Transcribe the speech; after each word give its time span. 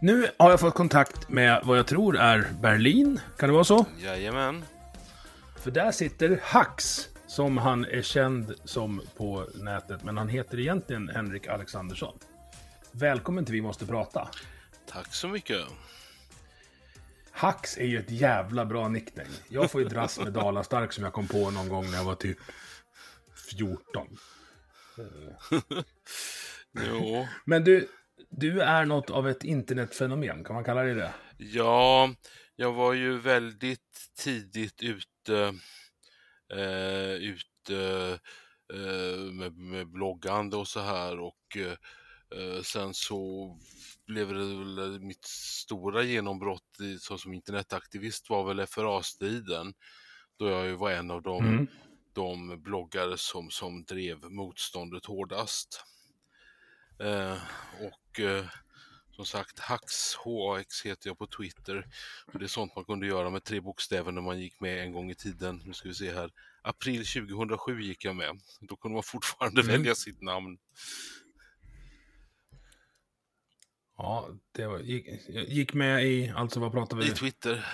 Nu 0.00 0.30
har 0.38 0.50
jag 0.50 0.60
fått 0.60 0.74
kontakt 0.74 1.28
med 1.28 1.60
vad 1.64 1.78
jag 1.78 1.86
tror 1.86 2.16
är 2.16 2.46
Berlin. 2.60 3.20
Kan 3.38 3.48
det 3.48 3.52
vara 3.52 3.64
så? 3.64 3.86
Jajamän. 3.98 4.64
För 5.56 5.70
där 5.70 5.92
sitter 5.92 6.40
Hax, 6.42 7.08
som 7.26 7.58
han 7.58 7.84
är 7.84 8.02
känd 8.02 8.54
som 8.64 9.02
på 9.16 9.46
nätet, 9.54 10.04
men 10.04 10.16
han 10.18 10.28
heter 10.28 10.60
egentligen 10.60 11.08
Henrik 11.08 11.46
Alexandersson. 11.46 12.18
Välkommen 12.92 13.44
till 13.44 13.54
Vi 13.54 13.60
måste 13.60 13.86
prata. 13.86 14.28
Tack 14.86 15.14
så 15.14 15.28
mycket. 15.28 15.66
Hax 17.30 17.78
är 17.78 17.86
ju 17.86 17.98
ett 17.98 18.10
jävla 18.10 18.64
bra 18.64 18.88
nickname. 18.88 19.30
Jag 19.48 19.70
får 19.70 19.80
ju 19.80 19.88
dras 19.88 20.18
med 20.18 20.32
Dalastark 20.32 20.92
som 20.92 21.04
jag 21.04 21.12
kom 21.12 21.28
på 21.28 21.50
någon 21.50 21.68
gång 21.68 21.90
när 21.90 21.96
jag 21.98 22.04
var 22.04 22.14
typ 22.14 22.38
14. 23.50 24.06
Jo. 26.86 27.26
Men 27.44 27.64
du, 27.64 27.88
du 28.30 28.60
är 28.60 28.84
något 28.84 29.10
av 29.10 29.28
ett 29.28 29.44
internetfenomen, 29.44 30.44
kan 30.44 30.54
man 30.54 30.64
kalla 30.64 30.82
det 30.82 30.94
det? 30.94 31.14
Ja, 31.36 32.14
jag 32.56 32.72
var 32.72 32.92
ju 32.92 33.18
väldigt 33.18 34.10
tidigt 34.18 34.82
ute, 34.82 35.54
eh, 36.54 37.12
ute 37.12 38.18
eh, 38.72 39.18
med, 39.32 39.56
med 39.56 39.88
bloggande 39.88 40.56
och 40.56 40.68
så 40.68 40.80
här 40.80 41.20
och 41.20 41.56
eh, 41.56 42.62
sen 42.62 42.94
så 42.94 43.50
blev 44.06 44.28
det 44.28 44.34
väl 44.34 45.00
mitt 45.00 45.24
stora 45.24 46.02
genombrott 46.02 46.80
i, 46.80 46.98
så 46.98 47.18
som 47.18 47.34
internetaktivist 47.34 48.30
var 48.30 48.44
väl 48.54 48.66
FRA-striden 48.66 49.74
då 50.38 50.48
jag 50.48 50.66
ju 50.66 50.74
var 50.74 50.90
en 50.90 51.10
av 51.10 51.22
de, 51.22 51.44
Mm. 51.44 51.66
de 52.12 52.62
bloggare 52.62 53.18
som, 53.18 53.50
som 53.50 53.84
drev 53.84 54.30
motståndet 54.30 55.06
hårdast. 55.06 55.84
Eh, 57.00 57.38
och 57.80 58.20
eh, 58.20 58.44
som 59.16 59.26
sagt, 59.26 59.58
Hax, 59.58 60.14
HAX 60.14 60.82
heter 60.86 61.08
jag 61.08 61.18
på 61.18 61.26
Twitter. 61.26 61.86
Och 62.32 62.38
det 62.38 62.44
är 62.44 62.48
sånt 62.48 62.76
man 62.76 62.84
kunde 62.84 63.06
göra 63.06 63.30
med 63.30 63.44
tre 63.44 63.60
bokstäver 63.60 64.12
när 64.12 64.22
man 64.22 64.40
gick 64.40 64.60
med 64.60 64.82
en 64.82 64.92
gång 64.92 65.10
i 65.10 65.14
tiden. 65.14 65.62
Nu 65.64 65.72
ska 65.72 65.88
vi 65.88 65.94
se 65.94 66.12
här. 66.14 66.30
April 66.62 67.06
2007 67.06 67.80
gick 67.82 68.04
jag 68.04 68.16
med. 68.16 68.40
Då 68.60 68.76
kunde 68.76 68.94
man 68.94 69.02
fortfarande 69.02 69.60
Mm. 69.60 69.72
välja 69.72 69.94
sitt 69.94 70.22
namn. 70.22 70.58
Ja, 73.96 74.28
det 74.52 74.66
var, 74.66 74.78
gick, 74.78 75.06
gick 75.28 75.74
med 75.74 76.04
i, 76.06 76.28
alltså 76.36 76.60
vad 76.60 76.72
pratar 76.72 76.96
vi? 76.96 77.06
I 77.06 77.10
Twitter. 77.10 77.66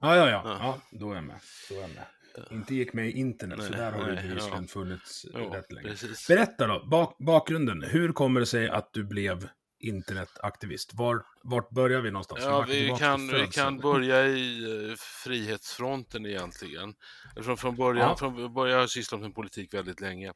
Ja, 0.00 0.16
ja, 0.16 0.30
ja, 0.30 0.42
Ja. 0.44 0.58
ja. 0.60 0.98
då 0.98 1.10
är 1.10 1.14
jag 1.14 1.24
med. 1.24 1.40
Då 1.68 1.74
är 1.74 1.80
jag 1.80 1.90
med. 1.90 2.06
Inte 2.50 2.74
gick 2.74 2.92
med 2.92 3.08
i 3.08 3.12
internet, 3.12 3.58
Nej, 3.58 3.70
där 3.70 3.92
har 3.92 4.06
nej, 4.06 4.16
bevisligen 4.28 4.62
ja. 4.62 4.68
funnits 4.68 5.26
Ja, 5.32 5.38
rätt 5.40 5.72
länge. 5.72 5.88
precis. 5.88 6.28
Berätta 6.28 6.66
då, 6.66 6.86
bak, 6.86 7.16
bakgrunden. 7.18 7.82
Hur 7.82 8.12
kommer 8.12 8.40
det 8.40 8.46
sig 8.46 8.68
att 8.68 8.92
du 8.92 9.04
blev 9.04 9.48
internetaktivist? 9.78 10.94
Var, 10.94 11.24
vart 11.42 11.70
börjar 11.70 12.00
vi 12.00 12.10
någonstans? 12.10 12.44
Ja, 12.44 12.64
vi 12.68 12.94
kan, 12.98 13.28
vi 13.28 13.46
kan 13.46 13.78
börja 13.78 14.26
i 14.26 14.64
eh, 14.90 14.94
Frihetsfronten 14.98 16.26
egentligen. 16.26 16.94
Från, 17.42 17.56
från 17.56 17.76
början 17.76 18.08
Ja. 18.08 18.16
från 18.16 18.54
början 18.54 18.74
har 18.74 18.80
jag 18.80 18.90
sysslat 18.90 19.20
med 19.20 19.34
politik 19.34 19.74
väldigt 19.74 20.00
länge. 20.00 20.32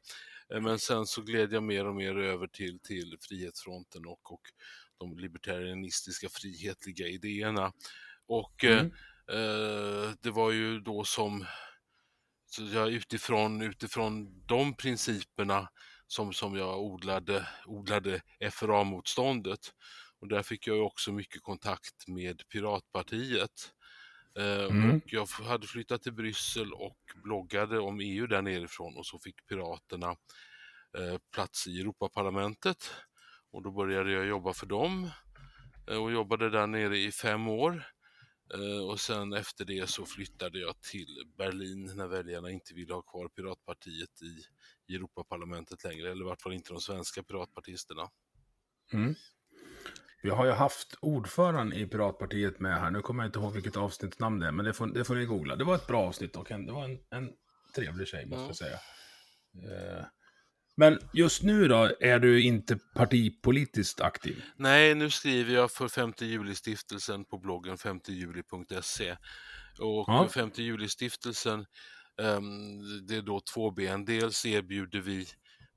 Eh, 0.53 0.61
Men 0.61 0.79
sen 0.79 1.05
så 1.05 1.21
gled 1.21 1.53
jag 1.53 1.63
mer 1.63 1.87
och 1.87 1.95
mer 1.95 2.17
över 2.17 2.47
till, 2.47 2.79
till 2.79 3.17
Frihetsfronten 3.21 4.05
och, 4.05 4.31
och 4.33 4.41
de 4.99 5.17
libertarianistiska 5.17 6.27
frihetliga 6.29 7.07
idéerna. 7.07 7.71
Och 8.27 8.63
eh, 8.63 8.79
Mm. 8.79 8.91
eh, 9.31 10.09
det 10.21 10.31
var 10.31 10.51
ju 10.51 10.79
då 10.79 11.03
som 11.03 11.45
så 12.53 12.63
jag 12.63 12.89
utifrån, 12.91 13.61
utifrån 13.61 14.43
de 14.45 14.73
principerna 14.73 15.69
som, 16.07 16.33
som 16.33 16.55
jag 16.55 16.79
odlade, 16.81 17.47
odlade 17.65 18.21
FRA-motståndet. 18.51 19.59
Och 20.19 20.27
där 20.27 20.43
fick 20.43 20.67
jag 20.67 20.85
också 20.85 21.11
mycket 21.11 21.41
kontakt 21.41 22.07
med 22.07 22.41
Piratpartiet. 22.49 23.71
Eh, 24.39 24.65
Mm. 24.65 24.95
Och 24.95 25.01
jag 25.05 25.25
hade 25.25 25.67
flyttat 25.67 26.01
till 26.01 26.13
Bryssel 26.13 26.73
och 26.73 26.97
bloggade 27.23 27.79
om 27.79 27.99
EU 27.99 28.27
där 28.27 28.41
nerifrån 28.41 28.97
och 28.97 29.05
så 29.05 29.19
fick 29.19 29.47
Piraterna 29.47 30.09
eh, 30.97 31.17
plats 31.33 31.67
i 31.67 31.81
Europaparlamentet. 31.81 32.91
Och 33.51 33.63
då 33.63 33.71
började 33.71 34.11
jag 34.11 34.25
jobba 34.25 34.53
för 34.53 34.65
dem 34.65 35.09
eh, 35.91 36.03
och 36.03 36.11
jobbade 36.11 36.49
där 36.49 36.67
nere 36.67 36.97
i 36.97 37.11
fem 37.11 37.47
år. 37.47 37.83
Eh, 38.53 38.89
Och 38.89 38.99
sen 38.99 39.33
efter 39.33 39.65
det 39.65 39.89
så 39.89 40.05
flyttade 40.05 40.59
jag 40.59 40.81
till 40.81 41.23
Berlin 41.37 41.91
när 41.95 42.07
väljarna 42.07 42.49
inte 42.49 42.73
ville 42.73 42.93
ha 42.93 43.01
kvar 43.01 43.27
Piratpartiet 43.27 44.21
i, 44.21 44.43
i 44.93 44.95
Europaparlamentet 44.95 45.83
längre, 45.83 46.11
eller 46.11 46.25
i 46.25 46.27
vart 46.27 46.41
fall 46.41 46.53
inte 46.53 46.73
de 46.73 46.81
svenska 46.81 47.23
piratpartisterna. 47.23 48.09
Mm. 48.93 49.15
Vi 50.23 50.29
har 50.29 50.45
ju 50.45 50.51
haft 50.51 50.97
ordföranden 51.01 51.79
i 51.79 51.87
Piratpartiet 51.87 52.59
med 52.59 52.79
här. 52.79 52.91
Nu 52.91 53.01
kommer 53.01 53.23
jag 53.23 53.27
inte 53.27 53.39
ihåg 53.39 53.53
vilket 53.53 53.77
avsnittsnamn 53.77 54.39
det 54.39 54.47
är, 54.47 54.51
men 54.51 54.65
det 54.65 54.73
får, 54.73 54.87
det 54.87 55.03
får 55.03 55.15
ni 55.15 55.25
googla. 55.25 55.55
Det 55.55 55.63
var 55.63 55.75
ett 55.75 55.87
bra 55.87 56.07
avsnitt 56.07 56.35
och 56.35 56.51
en, 56.51 56.65
det 56.65 56.71
var 56.71 56.83
en, 56.85 56.99
en 57.09 57.31
trevlig 57.75 58.07
tjej, 58.07 58.25
måste 58.25 58.41
Ja. 58.41 58.47
jag 58.47 58.55
säga. 58.55 58.79
Eh, 59.99 60.05
Men 60.81 60.99
just 61.13 61.43
nu 61.43 61.67
då, 61.67 61.91
är 61.99 62.19
du 62.19 62.43
inte 62.43 62.77
partipolitiskt 62.95 64.01
aktiv? 64.01 64.43
Nej, 64.55 64.95
nu 64.95 65.09
skriver 65.09 65.53
jag 65.53 65.71
för 65.71 65.87
5 65.87 66.13
juli-stiftelsen 66.19 67.25
på 67.25 67.37
bloggen 67.37 67.75
5juli.se. 67.77 69.11
Och 69.79 70.05
Ja. 70.07 70.29
5 70.33 70.51
juli-stiftelsen, 70.55 71.65
ehm, 72.21 73.07
det 73.07 73.15
är 73.15 73.21
då 73.21 73.39
två 73.53 73.71
ben. 73.71 74.05
Dels 74.05 74.45
erbjuder 74.45 74.99
vi 74.99 75.27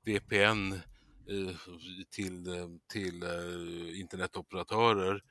VPN 0.05 0.73
eh, 0.73 1.55
till, 2.11 2.47
eh, 2.47 2.67
till 2.93 3.23
eh, 3.23 3.99
internetoperatörer. 3.99 5.21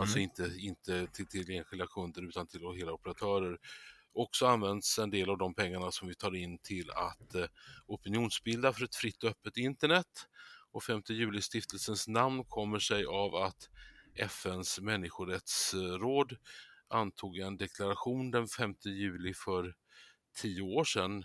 Alltså 0.00 0.18
inte, 0.18 0.52
inte 0.58 1.06
till, 1.06 1.26
till 1.26 1.50
enskilda 1.50 1.86
kunder 1.86 2.28
utan 2.28 2.46
till 2.46 2.60
hela 2.76 2.92
operatörer. 2.92 3.58
Och 4.14 4.28
så 4.32 4.46
används 4.46 4.98
en 4.98 5.10
del 5.10 5.30
av 5.30 5.38
de 5.38 5.54
pengarna 5.54 5.90
som 5.90 6.08
vi 6.08 6.14
tar 6.14 6.36
in 6.36 6.58
till 6.58 6.90
att 6.90 7.34
eh, 7.34 7.46
opinionsbilda 7.86 8.72
för 8.72 8.84
ett 8.84 8.96
fritt 8.96 9.22
och 9.24 9.30
öppet 9.30 9.56
internet. 9.56 10.26
Och 10.72 10.82
5 10.84 11.02
juli-stiftelsens 11.08 12.08
namn 12.08 12.44
kommer 12.44 12.78
sig 12.78 13.04
av 13.04 13.34
att 13.34 13.68
FNs 14.14 14.80
människorättsråd 14.80 16.36
antog 16.88 17.38
en 17.38 17.56
deklaration 17.56 18.30
den 18.30 18.48
5 18.48 18.74
juli 18.84 19.34
för 19.34 19.74
tio 20.36 20.62
år 20.62 20.84
sedan 20.84 21.24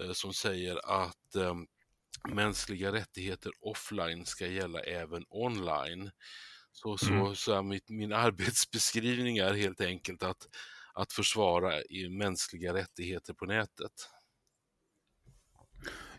eh, 0.00 0.12
som 0.12 0.34
säger 0.34 1.02
att 1.02 1.34
eh, 1.34 1.54
mänskliga 2.28 2.92
rättigheter 2.92 3.52
offline 3.60 4.26
ska 4.26 4.46
gälla 4.46 4.80
även 4.80 5.24
online. 5.28 6.10
Så, 6.72 6.98
så, 6.98 7.12
Mm. 7.12 7.34
så 7.36 7.52
är 7.52 7.62
mitt, 7.62 7.88
min 7.88 8.12
arbetsbeskrivning 8.26 9.38
är 9.38 9.54
helt 9.54 9.80
enkelt 9.80 10.22
att, 10.22 10.48
att 10.94 11.12
försvara 11.12 11.82
i 11.82 12.08
mänskliga 12.08 12.74
rättigheter 12.74 13.34
på 13.34 13.46
nätet. 13.46 13.92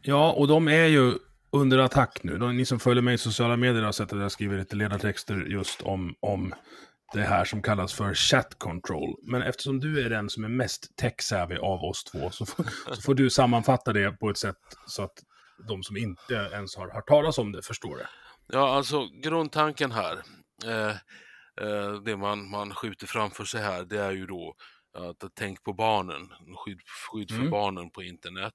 Ja, 0.01 0.31
och 0.31 0.47
de 0.47 0.67
är 0.67 0.85
ju 0.85 1.13
under 1.51 1.77
attack 1.77 2.19
nu. 2.23 2.37
De, 2.37 2.57
ni 2.57 2.65
som 2.65 2.79
följer 2.79 3.01
mig 3.01 3.13
i 3.13 3.17
sociala 3.17 3.57
medier 3.57 3.83
har 3.83 3.91
sett 3.91 4.13
att 4.13 4.19
jag 4.19 4.31
skriver 4.31 4.57
lite 4.57 4.75
ledartexter 4.75 5.35
just 5.35 5.81
om, 5.81 6.15
om 6.19 6.53
det 7.13 7.21
här 7.21 7.45
som 7.45 7.61
kallas 7.61 7.93
för 7.93 8.13
chat 8.13 8.59
control. 8.59 9.15
Men 9.23 9.41
eftersom 9.41 9.79
du 9.79 10.05
är 10.05 10.09
den 10.09 10.29
som 10.29 10.43
är 10.43 10.49
mest 10.49 10.95
tech-savvy 10.95 11.57
av 11.57 11.83
oss 11.83 12.03
två 12.03 12.29
så 12.29 12.45
får, 12.45 12.65
så 12.93 13.01
får 13.01 13.13
du 13.15 13.29
sammanfatta 13.29 13.93
det 13.93 14.11
på 14.11 14.29
ett 14.29 14.37
sätt 14.37 14.57
så 14.87 15.03
att 15.03 15.23
de 15.67 15.83
som 15.83 15.97
inte 15.97 16.49
ens 16.53 16.75
har 16.75 16.89
hört 16.89 17.07
talas 17.07 17.37
om 17.37 17.51
det 17.51 17.61
förstår 17.61 17.97
det. 17.97 18.07
Ja, 18.47 18.75
alltså 18.75 19.07
grundtanken 19.23 19.91
här. 19.91 20.13
Eh, 20.65 20.95
det 22.05 22.17
man, 22.17 22.49
man 22.49 22.75
skjuter 22.75 23.07
framför 23.07 23.45
sig 23.45 23.61
här, 23.61 23.83
det 23.85 23.99
är 23.99 24.11
ju 24.11 24.25
då 24.25 24.55
att 24.93 25.31
tänk 25.33 25.63
på 25.63 25.73
barnen, 25.73 26.29
skydd, 26.55 26.81
skydd 27.11 27.29
för 27.29 27.37
Mm. 27.37 27.49
barnen 27.51 27.89
på 27.91 28.03
internet. 28.03 28.53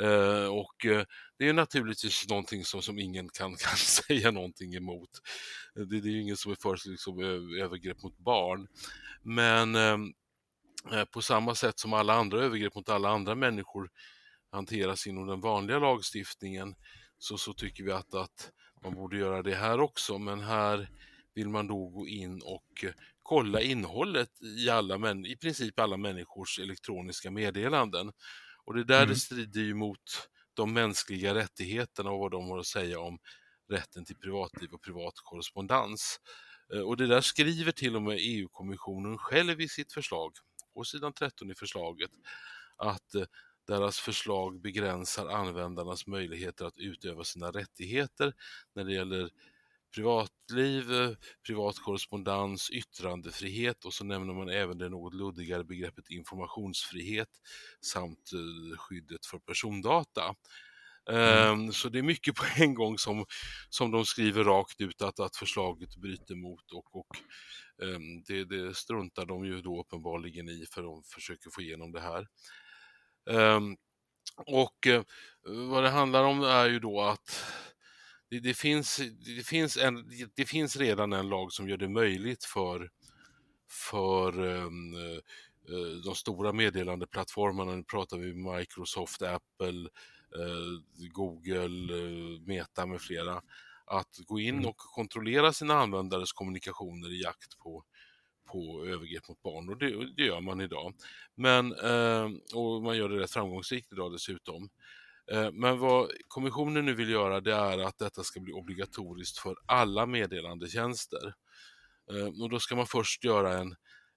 Eh, 0.00 0.46
och 0.46 0.86
eh, 0.86 1.04
det 1.38 1.48
är 1.48 1.52
naturligtvis 1.52 2.28
någonting 2.28 2.64
som, 2.64 2.82
som 2.82 2.98
ingen 2.98 3.28
kan, 3.28 3.56
kan 3.56 3.76
säga 3.76 4.30
någonting 4.30 4.74
emot. 4.74 5.10
Det, 5.74 6.00
det 6.00 6.08
är 6.08 6.12
ju 6.12 6.22
ingen 6.22 6.36
som 6.36 6.52
är 6.52 6.56
för 6.62 6.90
liksom, 6.90 7.20
övergrepp 7.62 8.02
mot 8.02 8.18
barn. 8.18 8.68
Men 9.22 9.74
eh, 9.74 9.98
på 11.10 11.22
samma 11.22 11.54
sätt 11.54 11.78
som 11.78 11.92
alla 11.92 12.14
andra 12.14 12.44
övergrepp 12.44 12.74
mot 12.74 12.88
alla 12.88 13.08
andra 13.08 13.34
människor 13.34 13.90
hanteras 14.52 15.06
inom 15.06 15.26
den 15.26 15.40
vanliga 15.40 15.78
lagstiftningen 15.78 16.74
så, 17.18 17.38
så 17.38 17.54
tycker 17.54 17.84
vi 17.84 17.92
att, 17.92 18.14
att 18.14 18.50
man 18.82 18.94
borde 18.94 19.16
göra 19.16 19.42
det 19.42 19.54
här 19.54 19.80
också. 19.80 20.18
Men 20.18 20.40
här 20.40 20.88
vill 21.34 21.48
man 21.48 21.66
då 21.66 21.88
gå 21.88 22.06
in 22.08 22.42
och 22.42 22.84
eh, 22.84 22.92
kolla 23.22 23.60
innehållet 23.60 24.42
i, 24.42 24.70
alla, 24.70 24.96
män- 24.96 25.26
i 25.26 25.36
princip 25.36 25.78
alla 25.80 25.96
människors 25.96 26.58
elektroniska 26.58 27.30
meddelanden. 27.30 28.12
Och 28.64 28.74
det 28.74 28.84
där 28.84 28.96
Mm. 29.02 29.08
det 29.08 29.16
strider 29.16 29.60
ju 29.60 29.74
mot 29.74 30.28
de 30.54 30.72
mänskliga 30.72 31.34
rättigheterna 31.34 32.10
och 32.10 32.18
vad 32.18 32.30
de 32.30 32.50
har 32.50 32.58
att 32.58 32.66
säga 32.66 33.00
om 33.00 33.18
rätten 33.70 34.04
till 34.04 34.16
privatliv 34.16 34.72
och 34.72 34.82
privat 34.82 35.14
korrespondens. 35.24 36.20
Eh, 36.74 36.80
Och 36.80 36.96
det 36.96 37.06
där 37.06 37.20
skriver 37.20 37.72
till 37.72 37.96
och 37.96 38.02
med 38.02 38.18
EU-kommissionen 38.20 39.18
själv 39.18 39.60
i 39.60 39.68
sitt 39.68 39.92
förslag, 39.92 40.32
på 40.74 40.84
sidan 40.84 41.12
13 41.12 41.50
i 41.50 41.54
förslaget, 41.54 42.10
att 42.76 43.14
eh, 43.14 43.24
deras 43.66 43.98
förslag 44.00 44.60
begränsar 44.60 45.26
användarnas 45.28 46.06
möjligheter 46.06 46.64
att 46.64 46.78
utöva 46.78 47.24
sina 47.24 47.50
rättigheter 47.50 48.32
när 48.74 48.84
det 48.84 48.92
gäller 48.92 49.30
privatliv, 49.94 50.84
privat 51.46 51.78
korrespondens, 51.78 52.70
yttrandefrihet 52.70 53.84
och 53.84 53.94
så 53.94 54.04
nämner 54.04 54.34
man 54.34 54.48
även 54.48 54.78
det 54.78 54.88
något 54.88 55.14
luddigare 55.14 55.64
begreppet 55.64 56.10
informationsfrihet 56.10 57.28
samt 57.80 58.30
eh, 58.32 58.78
skyddet 58.78 59.26
för 59.26 59.38
persondata. 59.38 60.34
Ehm, 61.10 61.72
Så 61.72 61.88
det 61.88 61.98
är 61.98 62.02
mycket 62.02 62.34
på 62.34 62.44
en 62.62 62.74
gång 62.74 62.98
som, 62.98 63.24
som 63.70 63.90
de 63.90 64.04
skriver 64.06 64.44
rakt 64.44 64.80
ut 64.80 65.02
att, 65.02 65.20
att 65.20 65.36
förslaget 65.36 65.96
bryter 65.96 66.34
mot 66.34 66.72
och, 66.72 66.96
och 66.96 67.08
ehm, 67.82 68.22
det, 68.28 68.44
det 68.44 68.76
struntar 68.76 69.26
de 69.26 69.44
ju 69.44 69.62
då 69.62 69.80
uppenbarligen 69.80 70.48
i 70.48 70.66
för 70.70 70.82
de 70.82 71.02
försöker 71.04 71.50
få 71.50 71.62
igenom 71.62 71.92
det 71.92 72.00
här. 72.00 72.26
Ehm, 73.30 73.76
och 74.46 74.86
eh, 74.86 75.02
vad 75.46 75.82
det 75.84 75.90
handlar 75.90 76.24
om 76.24 76.42
är 76.42 76.68
ju 76.68 76.78
då 76.78 77.00
att 77.00 77.44
det, 78.32 78.40
det, 78.40 78.54
finns, 78.54 79.00
det, 79.36 79.46
finns 79.46 79.76
en, 79.76 80.10
det 80.34 80.44
finns 80.44 80.76
redan 80.76 81.12
en 81.12 81.28
lag 81.28 81.52
som 81.52 81.68
gör 81.68 81.76
det 81.76 81.88
möjligt 81.88 82.44
för, 82.44 82.90
för 83.70 84.46
ehm, 84.46 84.94
eh, 84.94 86.02
de 86.04 86.14
stora 86.14 86.52
meddelandeplattformarna, 86.52 87.76
nu 87.76 87.84
pratar 87.84 88.18
vi 88.18 88.34
Microsoft, 88.34 89.22
Apple, 89.22 89.88
eh, 90.38 91.08
Google, 91.12 91.68
Meta 92.46 92.86
med 92.86 93.00
flera, 93.00 93.42
att 93.86 94.16
gå 94.26 94.40
in 94.40 94.54
Mm. 94.54 94.66
och 94.68 94.76
kontrollera 94.76 95.52
sina 95.52 95.74
användares 95.74 96.32
kommunikationer 96.32 97.12
i 97.12 97.22
jakt 97.22 97.58
på, 97.58 97.84
på 98.52 98.84
övergrepp 98.86 99.28
mot 99.28 99.42
barn 99.42 99.68
och 99.68 99.78
det, 99.78 100.14
det 100.16 100.22
gör 100.22 100.40
man 100.40 100.60
idag. 100.60 100.94
Men, 101.34 101.72
eh, 101.72 102.30
och 102.54 102.82
man 102.82 102.96
gör 102.96 103.08
det 103.08 103.20
rätt 103.20 103.30
framgångsrikt 103.30 103.92
idag 103.92 104.12
dessutom. 104.12 104.70
Eh, 105.30 105.52
men 105.52 105.78
vad 105.78 106.10
kommissionen 106.28 106.84
nu 106.84 106.94
vill 106.94 107.10
göra 107.10 107.40
det 107.40 107.54
är 107.54 107.78
att 107.78 107.98
detta 107.98 108.24
ska 108.24 108.40
bli 108.40 108.52
obligatoriskt 108.52 109.38
för 109.38 109.54
alla 109.66 110.06
meddelandetjänster. 110.06 111.34
Eh, 112.12 112.42
och 112.42 112.50
då 112.50 112.60
ska 112.60 112.76
man 112.76 112.86
först 112.86 113.24
göra 113.24 113.58
en, 113.58 113.74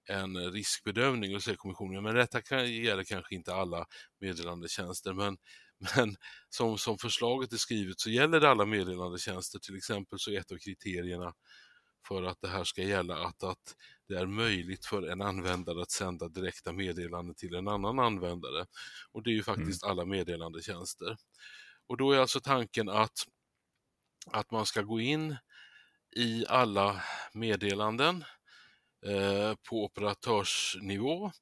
en 0.08 0.52
riskbedömning 0.52 1.34
och 1.34 1.42
säger 1.42 1.56
kommissionen, 1.56 2.02
men 2.02 2.14
detta 2.14 2.42
kan, 2.42 2.72
gäller 2.72 3.04
kanske 3.04 3.34
inte 3.34 3.54
alla 3.54 3.86
meddelandetjänster, 4.20 5.12
men, 5.12 5.36
men 5.96 6.16
som, 6.48 6.78
som 6.78 6.98
förslaget 6.98 7.52
är 7.52 7.56
skrivet 7.56 8.00
så 8.00 8.10
gäller 8.10 8.40
det 8.40 8.50
alla 8.50 8.66
meddelandetjänster. 8.66 9.58
Till 9.58 9.76
exempel 9.76 10.18
så 10.18 10.30
är 10.30 10.40
ett 10.40 10.52
av 10.52 10.56
kriterierna 10.56 11.32
för 12.08 12.22
att 12.22 12.40
det 12.40 12.48
här 12.48 12.64
ska 12.64 12.82
gälla 12.82 13.18
att, 13.18 13.42
att 13.42 13.76
det 14.08 14.14
är 14.14 14.26
möjligt 14.26 14.86
för 14.86 15.02
en 15.02 15.22
användare 15.22 15.82
att 15.82 15.90
sända 15.90 16.28
direkta 16.28 16.72
meddelanden 16.72 17.34
till 17.34 17.54
en 17.54 17.68
annan 17.68 17.98
användare. 17.98 18.66
Och 19.12 19.22
det 19.22 19.30
är 19.30 19.34
ju 19.34 19.42
faktiskt 19.42 19.84
alla 19.84 20.04
meddelandetjänster. 20.04 21.16
Och 21.86 21.96
då 21.96 22.12
är 22.12 22.18
alltså 22.18 22.40
tanken 22.40 22.88
att, 22.88 23.18
att 24.30 24.50
man 24.50 24.66
ska 24.66 24.82
gå 24.82 25.00
in 25.00 25.36
i 26.16 26.44
alla 26.48 27.02
meddelanden 27.32 28.24
eh, 29.06 29.54
på 29.68 29.84
operatörsnivå 29.84 31.32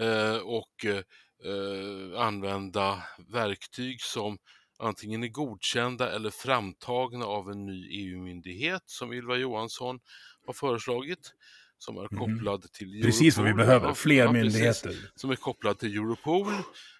eh, 0.00 0.36
och 0.36 0.84
eh, 0.84 2.20
använda 2.20 3.02
verktyg 3.28 4.02
som 4.02 4.38
antingen 4.78 5.24
är 5.24 5.28
godkända 5.28 6.12
eller 6.12 6.30
framtagna 6.30 7.24
av 7.26 7.50
en 7.50 7.66
ny 7.66 7.88
EU-myndighet 7.90 8.82
som 8.86 9.12
Ylva 9.12 9.36
Johansson 9.36 10.00
har 10.46 10.52
föreslagit 10.52 11.32
som 11.78 11.96
är 11.98 12.08
Mhm. 12.10 12.18
kopplad 12.18 12.72
till 12.72 12.88
Europol. 12.88 13.04
Precis 13.10 13.36
vad 13.36 13.46
vi 13.46 13.54
behöver, 13.54 13.94
fler 13.94 14.16
ja, 14.24 14.32
precis 14.32 14.42
myndigheter. 14.54 15.10
som 15.14 15.30
är 15.30 15.36
kopplad 15.36 15.78
till 15.78 15.92
Europol. 15.96 16.52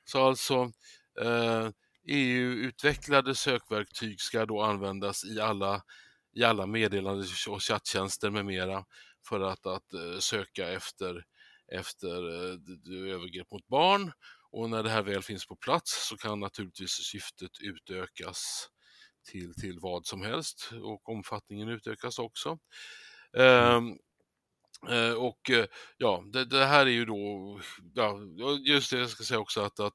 Så 0.05 0.27
alltså 0.27 0.73
eh, 1.21 1.69
EU-utvecklade 2.09 3.35
sökverktyg 3.35 4.21
ska 4.21 4.47
då 4.47 4.63
användas 4.63 5.25
i 5.25 5.41
alla, 5.41 5.83
i 6.35 6.45
alla 6.45 6.67
meddelande 6.67 7.25
och 7.49 7.63
chatttjänster 7.63 8.31
med 8.31 8.45
mera 8.45 8.85
för 9.29 9.41
att, 9.41 9.67
att 9.67 9.93
eh, 9.93 10.19
söka 10.19 10.69
efter, 10.69 11.25
efter 11.73 12.17
eh, 12.17 13.13
övergrepp 13.15 13.51
mot 13.51 13.67
barn. 13.69 14.13
Och 14.57 14.71
när 14.71 14.83
det 14.83 14.91
här 14.91 15.03
väl 15.03 15.23
finns 15.23 15.47
på 15.47 15.57
plats 15.57 16.09
så 16.09 16.17
kan 16.17 16.41
naturligtvis 16.41 16.91
syftet 16.91 17.51
utökas 17.61 18.69
till, 19.31 19.55
till 19.55 19.79
vad 19.81 20.07
som 20.07 20.23
helst 20.23 20.71
och 20.83 21.09
omfattningen 21.09 21.69
utökas 21.69 22.19
också. 22.19 22.59
Ehm, 23.39 23.99
Eh, 24.89 25.13
och 25.13 25.51
eh, 25.51 25.67
ja, 25.97 26.25
det, 26.33 26.45
det 26.45 26.65
här 26.65 26.87
är 26.87 26.91
ju 26.91 27.05
då, 27.05 27.61
ja, 27.95 28.19
just 28.67 28.91
det 28.91 28.99
jag 28.99 29.11
ska 29.11 29.25
säga 29.25 29.41
också 29.41 29.61
att, 29.61 29.81
att 29.81 29.95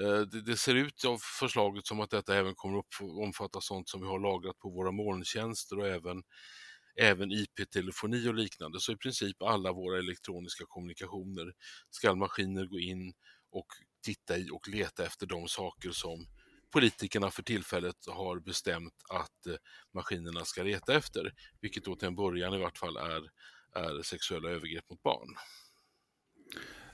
eh, 0.00 0.20
det, 0.20 0.42
det 0.42 0.56
ser 0.56 0.74
ut 0.74 1.04
av 1.04 1.18
förslaget 1.40 1.86
som 1.86 2.00
att 2.00 2.10
detta 2.10 2.36
även 2.36 2.54
kommer 2.54 2.78
att 2.78 2.86
omfatta 3.00 3.60
sånt 3.60 3.88
som 3.88 4.00
vi 4.00 4.06
har 4.06 4.18
lagrat 4.18 4.58
på 4.58 4.70
våra 4.70 4.92
molntjänster 4.92 5.78
och 5.78 5.86
även, 5.86 6.22
även 7.00 7.32
IP-telefoni 7.32 8.28
och 8.28 8.34
liknande. 8.34 8.80
Så 8.80 8.92
i 8.92 8.96
princip 8.96 9.42
alla 9.42 9.72
våra 9.72 9.98
elektroniska 9.98 10.64
kommunikationer 10.68 11.52
ska 11.90 12.14
maskiner 12.14 12.66
gå 12.66 12.78
in 12.78 13.12
och 13.50 13.66
titta 14.02 14.36
i 14.36 14.50
och 14.50 14.68
leta 14.68 15.06
efter 15.06 15.26
de 15.26 15.48
saker 15.48 15.90
som 15.90 16.26
politikerna 16.72 17.30
för 17.30 17.42
tillfället 17.42 17.96
har 18.06 18.40
bestämt 18.40 18.94
att 19.10 19.46
eh, 19.46 19.54
maskinerna 19.94 20.44
ska 20.44 20.62
leta 20.62 20.94
efter, 20.94 21.32
vilket 21.60 21.84
då 21.84 21.96
till 21.96 22.08
en 22.08 22.16
början 22.16 22.54
i 22.54 22.58
vart 22.58 22.78
fall 22.78 22.96
är 22.96 23.22
är 23.74 24.02
sexuella 24.02 24.50
övergrepp 24.50 24.90
mot 24.90 25.02
barn. 25.02 25.28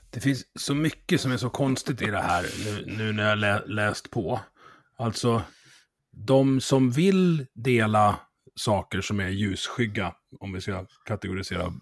Det 0.09 0.19
finns 0.19 0.45
så 0.59 0.75
mycket 0.75 1.21
som 1.21 1.31
är 1.31 1.37
så 1.37 1.49
konstigt 1.49 2.01
i 2.01 2.05
det 2.05 2.21
här 2.21 2.45
nu, 2.65 2.95
nu 2.97 3.11
när 3.11 3.29
jag 3.29 3.37
lä 3.37 3.65
läst 3.65 4.09
på. 4.09 4.39
Alltså, 4.97 5.41
de 6.11 6.61
som 6.61 6.91
vill 6.91 7.45
dela 7.53 8.19
saker 8.55 9.01
som 9.01 9.19
är 9.19 9.29
ljusskygga, 9.29 10.15
om 10.39 10.53
vi 10.53 10.61
ska 10.61 10.85
kategorisera 11.05 11.73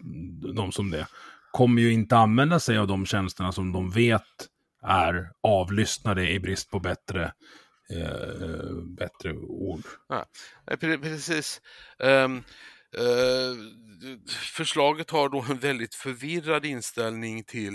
dem 0.54 0.72
som 0.72 0.90
det, 0.90 1.06
kommer 1.52 1.82
ju 1.82 1.92
inte 1.92 2.16
använda 2.16 2.60
sig 2.60 2.78
av 2.78 2.86
de 2.86 3.06
tjänsterna 3.06 3.52
som 3.52 3.72
de 3.72 3.90
vet 3.90 4.22
är 4.88 5.30
avlyssnade 5.42 6.30
i 6.30 6.40
brist 6.40 6.70
på 6.70 6.80
bättre, 6.80 7.32
eh, 7.90 8.82
bättre 8.96 9.32
ord. 9.32 9.82
Ja, 10.08 10.26
eh, 10.70 10.78
precis. 10.78 11.60
Um, 11.98 12.44
förslaget 14.54 15.10
har 15.10 15.28
då 15.28 15.44
en 15.50 15.58
väldigt 15.58 15.94
förvirrad 15.94 16.64
inställning 16.64 17.44
till, 17.44 17.74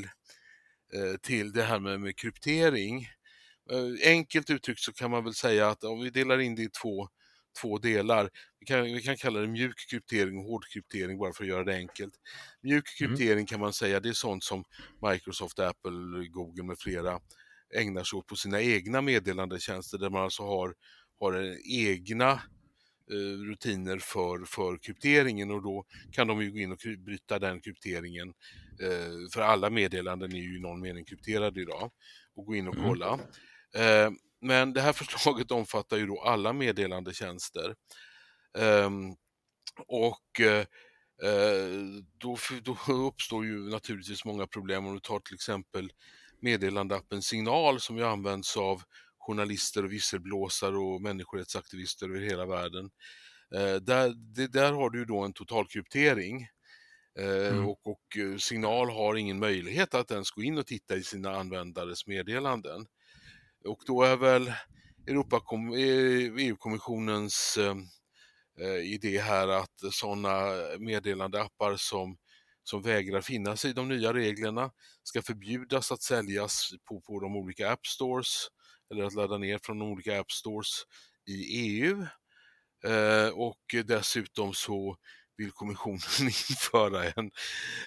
uh, 0.95 1.17
till 1.21 1.51
det 1.51 1.63
här 1.63 1.79
med, 1.79 1.99
med 1.99 2.17
kryptering. 2.17 3.07
Uh, 3.71 4.07
enkelt 4.07 4.49
uttryckt 4.49 4.81
så 4.81 4.93
kan 4.93 5.11
man 5.11 5.23
väl 5.23 5.33
säga 5.33 5.69
att 5.69 5.83
om 5.83 5.99
vi 5.99 6.09
delar 6.09 6.39
in 6.39 6.55
det 6.55 6.61
i 6.61 6.69
två, 6.69 7.07
två 7.61 7.77
delar, 7.77 8.29
vi 8.59 8.65
kan, 8.65 8.83
vi 8.83 9.01
kan 9.01 9.17
kalla 9.17 9.39
det 9.39 9.47
mjuk 9.47 9.89
kryptering 9.89 10.37
och 10.37 10.43
hård 10.43 10.65
kryptering 10.73 11.17
bara 11.17 11.33
för 11.33 11.43
att 11.43 11.49
göra 11.49 11.63
det 11.63 11.75
enkelt. 11.75 12.13
Mjuk 12.61 12.97
kryptering 12.97 13.45
kan 13.45 13.59
man 13.59 13.73
säga 13.73 13.99
det 13.99 14.09
är 14.09 14.13
sånt 14.13 14.43
som 14.43 14.63
Microsoft, 15.11 15.59
Apple, 15.59 16.27
Google 16.31 16.63
med 16.63 16.79
flera 16.79 17.19
ägnar 17.75 18.03
sig 18.03 18.17
åt 18.17 18.27
på 18.27 18.35
sina 18.35 18.61
egna 18.61 19.01
meddelandetjänster 19.01 19.97
där 19.97 20.09
man 20.09 20.23
alltså 20.23 20.43
har, 20.43 20.73
har 21.19 21.55
egna 21.71 22.31
eh, 23.11 23.47
rutiner 23.49 23.97
för, 23.97 24.45
för 24.45 24.77
krypteringen 24.77 25.51
och 25.51 25.63
då 25.63 25.85
kan 26.11 26.27
de 26.27 26.41
ju 26.41 26.51
gå 26.51 26.57
in 26.57 26.71
och 26.71 26.77
bryta 26.97 27.39
den 27.39 27.61
krypteringen. 27.61 28.33
Eh, 28.81 29.29
för 29.33 29.41
alla 29.41 29.69
meddelanden 29.69 30.31
är 30.31 30.37
ju 30.37 30.57
i 30.57 30.61
någon 30.61 30.81
mening 30.81 31.05
krypterade 31.05 31.61
idag 31.61 31.91
och 32.35 32.45
gå 32.45 32.55
in 32.55 32.67
och 32.67 32.75
Mm. 32.75 32.87
kolla. 32.87 33.13
Eh, 33.75 34.11
men 34.43 34.73
det 34.73 34.81
här 34.81 34.93
förslaget 34.93 35.51
omfattar 35.51 35.97
ju 35.97 36.05
då 36.05 36.21
alla 36.21 36.53
meddelandetjänster. 36.53 37.75
Ehm, 38.57 39.15
och 39.87 40.41
eh, 40.41 40.65
då, 42.17 42.37
då 42.63 42.77
uppstår 42.93 43.45
ju 43.45 43.69
naturligtvis 43.69 44.25
många 44.25 44.47
problem 44.47 44.85
om 44.85 44.93
du 44.93 44.99
tar 44.99 45.19
till 45.19 45.35
exempel 45.35 45.91
meddelandeappen 46.41 47.21
Signal 47.21 47.79
som 47.79 47.97
ju 47.97 48.03
används 48.05 48.57
av 48.57 48.81
journalister 49.17 49.85
och 49.85 49.91
visselblåsare 49.91 50.77
och 50.77 51.01
människorättsaktivister 51.01 52.09
över 52.09 52.19
hela 52.19 52.45
världen. 52.45 52.89
där, 53.81 54.33
det, 54.35 54.47
där 54.47 54.73
har 54.73 54.89
du 54.89 54.99
ju 54.99 55.05
då 55.05 55.21
en 55.21 55.33
totalkryptering 55.33 56.47
Mm. 57.19 57.67
Och, 57.67 57.87
och, 57.87 58.41
Signal 58.41 58.89
har 58.89 59.15
ingen 59.15 59.39
möjlighet 59.39 59.93
att 59.93 60.11
ens 60.11 60.31
gå 60.31 60.43
in 60.43 60.57
och 60.57 60.67
titta 60.67 60.95
i 60.95 61.03
sina 61.03 61.35
användares 61.35 62.07
meddelanden. 62.07 62.85
Och 63.65 63.83
då 63.85 64.03
är 64.03 64.17
väl 64.17 64.47
eh, 64.47 64.55
EU-kommissionens 66.37 67.57
eh, 67.57 67.75
eh, 68.59 68.93
idé 68.93 69.19
här 69.19 69.47
att 69.47 69.79
sådana 69.91 70.53
meddelandeappar 70.79 71.75
som, 71.75 72.17
som 72.63 72.81
vägrar 72.81 73.21
finnas 73.21 73.65
i 73.65 73.73
de 73.73 73.87
nya 73.87 74.13
reglerna 74.13 74.71
ska 75.03 75.21
förbjudas 75.21 75.91
att 75.91 76.01
säljas 76.01 76.69
på, 76.89 77.01
på 77.01 77.19
de 77.19 77.35
olika 77.35 77.71
app 77.71 77.87
stores 77.87 78.47
eller 78.91 79.03
att 79.03 79.13
ladda 79.13 79.37
ner 79.37 79.59
från 79.63 79.79
de 79.79 79.91
olika 79.91 80.19
app 80.19 80.31
stores 80.31 80.83
i 81.27 81.59
EU. 81.59 82.05
Eh, 82.85 83.29
och 83.29 83.75
dessutom 83.85 84.53
så 84.53 84.97
vill 85.37 85.51
kommissionen 85.51 85.99
införa 86.49 87.03
en, 87.03 87.31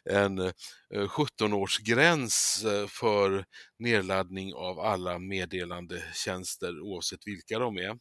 en 0.05 0.39
eh, 0.39 0.53
17-årsgräns 0.95 2.65
eh, 2.67 2.87
för 2.87 3.45
nedladdning 3.79 4.55
av 4.55 4.81
alla 4.81 5.19
meddelandetjänster 5.19 6.81
oavsett 6.81 7.27
vilka 7.27 7.59
de 7.59 7.77
är. 7.79 7.99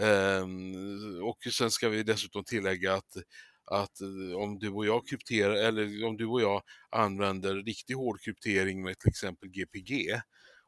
Ehm, 0.00 1.22
och 1.22 1.38
sen 1.52 1.70
ska 1.70 1.88
vi 1.88 2.02
dessutom 2.02 2.44
tillägga 2.44 2.94
att 2.94 3.12
att 3.70 4.00
eh, 4.00 4.36
om 4.36 4.58
du 4.58 4.70
och 4.70 4.86
jag 4.86 5.08
krypterar 5.08 5.54
eller 5.54 6.04
om 6.04 6.16
du 6.16 6.26
och 6.26 6.42
jag 6.42 6.62
använder 6.90 7.54
riktigt 7.54 7.96
hård 7.96 8.20
kryptering 8.20 8.82
med 8.82 8.98
till 8.98 9.08
exempel 9.08 9.48
GPG 9.48 10.20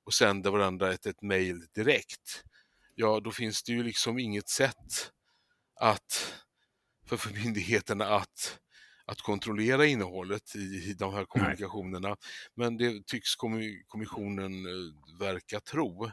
och 0.04 0.14
sänder 0.14 0.50
varandra 0.50 0.92
ett, 0.92 1.06
ett 1.06 1.22
mail 1.22 1.66
direkt, 1.74 2.44
ja 2.94 3.20
då 3.20 3.30
finns 3.30 3.62
det 3.62 3.72
ju 3.72 3.82
liksom 3.82 4.18
inget 4.18 4.48
sätt 4.48 5.12
att 5.80 6.34
för, 7.08 7.16
för 7.16 7.30
myndigheterna 7.30 8.04
att, 8.04 8.58
att 9.04 9.20
kontrollera 9.20 9.86
innehållet 9.86 10.56
i, 10.56 10.94
de 10.98 11.14
här 11.14 11.24
kommunikationerna. 11.24 12.08
Nej. 12.08 12.16
Men 12.54 12.76
det 12.76 13.06
tycks 13.06 13.36
kommissionen 13.86 14.66
eh, 14.66 15.18
verka 15.20 15.60
tro. 15.60 16.04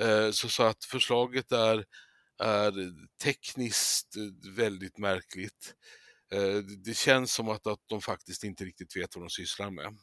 Eh, 0.00 0.30
så, 0.30 0.48
så 0.48 0.62
att 0.62 0.84
förslaget 0.84 1.52
är, 1.52 1.84
är 2.42 2.72
tekniskt 3.22 4.16
eh, 4.16 4.52
väldigt 4.52 4.98
märkligt. 4.98 5.74
Det 6.84 6.96
känns 6.96 7.34
som 7.34 7.48
att, 7.48 7.66
att 7.66 7.78
de 7.86 8.00
faktiskt 8.00 8.44
inte 8.44 8.64
riktigt 8.64 8.96
vet 8.96 9.16
vad 9.16 9.24
de 9.24 9.30
sysslar 9.30 9.70
med. 9.70 9.98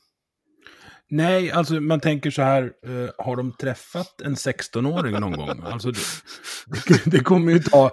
Nej, 1.13 1.51
alltså 1.51 1.73
man 1.73 1.99
tänker 1.99 2.31
så 2.31 2.41
här, 2.41 2.73
uh, 2.87 3.09
har 3.17 3.35
de 3.35 3.51
träffat 3.51 4.21
en 4.21 4.35
16-åring 4.35 5.19
någon 5.19 5.31
gång? 5.31 5.63
Alltså 5.63 5.91
det, 5.91 7.05
det, 7.05 7.19
kommer 7.19 7.51
ju 7.51 7.59
ta... 7.59 7.91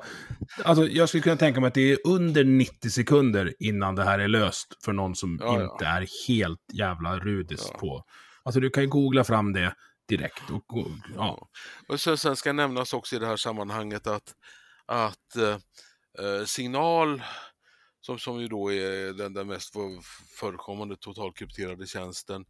Alltså 0.65 0.87
jag 0.87 1.09
skulle 1.09 1.23
kunna 1.23 1.37
tänka 1.37 1.61
mig 1.61 1.69
att 1.69 1.75
det 1.75 1.93
är 1.93 1.99
under 2.05 2.45
90 2.45 2.91
sekunder 2.91 3.55
innan 3.59 3.95
det 3.95 4.05
här 4.05 4.19
är 4.19 4.29
löst 4.29 4.85
för 4.85 4.93
någon 4.93 5.15
som 5.15 5.39
ja, 5.41 5.63
inte 5.63 5.85
ja. 5.85 5.87
är 5.87 6.07
helt 6.29 6.65
jävla 6.73 7.19
rudis 7.19 7.69
ja. 7.73 7.79
på. 7.79 8.05
Alltså 8.43 8.61
du 8.61 8.71
kan 8.71 8.83
ju 8.83 8.89
googla 8.89 9.25
fram 9.25 9.53
det 9.53 9.75
direkt. 10.09 10.51
Och, 10.51 10.65
ja. 11.17 11.49
och 11.89 12.01
så, 12.01 12.17
sen 12.17 12.37
ska 12.37 12.53
nämnas 12.53 12.93
också 12.93 13.17
i 13.17 13.19
det 13.19 13.27
här 13.27 13.37
sammanhanget 13.37 14.07
att, 14.07 14.35
att 14.87 15.37
uh, 15.39 16.45
signal 16.45 17.23
som, 18.09 18.19
som 18.19 18.41
ju 18.41 18.49
då 18.49 18.73
är 18.73 19.13
den, 19.13 19.33
den 19.33 19.47
mest 19.47 19.75
förekommande 20.41 20.97
totalkrypterade 20.97 21.87
tjänsten, 21.87 22.45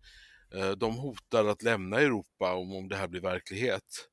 eh, 0.55 0.71
de 0.71 0.97
hotar 0.97 1.45
att 1.45 1.63
lämna 1.63 2.01
Europa 2.01 2.55
om, 2.55 2.73
om 2.73 2.89
det 2.89 2.97
här 2.97 3.09
blir 3.09 3.21
verklighet. 3.21 4.09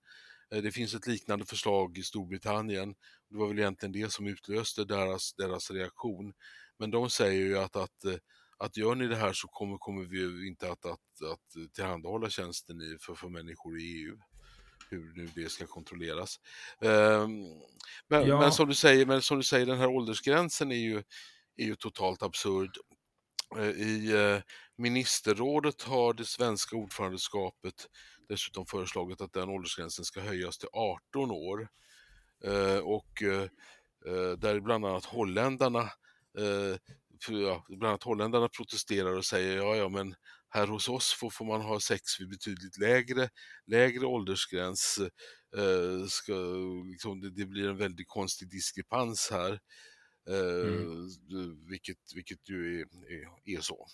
Eh, 0.51 0.61
det 0.61 0.71
finns 0.71 0.93
ett 0.93 1.07
liknande 1.07 1.45
förslag 1.45 1.97
i 1.97 2.03
Storbritannien. 2.03 2.95
Det 3.29 3.37
var 3.37 3.47
väl 3.47 3.59
egentligen 3.59 3.91
det 3.91 4.11
som 4.11 4.27
utlöste 4.27 4.85
deras, 4.85 5.33
deras 5.33 5.71
reaktion. 5.71 6.33
Men 6.79 6.91
de 6.91 7.09
säger 7.09 7.41
ju 7.41 7.57
att, 7.57 7.75
att, 7.75 8.05
eh, 8.05 8.17
att 8.57 8.77
gör 8.77 8.95
ni 8.95 9.07
det 9.07 9.15
här 9.15 9.33
så 9.33 9.47
kommer, 9.47 9.77
kommer 9.77 10.03
vi 10.05 10.47
inte 10.47 10.71
att, 10.71 10.85
att, 10.85 11.31
att 11.31 11.73
tillhandahålla 11.73 12.29
tjänsten 12.29 12.81
i, 12.81 12.97
för, 13.01 13.15
för 13.15 13.29
människor 13.29 13.79
i 13.79 13.83
EU 13.83 14.17
hur 14.89 15.13
nu 15.15 15.29
det 15.35 15.49
ska 15.49 15.65
kontrolleras. 15.67 16.39
Um, 16.79 17.43
men, 18.07 18.27
ja. 18.27 18.39
men, 18.39 18.51
som 18.51 18.67
du 18.67 18.73
säger, 18.73 19.05
men 19.05 19.21
som 19.21 19.37
du 19.37 19.43
säger, 19.43 19.65
den 19.65 19.77
här 19.77 19.87
åldersgränsen 19.87 20.71
är 20.71 20.75
ju, 20.75 21.03
är 21.57 21.65
ju 21.65 21.75
totalt 21.75 22.23
absurd. 22.23 22.77
Eh, 23.57 23.69
I 23.69 24.11
eh, 24.13 24.41
ministerrådet 24.77 25.81
har 25.81 26.13
det 26.13 26.25
svenska 26.25 26.75
ordförandeskapet 26.75 27.87
dessutom 28.29 28.65
föreslagit 28.65 29.21
att 29.21 29.33
den 29.33 29.49
åldersgränsen 29.49 30.05
ska 30.05 30.21
höjas 30.21 30.57
till 30.57 30.69
18 30.73 31.31
år. 31.31 31.67
Eh, 32.45 32.77
och 32.77 33.23
där 34.37 34.59
bland 34.59 34.85
annat 34.85 35.05
holländarna 35.05 35.89
bland 37.67 37.83
annat 37.83 38.03
holländarna 38.03 38.49
protesterar 38.49 39.17
och 39.17 39.25
säger 39.25 39.57
ja, 39.57 39.75
ja, 39.75 39.89
men 39.89 40.15
här 40.49 40.67
hos 40.67 40.89
oss 40.89 41.13
får, 41.13 41.29
får 41.29 41.45
man 41.45 41.61
ha 41.61 41.79
sex 41.79 42.19
vid 42.19 42.29
betydligt 42.29 42.77
lägre, 42.77 43.29
lägre 43.67 44.05
åldersgräns. 44.05 44.99
Eh, 45.57 46.05
ska, 46.07 46.33
liksom, 46.91 47.21
det, 47.21 47.29
det, 47.29 47.45
blir 47.45 47.69
en 47.69 47.77
väldigt 47.77 48.07
konstig 48.07 48.49
diskrepans 48.49 49.29
här. 49.31 49.59
Eh, 50.29 50.67
mm. 50.67 51.67
vilket, 51.69 51.97
vilket 52.15 52.49
ju 52.49 52.81
är, 52.81 52.85
är, 52.85 53.57
är, 53.57 53.61
så. 53.61 53.87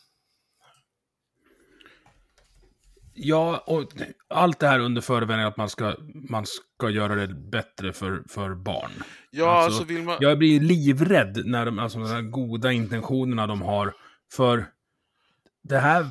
Ja, 3.14 3.64
och 3.68 3.84
allt 4.28 4.60
det 4.60 4.68
här 4.68 4.80
under 4.80 5.02
förevändning 5.02 5.48
att 5.48 5.58
man 5.58 5.70
ska, 5.70 5.96
man 6.30 6.46
ska 6.46 6.90
göra 6.90 7.16
det 7.16 7.28
bättre 7.28 7.94
för, 7.94 8.24
för 8.30 8.56
barn. 8.56 8.92
Ja, 9.32 9.50
alltså, 9.50 9.80
alltså 9.80 9.94
vill 9.94 10.04
man... 10.04 10.18
Jag 10.20 10.38
blir 10.38 10.60
livrädd 10.60 11.42
när 11.46 11.66
de, 11.66 11.80
alltså, 11.80 12.00
de 12.00 12.08
här 12.08 12.22
goda 12.22 12.72
intentionerna 12.72 13.48
de 13.48 13.62
har. 13.62 13.94
För 14.34 14.66
det 15.64 15.80
här, 15.80 16.08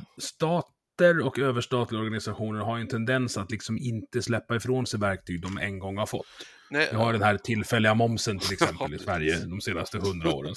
stater 1.00 1.26
och 1.26 1.38
överstatliga 1.38 2.00
organisationer 2.00 2.60
har 2.60 2.78
en 2.78 2.88
tendens 2.88 3.36
att 3.36 3.50
liksom 3.50 3.78
inte 3.78 4.22
släppa 4.22 4.56
ifrån 4.56 4.86
sig 4.86 5.00
verktyg 5.00 5.42
de 5.42 5.58
en 5.58 5.78
gång 5.78 5.96
har 5.96 6.06
fått. 6.06 6.26
Nej, 6.70 6.88
Vi 6.90 6.96
har 6.96 7.12
den 7.12 7.22
här 7.22 7.38
tillfälliga 7.38 7.94
momsen 7.94 8.38
till 8.38 8.52
exempel 8.52 8.94
i 8.94 8.98
Sverige 8.98 9.38
de 9.38 9.60
senaste 9.60 9.98
hundra 9.98 10.30
åren. 10.34 10.54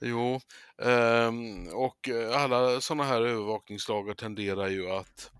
jo, 0.00 0.40
um, 0.78 1.68
och 1.68 2.08
alla 2.34 2.80
sådana 2.80 3.04
här 3.04 3.22
övervakningslagar 3.22 4.14
tenderar 4.14 4.68
ju 4.68 4.90
att, 4.90 5.30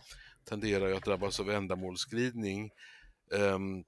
tenderar 0.48 0.88
ju 0.88 0.96
att 0.96 1.04
drabbas 1.04 1.40
av 1.40 1.50
ändamålsglidning. 1.50 2.70
Um, 3.32 3.84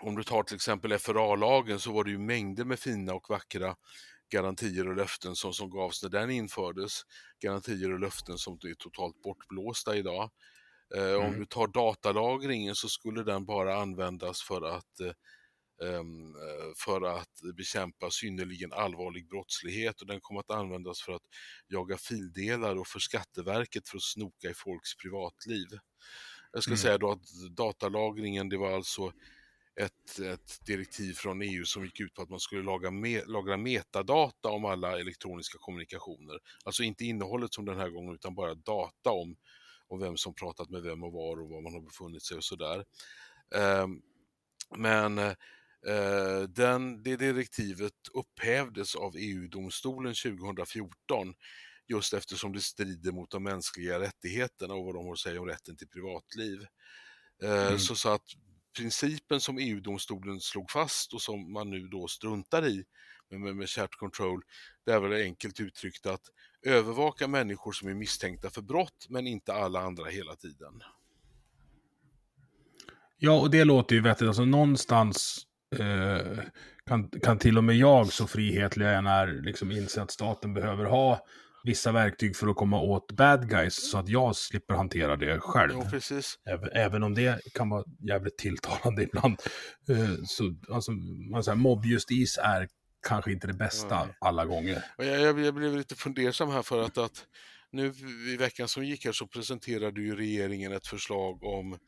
om 0.00 0.16
du 0.16 0.22
tar 0.22 0.42
till 0.42 0.56
exempel 0.56 0.98
FRA-lagen 0.98 1.78
så 1.78 1.92
var 1.92 2.04
det 2.04 2.10
ju 2.10 2.18
mängder 2.18 2.64
med 2.64 2.78
fina 2.78 3.14
och 3.14 3.30
vackra 3.30 3.74
garantier 4.32 4.88
och 4.88 4.96
löften 4.96 5.36
som, 5.36 5.52
som 5.52 5.70
gavs 5.70 6.02
när 6.02 6.10
den 6.10 6.30
infördes. 6.30 7.02
Garantier 7.42 7.92
och 7.92 8.00
löften 8.00 8.38
som 8.38 8.54
är 8.54 8.74
totalt 8.74 9.22
bortblåsta 9.22 9.96
idag. 9.96 10.30
Eh, 10.94 11.14
mm. 11.14 11.26
Om 11.26 11.38
du 11.38 11.46
tar 11.46 11.66
datalagringen 11.66 12.74
så 12.74 12.88
skulle 12.88 13.22
den 13.22 13.44
bara 13.44 13.76
användas 13.76 14.42
för 14.42 14.62
att 14.76 15.00
eh, 15.00 15.88
ehm, 15.88 16.34
för 16.76 17.02
att 17.02 17.56
bekämpa 17.56 18.10
synnerligen 18.10 18.72
allvarlig 18.72 19.28
brottslighet 19.28 20.00
och 20.00 20.06
den 20.06 20.20
kommer 20.20 20.40
att 20.40 20.50
användas 20.50 21.02
för 21.02 21.12
att 21.12 21.22
jaga 21.68 21.96
fildelar 21.96 22.76
och 22.76 22.86
för 22.86 22.98
Skatteverket 22.98 23.88
för 23.88 23.96
att 23.96 24.02
snoka 24.02 24.50
i 24.50 24.54
folks 24.54 24.96
privatliv. 24.96 25.66
Jag 26.52 26.62
ska 26.62 26.70
mm. 26.70 26.78
säga 26.78 26.98
då 26.98 27.10
att 27.10 27.56
datalagringen, 27.56 28.48
det 28.48 28.56
var 28.56 28.72
alltså 28.72 29.12
ett, 29.80 30.18
ett, 30.18 30.66
direktiv 30.66 31.12
från 31.12 31.42
EU 31.42 31.64
som 31.64 31.84
gick 31.84 32.00
ut 32.00 32.14
på 32.14 32.22
att 32.22 32.30
man 32.30 32.40
skulle 32.40 32.62
laga 32.62 32.90
me, 32.90 33.24
lagra 33.24 33.56
metadata 33.56 34.48
om 34.48 34.64
alla 34.64 35.00
elektroniska 35.00 35.58
kommunikationer. 35.58 36.38
Alltså 36.64 36.82
inte 36.82 37.04
innehållet 37.04 37.54
som 37.54 37.64
den 37.64 37.78
här 37.78 37.88
gången 37.88 38.14
utan 38.14 38.34
bara 38.34 38.54
data 38.54 39.10
om, 39.10 39.36
om 39.88 40.00
vem 40.00 40.16
som 40.16 40.34
pratat 40.34 40.70
med 40.70 40.82
vem 40.82 41.02
och 41.02 41.12
var 41.12 41.40
och 41.40 41.48
var 41.48 41.60
man 41.60 41.72
har 41.72 41.80
befunnit 41.80 42.22
sig 42.22 42.36
och 42.36 42.44
sådär. 42.44 42.84
Eh, 43.54 43.86
men 44.76 45.18
eh, 45.18 46.42
den, 46.48 47.02
det 47.02 47.16
direktivet 47.16 47.94
upphävdes 48.14 48.94
av 48.94 49.16
EU-domstolen 49.16 50.14
2014 50.14 51.34
just 51.88 52.12
eftersom 52.12 52.52
det 52.52 52.60
strider 52.60 53.12
mot 53.12 53.30
de 53.30 53.42
mänskliga 53.42 54.00
rättigheterna 54.00 54.74
och 54.74 54.84
vad 54.84 54.94
de 54.94 55.06
har 55.06 55.12
att 55.12 55.18
säga 55.18 55.40
om 55.40 55.46
rätten 55.46 55.76
till 55.76 55.88
privatliv. 55.88 56.66
Eh, 57.42 57.66
mm. 57.66 57.78
Så, 57.78 57.94
så 57.94 58.08
att 58.08 58.26
principen 58.76 59.40
som 59.40 59.58
EU-domstolen 59.58 60.40
slog 60.40 60.70
fast 60.70 61.14
och 61.14 61.22
som 61.22 61.52
man 61.52 61.70
nu 61.70 61.88
då 61.88 62.08
struntar 62.08 62.66
i 62.66 62.84
med, 63.30 63.40
med, 63.40 63.56
med 63.56 63.68
chat 63.68 63.94
control, 63.94 64.42
det 64.86 64.92
är 64.92 65.00
väl 65.00 65.22
enkelt 65.22 65.60
uttryckt 65.60 66.06
att 66.06 66.22
övervaka 66.62 67.28
människor 67.28 67.72
som 67.72 67.88
är 67.88 67.94
misstänkta 67.94 68.50
för 68.50 68.62
brott 68.62 69.06
men 69.08 69.26
inte 69.26 69.52
alla 69.52 69.80
andra 69.80 70.04
hela 70.04 70.36
tiden. 70.36 70.82
Ja, 73.18 73.40
och 73.40 73.50
det 73.50 73.64
låter 73.64 73.94
ju 73.94 74.02
vettigt. 74.02 74.28
Alltså 74.28 74.44
någonstans 74.44 75.46
eh, 75.76 76.38
kan, 76.86 77.08
kan 77.08 77.38
till 77.38 77.58
och 77.58 77.64
med 77.64 77.76
jag, 77.76 78.12
så 78.12 78.26
frihetlig 78.26 78.86
jag 78.86 78.94
än 78.94 79.06
är, 79.06 79.26
liksom 79.26 79.72
inse 79.72 80.02
att 80.02 80.10
staten 80.10 80.54
behöver 80.54 80.84
ha 80.84 81.26
vissa 81.64 81.92
verktyg 81.92 82.36
för 82.36 82.48
att 82.48 82.56
komma 82.56 82.80
åt 82.80 83.12
bad 83.12 83.48
guys 83.48 83.90
så 83.90 83.98
att 83.98 84.08
jag 84.08 84.36
slipper 84.36 84.74
hantera 84.74 85.16
det 85.16 85.40
själv. 85.40 85.72
Jo, 85.74 85.84
precis. 85.90 86.38
Även, 86.50 86.68
även 86.72 87.02
om 87.02 87.14
det 87.14 87.40
kan 87.54 87.68
vara 87.68 87.84
jävligt 88.08 88.38
tilltalande 88.38 89.02
ibland. 89.12 89.36
Uh, 89.90 90.24
så, 90.24 90.54
alltså, 90.70 90.92
man 91.30 91.44
säger, 91.44 91.56
mobbjustis 91.56 92.38
är 92.38 92.68
kanske 93.08 93.32
inte 93.32 93.46
det 93.46 93.52
bästa 93.52 94.04
Nej. 94.04 94.14
alla 94.20 94.44
gånger. 94.44 94.84
Jag, 94.96 95.06
jag, 95.06 95.40
jag, 95.40 95.54
blev 95.54 95.76
lite 95.76 95.94
fundersam 95.94 96.50
här 96.50 96.62
för 96.62 96.82
att, 96.82 96.98
att 96.98 97.26
nu 97.72 97.92
i 98.28 98.36
veckan 98.36 98.68
som 98.68 98.84
gick 98.84 99.04
här 99.04 99.12
så 99.12 99.26
presenterade 99.26 100.00
ju 100.00 100.16
regeringen 100.16 100.72
ett 100.72 100.86
förslag 100.86 101.44
om, 101.44 101.78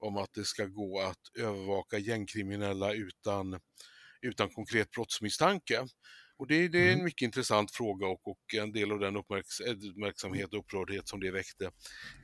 om 0.00 0.16
att 0.16 0.32
det 0.34 0.44
ska 0.44 0.64
gå 0.66 1.00
att 1.00 1.44
övervaka 1.44 1.98
gängkriminella 1.98 2.92
utan, 2.92 3.60
utan 4.22 4.48
konkret 4.48 4.90
brottsmisstanke. 4.90 5.86
Och 6.40 6.46
det, 6.46 6.68
det, 6.68 6.78
är 6.78 6.86
en 6.86 6.92
mm. 6.92 7.04
mycket 7.04 7.22
intressant 7.22 7.70
fråga 7.70 8.06
och, 8.06 8.28
och 8.28 8.54
en 8.54 8.72
del 8.72 8.92
av 8.92 8.98
den 8.98 9.16
uppmärks 9.16 9.60
uppmärksamhet 9.60 10.52
och 10.52 10.58
upprördhet 10.58 11.08
som 11.08 11.20
det 11.20 11.30
väckte 11.30 11.70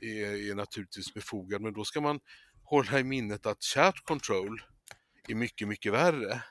är, 0.01 0.49
är, 0.51 0.55
naturligtvis 0.55 1.13
befogad. 1.13 1.61
Men 1.61 1.73
då 1.73 1.83
ska 1.83 2.01
man 2.01 2.19
hålla 2.63 2.99
i 2.99 3.03
minnet 3.03 3.45
att 3.45 3.63
chat 3.63 3.95
control 4.03 4.61
är 5.27 5.35
mycket, 5.35 5.67
mycket 5.67 5.93
värre. 5.93 6.43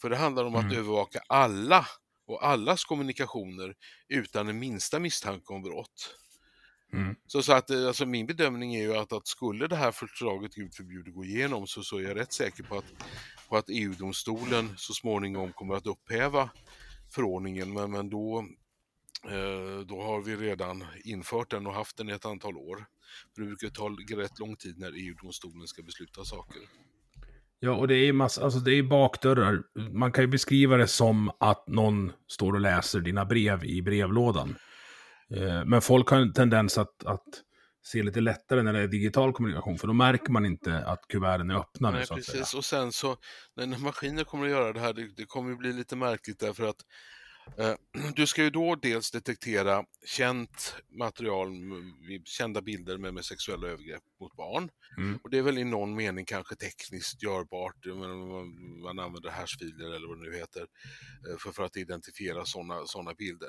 För 0.00 0.10
det 0.10 0.16
handlar 0.16 0.44
om 0.44 0.54
mm. 0.54 0.66
att 0.66 0.72
övervaka 0.72 1.20
alla 1.28 1.86
och 2.26 2.46
allas 2.46 2.84
kommunikationer 2.84 3.74
utan 4.08 4.48
en 4.48 4.58
minsta 4.58 4.98
misstanke 4.98 5.52
om 5.52 5.62
brott. 5.62 6.16
Mm. 6.92 7.16
Så, 7.26 7.42
så 7.42 7.52
att, 7.52 7.70
eh, 7.70 7.86
alltså 7.86 8.06
min 8.06 8.26
bedömning 8.26 8.74
är 8.74 8.82
ju 8.82 8.96
att, 8.96 9.12
att 9.12 9.26
skulle 9.26 9.66
det 9.66 9.76
här 9.76 9.92
förslaget 9.92 10.54
Gud 10.54 10.74
förbjude 10.74 11.10
gå 11.10 11.24
igenom 11.24 11.66
så, 11.66 11.82
så 11.82 11.98
är 11.98 12.02
jag 12.02 12.16
rätt 12.16 12.32
säker 12.32 12.62
på 12.62 12.78
att, 12.78 12.84
på 13.48 13.56
att 13.56 13.68
EU-domstolen 13.68 14.74
så 14.76 14.94
småningom 14.94 15.52
kommer 15.52 15.74
att 15.74 15.86
upphäva 15.86 16.50
förordningen 17.14 17.72
men, 17.72 17.90
men 17.90 18.10
då, 18.10 18.44
eh, 19.24 19.86
då 19.86 20.02
har 20.02 20.22
vi 20.22 20.36
redan 20.36 20.84
infört 21.04 21.50
den 21.50 21.66
och 21.66 21.74
haft 21.74 21.96
den 21.96 22.08
i 22.08 22.12
ett 22.12 22.24
antal 22.24 22.56
år. 22.56 22.86
För 23.34 23.42
det 23.42 23.46
brukar 23.46 23.68
ta 23.68 23.88
rätt 24.22 24.38
lång 24.38 24.56
tid 24.56 24.78
när 24.78 24.92
EU-domstolen 24.92 25.66
ska 25.66 25.82
besluta 25.82 26.24
saker. 26.24 26.62
Ja, 27.60 27.72
och 27.72 27.88
det 27.88 27.94
är 27.94 28.12
massa, 28.12 28.44
alltså 28.44 28.58
det 28.60 28.78
är 28.78 28.82
bakdörrar. 28.82 29.62
Man 29.92 30.12
kan 30.12 30.24
ju 30.24 30.28
beskriva 30.28 30.76
det 30.76 30.86
som 30.86 31.30
att 31.40 31.68
någon 31.68 32.12
står 32.28 32.52
och 32.52 32.60
läser 32.60 33.00
dina 33.00 33.24
brev 33.24 33.64
i 33.64 33.82
brevlådan. 33.82 34.56
Eh, 35.36 35.64
men 35.64 35.80
folk 35.80 36.08
har 36.08 36.18
en 36.18 36.32
tendens 36.32 36.78
att, 36.78 37.04
att 37.04 37.22
se 37.84 38.02
lite 38.02 38.20
lättare 38.20 38.62
när 38.62 38.72
det 38.72 38.80
är 38.80 38.88
digital 38.88 39.32
kommunikation, 39.32 39.78
för 39.78 39.86
då 39.86 39.92
märker 39.92 40.32
man 40.32 40.46
inte 40.46 40.78
att 40.78 41.08
kuverten 41.08 41.50
är 41.50 41.54
öppnade. 41.54 41.98
Nej, 41.98 42.06
precis. 42.06 42.54
Och 42.54 42.64
sen 42.64 42.92
så, 42.92 43.16
när 43.56 43.78
maskiner 43.78 44.24
kommer 44.24 44.44
att 44.44 44.50
göra 44.50 44.72
det 44.72 44.80
här, 44.80 44.92
det, 44.92 45.08
det 45.16 45.24
kommer 45.24 45.52
att 45.52 45.58
bli 45.58 45.72
lite 45.72 45.96
märkligt 45.96 46.38
därför 46.38 46.68
att 46.68 46.76
eh, 47.58 47.74
du 48.16 48.26
ska 48.26 48.42
ju 48.42 48.50
då 48.50 48.74
dels 48.74 49.10
detektera 49.10 49.84
känt 50.06 50.76
material, 50.98 51.48
kända 52.24 52.62
bilder 52.62 52.98
med, 52.98 53.14
med 53.14 53.24
sexuella 53.24 53.66
övergrepp 53.66 54.02
mot 54.20 54.36
barn. 54.36 54.70
Mm. 54.96 55.18
Och 55.22 55.30
det 55.30 55.38
är 55.38 55.42
väl 55.42 55.58
i 55.58 55.64
någon 55.64 55.94
mening 55.94 56.24
kanske 56.24 56.54
tekniskt 56.56 57.22
görbart, 57.22 57.86
man, 57.86 58.28
man 58.82 58.98
använder 58.98 59.30
hashfiler 59.30 59.94
eller 59.96 60.08
vad 60.08 60.18
det 60.18 60.30
nu 60.30 60.36
heter, 60.36 60.66
eh, 61.30 61.36
för, 61.38 61.52
för 61.52 61.64
att 61.64 61.76
identifiera 61.76 62.44
sådana 62.44 62.86
såna 62.86 63.14
bilder. 63.14 63.48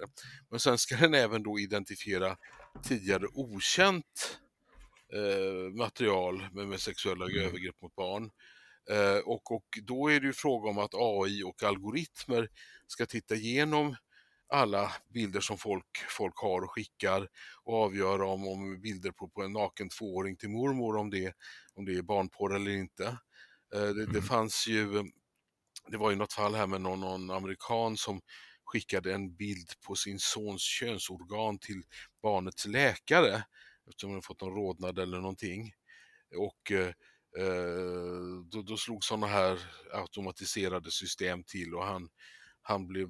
Men 0.49 0.59
sen 0.59 0.77
ska 0.77 0.95
den 0.95 1.13
även 1.13 1.43
då 1.43 1.59
identifiera 1.59 2.37
tidigare 2.83 3.27
okänt 3.33 4.39
eh, 5.13 5.73
material 5.73 6.47
med, 6.51 6.67
med 6.67 6.79
sexuella 6.79 7.25
mm. 7.25 7.45
övergrepp 7.45 7.81
mot 7.81 7.95
barn. 7.95 8.31
Eh, 8.89 9.17
och, 9.17 9.51
och 9.51 9.65
då 9.83 10.11
är 10.11 10.19
det 10.19 10.27
ju 10.27 10.33
fråga 10.33 10.69
om 10.69 10.77
att 10.77 10.93
AI 10.93 11.43
och 11.43 11.63
algoritmer 11.63 12.49
ska 12.87 13.05
titta 13.05 13.35
igenom 13.35 13.95
alla 14.47 14.91
bilder 15.13 15.39
som 15.39 15.57
folk, 15.57 15.97
folk 16.09 16.37
har 16.37 16.61
och 16.61 16.71
skickar 16.71 17.27
och 17.63 17.83
avgöra 17.83 18.27
om, 18.27 18.47
om 18.47 18.81
bilder 18.81 19.11
på, 19.11 19.27
på 19.27 19.43
en 19.43 19.53
naken 19.53 19.89
tvååring 19.89 20.37
till 20.37 20.49
mormor, 20.49 20.97
om 20.97 21.09
det, 21.09 21.33
om 21.73 21.85
det 21.85 21.97
är 21.97 22.01
barnporr 22.01 22.55
eller 22.55 22.71
inte. 22.71 23.05
Eh, 23.73 23.81
det, 23.81 23.93
det, 23.93 24.03
mm. 24.03 24.21
fanns 24.21 24.67
ju, 24.67 25.03
det 25.87 25.97
var 25.97 26.09
ju 26.09 26.15
något 26.15 26.33
fall 26.33 26.55
här 26.55 26.67
med 26.67 26.81
någon, 26.81 26.99
någon 26.99 27.31
amerikan 27.31 27.97
som 27.97 28.21
skickade 28.65 29.13
en 29.13 29.35
bild 29.35 29.69
på 29.81 29.95
sin 29.95 30.19
sons 30.19 30.61
könsorgan 30.61 31.59
till 31.59 31.83
barnets 32.21 32.65
läkare 32.65 33.43
eftersom 33.87 34.11
han 34.11 34.21
fått 34.21 34.41
någon 34.41 34.55
rodnad 34.55 34.99
eller 34.99 35.17
någonting. 35.17 35.73
Och 36.37 36.71
eh, 36.71 36.87
eh, 37.37 38.43
då, 38.51 38.61
då 38.61 38.77
slog 38.77 39.03
sådana 39.03 39.27
här 39.27 39.59
automatiserade 39.93 40.91
system 40.91 41.43
till 41.43 41.75
och 41.75 41.85
han, 41.85 42.09
han 42.61 42.87
blev 42.87 43.09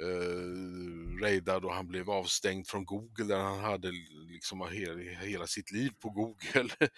eh, 0.00 1.22
raidad 1.22 1.64
och 1.64 1.74
han 1.74 1.88
blev 1.88 2.10
avstängd 2.10 2.68
från 2.68 2.84
Google 2.84 3.24
där 3.24 3.38
han 3.38 3.60
hade 3.60 3.90
liksom 4.26 4.68
hela, 4.72 5.00
hela 5.00 5.46
sitt 5.46 5.72
liv 5.72 5.90
på 6.00 6.10
Google. 6.10 6.68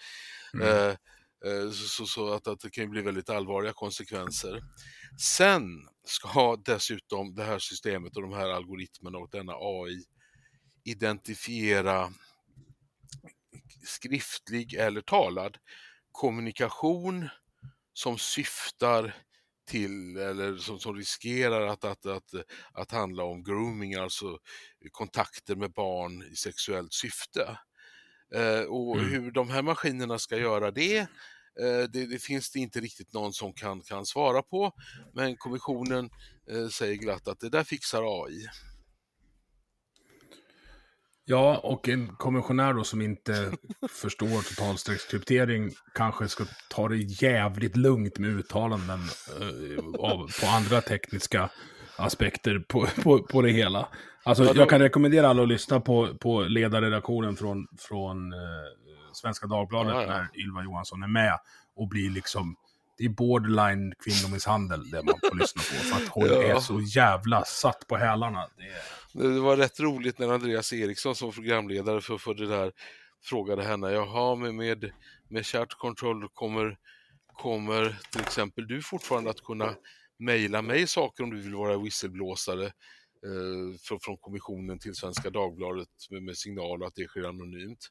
Mm. 0.53 0.67
eh, 0.67 0.85
eh 0.89 0.95
Eh, 1.45 1.71
så, 1.71 2.05
så, 2.05 2.33
att, 2.33 2.47
att 2.47 2.59
det 2.59 2.69
kan 2.69 2.89
bli 2.89 3.01
väldigt 3.01 3.29
allvarliga 3.29 3.73
konsekvenser. 3.73 4.61
Sen 5.21 5.87
ska 6.03 6.55
dessutom 6.65 7.35
det 7.35 7.43
här 7.43 7.59
systemet 7.59 8.15
och 8.15 8.21
de 8.21 8.33
här 8.33 8.49
algoritmerna 8.49 9.17
och 9.17 9.29
denna 9.31 9.53
AI 9.53 10.03
identifiera 10.83 12.13
skriftlig 13.85 14.73
eller 14.73 15.01
talad 15.01 15.57
kommunikation 16.11 17.29
som 17.93 18.17
syftar 18.17 19.15
till 19.67 20.17
eller 20.17 20.57
som, 20.57 20.79
som 20.79 20.95
riskerar 20.95 21.67
att, 21.67 21.83
att, 21.83 22.05
att, 22.05 22.29
att 22.71 22.91
handla 22.91 23.23
om 23.23 23.43
grooming, 23.43 23.95
alltså 23.95 24.39
kontakter 24.91 25.55
med 25.55 25.71
barn 25.71 26.23
i 26.23 26.35
sexuellt 26.35 26.93
syfte. 26.93 27.57
Eh, 28.35 28.63
och 28.63 28.97
mm. 28.97 29.09
hur 29.09 29.31
de 29.31 29.49
här 29.49 29.61
maskinerna 29.61 30.19
ska 30.19 30.37
göra 30.37 30.71
det, 30.71 30.97
eh, 30.97 31.83
det, 31.93 32.05
det, 32.05 32.21
finns 32.21 32.51
det 32.51 32.59
inte 32.59 32.79
riktigt 32.79 33.13
någon 33.13 33.33
som 33.33 33.53
kan, 33.53 33.81
kan 33.81 34.05
svara 34.05 34.41
på. 34.41 34.71
Men 35.13 35.35
kommissionen 35.35 36.09
eh, 36.51 36.67
säger 36.67 36.95
glatt 36.95 37.27
att 37.27 37.39
det 37.39 37.49
där 37.49 37.63
fixar 37.63 38.23
AI. 38.23 38.47
Ja, 41.27 41.57
och 41.57 41.89
en 41.89 42.07
kommissionär 42.07 42.73
då 42.73 42.83
som 42.83 43.01
inte 43.01 43.51
förstår 43.89 44.49
totalstreckskryptering 44.49 45.71
kanske 45.93 46.27
ska 46.27 46.45
ta 46.69 46.87
det 46.87 46.97
jävligt 46.97 47.75
lugnt 47.75 48.19
med 48.19 48.29
uttalanden 48.29 48.99
uh, 49.41 49.79
av, 49.99 50.31
på 50.41 50.47
andra 50.47 50.81
tekniska 50.81 51.49
aspekter 51.97 52.59
på, 52.59 52.87
på, 53.03 53.23
på 53.23 53.41
det 53.41 53.51
hela. 53.51 53.87
Alltså, 54.25 54.43
ja, 54.43 54.53
då... 54.53 54.61
jag 54.61 54.69
kan 54.69 54.79
rekommendera 54.79 55.29
alla 55.29 55.41
att 55.41 55.47
lyssna 55.47 55.79
på, 55.79 56.17
på 56.17 56.41
ledarredaktionen 56.41 57.35
från, 57.35 57.67
från 57.77 58.33
uh, 58.33 58.39
Svenska 59.13 59.47
Dagbladet 59.47 59.93
ja, 59.93 60.01
ja. 60.01 60.07
när 60.07 60.27
Ylva 60.35 60.63
Johansson 60.63 61.03
är 61.03 61.07
med 61.07 61.39
och 61.75 61.87
blir 61.87 62.09
liksom 62.09 62.55
det 62.97 63.05
är 63.05 63.09
borderline 63.09 63.93
kvinnomisshandel 64.03 64.89
det 64.91 65.03
man 65.03 65.19
får 65.29 65.35
lyssna 65.35 65.61
på. 65.61 65.85
För 65.85 66.03
att 66.03 66.09
hon 66.09 66.25
ja. 66.29 66.43
är 66.43 66.59
så 66.59 66.81
jävla 66.81 67.45
satt 67.45 67.87
på 67.87 67.97
hälarna. 67.97 68.47
Det... 69.13 69.27
det... 69.33 69.39
var 69.39 69.57
rätt 69.57 69.79
roligt 69.79 70.19
när 70.19 70.33
Andreas 70.33 70.73
Eriksson 70.73 71.15
som 71.15 71.31
programledare 71.31 72.01
för, 72.01 72.17
för 72.17 72.33
det 72.33 72.47
där 72.47 72.71
frågade 73.23 73.63
henne, 73.63 73.91
jaha 73.91 74.35
med, 74.35 74.53
med, 74.53 74.91
med 75.27 75.45
chat 75.45 75.73
control 75.73 76.27
kommer, 76.33 76.77
kommer 77.33 77.97
till 78.11 78.21
exempel 78.21 78.67
du 78.67 78.81
fortfarande 78.81 79.29
att 79.29 79.41
kunna 79.41 79.75
mejla 80.19 80.61
mig 80.61 80.87
saker 80.87 81.23
om 81.23 81.29
du 81.29 81.41
vill 81.41 81.55
vara 81.55 81.77
visselblåsare 81.77 82.71
eh, 83.25 83.97
från, 83.99 84.17
kommissionen 84.17 84.79
till 84.79 84.95
Svenska 84.95 85.29
Dagbladet 85.29 85.89
med, 86.09 86.23
med 86.23 86.37
signal 86.37 86.83
att 86.83 86.95
det 86.95 87.07
sker 87.07 87.23
anonymt. 87.23 87.89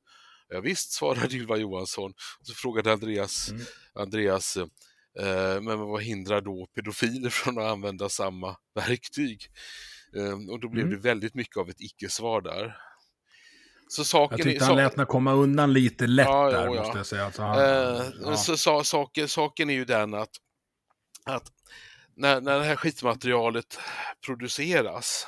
Ja, 0.48 0.60
visst, 0.60 0.92
svarade 0.92 1.34
Ylva 1.34 1.56
Johansson. 1.56 2.10
Och 2.40 2.46
så 2.46 2.54
frågade 2.54 2.92
Andreas, 2.92 3.50
mm. 3.50 3.62
Andreas 3.94 4.58
Eh, 5.20 5.60
men 5.60 5.78
vad 5.78 6.02
hindrar 6.02 6.40
då 6.40 6.66
pedofiler 6.74 7.30
från 7.30 7.58
att 7.58 7.64
använda 7.64 8.08
samma 8.08 8.56
verktyg? 8.74 9.46
Ehm, 10.16 10.50
och 10.50 10.60
då 10.60 10.68
blev 10.68 10.86
mm. 10.86 10.96
det 10.96 11.08
väldigt 11.08 11.34
mycket 11.34 11.56
av 11.56 11.70
ett 11.70 11.80
icke-svar 11.80 12.40
där. 12.40 12.76
Så 13.88 14.04
saken 14.04 14.38
jag 14.38 14.44
tyckte 14.46 14.64
han 14.64 14.76
lät 14.76 14.94
henne 14.94 15.06
komma 15.06 15.32
undan 15.32 15.72
lite 15.72 16.06
lätt 16.06 16.26
ja, 16.26 16.50
där, 16.50 16.66
ja, 16.66 16.82
måste 16.82 16.98
jag 16.98 17.06
säga. 17.06 17.24
Alltså 17.24 17.42
han, 17.42 17.58
eh, 17.58 18.02
ja. 18.20 18.36
så, 18.36 18.84
saken, 18.84 19.28
saken 19.28 19.70
är 19.70 19.74
ju 19.74 19.84
den 19.84 20.14
att, 20.14 20.30
att 21.24 21.52
när, 22.16 22.40
när 22.40 22.58
det 22.58 22.64
här 22.64 22.76
skitmaterialet 22.76 23.78
produceras, 24.26 25.26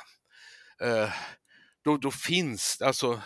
eh, 0.81 1.09
då, 1.83 1.97
då 1.97 2.11
finns, 2.11 2.81
alltså 2.81 3.21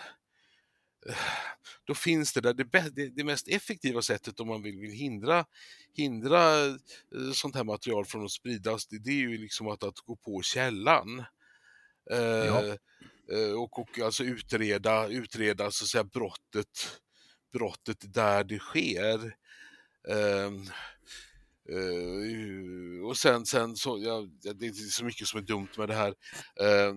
då 1.84 1.94
finns 1.96 2.34
det 2.34 2.42
där, 2.42 2.54
det, 2.54 3.10
det, 3.10 3.24
mest 3.24 3.48
effektiva 3.48 4.02
sättet 4.02 4.40
om 4.40 4.48
man 4.48 4.62
vill, 4.62 4.80
vill 4.80 4.92
hindra, 4.92 5.46
hindra 5.94 6.66
eh, 6.66 7.32
sånt 7.34 7.56
här 7.56 7.64
material 7.64 8.06
från 8.06 8.26
att 8.26 8.32
spridas, 8.32 8.88
det, 8.88 9.00
det 9.00 9.10
är 9.10 9.16
ju 9.16 9.38
liksom 9.38 9.68
att, 9.68 9.84
att 9.84 10.00
gå 10.00 10.16
på 10.16 10.42
källan. 10.42 11.26
Ja. 12.06 12.16
Eh, 12.16 12.76
eh, 13.32 13.52
och, 13.52 13.80
och 13.80 14.00
alltså 14.00 14.24
utreda, 14.24 15.08
utreda 15.08 15.72
så 15.72 15.84
att 15.84 15.90
säga 15.90 16.04
brottet, 16.04 17.02
brottet 17.54 18.14
där 18.14 18.44
det 18.44 18.60
sker. 18.60 19.36
Eh, 20.08 20.52
Uh, 21.72 23.06
och 23.06 23.18
sen, 23.18 23.46
sen 23.46 23.76
så, 23.76 24.00
ja, 24.00 24.28
det 24.54 24.68
är 24.68 24.72
så 24.72 25.06
mycket 25.06 25.28
som 25.28 25.40
är 25.40 25.44
dumt 25.44 25.68
med 25.78 25.90
det 25.90 25.94
här. 25.94 26.10
Uh, 26.62 26.96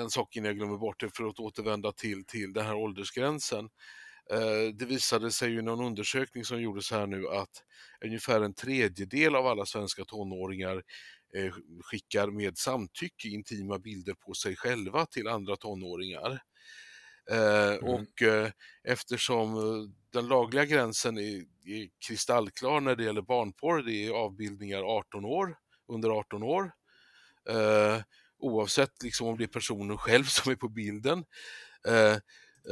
en 0.00 0.10
sak 0.10 0.36
innan 0.36 0.46
jag 0.46 0.56
glömmer 0.56 0.76
bort 0.76 1.00
det, 1.00 1.16
för 1.16 1.24
att 1.24 1.40
återvända 1.40 1.92
till, 1.92 2.24
till 2.24 2.52
den 2.52 2.66
här 2.66 2.74
åldersgränsen. 2.74 3.64
Uh, 4.32 4.74
det 4.74 4.84
visade 4.84 5.30
sig 5.30 5.50
ju 5.50 5.58
i 5.58 5.62
någon 5.62 5.86
undersökning 5.86 6.44
som 6.44 6.62
gjordes 6.62 6.90
här 6.90 7.06
nu 7.06 7.28
att 7.28 7.62
ungefär 8.04 8.40
en 8.40 8.54
tredjedel 8.54 9.36
av 9.36 9.46
alla 9.46 9.66
svenska 9.66 10.04
tonåringar 10.04 10.82
skickar 11.82 12.30
med 12.30 12.58
samtycke 12.58 13.28
intima 13.28 13.78
bilder 13.78 14.14
på 14.14 14.34
sig 14.34 14.56
själva 14.56 15.06
till 15.06 15.28
andra 15.28 15.56
tonåringar. 15.56 16.42
Mm. 17.30 17.84
Och 17.84 18.22
eftersom 18.84 19.54
den 20.12 20.28
lagliga 20.28 20.64
gränsen 20.64 21.18
är, 21.18 21.44
är 21.64 21.88
kristallklar 22.06 22.80
när 22.80 22.96
det 22.96 23.04
gäller 23.04 23.22
barnporr, 23.22 23.82
det 23.82 24.06
är 24.06 24.10
avbildningar 24.10 24.82
18 24.82 25.24
år, 25.24 25.56
under 25.88 26.10
18 26.10 26.42
år. 26.42 26.72
Eh, 27.50 28.02
oavsett 28.38 29.02
liksom 29.02 29.26
om 29.26 29.38
det 29.38 29.44
är 29.44 29.48
personen 29.48 29.98
själv 29.98 30.24
som 30.28 30.52
är 30.52 30.56
på 30.56 30.68
bilden. 30.68 31.24
Eh, 31.86 32.12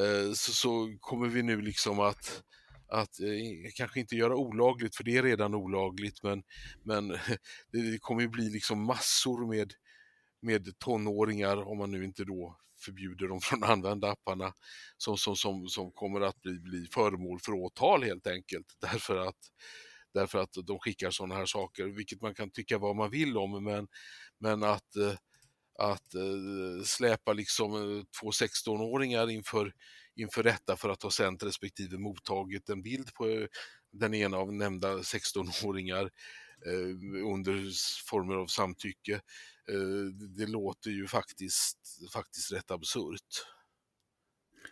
eh, 0.02 0.32
så, 0.34 0.52
så, 0.52 0.96
kommer 1.00 1.28
vi 1.28 1.42
nu 1.42 1.60
liksom 1.60 2.00
att, 2.00 2.42
att 2.88 3.20
eh, 3.20 3.70
kanske 3.74 4.00
inte 4.00 4.16
göra 4.16 4.36
olagligt, 4.36 4.96
för 4.96 5.04
det 5.04 5.16
är 5.16 5.22
redan 5.22 5.54
olagligt, 5.54 6.22
men, 6.22 6.42
men 6.82 7.08
det 7.72 7.98
kommer 8.00 8.22
ju 8.22 8.28
bli 8.28 8.50
liksom 8.50 8.86
massor 8.86 9.46
med, 9.46 9.72
med 10.42 10.78
tonåringar, 10.78 11.68
om 11.68 11.78
man 11.78 11.90
nu 11.90 12.04
inte 12.04 12.24
då 12.24 12.58
förbjuder 12.86 13.28
dem 13.28 13.40
från 13.42 13.64
att 13.64 13.70
använda 13.70 14.10
apparna 14.10 14.52
som, 14.96 15.18
som, 15.18 15.36
som, 15.36 15.68
som 15.68 15.92
kommer 15.92 16.20
att 16.20 16.42
bli, 16.42 16.60
bli 16.60 16.86
föremål 16.86 17.40
för 17.40 17.52
åtal 17.52 18.02
helt 18.02 18.26
enkelt. 18.26 18.66
Därför 18.80 19.16
att, 19.16 19.38
därför 20.14 20.38
att 20.38 20.56
de 20.64 20.78
skickar 20.78 21.10
sådana 21.10 21.34
här 21.34 21.46
saker, 21.46 21.84
vilket 21.84 22.22
man 22.22 22.34
kan 22.34 22.50
tycka 22.50 22.78
vad 22.78 22.96
man 22.96 23.10
vill 23.10 23.36
om, 23.36 23.64
men, 23.64 23.88
men 24.38 24.62
att, 24.62 24.96
eh, 24.96 25.14
att 25.78 26.14
eh, 26.14 26.84
släpa 26.84 27.32
liksom 27.32 27.74
eh, 27.74 28.04
två 28.20 28.30
16-åringar 28.30 29.30
inför, 29.30 29.72
inför 30.16 30.42
rätta 30.42 30.76
för 30.76 30.88
att 30.88 31.02
ha 31.02 31.10
sänt 31.10 31.42
respektive 31.42 31.98
mottagit 31.98 32.68
en 32.68 32.82
bild 32.82 33.14
på 33.14 33.46
den 33.92 34.14
ena 34.14 34.36
av 34.36 34.52
nämnda 34.52 34.96
16-åringar 34.96 36.10
under 37.24 37.70
former 38.10 38.34
av 38.34 38.46
samtycke 38.46 39.20
det 40.38 40.46
låter 40.46 40.90
ju 40.90 41.06
faktiskt, 41.06 41.78
faktiskt 42.12 42.52
rätt 42.52 42.70
absurt. 42.70 43.46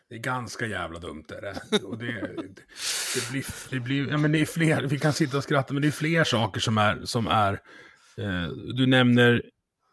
Det 0.09 0.14
är 0.14 0.18
ganska 0.18 0.66
jävla 0.66 0.98
dumt 0.98 1.24
är 1.28 1.40
det. 1.40 1.83
Och 1.85 1.98
det, 1.98 2.37
det, 3.14 3.30
blir, 3.30 3.70
det 3.70 3.80
blir, 3.80 4.09
ja 4.09 4.18
men 4.18 4.33
det 4.33 4.38
är 4.38 4.46
fler, 4.46 4.83
vi 4.83 4.98
kan 4.98 5.12
sitta 5.12 5.37
och 5.37 5.42
skratta, 5.42 5.74
men 5.74 5.83
det 5.83 5.88
är 5.88 5.92
fler 5.92 6.24
saker 6.24 6.61
som 6.61 6.78
är, 6.78 7.04
som 7.04 7.26
är 7.26 7.52
eh, 8.16 8.48
du 8.76 8.87
nämner, 8.87 9.42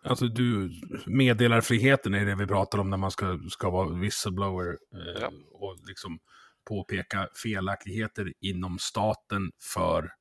alltså 0.04 0.28
du, 0.28 0.72
meddelarfriheten 1.06 2.14
är 2.14 2.26
det 2.26 2.36
vi 2.36 2.48
pratar 2.48 2.78
om 2.78 2.90
när 2.90 2.98
man 2.98 3.12
ska, 3.12 3.40
ska 3.50 3.70
vara 3.70 4.00
whistleblower 4.00 4.68
eh, 4.68 5.22
ja. 5.22 5.32
och 5.52 5.78
liksom 5.88 6.20
påpeka 6.68 7.28
felaktigheter 7.44 8.34
inom 8.42 8.80
staten 8.80 9.52
för 9.74 10.12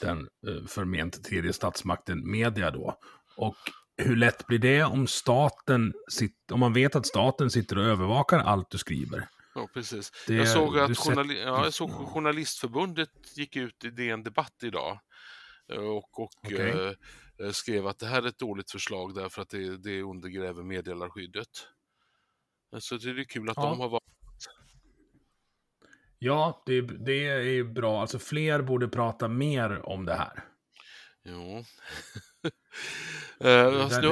den 0.00 0.18
eh, 0.18 0.66
förment 0.66 1.24
tredje 1.24 1.52
statsmakten, 1.52 2.30
media 2.30 2.70
då. 2.70 2.98
Och 3.36 3.56
hur 4.00 4.16
lätt 4.16 4.46
blir 4.46 4.58
det 4.58 4.82
om 4.82 5.06
staten, 5.06 5.92
sitter, 6.10 6.54
om 6.54 6.60
man 6.60 6.72
vet 6.72 6.96
att 6.96 7.06
staten 7.06 7.50
sitter 7.50 7.78
och 7.78 7.84
övervakar 7.84 8.38
allt 8.38 8.70
du 8.70 8.78
skriver? 8.78 9.28
Ja, 9.54 9.68
precis. 9.74 10.12
Det, 10.26 10.34
jag, 10.34 10.48
såg 10.48 10.78
att 10.78 10.98
journali 10.98 11.42
ja, 11.42 11.64
jag 11.64 11.74
såg 11.74 11.90
Journalistförbundet 11.90 13.10
gick 13.36 13.56
ut 13.56 13.84
i 13.84 13.90
DN 13.90 14.22
Debatt 14.22 14.62
idag 14.62 14.98
eh, 15.72 15.78
och, 15.78 16.20
och 16.20 16.30
okay. 16.46 16.68
eh, 16.68 16.92
eh, 17.40 17.50
skrev 17.52 17.86
att 17.86 17.98
det 17.98 18.06
här 18.06 18.22
är 18.22 18.28
ett 18.28 18.38
dåligt 18.38 18.70
förslag 18.70 19.14
därför 19.14 19.42
att 19.42 19.48
det, 19.48 19.76
det 19.76 20.02
undergräver 20.02 20.62
meddelarskyddet. 20.62 21.48
Så 22.78 22.96
det 22.96 23.10
är 23.10 23.24
kul 23.24 23.50
att 23.50 23.56
ja. 23.56 23.62
de 23.62 23.80
har 23.80 23.88
varit 23.88 24.04
Ja, 26.22 26.62
det, 26.66 26.80
det 26.80 27.28
är 27.58 27.64
bra. 27.64 28.00
Alltså 28.00 28.18
fler 28.18 28.62
borde 28.62 28.88
prata 28.88 29.28
mer 29.28 29.86
om 29.86 30.04
det 30.04 30.14
här. 30.14 30.44
Jo. 31.24 31.64
Uh, 33.44 34.00
nu, 34.02 34.08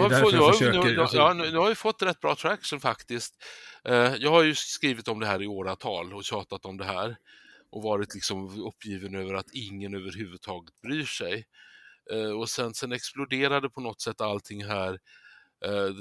har 1.57 1.69
vi 1.69 1.75
fått, 1.75 2.03
rätt 2.03 2.21
bra 2.21 2.35
traction 2.35 2.81
faktiskt. 2.81 3.35
Uh, 3.89 4.15
jag 4.17 4.31
har 4.31 4.43
ju 4.43 4.55
skrivit 4.55 5.09
om 5.09 5.21
det 5.21 5.27
här 5.27 5.43
i 5.43 5.47
åratal 5.47 6.15
och 6.15 6.25
tjatat 6.25 6.65
om 6.65 6.77
det 6.77 6.85
här 6.85 7.17
och 7.71 7.83
varit 7.83 8.15
liksom 8.15 8.65
uppgiven 8.67 9.15
över 9.15 9.35
att 9.35 9.51
ingen 9.53 9.95
överhuvudtaget 9.95 10.81
bryr 10.81 11.05
sig. 11.05 11.47
Uh, 12.13 12.31
och 12.31 12.49
sen, 12.49 12.75
sen 12.75 12.93
exploderade 12.93 13.71
på 13.71 13.81
något 13.81 14.01
sätt 14.01 14.21
allting 14.21 14.65
här. 14.65 14.99
Det, 15.61 15.93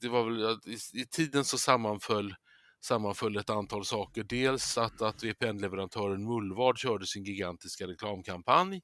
det, 0.00 0.08
var 0.08 0.24
väl, 0.24 0.58
i, 0.66 1.00
i, 1.00 1.06
tiden 1.06 1.44
så 1.44 1.58
sammanföll, 1.58 2.34
sammanföll 2.80 3.36
ett 3.36 3.50
antal 3.50 3.84
saker. 3.84 4.22
Dels 4.22 4.78
att, 4.78 5.02
att 5.02 5.22
VPN-leverantören 5.22 6.24
Mullvad 6.24 6.78
körde 6.78 7.06
sin 7.06 7.24
gigantiska 7.24 7.86
reklamkampanj. 7.86 8.82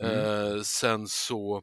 Mm. 0.00 0.64
sen 0.64 1.08
så 1.08 1.62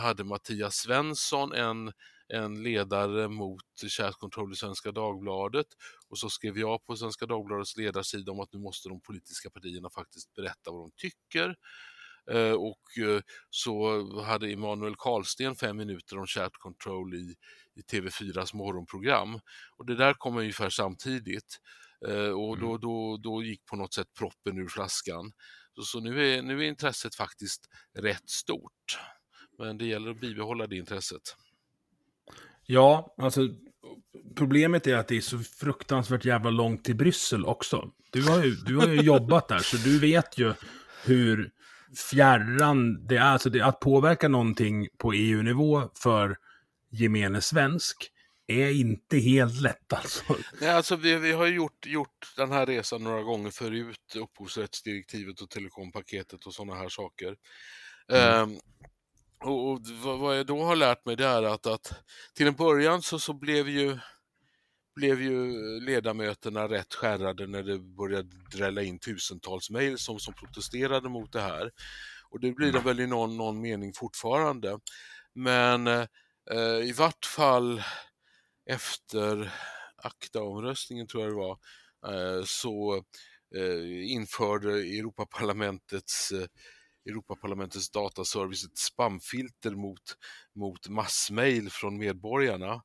hade 0.00 0.24
Mattias 0.24 0.74
Svensson 0.74 1.52
en, 1.52 1.92
en 2.28 2.62
ledare 2.62 3.28
mot 3.28 3.62
kärskontroll 3.88 4.52
i 4.52 4.56
Svenska 4.56 4.92
Dagbladet 4.92 5.66
och 6.08 6.18
så 6.18 6.30
skrev 6.30 6.58
jag 6.58 6.86
på 6.86 6.96
Svenska 6.96 7.26
Dagbladets 7.26 7.76
ledarsida 7.76 8.32
om 8.32 8.40
att 8.40 8.52
nu 8.52 8.58
måste 8.58 8.88
de 8.88 9.00
politiska 9.00 9.50
partierna 9.50 9.90
faktiskt 9.90 10.34
berätta 10.34 10.70
vad 10.70 10.80
de 10.82 10.90
tycker. 10.96 11.56
Eh, 12.30 12.52
och 12.52 12.98
eh, 12.98 13.20
så 13.50 14.02
hade 14.22 14.52
Emanuel 14.52 14.94
Karlsten 14.98 15.56
fem 15.56 15.76
minuter 15.76 16.18
om 16.18 16.26
chat 16.26 16.52
control 16.52 17.14
i, 17.14 17.34
i 17.74 17.80
TV4s 17.80 18.56
morgonprogram. 18.56 19.40
Och 19.76 19.86
det 19.86 19.94
där 19.94 20.14
kom 20.14 20.36
ungefär 20.36 20.70
samtidigt. 20.70 21.58
Och 22.36 22.58
då, 22.58 22.68
mm. 22.68 22.80
då, 22.80 23.16
då 23.16 23.42
gick 23.42 23.66
på 23.66 23.76
något 23.76 23.94
sätt 23.94 24.08
proppen 24.18 24.58
ur 24.58 24.68
flaskan. 24.68 25.32
Så, 25.74 25.82
så 25.82 26.00
nu, 26.00 26.34
är, 26.34 26.42
nu 26.42 26.58
är 26.58 26.68
intresset 26.68 27.14
faktiskt 27.14 27.68
rätt 27.98 28.30
stort. 28.30 28.98
Men 29.60 29.78
det 29.78 29.86
gäller 29.86 30.10
att 30.10 30.20
bibehålla 30.20 30.66
det 30.66 30.76
intresset. 30.76 31.36
Ja, 32.66 33.14
alltså 33.18 33.48
problemet 34.36 34.86
är 34.86 34.96
att 34.96 35.08
det 35.08 35.16
är 35.16 35.20
så 35.20 35.38
fruktansvärt 35.38 36.24
jävla 36.24 36.50
långt 36.50 36.84
till 36.84 36.96
Bryssel 36.96 37.46
också. 37.46 37.90
Du 38.10 38.28
har 38.28 38.44
ju, 38.44 38.50
du 38.50 38.76
har 38.76 38.88
ju 38.88 39.00
jobbat 39.02 39.48
där, 39.48 39.58
så 39.58 39.76
du 39.76 39.98
vet 39.98 40.38
ju 40.38 40.54
hur 41.04 41.50
fjärran 42.10 43.06
det 43.06 43.16
är. 43.16 43.20
Alltså 43.20 43.50
det, 43.50 43.60
att 43.60 43.80
påverka 43.80 44.28
någonting 44.28 44.88
på 44.98 45.12
EU-nivå 45.12 45.90
för 45.94 46.36
gemene 46.90 47.40
svensk 47.40 48.10
är 48.46 48.70
inte 48.70 49.18
helt 49.18 49.60
lätt 49.60 49.92
alltså. 49.92 50.36
Nej, 50.60 50.70
alltså 50.70 50.96
vi, 50.96 51.16
vi 51.16 51.32
har 51.32 51.46
gjort, 51.46 51.86
gjort 51.86 52.32
den 52.36 52.52
här 52.52 52.66
resan 52.66 53.04
några 53.04 53.22
gånger 53.22 53.50
förut, 53.50 54.16
upphovsrättsdirektivet 54.16 55.40
och 55.40 55.50
telekompaketet 55.50 56.46
och 56.46 56.54
sådana 56.54 56.74
här 56.74 56.88
saker. 56.88 57.36
Mm. 58.08 58.42
Um, 58.42 58.60
och, 59.44 59.70
och, 59.70 59.80
vad 60.18 60.38
jag 60.38 60.46
då 60.46 60.62
har 60.62 60.76
lärt 60.76 61.04
mig 61.06 61.16
det 61.16 61.26
är 61.26 61.42
att, 61.42 61.66
att 61.66 61.92
till 62.34 62.46
en 62.46 62.54
början 62.54 63.02
så, 63.02 63.18
så 63.18 63.32
blev 63.32 63.68
ju 63.68 63.98
blev 64.94 65.22
ju 65.22 65.52
ledamöterna 65.80 66.68
rätt 66.68 66.94
skärrade 66.94 67.46
när 67.46 67.62
det 67.62 67.78
började 67.78 68.28
drälla 68.52 68.82
in 68.82 68.98
tusentals 68.98 69.70
mejl 69.70 69.98
som, 69.98 70.18
som 70.18 70.34
protesterade 70.34 71.08
mot 71.08 71.32
det 71.32 71.40
här. 71.40 71.70
Och 72.30 72.40
det 72.40 72.52
blir 72.52 72.72
det 72.72 72.80
väl 72.80 73.00
i 73.00 73.06
någon, 73.06 73.36
någon 73.36 73.60
mening 73.60 73.92
fortfarande. 73.92 74.78
Men 75.34 75.86
eh, 75.86 76.06
i 76.82 76.92
vart 76.98 77.24
fall 77.24 77.82
efter 78.70 79.52
akta-omröstningen 79.96 81.06
tror 81.06 81.22
jag 81.22 81.32
det 81.32 81.36
var, 81.36 81.58
eh, 82.06 82.44
så 82.44 83.04
eh, 83.56 84.12
införde 84.12 84.72
Europaparlamentets 84.72 86.32
eh, 86.32 86.46
Europaparlamentets 87.08 87.90
dataservice 87.90 88.64
ett 88.64 88.78
spamfilter 88.78 89.70
mot, 89.70 90.16
mot 90.54 90.88
massmail 90.88 91.70
från 91.70 91.98
medborgarna. 91.98 92.82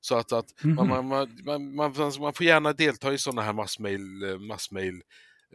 Så 0.00 0.16
att, 0.16 0.32
att 0.32 0.64
mm 0.64 0.78
-hmm. 0.78 0.88
man, 0.88 1.06
man, 1.44 1.74
man, 1.74 1.92
man, 2.20 2.34
får 2.34 2.46
gärna 2.46 2.72
delta 2.72 3.12
i 3.12 3.18
sådana 3.18 3.42
här 3.42 3.52
massmail, 3.52 4.38
massmail 4.40 5.02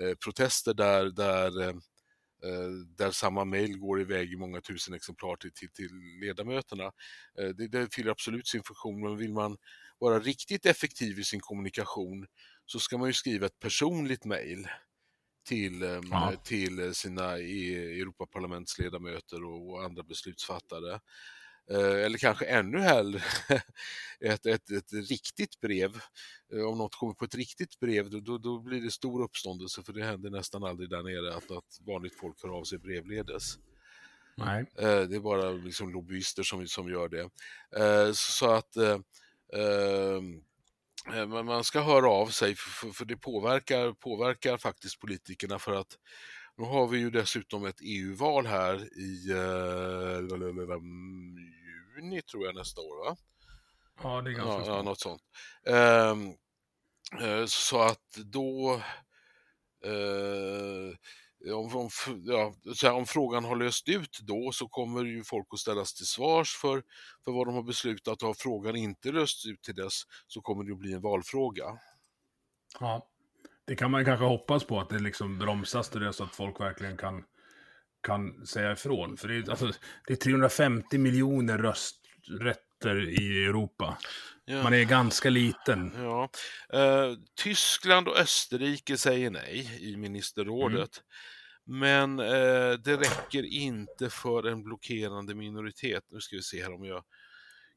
eh, 0.02 0.15
protester 0.23 0.73
där, 0.73 1.06
där, 1.06 1.69
eh, 1.69 1.76
där 2.97 3.12
samma 3.12 3.45
mail 3.45 3.78
går 3.78 4.02
iväg 4.02 4.34
i 4.34 4.36
många 4.36 4.62
tusen 4.62 4.93
exemplar 4.93 5.36
till, 5.36 5.54
till, 5.54 5.69
till 5.69 5.91
ledamöterna. 6.21 6.84
Eh, 7.39 7.47
det, 7.58 7.67
det 7.67 7.93
fyller 7.93 8.12
absolut 8.12 8.47
sin 8.47 8.63
funktion, 8.63 9.02
men 9.02 9.17
vill 9.17 9.34
man 9.34 9.58
vara 9.99 10.19
riktigt 10.19 10.65
effektiv 10.65 11.19
i 11.19 11.23
sin 11.23 11.39
kommunikation 11.39 12.26
så 12.65 12.80
ska 12.80 12.97
man 12.97 13.10
ju 13.10 13.13
skriva 13.13 13.45
ett 13.45 13.60
personligt 13.60 14.26
mail 14.26 14.67
till, 15.43 15.84
ehm, 15.84 16.03
ja. 16.12 16.34
till 16.43 16.95
sina 16.95 17.38
Europaparlamentsledamöter 17.38 19.43
och 19.43 19.84
andra 19.84 20.03
beslutsfattare. 20.03 20.99
Eh, 21.69 22.06
eller 22.06 22.17
kanske 22.17 22.45
ännu 22.45 22.79
hellre 22.79 23.21
ett, 24.19 24.45
ett, 24.45 24.71
ett 24.71 24.93
riktigt 24.93 25.62
brev. 25.62 25.99
Eh, 26.53 26.62
om 26.62 26.77
något 26.77 26.95
kommer 26.95 27.13
på 27.13 27.25
ett 27.25 27.36
riktigt 27.36 27.79
brev 27.79 28.10
då, 28.10 28.38
då, 28.38 28.60
blir 28.60 28.82
det 28.82 28.91
stor 28.91 29.23
uppståndelse 29.23 29.84
för 29.84 29.93
det 29.93 30.03
händer 30.03 30.29
nästan 30.29 30.63
aldrig 30.63 30.89
där 30.89 31.03
nere 31.03 31.36
att, 31.36 31.51
att 31.51 31.79
vanligt 31.86 32.15
folk 32.15 32.43
hör 32.43 32.49
av 32.49 32.63
sig 32.63 32.77
brevledes. 32.77 33.58
Nej. 34.36 34.65
Eh, 34.77 35.01
det 35.01 35.15
är 35.15 35.19
bara 35.19 35.51
liksom 35.51 35.93
lobbyister 35.93 36.43
som, 36.43 36.67
som 36.67 36.89
gör 36.89 37.10
det. 37.10 37.29
Så 38.15 38.51
att 38.51 38.77
man 41.45 41.63
ska 41.63 41.81
höra 41.81 42.09
av 42.09 42.27
sig 42.27 42.55
för, 42.55 42.91
för 42.91 43.05
det 43.05 43.17
påverkar, 43.17 43.93
påverkar 43.93 44.57
faktiskt 44.57 44.99
politikerna 44.99 45.59
för 45.59 45.73
att 45.73 45.97
nu 46.57 46.65
har 46.65 46.87
vi 46.87 46.99
ju 46.99 47.09
dessutom 47.09 47.65
ett 47.65 47.79
EU-val 47.81 48.45
här 48.45 48.75
i 48.99 49.31
eh, 49.31 50.19
juni 51.95 52.21
tror 52.21 52.45
jag 52.45 52.55
nästa 52.55 52.81
år 52.81 53.05
va? 53.05 53.17
Ja, 54.03 54.21
det 54.21 54.31
är 54.31 54.33
ganska 54.33 54.71
ja, 54.71 54.77
ja, 54.77 54.81
något 54.81 54.99
sånt. 54.99 55.21
Ehm, 55.67 56.33
eh, 57.21 57.45
så 57.45 57.81
att 57.81 58.15
då 58.25 58.81
eh, 59.85 60.95
om, 61.51 61.75
om, 61.75 61.89
ja, 62.23 62.93
om, 62.93 63.06
frågan 63.06 63.43
har 63.43 63.56
löst 63.56 63.89
ut 63.89 64.19
då 64.21 64.51
så 64.53 64.67
kommer 64.67 65.03
ju 65.03 65.23
folk 65.23 65.47
att 65.51 65.60
ställas 65.60 65.93
till 65.93 66.06
svars 66.06 66.56
för, 66.56 66.84
för 67.25 67.32
vad 67.32 67.47
de 67.47 67.56
har 67.56 67.63
beslutat 67.63 68.21
och 68.21 68.27
har 68.27 68.34
frågan 68.34 68.75
inte 68.75 69.12
löst 69.12 69.45
ut 69.45 69.62
till 69.62 69.75
dess 69.75 70.01
så 70.27 70.41
kommer 70.41 70.63
det 70.63 70.71
att 70.71 70.79
bli 70.79 70.93
en 70.93 71.01
valfråga. 71.01 71.65
Ja 72.79 73.10
det 73.65 73.75
kan 73.75 73.91
man 73.91 74.06
kanske 74.06 74.25
hoppas 74.25 74.63
på 74.63 74.79
att 74.79 74.89
det 74.89 74.99
liksom 74.99 75.39
bromsas 75.39 75.89
till 75.89 76.01
det 76.01 76.13
så 76.13 76.23
att 76.23 76.36
folk 76.36 76.60
verkligen 76.60 76.97
kan, 76.97 77.23
kan 78.08 78.45
säga 78.45 78.71
ifrån. 78.71 79.17
För 79.17 79.27
det 79.27 79.36
är, 79.36 79.49
alltså, 79.49 79.71
det 80.08 80.13
är 80.13 80.17
350 80.17 80.97
miljoner 80.97 81.58
rösträtter 82.83 83.21
i 83.21 83.45
Europa. 83.45 83.97
Ja. 84.45 84.63
Man 84.63 84.73
är 84.73 84.83
ganska 84.83 85.29
liten. 85.29 85.91
Ja. 85.95 86.29
Uh, 86.73 87.17
Tyskland 87.35 88.07
och 88.07 88.17
Österrike 88.17 88.97
säger 88.97 89.29
nej 89.29 89.77
i 89.79 89.97
ministerrådet. 89.97 91.03
Mm. 91.67 91.79
Men 91.79 92.19
uh, 92.19 92.77
det 92.77 92.97
räcker 92.97 93.43
inte 93.43 94.09
för 94.09 94.47
en 94.47 94.63
blockerande 94.63 95.35
minoritet. 95.35 96.03
Nu 96.09 96.21
ska 96.21 96.35
vi 96.35 96.41
se 96.41 96.63
här 96.63 96.73
om 96.73 96.85
jag 96.85 97.03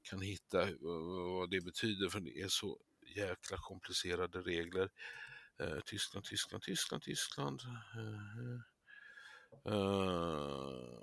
kan 0.02 0.20
hitta 0.20 0.68
vad 0.80 1.50
det 1.50 1.60
betyder, 1.60 2.08
för 2.08 2.20
det 2.20 2.40
är 2.40 2.48
så 2.48 2.78
jäkla 3.16 3.56
komplicerade 3.56 4.38
regler. 4.38 4.88
Eh, 5.60 5.80
Tyskland, 5.86 6.24
Tyskland, 6.24 6.62
Tyskland, 6.62 7.02
Tyskland. 7.02 7.60
Uh, 9.66 9.72
uh, 9.72 10.96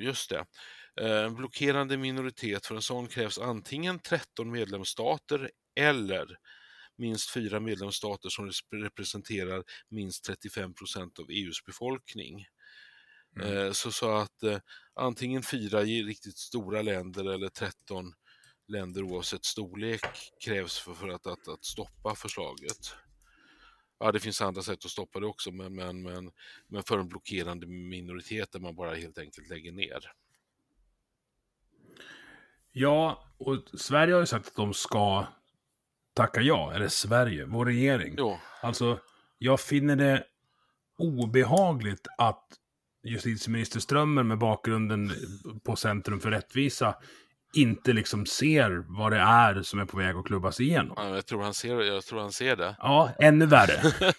just 0.00 0.30
det. 0.30 0.44
En 1.00 1.34
blockerande 1.34 1.96
minoritet, 1.96 2.66
för 2.66 2.74
en 2.74 2.82
sån 2.82 3.06
krävs 3.08 3.38
antingen 3.38 3.98
13 3.98 4.50
medlemsstater 4.50 5.50
eller 5.80 6.38
minst 6.96 7.30
fyra 7.30 7.60
medlemsstater 7.60 8.28
som 8.28 8.50
representerar 8.72 9.64
minst 9.88 10.24
35 10.24 10.74
procent 10.74 11.18
av 11.18 11.30
EUs 11.30 11.64
befolkning. 11.64 12.46
Mm. 13.40 13.74
Så, 13.74 13.92
så 13.92 14.16
att 14.16 14.42
eh, 14.42 14.58
antingen 14.94 15.42
fyra 15.42 15.82
riktigt 15.82 16.38
stora 16.38 16.82
länder 16.82 17.34
eller 17.34 17.48
13 17.48 18.12
länder 18.68 19.02
oavsett 19.02 19.44
storlek 19.44 20.00
krävs 20.44 20.78
för, 20.78 20.94
för 20.94 21.08
att, 21.08 21.26
att, 21.26 21.48
att 21.48 21.64
stoppa 21.64 22.14
förslaget. 22.14 22.94
Ja, 24.00 24.12
det 24.12 24.20
finns 24.20 24.40
andra 24.40 24.62
sätt 24.62 24.84
att 24.84 24.90
stoppa 24.90 25.20
det 25.20 25.26
också, 25.26 25.52
men, 25.52 25.74
men, 25.74 26.02
men, 26.02 26.30
men 26.66 26.82
för 26.82 26.98
en 26.98 27.08
blockerande 27.08 27.66
minoritet 27.66 28.52
där 28.52 28.60
man 28.60 28.74
bara 28.74 28.94
helt 28.94 29.18
enkelt 29.18 29.48
lägger 29.48 29.72
ner. 29.72 30.12
Ja, 32.72 33.24
och 33.38 33.80
Sverige 33.80 34.14
har 34.14 34.20
ju 34.20 34.26
sagt 34.26 34.48
att 34.48 34.54
de 34.54 34.74
ska 34.74 35.26
tacka 36.14 36.40
ja, 36.40 36.72
eller 36.74 36.88
Sverige, 36.88 37.44
vår 37.44 37.66
regering. 37.66 38.14
Jo. 38.18 38.38
Alltså, 38.62 39.00
jag 39.38 39.60
finner 39.60 39.96
det 39.96 40.24
obehagligt 40.98 42.06
att 42.18 42.46
justitieminister 43.02 43.80
Strömmer 43.80 44.22
med 44.22 44.38
bakgrunden 44.38 45.12
på 45.64 45.76
Centrum 45.76 46.20
för 46.20 46.30
rättvisa 46.30 46.96
inte 47.54 47.92
liksom 47.92 48.26
ser 48.26 48.84
vad 48.98 49.12
det 49.12 49.18
är 49.18 49.62
som 49.62 49.78
är 49.78 49.84
på 49.84 49.96
väg 49.96 50.16
att 50.16 50.26
klubbas 50.26 50.60
igenom. 50.60 50.94
Ja, 50.96 51.14
jag, 51.14 51.26
tror 51.26 51.42
han 51.42 51.54
ser, 51.54 51.80
jag 51.80 52.04
tror 52.04 52.20
han 52.20 52.32
ser 52.32 52.56
det. 52.56 52.76
Ja, 52.78 53.10
ännu 53.18 53.46
värre. 53.46 53.92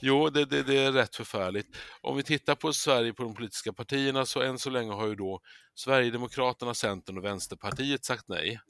jo, 0.00 0.30
det, 0.30 0.44
det, 0.44 0.62
det, 0.62 0.78
är 0.78 0.92
rätt 0.92 1.16
förfärligt. 1.16 1.76
Om 2.00 2.16
vi 2.16 2.22
tittar 2.22 2.54
på 2.54 2.72
Sverige, 2.72 3.12
på 3.12 3.22
de 3.22 3.34
politiska 3.34 3.72
partierna, 3.72 4.26
så 4.26 4.42
än 4.42 4.58
så 4.58 4.70
länge 4.70 4.92
har 4.92 5.06
ju 5.06 5.14
då 5.14 5.40
Sverigedemokraterna, 5.74 6.74
Centern 6.74 7.18
och 7.18 7.24
Vänsterpartiet 7.24 8.04
sagt 8.04 8.24
nej. 8.28 8.60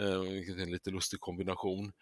Eh, 0.00 0.20
vilket 0.20 0.56
är 0.56 0.62
en 0.62 0.70
lite 0.70 0.90
lustig 0.90 1.20
kombination. 1.20 1.92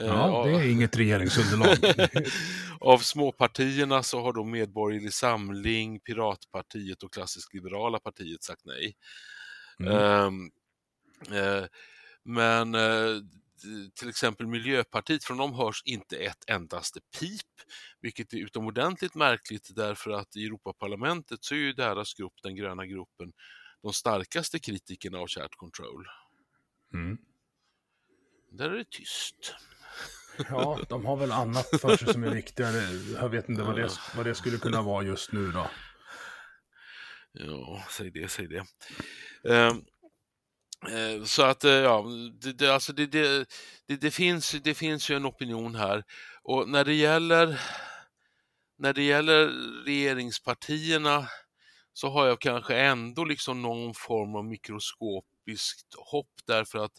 Eh, 0.00 0.06
ja, 0.06 0.44
det 0.46 0.50
är 0.50 0.70
inget 0.70 0.96
regeringsunderlag. 0.96 1.76
av 2.80 2.98
småpartierna 2.98 4.02
så 4.02 4.20
har 4.22 4.32
då 4.32 4.44
Medborgerlig 4.44 5.12
Samling, 5.12 6.00
Piratpartiet 6.00 7.02
och 7.02 7.12
Klassiskt 7.12 7.54
Liberala 7.54 7.98
partiet 7.98 8.42
sagt 8.42 8.62
nej. 8.64 8.94
Mm. 9.80 9.92
Um, 9.92 10.50
men 12.24 12.74
eh, 12.74 13.22
till 13.94 14.08
exempel 14.08 14.46
Miljöpartiet, 14.46 15.24
från 15.24 15.36
dem 15.36 15.54
hörs 15.54 15.82
inte 15.84 16.16
ett 16.16 16.44
endaste 16.46 17.00
pip, 17.20 17.46
vilket 18.00 18.32
är 18.32 18.36
utomordentligt 18.36 19.14
märkligt 19.14 19.70
därför 19.76 20.10
att 20.10 20.36
i 20.36 20.46
Europaparlamentet 20.46 21.44
så 21.44 21.54
är 21.54 21.58
ju 21.58 21.72
deras 21.72 22.14
grupp, 22.14 22.34
den 22.42 22.56
gröna 22.56 22.86
gruppen, 22.86 23.32
de 23.82 23.92
starkaste 23.92 24.58
kritikerna 24.58 25.18
av 25.18 25.28
chat 25.28 25.54
control. 25.56 26.06
Mm. 26.94 27.18
Där 28.52 28.70
är 28.70 28.76
det 28.78 28.90
tyst. 28.90 29.54
Ja, 30.48 30.80
de 30.88 31.06
har 31.06 31.16
väl 31.16 31.32
annat 31.32 31.66
för 31.80 31.96
sig 31.96 32.12
som 32.12 32.24
är 32.24 32.34
viktigare. 32.34 32.82
Jag 33.14 33.28
vet 33.28 33.48
inte 33.48 33.62
vad 33.62 33.76
det, 33.76 33.90
vad 34.16 34.26
det 34.26 34.34
skulle 34.34 34.58
kunna 34.58 34.82
vara 34.82 35.04
just 35.04 35.32
nu 35.32 35.52
då. 35.52 35.70
Ja, 37.32 37.84
säg 37.90 38.10
det, 38.10 38.28
säg 38.28 38.48
det. 38.48 38.64
Um, 39.42 39.46
Eh, 39.46 39.74
Eh, 40.88 41.24
så 41.24 41.42
att, 41.42 41.64
eh, 41.64 41.72
ja, 41.72 42.06
det, 42.40 42.52
det, 42.52 42.74
alltså 42.74 42.92
det, 42.92 43.06
det, 43.06 43.46
det, 43.86 44.10
finns, 44.10 44.50
det 44.50 44.74
finns 44.74 45.10
ju 45.10 45.16
en 45.16 45.26
opinion 45.26 45.74
här. 45.74 46.04
Och 46.42 46.68
när 46.68 46.84
det 46.84 46.94
gäller, 46.94 47.60
när 48.78 48.92
det 48.92 49.02
gäller 49.02 49.46
regeringspartierna 49.84 51.28
så 51.92 52.08
har 52.08 52.26
jag 52.26 52.40
kanske 52.40 52.76
ändå 52.76 53.24
liksom 53.24 53.62
någon 53.62 53.94
form 53.94 54.34
av 54.36 54.44
mikroskopiskt 54.44 55.94
hopp 56.10 56.30
därför 56.46 56.78
att 56.78 56.92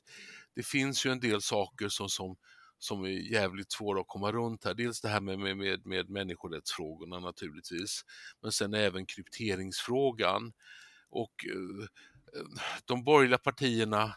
det 0.56 0.64
finns 0.64 1.06
ju 1.06 1.12
en 1.12 1.20
del 1.20 1.42
saker 1.42 1.90
som, 1.90 2.10
som, 2.10 2.36
som 2.78 3.04
är 3.04 3.32
jävligt 3.32 3.72
svåra 3.72 4.02
att 4.02 4.08
komma 4.08 4.32
runt 4.32 4.66
här. 4.66 4.74
Dels 4.74 5.02
det 5.02 5.10
här 5.10 5.22
med, 5.22 5.40
med, 5.40 5.58
med, 5.58 5.86
med 5.86 6.10
människorättsfrågorna 6.10 7.20
naturligtvis, 7.20 8.02
men 8.42 8.52
sen 8.52 8.74
även 8.74 9.06
krypteringsfrågan. 9.06 10.54
Och 11.10 11.46
eh, 11.46 11.88
de 12.86 13.04
borgerliga 13.04 13.38
partierna 13.38 14.16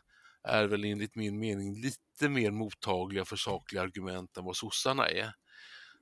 är 0.49 0.67
väl 0.67 0.85
enligt 0.85 1.15
min 1.15 1.39
mening 1.39 1.81
lite 1.81 2.29
mer 2.29 2.51
mottagliga 2.51 3.25
för 3.25 3.37
sakliga 3.37 3.83
argument 3.83 4.37
än 4.37 4.45
vad 4.45 4.57
sossarna 4.57 5.09
är. 5.09 5.33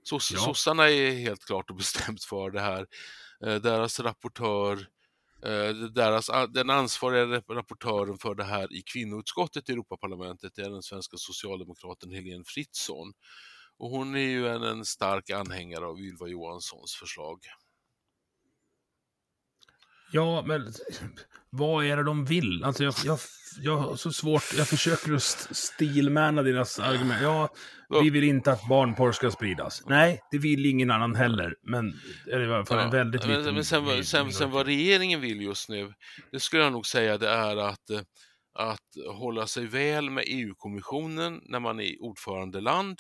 Soss, 0.03 0.31
ja. 0.31 0.41
Sossarna 0.41 0.91
är 0.91 1.11
helt 1.11 1.45
klart 1.45 1.71
och 1.71 1.77
bestämt 1.77 2.25
för 2.25 2.51
det 2.51 2.61
här. 2.61 2.87
Eh, 3.47 3.55
deras 3.55 4.01
rapportör, 4.01 4.73
eh, 5.45 5.75
deras, 5.95 6.31
den 6.49 6.71
ansvariga 6.71 7.43
rapportören 7.49 8.19
för 8.19 8.35
det 8.35 8.45
här 8.45 8.73
i 8.73 8.83
kvinnoutskottet 8.83 9.69
i 9.69 9.73
Europaparlamentet 9.73 10.59
är 10.59 10.71
den 10.71 10.83
svenska 10.83 11.17
socialdemokraten 11.17 12.11
Helene 12.11 12.45
Fritzon. 12.47 13.13
Och 13.79 13.91
hon 13.91 14.15
är 14.15 14.21
ju 14.21 14.49
en, 14.49 14.63
en 14.63 14.85
stark 14.85 15.31
anhängare 15.31 15.87
av 15.87 16.01
Ylva 16.01 16.29
Johanssons 16.29 16.95
förslag. 16.95 17.39
Ja, 20.13 20.43
men 20.47 20.73
vad 21.51 21.85
är 21.85 21.97
det 21.97 22.03
de 22.03 22.25
vill? 22.25 22.65
Alltså 22.65 22.85
jag, 22.85 22.95
jag, 23.05 23.19
jag 23.61 23.77
har 23.77 23.97
så 23.97 24.13
svårt, 24.13 24.43
jag 24.57 24.69
försöker 24.69 25.13
att 25.13 25.23
stilmana 25.51 26.43
deras 26.43 26.79
argument. 26.79 27.23
Ja, 27.23 27.49
vi 28.03 28.11
vill 28.11 28.25
inte 28.25 28.53
att 28.53 28.69
barnporr 28.69 29.13
ska 29.13 29.31
spridas. 29.31 29.83
Nej, 29.87 30.21
det 30.31 30.39
vill 30.39 30.67
ingen 30.67 30.91
annan 30.91 31.15
heller. 31.15 31.55
Men 31.63 32.01
det 32.27 32.33
är 32.33 32.41
i 32.41 32.55
alla 32.55 32.67
fall 32.67 32.79
en 32.79 32.91
väldigt 32.91 33.27
men, 33.27 33.39
liten... 33.39 33.55
Men 33.55 33.65
sen, 33.65 34.05
sen, 34.05 34.33
sen 34.33 34.51
vad 34.51 34.67
regeringen 34.67 35.21
vill 35.21 35.43
just 35.43 35.69
nu, 35.69 35.93
det 36.33 36.41
skulle 36.41 36.63
jag 36.63 36.73
nog 36.73 36.87
säga 36.87 37.19
det 37.19 37.29
är 37.29 37.57
att, 37.57 37.91
eh, 37.91 38.01
att 38.55 39.17
hålla 39.19 39.47
sig 39.47 39.67
väl 39.67 40.11
med 40.11 40.25
EU-kommissionen 40.27 41.41
när 41.45 41.61
man 41.61 41.81
är 41.81 42.03
ordförandeland. 42.03 42.99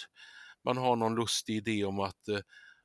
Man 0.64 0.76
har 0.76 0.96
någon 0.96 1.14
lustig 1.14 1.56
idé 1.56 1.84
om 1.84 2.00
att, 2.00 2.28
eh, 2.28 2.38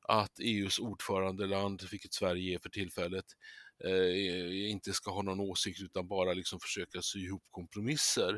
att 0.08 0.40
EUs 0.40 0.80
ordförandeland, 0.80 1.82
vilket 1.92 2.14
Sverige 2.14 2.56
är 2.56 2.60
för 2.60 2.70
tillfället, 2.70 3.26
Eh, 3.84 3.92
eh, 3.92 4.70
inte 4.70 4.94
ska 4.94 5.12
ha 5.12 5.22
någon 5.22 5.40
åsikt 5.40 5.82
utan 5.82 6.08
bara 6.08 6.34
liksom 6.34 6.60
försöka 6.60 7.02
sy 7.02 7.20
ihop 7.20 7.44
kompromisser. 7.52 8.38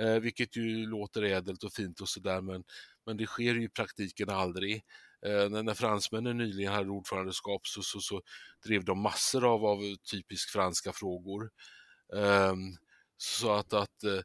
Eh, 0.00 0.14
vilket 0.14 0.56
ju 0.56 0.86
låter 0.86 1.22
ädelt 1.22 1.64
och 1.64 1.72
fint 1.72 2.00
och 2.00 2.08
sådär 2.08 2.40
men, 2.40 2.64
men 3.06 3.16
det 3.16 3.26
sker 3.26 3.54
ju 3.54 3.62
i 3.62 3.68
praktiken 3.68 4.30
aldrig. 4.30 4.74
Eh, 5.26 5.50
när, 5.50 5.62
när 5.62 5.74
fransmännen 5.74 6.36
nyligen 6.38 6.72
hade 6.72 6.90
ordförandeskap 6.90 7.66
så, 7.66 7.82
så, 7.82 8.00
så 8.00 8.22
drev 8.66 8.84
de 8.84 9.00
massor 9.00 9.44
av, 9.54 9.64
av 9.64 9.96
typiskt 10.12 10.50
franska 10.50 10.92
frågor. 10.92 11.50
Eh, 12.16 12.54
så 13.16 13.52
att, 13.52 13.72
att 13.72 14.04
eh, 14.04 14.22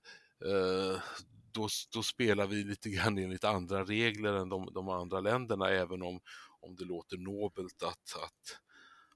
eh, 0.52 1.02
då, 1.54 1.68
då, 1.94 2.04
spelar 2.04 2.48
vi 2.48 2.64
lite 2.64 2.90
grann 2.90 3.18
enligt 3.18 3.44
andra 3.44 3.84
regler 3.84 4.34
än 4.34 4.50
de, 4.50 4.70
de 4.74 4.90
andra 4.90 5.20
länderna, 5.20 5.70
även 5.70 6.02
om, 6.02 6.20
om 6.60 6.76
det 6.76 6.86
låter 6.86 7.18
nobelt 7.18 7.84
att, 7.84 8.24
att, 8.24 8.60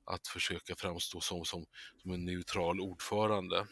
att 0.08 0.28
försöka 0.28 0.76
framstå 0.78 1.22
som, 1.22 1.46
som, 1.46 1.66
som 2.02 2.12
en 2.12 2.26
neutral 2.26 2.82
ordförande. 2.82 3.68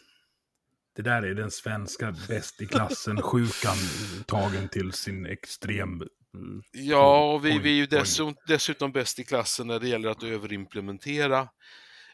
Det 0.96 1.02
där 1.02 1.24
är 1.24 1.34
den 1.34 1.52
svenska 1.52 2.16
bäst 2.28 2.62
i 2.62 2.66
klassen-sjukan 2.66 3.78
tagen 4.28 4.70
till 4.70 4.92
sin 4.92 5.26
extrem 5.26 6.04
Ja, 6.72 7.34
och 7.34 7.46
vi, 7.46 7.60
vi 7.60 7.70
är 7.70 7.76
ju 7.76 7.86
dessutom, 7.86 8.36
dessutom 8.48 8.92
bäst 8.92 9.20
i 9.20 9.24
klassen 9.24 9.68
när 9.68 9.80
det 9.80 9.88
gäller 9.88 10.10
att 10.10 10.24
överimplementera 10.24 11.50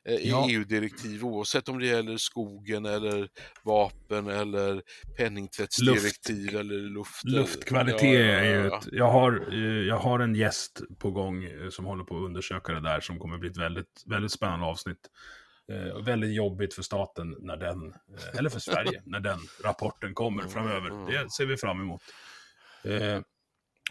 eh, 0.07 0.15
ja. 0.15 0.47
EU-direktiv 0.49 1.25
oavsett 1.25 1.69
om 1.69 1.79
det 1.79 1.85
gäller 1.85 2.17
skogen 2.17 2.85
eller 2.85 3.29
vapen 3.63 4.27
eller 4.27 4.81
penningtvättsdirektiv 5.17 6.43
luft. 6.43 6.55
eller 6.55 6.75
luft. 6.75 7.23
Luftkvalitet 7.23 8.03
ja, 8.03 8.19
ja, 8.19 8.39
är 8.39 8.43
ju 8.43 8.67
ett... 8.67 8.87
Jag 8.91 9.11
har, 9.11 9.47
eh, 9.51 9.87
jag 9.87 9.97
har 9.97 10.19
en 10.19 10.35
gäst 10.35 10.81
på 10.99 11.11
gång 11.11 11.43
eh, 11.43 11.69
som 11.69 11.85
håller 11.85 12.03
på 12.03 12.17
att 12.17 12.23
undersöka 12.23 12.73
det 12.73 12.81
där 12.81 12.99
som 12.99 13.19
kommer 13.19 13.37
bli 13.37 13.49
ett 13.49 13.57
väldigt, 13.57 14.03
väldigt 14.05 14.31
spännande 14.31 14.65
avsnitt. 14.65 15.09
Eh, 15.71 16.03
väldigt 16.03 16.33
jobbigt 16.35 16.73
för 16.73 16.81
staten 16.81 17.35
när 17.39 17.57
den, 17.57 17.93
eller 18.37 18.49
för 18.49 18.59
Sverige, 18.59 19.01
när 19.05 19.19
den 19.19 19.39
rapporten 19.63 20.13
kommer 20.13 20.41
mm, 20.41 20.53
framöver. 20.53 20.89
Mm. 20.89 21.05
Det 21.05 21.31
ser 21.31 21.45
vi 21.45 21.57
fram 21.57 21.81
emot. 21.81 22.01
Eh, 22.83 23.19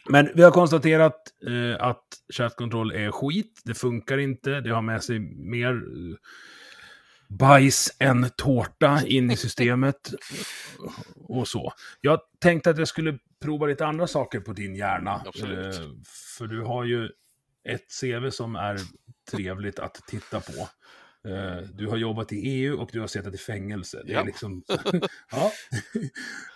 men 0.09 0.29
vi 0.35 0.43
har 0.43 0.51
konstaterat 0.51 1.17
eh, 1.47 1.87
att 1.87 2.05
chattkontroll 2.33 2.93
är 2.93 3.11
skit. 3.11 3.61
Det 3.65 3.75
funkar 3.75 4.19
inte. 4.19 4.61
Det 4.61 4.71
har 4.71 4.83
med 4.83 5.03
sig 5.03 5.19
mer 5.19 5.75
eh, 5.75 6.17
bajs 7.29 7.97
än 7.99 8.31
tårta 8.37 9.01
in 9.07 9.31
i 9.31 9.37
systemet. 9.37 10.15
och 11.17 11.49
så. 11.49 11.73
Jag 12.01 12.21
tänkte 12.39 12.71
att 12.71 12.79
jag 12.79 12.89
skulle 12.89 13.19
prova 13.43 13.67
lite 13.67 13.87
andra 13.87 14.07
saker 14.07 14.41
på 14.41 14.53
din 14.53 14.75
hjärna. 14.75 15.15
Eh, 15.15 15.81
för 16.37 16.47
du 16.47 16.63
har 16.63 16.85
ju 16.85 17.09
ett 17.65 17.87
CV 18.01 18.31
som 18.31 18.57
är 18.57 18.79
trevligt 19.31 19.79
att 19.79 19.95
titta 19.95 20.41
på. 20.41 20.69
Eh, 21.29 21.57
du 21.73 21.87
har 21.87 21.97
jobbat 21.97 22.33
i 22.33 22.37
EU 22.37 22.77
och 22.77 22.91
du 22.93 23.01
har 23.01 23.07
suttit 23.07 23.35
i 23.35 23.39
fängelse. 23.39 24.03
Det 24.07 24.13
är 24.13 24.17
ja. 24.17 24.23
liksom... 24.23 24.63
ja. 25.31 25.53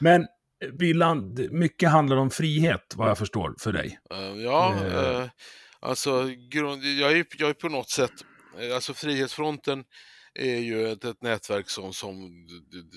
Men 0.00 0.26
Byland, 0.72 1.52
mycket 1.52 1.90
handlar 1.90 2.16
om 2.16 2.30
frihet, 2.30 2.94
vad 2.96 3.10
jag 3.10 3.18
förstår, 3.18 3.54
för 3.58 3.72
dig. 3.72 3.98
Uh, 4.12 4.42
ja, 4.42 4.74
uh, 4.86 5.30
alltså 5.80 6.30
grund, 6.50 6.84
jag, 6.84 7.12
är, 7.12 7.26
jag 7.38 7.50
är 7.50 7.54
på 7.54 7.68
något 7.68 7.90
sätt, 7.90 8.12
alltså 8.74 8.94
Frihetsfronten 8.94 9.84
är 10.34 10.58
ju 10.58 10.92
ett, 10.92 11.04
ett 11.04 11.22
nätverk 11.22 11.70
som, 11.70 11.92
som 11.92 12.30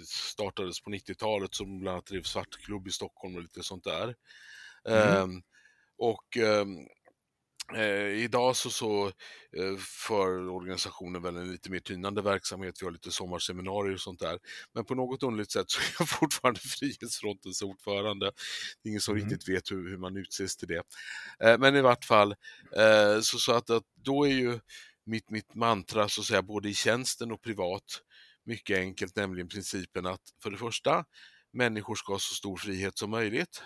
startades 0.07 0.81
på 0.81 0.89
90-talet 0.89 1.55
som 1.55 1.79
bland 1.79 1.93
annat 1.93 2.05
drev 2.05 2.21
Svartklubb 2.21 2.87
i 2.87 2.91
Stockholm 2.91 3.35
och 3.35 3.41
lite 3.41 3.63
sånt 3.63 3.83
där. 3.83 4.15
Mm. 4.89 5.21
Um, 5.21 5.41
och 5.97 6.37
um, 6.37 6.87
Eh, 7.75 8.23
idag 8.23 8.55
så, 8.55 8.69
så 8.69 9.07
eh, 9.57 9.77
för 10.07 10.49
organisationen 10.49 11.21
väl 11.21 11.37
en 11.37 11.51
lite 11.51 11.71
mer 11.71 11.79
tynande 11.79 12.21
verksamhet. 12.21 12.75
Vi 12.81 12.85
har 12.85 12.91
lite 12.91 13.11
sommarseminarier 13.11 13.93
och 13.93 14.01
sånt 14.01 14.19
där. 14.19 14.39
Men 14.73 14.85
på 14.85 14.95
något 14.95 15.23
underligt 15.23 15.51
sätt 15.51 15.69
så 15.69 15.79
är 15.79 15.95
jag 15.99 16.09
fortfarande 16.19 16.59
Frihetsfrontens 16.59 17.61
ordförande. 17.61 18.25
Det 18.83 18.89
är 18.89 18.91
ingen 18.91 19.01
som 19.01 19.15
mm. 19.15 19.29
riktigt 19.29 19.49
vet 19.49 19.71
hur, 19.71 19.89
hur, 19.89 19.97
man 19.97 20.17
utses 20.17 20.57
till 20.57 20.67
det. 20.67 20.83
Eh, 21.43 21.57
men 21.57 21.75
i 21.75 21.81
vart 21.81 22.05
fall, 22.05 22.31
eh, 22.77 23.19
så, 23.21 23.37
så 23.37 23.51
att, 23.51 23.69
att, 23.69 23.83
då 23.95 24.23
är 24.27 24.31
ju 24.31 24.59
mitt, 25.05 25.29
mitt 25.29 25.55
mantra 25.55 26.09
så 26.09 26.21
att 26.21 26.27
säga 26.27 26.41
både 26.41 26.69
i 26.69 26.73
tjänsten 26.73 27.31
och 27.31 27.41
privat 27.41 28.01
mycket 28.45 28.77
enkelt, 28.77 29.15
nämligen 29.15 29.47
principen 29.47 30.05
att 30.05 30.21
för 30.43 30.51
det 30.51 30.57
första, 30.57 31.05
människor 31.53 31.95
ska 31.95 32.13
ha 32.13 32.19
så 32.19 32.35
stor 32.35 32.57
frihet 32.57 32.97
som 32.97 33.09
möjligt. 33.09 33.61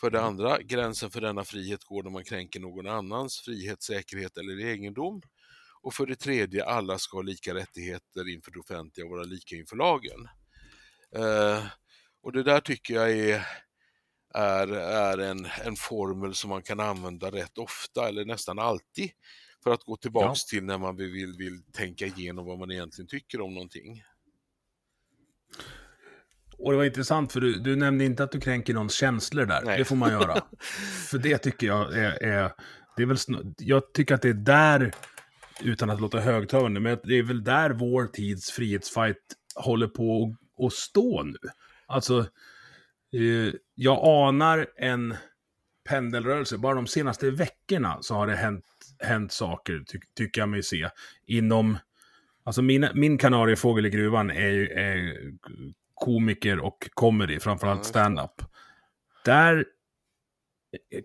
För 0.00 0.10
det 0.10 0.18
mm. 0.18 0.28
andra, 0.28 0.62
gränsen 0.62 1.10
för 1.10 1.20
denna 1.20 1.44
frihet 1.44 1.84
går 1.84 2.02
när 2.02 2.10
man 2.10 2.24
kränker 2.24 2.60
någon 2.60 2.88
annans 2.88 3.40
frihet, 3.40 3.82
säkerhet 3.82 4.36
eller 4.36 4.60
egendom. 4.60 5.22
Och 5.82 5.94
för 5.94 6.06
det 6.06 6.16
tredje, 6.16 6.64
alla 6.64 6.98
ska 6.98 7.16
ha 7.16 7.22
lika 7.22 7.54
rättigheter 7.54 8.28
inför 8.28 8.50
det 8.50 8.58
offentliga 8.58 9.06
och 9.06 9.12
vara 9.12 9.24
lika 9.24 9.56
inför 9.56 9.76
lagen. 9.76 10.28
Eh, 11.16 11.66
och 12.22 12.32
det 12.32 12.42
där 12.42 12.60
tycker 12.60 12.94
jag 12.94 13.10
är, 13.10 13.46
är, 14.34 14.68
är 14.72 15.18
en, 15.18 15.48
en 15.64 15.76
formel 15.76 16.34
som 16.34 16.50
man 16.50 16.62
kan 16.62 16.80
använda 16.80 17.30
rätt 17.30 17.58
ofta 17.58 18.08
eller 18.08 18.24
nästan 18.24 18.58
alltid 18.58 19.10
för 19.62 19.70
att 19.70 19.84
gå 19.84 19.96
tillbaks 19.96 20.40
ja. 20.44 20.56
till 20.56 20.64
när 20.64 20.78
man 20.78 20.96
vill, 20.96 21.36
vill 21.38 21.62
tänka 21.72 22.06
igenom 22.06 22.46
vad 22.46 22.58
man 22.58 22.70
egentligen 22.70 23.08
tycker 23.08 23.40
om 23.40 23.54
någonting. 23.54 24.04
Och 26.58 26.72
det 26.72 26.76
var 26.76 26.84
intressant 26.84 27.32
för 27.32 27.40
du, 27.40 27.54
du 27.54 27.76
nämnde 27.76 28.04
inte 28.04 28.24
att 28.24 28.32
du 28.32 28.40
kränker 28.40 28.74
någons 28.74 28.94
känslor 28.94 29.46
där. 29.46 29.62
Nej. 29.64 29.78
Det 29.78 29.84
får 29.84 29.96
man 29.96 30.10
göra. 30.10 30.42
för 31.10 31.18
det 31.18 31.38
tycker 31.38 31.66
jag 31.66 31.98
är, 31.98 32.22
är, 32.22 32.52
det 32.96 33.02
är 33.02 33.06
väl, 33.06 33.16
jag 33.58 33.92
tycker 33.92 34.14
att 34.14 34.22
det 34.22 34.28
är 34.28 34.34
där, 34.34 34.92
utan 35.62 35.90
att 35.90 36.00
låta 36.00 36.20
högtravande, 36.20 36.80
men 36.80 36.98
det 37.04 37.18
är 37.18 37.22
väl 37.22 37.44
där 37.44 37.70
vår 37.70 38.06
tids 38.06 38.50
frihetsfight 38.50 39.16
håller 39.54 39.86
på 39.86 40.36
att 40.66 40.72
stå 40.72 41.22
nu. 41.22 41.38
Alltså, 41.86 42.18
eh, 43.12 43.54
jag 43.74 43.98
anar 44.02 44.66
en 44.76 45.16
pendelrörelse. 45.88 46.58
Bara 46.58 46.74
de 46.74 46.86
senaste 46.86 47.30
veckorna 47.30 47.98
så 48.00 48.14
har 48.14 48.26
det 48.26 48.36
hänt, 48.36 48.64
hänt 48.98 49.32
saker, 49.32 49.84
ty, 49.92 49.98
tycker 50.16 50.40
jag 50.40 50.48
mig 50.48 50.62
se, 50.62 50.88
inom 51.26 51.78
Alltså 52.44 52.62
min, 52.62 52.88
min 52.94 53.18
kanariefågel 53.18 53.86
i 53.86 53.90
gruvan 53.90 54.30
är 54.30 54.48
ju 54.48 54.68
är 54.68 55.14
komiker 56.00 56.58
och 56.58 56.88
comedy, 56.94 57.40
framförallt 57.40 57.84
stand-up. 57.84 58.42
Där 59.24 59.64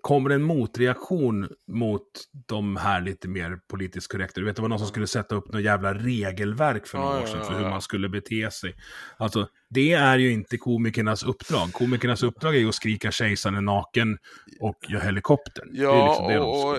kommer 0.01 0.29
en 0.29 0.43
motreaktion 0.43 1.49
mot 1.67 2.08
de 2.47 2.77
här 2.77 3.01
lite 3.01 3.27
mer 3.27 3.60
politiskt 3.67 4.12
korrekta. 4.12 4.39
Du 4.39 4.45
vet, 4.45 4.56
det 4.56 4.62
var 4.62 4.69
någon 4.69 4.79
som 4.79 4.88
skulle 4.88 5.08
sätta 5.08 5.36
upp 5.36 5.53
något 5.53 5.63
jävla 5.63 5.93
regelverk 5.93 6.88
för 6.88 6.97
några 6.97 7.21
år 7.21 7.25
sedan 7.25 7.45
för 7.45 7.53
hur 7.53 7.69
man 7.69 7.82
skulle 7.82 8.10
bete 8.10 8.51
sig. 8.51 8.75
Alltså, 9.17 9.47
det 9.69 9.93
är 9.93 10.17
ju 10.17 10.32
inte 10.32 10.58
komikernas 10.58 11.23
uppdrag. 11.23 11.73
Komikernas 11.73 12.23
uppdrag 12.23 12.56
är 12.56 12.60
ju 12.60 12.69
att 12.69 12.75
skrika 12.75 13.12
kejsaren 13.12 13.56
är 13.56 13.62
naken 13.62 14.17
och 14.60 14.77
göra 14.89 15.03
helikoptern. 15.03 15.69
Ja, 15.71 16.08
liksom 16.08 16.27
det 16.27 16.39
och, 16.39 16.69
och 16.69 16.77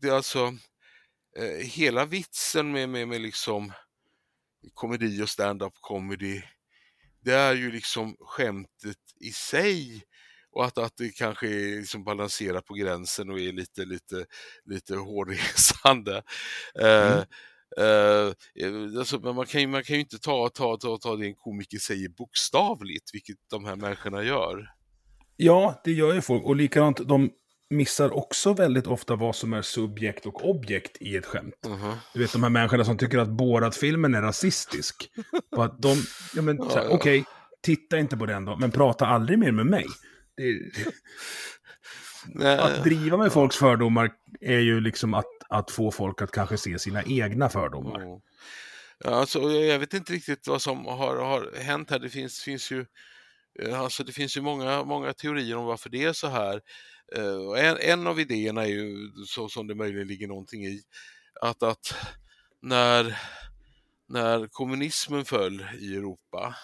det 0.00 0.08
är 0.08 0.12
alltså 0.12 0.54
eh, 1.38 1.66
hela 1.66 2.04
vitsen 2.04 2.72
med, 2.72 2.88
med, 2.88 3.08
med 3.08 3.20
liksom 3.20 3.72
komedi 4.74 5.22
och 5.22 5.28
stand-up 5.28 5.72
comedy 5.80 6.42
det 7.22 7.34
är 7.34 7.54
ju 7.54 7.72
liksom 7.72 8.16
skämtet 8.20 8.96
i 9.20 9.32
sig 9.32 10.02
och 10.52 10.64
att, 10.64 10.78
att 10.78 10.96
det 10.96 11.08
kanske 11.08 11.46
är 11.46 11.78
liksom 11.78 12.04
balanserat 12.04 12.66
på 12.66 12.74
gränsen 12.74 13.30
och 13.30 13.40
är 13.40 13.52
lite, 13.52 13.84
lite, 13.84 14.26
lite 14.64 14.96
hårresande. 14.96 16.22
Mm. 16.74 17.18
Uh, 17.18 17.24
Uh, 17.80 18.98
alltså, 18.98 19.18
man 19.18 19.46
kan, 19.46 19.60
ju, 19.60 19.66
man 19.66 19.84
kan 19.84 19.96
ju 19.96 20.00
inte 20.00 20.18
ta, 20.18 20.48
ta, 20.48 20.76
ta, 20.76 20.98
ta 20.98 21.16
det 21.16 21.26
en 21.26 21.34
komiker 21.34 21.78
säger 21.78 22.08
bokstavligt, 22.08 23.14
vilket 23.14 23.36
de 23.50 23.64
här 23.64 23.76
människorna 23.76 24.22
gör. 24.22 24.68
Ja, 25.36 25.80
det 25.84 25.92
gör 25.92 26.14
ju 26.14 26.20
folk. 26.20 26.44
Och 26.44 26.56
likadant, 26.56 27.08
de 27.08 27.30
missar 27.72 28.16
också 28.16 28.52
väldigt 28.52 28.86
ofta 28.86 29.16
vad 29.16 29.36
som 29.36 29.52
är 29.52 29.62
subjekt 29.62 30.26
och 30.26 30.50
objekt 30.50 30.96
i 31.00 31.16
ett 31.16 31.26
skämt. 31.26 31.66
Uh 31.66 31.72
-huh. 31.72 31.94
Du 32.14 32.20
vet 32.20 32.32
de 32.32 32.42
här 32.42 32.50
människorna 32.50 32.84
som 32.84 32.98
tycker 32.98 33.18
att 33.18 33.28
Borat-filmen 33.28 34.14
är 34.14 34.22
rasistisk. 34.22 35.10
och 35.56 35.64
att 35.64 35.82
de, 35.82 35.96
ja 36.34 36.42
men, 36.42 36.60
okej, 36.60 36.88
okay, 36.88 37.24
titta 37.62 37.98
inte 37.98 38.16
på 38.16 38.26
den 38.26 38.44
då, 38.44 38.56
men 38.56 38.70
prata 38.70 39.06
aldrig 39.06 39.38
mer 39.38 39.52
med 39.52 39.66
mig. 39.66 39.86
Det, 40.36 40.72
att 42.60 42.84
driva 42.84 43.16
med 43.16 43.32
folks 43.32 43.56
fördomar 43.56 44.10
är 44.40 44.58
ju 44.58 44.80
liksom 44.80 45.14
att, 45.14 45.26
att 45.48 45.70
få 45.70 45.90
folk 45.90 46.22
att 46.22 46.30
kanske 46.30 46.56
se 46.56 46.78
sina 46.78 47.02
egna 47.02 47.48
fördomar. 47.48 48.00
Mm. 48.00 48.20
Ja, 49.04 49.10
alltså, 49.10 49.40
jag 49.40 49.78
vet 49.78 49.94
inte 49.94 50.12
riktigt 50.12 50.48
vad 50.48 50.62
som 50.62 50.86
har, 50.86 51.16
har 51.16 51.62
hänt 51.62 51.90
här. 51.90 51.98
Det 51.98 52.08
finns, 52.08 52.40
finns 52.40 52.70
ju 52.70 52.86
eh, 53.62 53.80
Alltså 53.80 54.04
det 54.04 54.12
finns 54.12 54.36
ju 54.36 54.40
många, 54.40 54.84
många 54.84 55.12
teorier 55.12 55.56
om 55.56 55.64
varför 55.64 55.90
det 55.90 56.04
är 56.04 56.12
så 56.12 56.28
här. 56.28 56.60
Eh, 57.16 57.64
en, 57.64 57.76
en 57.80 58.06
av 58.06 58.20
idéerna 58.20 58.62
är 58.62 58.68
ju, 58.68 59.10
så 59.26 59.48
som 59.48 59.66
det 59.66 59.74
möjligen 59.74 60.08
ligger 60.08 60.28
någonting 60.28 60.64
i, 60.66 60.82
att, 61.40 61.62
att 61.62 61.94
när, 62.62 63.18
när 64.08 64.46
kommunismen 64.46 65.24
föll 65.24 65.66
i 65.80 65.96
Europa 65.96 66.56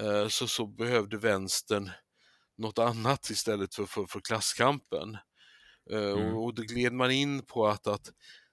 eh, 0.00 0.28
så, 0.28 0.46
så 0.46 0.66
behövde 0.66 1.18
vänstern 1.18 1.90
något 2.58 2.78
annat 2.78 3.30
istället 3.30 3.74
för, 3.74 3.86
för, 3.86 4.06
för 4.06 4.20
klasskampen. 4.20 5.16
Eh, 5.90 6.12
mm. 6.12 6.34
Och, 6.34 6.44
och 6.44 6.54
då 6.54 6.62
gled 6.62 6.92
man 6.92 7.10
in 7.10 7.42
på 7.42 7.66
att, 7.66 7.86
att 7.86 8.10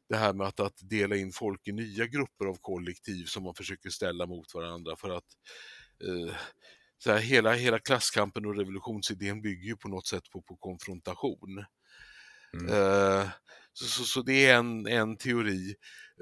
det 0.09 0.17
här 0.17 0.33
med 0.33 0.47
att, 0.47 0.59
att 0.59 0.77
dela 0.89 1.15
in 1.15 1.31
folk 1.31 1.67
i 1.67 1.71
nya 1.71 2.05
grupper 2.05 2.45
av 2.45 2.57
kollektiv 2.61 3.25
som 3.25 3.43
man 3.43 3.55
försöker 3.55 3.89
ställa 3.89 4.25
mot 4.25 4.53
varandra 4.53 4.95
för 4.95 5.09
att 5.09 5.27
eh, 6.03 6.35
så 7.03 7.11
här, 7.11 7.19
hela, 7.19 7.53
hela 7.53 7.79
klasskampen 7.79 8.45
och 8.45 8.55
revolutionsidén 8.55 9.41
bygger 9.41 9.67
ju 9.67 9.77
på 9.77 9.87
något 9.87 10.07
sätt 10.07 10.29
på, 10.29 10.41
på 10.41 10.55
konfrontation. 10.55 11.65
Mm. 12.53 12.73
Uh, 12.73 13.29
så, 13.73 13.85
så, 13.85 14.03
så, 14.03 14.21
det 14.21 14.45
är 14.45 14.55
en, 14.55 14.87
en 14.87 15.17
teori. 15.17 15.75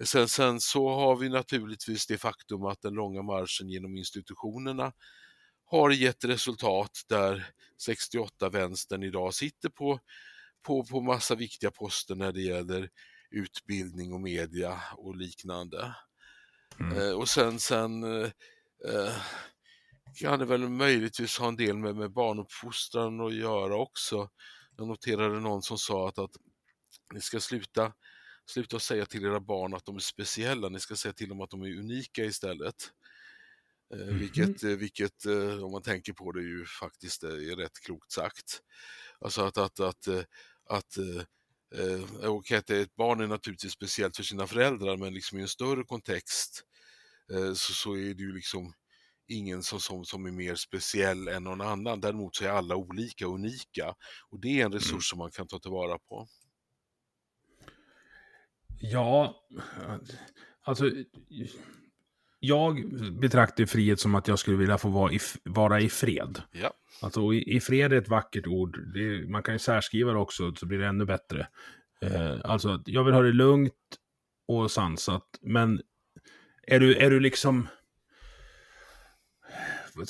Sen, 0.04 0.28
sen 0.28 0.60
så 0.60 0.90
har 0.90 1.16
vi 1.16 1.30
naturligtvis 1.30 2.08
det 2.08 2.18
faktum 2.18 2.66
att 2.66 2.82
den 2.82 2.94
långa 2.94 3.22
marschen 3.22 3.70
genom 3.70 3.98
institutionerna 3.98 4.92
har 5.66 5.92
gett 5.92 6.26
resultat 6.26 6.92
där 7.10 7.46
68 7.82 8.50
vänstern 8.50 9.04
idag 9.04 9.34
sitter 9.34 9.70
på, 9.70 10.00
på, 10.66 10.86
på 10.86 11.02
massa 11.02 11.36
viktiga 11.36 11.72
poster 11.72 12.16
när 12.16 12.32
det 12.32 12.42
gäller 12.42 12.90
utbildning 13.32 14.14
och 14.14 14.22
media 14.22 14.82
och 14.98 15.16
liknande. 15.16 15.96
Mm. 16.80 16.98
Eh, 16.98 17.12
och 17.12 17.30
sen, 17.30 17.60
sen 17.60 18.04
eh, 18.04 19.16
kan 20.16 20.40
det 20.40 20.46
väl 20.46 20.70
möjligtvis 20.70 21.38
ha 21.38 21.48
en 21.48 21.56
del 21.56 21.78
med, 21.78 21.96
med 21.96 22.12
barnuppfostran 22.12 23.22
att 23.22 23.34
göra 23.34 23.76
också. 23.76 24.30
Jag 24.78 24.88
noterade 24.88 25.40
någon 25.40 25.62
som 25.62 25.78
sa 25.78 26.10
att, 26.10 26.20
att 26.20 26.32
ni 27.14 27.22
ska 27.22 27.40
sluta, 27.40 27.94
sluta 28.46 28.80
säga 28.80 29.06
till 29.06 29.26
era 29.26 29.40
barn 29.40 29.74
att 29.74 29.86
de 29.86 29.96
är 29.96 30.00
speciella, 30.00 30.70
ni 30.70 30.80
ska 30.80 30.96
säga 30.96 31.14
till 31.14 31.30
dem 31.30 31.42
att 31.42 31.50
de 31.50 31.62
är 31.62 31.80
unika 31.80 32.26
istället. 32.26 32.76
Mm. 33.94 34.18
Vilket, 34.18 34.64
eh, 34.64 34.70
vilket, 34.70 35.26
eh, 35.26 35.64
om 35.64 35.72
man 35.72 35.82
tänker 35.82 36.14
på 36.14 36.32
det, 36.32 36.42
ju 36.42 36.66
faktiskt 36.66 37.24
är 37.24 37.56
rätt 37.56 37.80
klokt 37.86 38.12
sagt. 38.12 38.62
Alltså 39.20 39.42
att, 39.42 39.58
att, 39.58 39.80
att, 39.80 40.08
att, 40.70 40.98
och 42.24 42.52
att 42.52 42.70
ett 42.70 42.96
barn 42.96 43.22
är 43.22 43.28
naturligtvis 43.28 43.72
speciellt 43.72 44.16
för 44.16 44.24
sina 44.24 44.48
föräldrar, 44.48 44.98
men 44.98 45.14
liksom 45.14 45.40
i 45.40 45.42
en 45.42 45.48
större 45.48 45.84
kontext 45.84 46.64
så, 47.56 47.74
så 47.74 47.98
är 47.98 48.14
det 48.14 48.24
ju 48.24 48.34
liksom 48.34 48.74
ingen 49.30 49.64
som, 49.64 49.80
som, 49.80 50.06
som 50.06 50.26
är 50.26 50.32
mer 50.32 50.56
speciell 50.56 51.28
än 51.28 51.44
någon 51.44 51.62
annan. 51.62 52.02
Däremot 52.02 52.36
så 52.36 52.46
är 52.46 52.50
alla 52.50 52.76
olika 52.76 53.28
och 53.28 53.34
unika 53.34 53.96
och 54.30 54.40
det 54.40 54.48
är 54.48 54.56
en 54.56 54.62
mm. 54.62 54.74
resurs 54.74 54.92
mm. 54.92 55.02
som 55.02 55.20
man 55.20 55.32
kan 55.32 55.48
ta 55.48 55.60
tillvara 55.60 56.00
på. 56.00 56.28
Ja, 58.82 59.46
alltså 60.62 60.92
jag 62.40 62.94
betraktar 63.20 63.66
frihet 63.66 64.00
som 64.00 64.16
att 64.16 64.28
jag 64.28 64.40
skulle 64.40 64.58
vilja 64.58 64.78
få 64.78 64.90
vara 64.90 65.14
i, 65.14 65.20
vara 65.44 65.82
i 65.82 65.90
fred. 65.90 66.42
Ja. 66.52 66.74
Alltså 67.02 67.34
i, 67.34 67.56
i 67.56 67.60
fred 67.60 67.94
är 67.94 67.98
ett 67.98 68.08
vackert 68.08 68.48
ord. 68.48 68.94
Det, 68.94 69.30
man 69.30 69.44
kan 69.44 69.56
ju 69.56 69.60
särskriva 69.60 70.12
det 70.12 70.20
också 70.20 70.56
så 70.56 70.66
blir 70.66 70.78
det 70.78 70.88
ännu 70.88 71.06
bättre. 71.06 71.48
Eh, 72.02 72.38
alltså 72.44 72.84
jag 72.86 73.04
vill 73.04 73.14
ha 73.14 73.22
det 73.22 73.32
lugnt 73.32 73.74
och 74.48 74.72
sansat. 74.72 75.26
Men 75.42 75.82
är 76.68 76.80
du, 76.80 76.96
är 76.96 77.10
du 77.10 77.20
liksom... 77.20 77.68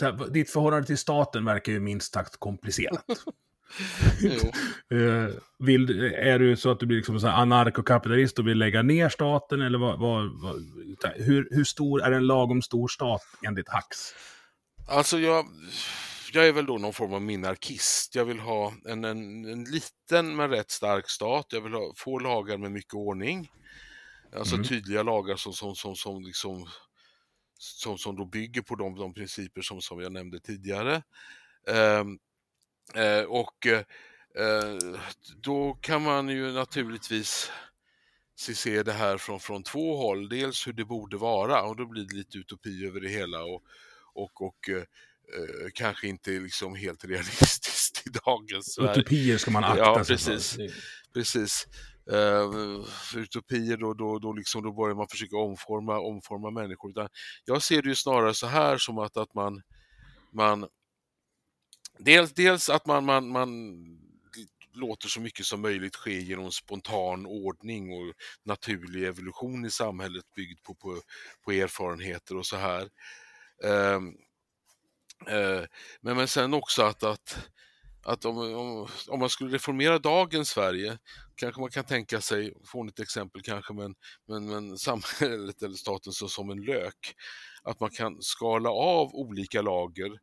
Här, 0.02 0.32
ditt 0.32 0.50
förhållande 0.50 0.88
till 0.88 0.98
staten 0.98 1.46
verkar 1.46 1.72
ju 1.72 1.80
minst 1.80 2.14
sagt 2.14 2.38
komplicerat. 2.40 3.06
uh, 4.94 5.28
vill, 5.60 6.14
är 6.14 6.40
du 6.40 6.58
så 6.58 6.72
att 6.72 6.80
du 6.80 6.86
blir 6.86 6.98
liksom 6.98 7.20
så 7.20 7.28
anarkokapitalist 7.28 8.40
och 8.40 8.48
vill 8.48 8.58
lägga 8.58 8.82
ner 8.82 9.10
staten? 9.10 9.62
Eller 9.62 9.80
vad, 9.80 10.00
vad, 10.00 10.42
vad, 10.42 10.56
hur, 11.16 11.48
hur 11.52 11.64
stor 11.64 12.02
är 12.02 12.12
en 12.12 12.28
lagom 12.28 12.62
stor 12.62 12.88
stat 12.88 13.22
enligt 13.46 13.70
Hax? 13.70 13.98
Alltså 14.88 15.20
jag, 15.20 15.46
jag 16.34 16.48
är 16.48 16.52
väl 16.52 16.66
då 16.66 16.78
någon 16.78 16.94
form 16.94 17.14
av 17.14 17.22
minarkist. 17.22 18.16
Jag 18.16 18.26
vill 18.26 18.40
ha 18.40 18.74
en, 18.86 19.06
en, 19.06 19.46
en 19.46 19.64
liten 19.64 20.36
men 20.36 20.50
rätt 20.50 20.72
stark 20.72 21.10
stat. 21.10 21.46
Jag 21.50 21.62
vill 21.62 21.74
ha 21.74 21.94
få 21.96 22.20
lagar 22.20 22.58
med 22.58 22.72
mycket 22.72 22.94
ordning. 22.94 23.50
Alltså 24.36 24.56
mm. 24.56 24.68
tydliga 24.68 25.04
lagar 25.04 25.36
som, 25.36 25.54
som, 25.54 25.76
som, 25.76 25.96
som, 25.96 26.24
liksom, 26.24 26.68
som, 27.62 27.98
som 27.98 28.16
då 28.16 28.26
bygger 28.26 28.62
på 28.62 28.76
de, 28.76 28.96
de 28.96 29.14
principer 29.14 29.62
som, 29.62 29.82
som 29.82 30.02
jag 30.02 30.12
nämnde 30.12 30.40
tidigare. 30.40 31.04
Um, 31.68 32.20
Eh, 32.96 33.24
och 33.24 33.68
eh, 33.68 34.78
då 35.42 35.74
kan 35.74 36.04
man 36.04 36.30
ju 36.30 36.52
naturligtvis 36.52 37.52
se 38.36 38.84
det 38.84 38.94
här 38.94 39.18
från, 39.18 39.40
från 39.40 39.64
två 39.64 39.98
håll. 39.98 40.30
Dels 40.30 40.68
hur 40.68 40.74
det 40.74 40.86
borde 40.86 41.18
vara 41.18 41.62
och 41.62 41.76
då 41.76 41.86
blir 41.86 42.04
det 42.04 42.16
lite 42.16 42.38
utopi 42.38 42.86
över 42.86 43.00
det 43.00 43.10
hela 43.10 43.44
och, 43.44 43.64
och, 44.14 44.42
och 44.42 44.70
eh, 44.70 44.84
kanske 45.74 46.08
inte 46.08 46.32
liksom 46.32 46.76
helt 46.76 47.06
realistiskt 47.06 48.08
i 48.08 48.10
dagens 48.26 48.74
Sverige. 48.74 48.92
Utopier 48.92 49.38
ska 49.38 49.52
man 49.52 49.64
akta 49.64 49.78
ja, 49.78 50.04
sig 50.06 50.16
precis, 50.16 50.56
för. 50.56 50.70
Precis 51.14 51.68
eh, 52.12 52.50
utopier 53.16 53.78
då, 53.78 53.94
då, 53.94 54.20
då, 54.20 54.34
liksom, 54.34 54.64
då 54.64 54.72
börjar 54.72 54.96
man 54.96 55.08
försöka 55.08 55.38
omforma, 55.38 56.00
omforma 56.00 56.52
människor. 56.52 56.92
Utan 56.92 57.10
jag 57.46 57.64
ser 57.64 57.82
det 57.82 57.90
ju 57.90 57.96
snarare 57.96 58.34
så 58.34 58.48
här 58.48 58.78
som 58.78 58.98
att, 58.98 59.18
att 59.18 59.34
man, 59.34 59.62
man 60.34 60.68
Dels, 62.00 62.34
dels 62.34 62.70
att 62.70 62.86
man, 62.86 63.06
man, 63.06 63.30
man 63.30 63.50
låter 64.74 65.08
så 65.08 65.22
mycket 65.22 65.46
som 65.46 65.62
möjligt 65.62 65.96
ske 65.96 66.20
genom 66.20 66.52
spontan 66.52 67.26
ordning 67.26 67.94
och 67.94 68.14
naturlig 68.44 69.04
evolution 69.04 69.66
i 69.66 69.72
samhället 69.72 70.24
byggd 70.36 70.64
på, 70.64 70.76
på, 70.76 71.02
på 71.46 71.52
erfarenheter 71.52 72.38
och 72.38 72.46
så 72.46 72.58
här. 72.58 72.90
Eh, 73.64 74.00
eh, 75.36 75.64
men, 76.02 76.18
men 76.18 76.28
sen 76.28 76.54
också 76.54 76.84
att, 76.84 77.04
att, 77.04 77.50
att 78.04 78.26
om, 78.26 78.38
om, 78.38 78.88
om, 79.08 79.20
man 79.20 79.30
skulle 79.30 79.56
reformera 79.56 80.00
dagens 80.00 80.50
Sverige 80.50 80.98
kanske 81.40 81.62
man 81.62 81.70
kan 81.70 81.86
tänka 81.86 82.22
sig, 82.22 82.54
fånigt 82.66 83.00
exempel 83.00 83.42
kanske, 83.42 83.74
men, 83.74 83.96
men, 84.28 84.46
men 84.46 84.78
samhället 84.78 85.62
eller 85.62 85.76
staten 85.76 86.14
så 86.14 86.28
som 86.28 86.50
en 86.50 86.62
lök. 86.62 87.14
Att 87.64 87.80
man 87.80 87.90
kan 87.90 88.18
skala 88.22 88.70
av 88.70 89.16
olika 89.16 89.62
lager 89.62 90.20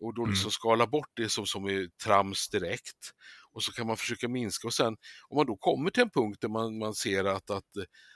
och 0.00 0.14
då 0.14 0.24
liksom 0.24 0.44
mm. 0.44 0.50
skala 0.50 0.86
bort 0.86 1.10
det 1.14 1.28
som, 1.28 1.46
som 1.46 1.64
är 1.64 1.88
trams 2.04 2.48
direkt. 2.48 3.10
Och 3.52 3.62
så 3.62 3.72
kan 3.72 3.86
man 3.86 3.96
försöka 3.96 4.28
minska 4.28 4.66
och 4.66 4.74
sen 4.74 4.96
om 5.28 5.36
man 5.36 5.46
då 5.46 5.56
kommer 5.56 5.90
till 5.90 6.02
en 6.02 6.10
punkt 6.10 6.38
där 6.40 6.48
man, 6.48 6.78
man 6.78 6.94
ser 6.94 7.24
att, 7.24 7.50
att, 7.50 7.68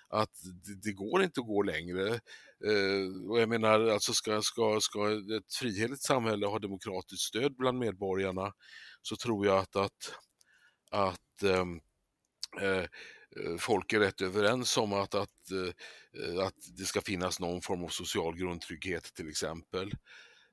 att 0.09 0.31
det, 0.65 0.81
det 0.83 0.93
går 0.93 1.23
inte 1.23 1.41
att 1.41 1.47
gå 1.47 1.63
längre. 1.63 2.09
Eh, 2.67 3.31
och 3.31 3.41
jag 3.41 3.49
menar, 3.49 3.81
alltså 3.89 4.13
ska, 4.13 4.43
ska, 4.43 4.79
ska 4.81 5.13
ett 5.13 5.55
frihetligt 5.61 6.03
samhälle 6.03 6.47
ha 6.47 6.59
demokratiskt 6.59 7.23
stöd 7.23 7.57
bland 7.57 7.79
medborgarna 7.79 8.53
så 9.03 9.17
tror 9.17 9.47
jag 9.47 9.59
att, 9.59 9.77
att, 9.77 10.15
att 10.91 11.43
eh, 11.43 11.65
folk 13.59 13.93
är 13.93 14.01
rätt 14.01 14.21
överens 14.21 14.77
om 14.77 14.93
att, 14.93 15.15
att, 15.15 15.51
eh, 15.51 16.47
att 16.47 16.55
det 16.79 16.85
ska 16.85 17.01
finnas 17.01 17.41
någon 17.41 17.63
form 17.63 17.85
av 17.85 17.89
social 17.89 18.37
grundtrygghet 18.37 19.05
till 19.15 19.29
exempel. 19.29 19.95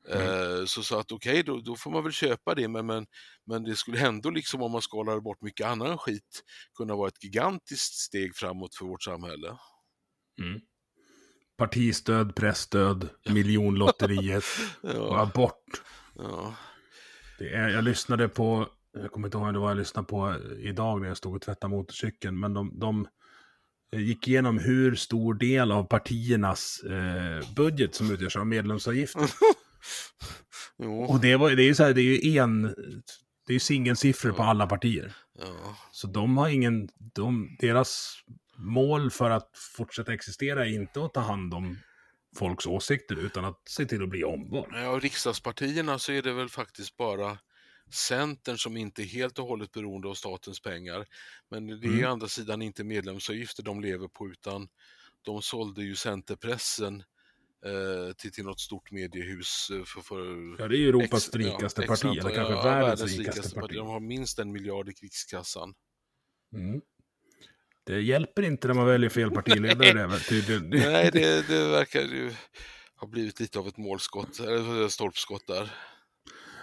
Mm. 0.10 0.28
Eh, 0.28 0.66
så, 0.66 0.84
så 0.84 1.00
att 1.00 1.12
okej, 1.12 1.32
okay, 1.32 1.44
då, 1.44 1.60
då, 1.60 1.76
får 1.76 1.92
man 1.92 2.04
väl 2.04 2.12
köpa 2.12 2.56
det, 2.56 2.68
men, 2.68 2.86
men, 2.86 3.06
men 3.46 3.64
det 3.64 3.76
skulle 3.76 4.00
ändå, 4.00 4.30
liksom 4.30 4.62
om 4.62 4.72
man 4.72 4.82
skalar 4.82 5.20
bort 5.20 5.42
mycket 5.42 5.68
annan 5.68 5.98
skit, 5.98 6.44
kunna 6.78 6.96
vara 6.96 7.08
ett 7.08 7.24
gigantiskt 7.24 7.94
steg 7.94 8.36
framåt 8.36 8.76
för 8.76 8.86
vårt 8.86 9.04
samhälle. 9.04 9.58
Mm. 10.42 10.62
Partistöd, 11.58 12.36
pressstöd, 12.36 13.10
miljonlotteriet 13.30 14.46
ja. 14.82 15.00
och 15.00 15.20
abort. 15.20 15.82
Ja. 16.16 16.56
Det 17.40 17.54
är, 17.54 17.70
jag 17.70 17.84
lyssnade 17.84 18.30
på, 18.30 18.70
jag 18.94 19.12
kommer 19.12 19.28
inte 19.28 19.38
ihåg 19.38 19.56
vad 19.56 19.72
jag 19.72 19.78
lyssnade 19.78 20.08
på 20.08 20.36
idag 20.60 21.02
när 21.02 21.08
jag 21.08 21.18
stod 21.18 21.36
och 21.36 21.42
tvättade 21.42 21.72
motorcykeln, 21.72 22.40
men 22.40 22.54
de, 22.54 22.80
de 22.80 23.08
gick 23.96 24.28
igenom 24.28 24.58
hur 24.58 24.96
stor 24.96 25.34
del 25.34 25.72
av 25.72 25.84
partiernas 25.84 26.84
eh, 26.84 27.54
budget 27.56 27.96
som 27.96 28.12
utgörs 28.12 28.36
av 28.36 28.48
medlemsavgifter. 28.48 29.22
Och 31.08 31.20
det, 31.20 31.36
var, 31.36 31.52
det 31.52 31.64
är 31.64 31.68
ju 31.68 31.76
så 31.76 31.84
här, 31.84 31.94
det 31.94 32.02
är 32.02 32.26
ju 32.26 32.38
en, 32.38 32.62
det 33.48 33.52
är 33.52 33.54
ju 33.54 33.60
singelsiffror 33.60 34.32
på 34.32 34.44
alla 34.44 34.68
partier. 34.68 35.14
Ja. 35.40 35.78
Så 35.92 36.08
de 36.08 36.38
har 36.38 36.50
ingen, 36.50 36.90
de, 36.96 37.58
deras 37.60 38.16
mål 38.58 39.12
för 39.12 39.30
att 39.30 39.50
fortsätta 39.78 40.14
existera 40.14 40.66
är 40.66 40.70
inte 40.70 41.06
att 41.06 41.14
ta 41.14 41.20
hand 41.20 41.54
om 41.54 41.78
folks 42.38 42.68
åsikter 42.68 43.16
utan 43.16 43.46
att 43.46 43.62
se 43.70 43.86
till 43.86 44.04
att 44.04 44.10
bli 44.10 44.24
omvald. 44.24 44.66
Ja, 44.74 44.90
och 44.90 45.02
riksdagspartierna 45.02 46.00
så 46.00 46.12
är 46.12 46.22
det 46.22 46.34
väl 46.34 46.50
faktiskt 46.50 46.98
bara 46.98 47.38
Centern 47.92 48.58
som 48.58 48.78
inte 48.78 49.02
är 49.02 49.06
helt 49.06 49.40
och 49.40 49.48
hållet 49.48 49.72
beroende 49.72 50.08
av 50.08 50.14
statens 50.14 50.62
pengar. 50.62 51.06
Men 51.50 51.68
det 51.68 51.88
är 51.88 51.92
mm. 51.92 52.06
å 52.06 52.12
andra 52.12 52.28
sidan 52.28 52.62
inte 52.62 52.84
medlemsavgifter 52.84 53.64
de 53.64 53.82
lever 53.82 54.08
på 54.08 54.30
utan 54.30 54.68
de 55.22 55.42
sålde 55.42 55.84
ju 55.84 55.96
Centerpressen 55.96 57.04
eh, 57.66 58.14
till, 58.14 58.32
till 58.32 58.44
något 58.44 58.60
stort 58.60 58.92
mediehus. 58.92 59.70
Eh, 59.74 59.84
för, 59.84 60.02
för 60.02 60.56
ja, 60.62 60.68
det 60.68 60.76
är 60.76 60.80
ju 60.80 60.90
Europas 60.90 61.28
ex, 61.28 61.36
rikaste 61.36 61.82
ja, 61.82 61.88
parti, 61.88 62.06
eller 62.06 62.36
kanske 62.36 62.54
ja, 62.54 62.64
världens, 62.64 63.02
världens 63.02 63.18
rikaste, 63.18 63.40
rikaste 63.40 63.60
parti. 63.60 63.76
De 63.76 63.88
har 63.88 64.00
minst 64.00 64.40
en 64.40 64.52
miljard 64.52 64.90
i 64.90 64.94
krigskassan. 64.94 65.74
Mm. 66.54 66.82
Det 67.84 68.02
hjälper 68.02 68.42
inte 68.42 68.68
när 68.68 68.74
man 68.74 68.88
väljer 68.88 69.10
fel 69.10 69.32
partiledare. 69.42 70.08
Nej, 70.08 70.20
tydligen. 70.20 70.70
Nej 70.70 71.10
det, 71.14 71.48
det 71.48 71.68
verkar 71.68 72.02
ju 72.02 72.34
ha 72.96 73.08
blivit 73.08 73.40
lite 73.40 73.60
av 73.60 73.68
ett 73.68 73.78
målskott, 73.78 74.40
eller 74.40 74.88
stolpskott 74.88 75.48
där. 75.48 75.72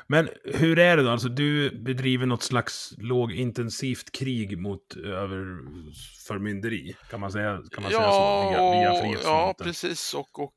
Men 0.08 0.28
hur 0.44 0.78
är 0.78 0.96
det 0.96 1.02
då? 1.02 1.10
Alltså 1.10 1.28
du 1.28 1.70
bedriver 1.70 2.26
något 2.26 2.42
slags 2.42 2.94
lågintensivt 2.98 4.12
krig 4.12 4.58
mot 4.58 4.96
överförmynderi? 4.96 6.96
Kan 7.10 7.20
man 7.20 7.32
säga, 7.32 7.62
kan 7.72 7.82
man 7.82 7.92
ja, 7.92 7.98
säga 7.98 8.12
så? 8.12 8.50
Via, 8.50 9.02
via 9.02 9.18
ja, 9.22 9.54
precis. 9.62 10.14
Och, 10.14 10.38
och, 10.38 10.54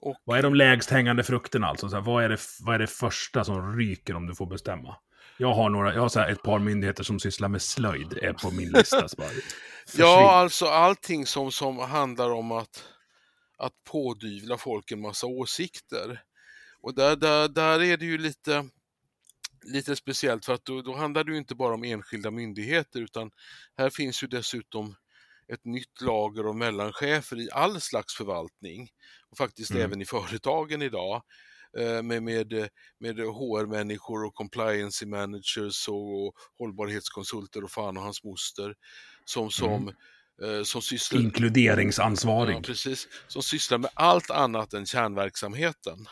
Och, 0.00 0.16
Vad 0.24 0.38
är 0.38 0.42
de 0.42 0.54
lägst 0.54 0.90
hängande 0.90 1.22
frukterna 1.22 1.66
alltså? 1.66 1.88
Så 1.88 1.96
här, 1.96 2.02
vad, 2.02 2.24
är 2.24 2.28
det, 2.28 2.40
vad 2.60 2.74
är 2.74 2.78
det 2.78 2.86
första 2.86 3.44
som 3.44 3.78
ryker 3.78 4.16
om 4.16 4.26
du 4.26 4.34
får 4.34 4.46
bestämma? 4.46 4.96
Jag 5.38 5.54
har, 5.54 5.70
några, 5.70 5.94
jag 5.94 6.00
har 6.00 6.08
så 6.08 6.20
ett 6.20 6.42
par 6.42 6.58
myndigheter 6.58 7.04
som 7.04 7.20
sysslar 7.20 7.48
med 7.48 7.62
slöjd 7.62 8.18
är 8.22 8.32
på 8.32 8.50
min 8.50 8.72
lista. 8.72 9.06
Ja, 9.96 10.32
alltså 10.32 10.66
allting 10.66 11.26
som, 11.26 11.52
som 11.52 11.78
handlar 11.78 12.30
om 12.30 12.52
att, 12.52 12.84
att 13.58 13.72
pådyvla 13.90 14.58
folk 14.58 14.90
en 14.90 15.00
massa 15.00 15.26
åsikter. 15.26 16.22
Och 16.86 16.94
där, 16.94 17.16
där, 17.16 17.48
där 17.48 17.82
är 17.82 17.96
det 17.96 18.04
ju 18.04 18.18
lite, 18.18 18.68
lite 19.64 19.96
speciellt 19.96 20.44
för 20.44 20.54
att 20.54 20.64
då, 20.64 20.82
då 20.82 20.96
handlar 20.96 21.24
det 21.24 21.36
inte 21.36 21.54
bara 21.54 21.74
om 21.74 21.84
enskilda 21.84 22.30
myndigheter 22.30 23.00
utan 23.00 23.30
här 23.78 23.90
finns 23.90 24.22
ju 24.22 24.26
dessutom 24.26 24.94
ett 25.52 25.64
nytt 25.64 26.00
lager 26.00 26.44
av 26.44 26.56
mellanchefer 26.56 27.40
i 27.40 27.48
all 27.52 27.80
slags 27.80 28.14
förvaltning 28.14 28.88
och 29.30 29.36
faktiskt 29.36 29.70
Mm. 29.70 29.82
även 29.82 30.02
i 30.02 30.04
företagen 30.04 30.82
idag 30.82 31.22
eh, 31.78 32.02
med, 32.02 32.22
med, 32.22 32.68
med 33.00 33.18
HR-människor 33.18 34.24
och 34.24 34.34
compliance 34.34 35.06
managers 35.06 35.88
och 35.88 36.34
hållbarhetskonsulter 36.58 37.64
och 37.64 37.70
fan 37.70 37.96
och 37.96 38.02
hans 38.02 38.24
moster 38.24 38.74
som, 39.24 39.50
som, 39.50 39.88
eh, 40.42 40.62
som 40.64 40.82
sysslar 40.82 41.20
Inkluderingsansvarig. 41.20 42.56
Ja, 42.56 42.60
precis. 42.60 43.08
Som 43.28 43.42
sysslar 43.42 43.78
med 43.78 43.90
allt 43.94 44.30
annat 44.30 44.74
än 44.74 44.86
kärnverksamheten. 44.86 46.06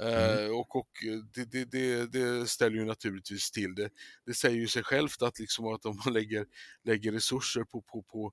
Eh, 0.00 0.50
och 0.50 0.76
och 0.76 0.90
det, 1.34 1.44
det, 1.44 1.64
det, 1.64 2.12
det 2.12 2.46
ställer 2.46 2.76
ju 2.76 2.84
naturligtvis 2.84 3.50
till 3.50 3.74
det. 3.74 3.90
Det 4.26 4.34
säger 4.34 4.56
ju 4.56 4.68
sig 4.68 4.82
självt 4.82 5.22
att, 5.22 5.38
liksom 5.38 5.66
att 5.66 5.86
om 5.86 6.00
man 6.04 6.14
lägger, 6.14 6.46
lägger 6.84 7.12
resurser 7.12 7.64
på, 7.64 7.82
på, 7.82 8.02
på, 8.02 8.32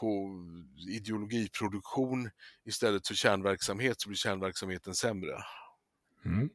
på 0.00 0.30
ideologiproduktion 0.88 2.30
istället 2.64 3.06
för 3.06 3.14
kärnverksamhet 3.14 4.00
så 4.00 4.08
blir 4.08 4.16
kärnverksamheten 4.16 4.94
sämre. 4.94 5.32
Mm. 6.24 6.50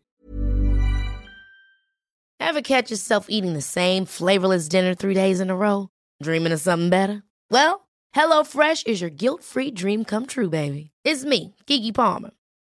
Ever 2.40 2.62
catch 2.62 2.92
yourself 2.92 3.26
eating 3.30 3.54
the 3.54 3.62
same 3.62 4.06
flavorless 4.06 4.70
dinner 4.70 4.96
three 4.96 5.14
days 5.14 5.40
in 5.40 5.50
a 5.50 5.56
row? 5.56 5.90
Dreaming 6.24 6.54
of 6.54 6.62
something 6.62 6.90
better? 6.90 7.24
Well, 7.50 7.88
HelloFresh 8.16 8.88
is 8.88 9.02
your 9.02 9.12
guilt-free 9.12 9.72
dream 9.72 10.04
come 10.04 10.26
true, 10.26 10.50
baby. 10.50 10.92
It's 11.06 11.24
me, 11.24 11.56
Kiki 11.68 11.92
Palmer. 11.92 12.32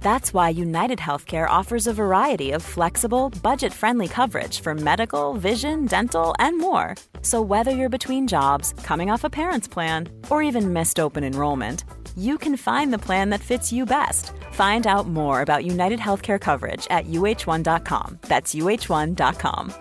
That's 0.00 0.32
why 0.32 0.48
United 0.48 0.98
Healthcare 0.98 1.48
offers 1.48 1.86
a 1.86 1.92
variety 1.92 2.52
of 2.52 2.62
flexible, 2.62 3.30
budget 3.42 3.72
friendly 3.72 4.08
coverage 4.08 4.60
for 4.60 4.74
medical, 4.74 5.34
vision, 5.34 5.86
dental, 5.86 6.34
and 6.38 6.58
more. 6.58 6.94
So, 7.22 7.42
whether 7.42 7.70
you're 7.70 7.88
between 7.88 8.26
jobs, 8.26 8.72
coming 8.82 9.10
off 9.10 9.24
a 9.24 9.30
parent's 9.30 9.68
plan, 9.68 10.08
or 10.30 10.42
even 10.42 10.72
missed 10.72 11.00
open 11.00 11.24
enrollment, 11.24 11.84
you 12.16 12.38
can 12.38 12.56
find 12.56 12.92
the 12.92 13.04
plan 13.06 13.30
that 13.30 13.40
fits 13.40 13.72
you 13.72 13.86
best. 13.86 14.32
Find 14.52 14.86
out 14.86 15.06
more 15.06 15.42
about 15.42 15.64
United 15.64 16.00
Healthcare 16.00 16.40
coverage 16.40 16.86
at 16.90 17.06
uh1.com. 17.06 18.18
That's 18.22 18.54
uh1.com. 18.54 19.72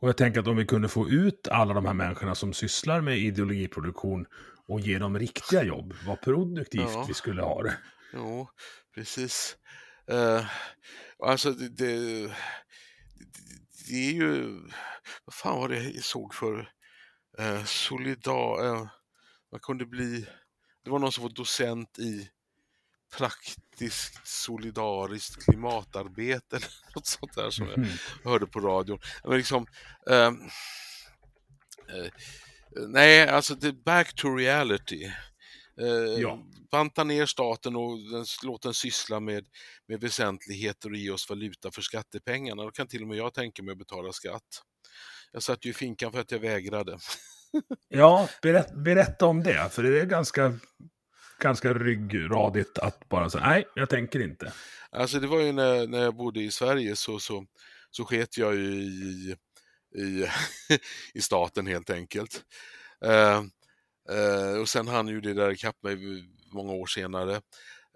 Och 0.00 0.08
jag 0.08 0.16
tänker 0.16 0.40
att 0.40 0.46
om 0.46 0.56
vi 0.56 0.64
kunde 0.64 0.88
få 0.88 1.08
ut 1.08 1.48
alla 1.50 1.74
de 1.74 1.86
här 1.86 1.94
människorna 1.94 2.34
som 2.34 2.52
sysslar 2.52 3.00
med 3.00 3.18
ideologiproduktion 3.18 4.26
och 4.70 4.80
ge 4.80 4.98
dem 4.98 5.18
riktiga 5.18 5.62
jobb, 5.62 5.94
vad 6.06 6.20
produktivt 6.20 6.80
Ja. 6.82 7.04
vi 7.08 7.14
skulle 7.14 7.42
ha 7.42 7.62
det. 7.62 7.78
Jo, 8.12 8.48
precis. 8.94 9.56
Eh, 10.10 10.46
alltså 11.26 11.50
det, 11.52 11.68
det, 11.68 12.26
det, 13.88 13.94
är 14.08 14.12
ju, 14.12 14.58
vad 15.24 15.34
fan 15.34 15.58
var 15.58 15.68
det 15.68 15.82
jag 15.82 16.04
såg 16.04 16.34
för 16.34 16.72
uh, 17.40 17.64
solidar, 17.64 18.64
eh, 18.64 18.88
man 19.52 19.60
kunde 19.62 19.86
bli, 19.86 20.26
det 20.84 20.90
var 20.90 20.98
någon 20.98 21.12
som 21.12 21.22
var 21.22 21.30
docent 21.30 21.98
i 21.98 22.30
praktiskt 23.16 24.26
solidariskt 24.26 25.44
klimatarbete 25.44 26.56
eller 26.56 26.68
något 26.94 27.06
sånt 27.06 27.34
där 27.34 27.50
som 27.50 27.66
Mhm. 27.66 27.86
jag 28.22 28.30
hörde 28.30 28.46
på 28.46 28.60
radion. 28.60 28.98
Men 29.24 29.36
liksom, 29.36 29.66
ehm, 30.10 30.40
eh, 31.88 32.12
nej, 32.76 33.28
alltså 33.28 33.54
det 33.54 33.72
back 33.72 34.14
to 34.14 34.34
reality. 34.34 35.04
Eh, 35.80 36.20
Ja. 36.20 36.46
Banta 36.70 37.04
ner 37.04 37.26
staten 37.26 37.76
och 37.76 37.98
låt 38.42 38.62
den 38.62 38.74
syssla 38.74 39.20
med, 39.20 39.46
med 39.88 40.00
väsentligheter 40.00 40.90
och 40.90 40.96
ge 40.96 41.10
oss 41.10 41.30
valuta 41.30 41.70
för 41.70 41.82
skattepengarna. 41.82 42.62
Då 42.62 42.70
kan 42.70 42.86
till 42.86 43.02
och 43.02 43.08
med 43.08 43.16
jag 43.16 43.34
tänka 43.34 43.62
mig 43.62 43.72
att 43.72 43.78
betala 43.78 44.12
skatt. 44.12 44.62
Jag 45.32 45.42
satt 45.42 45.64
ju 45.64 45.70
i 45.70 45.74
finkan 45.74 46.12
för 46.12 46.20
att 46.20 46.30
jag 46.30 46.38
vägrade. 46.38 46.98
Ja, 47.88 48.28
berätt, 48.42 48.74
berätta 48.84 49.26
om 49.26 49.42
det, 49.42 49.72
för 49.72 49.82
det 49.82 50.00
är 50.00 50.06
ganska, 50.06 50.58
ganska 51.38 51.74
ryggradigt 51.74 52.78
att 52.78 53.08
bara 53.08 53.30
säga 53.30 53.46
nej, 53.46 53.64
jag 53.74 53.88
tänker 53.88 54.20
inte. 54.22 54.52
Alltså 54.90 55.20
det 55.20 55.26
var 55.26 55.40
ju 55.40 55.52
när, 55.52 55.86
när 55.86 56.02
jag 56.02 56.16
bodde 56.16 56.40
i 56.40 56.50
Sverige 56.50 56.96
så, 56.96 57.18
så, 57.18 57.46
så 57.90 58.04
sket 58.04 58.38
jag 58.38 58.54
ju 58.54 58.72
i, 58.72 59.36
i, 59.94 60.26
i 61.14 61.20
staten 61.20 61.66
helt 61.66 61.90
enkelt. 61.90 62.44
Eh, 63.04 63.42
eh, 64.16 64.60
och 64.60 64.68
sen 64.68 64.88
hann 64.88 65.08
ju 65.08 65.20
det 65.20 65.34
där 65.34 65.50
ikapp 65.50 65.82
mig 65.82 65.96
många 66.52 66.72
år 66.72 66.86
senare. 66.86 67.40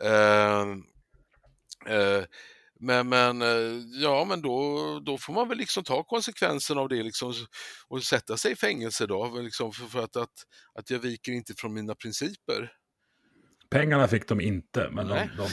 Eh, 0.03 0.61
eh 1.95 2.25
men, 2.81 3.09
men 3.09 3.43
eh, 3.43 3.83
ja, 4.03 4.25
men 4.25 4.43
då, 4.43 4.79
då 5.01 5.19
får 5.19 5.33
man 5.33 5.49
väl 5.49 5.59
liksom 5.59 5.85
ta 5.85 6.03
konsekvensen 6.03 6.79
av 6.79 6.89
det 6.89 7.03
liksom, 7.03 7.35
och 7.89 8.03
sätta 8.03 8.37
sig 8.37 8.53
i 8.53 8.57
fängelse 8.57 9.07
då, 9.07 9.41
liksom 9.41 9.73
för, 9.73 9.87
för 9.87 10.05
att, 10.05 10.17
att, 10.17 10.35
att 10.75 10.91
jag 10.91 10.99
viker 10.99 11.33
inte 11.33 11.55
från 11.55 11.75
mina 11.75 11.95
principer. 11.95 12.73
Pengarna 13.75 14.09
fick 14.09 14.29
de 14.29 14.41
inte, 14.41 14.91
men 14.91 15.09
de, 15.09 15.29
de 15.37 15.49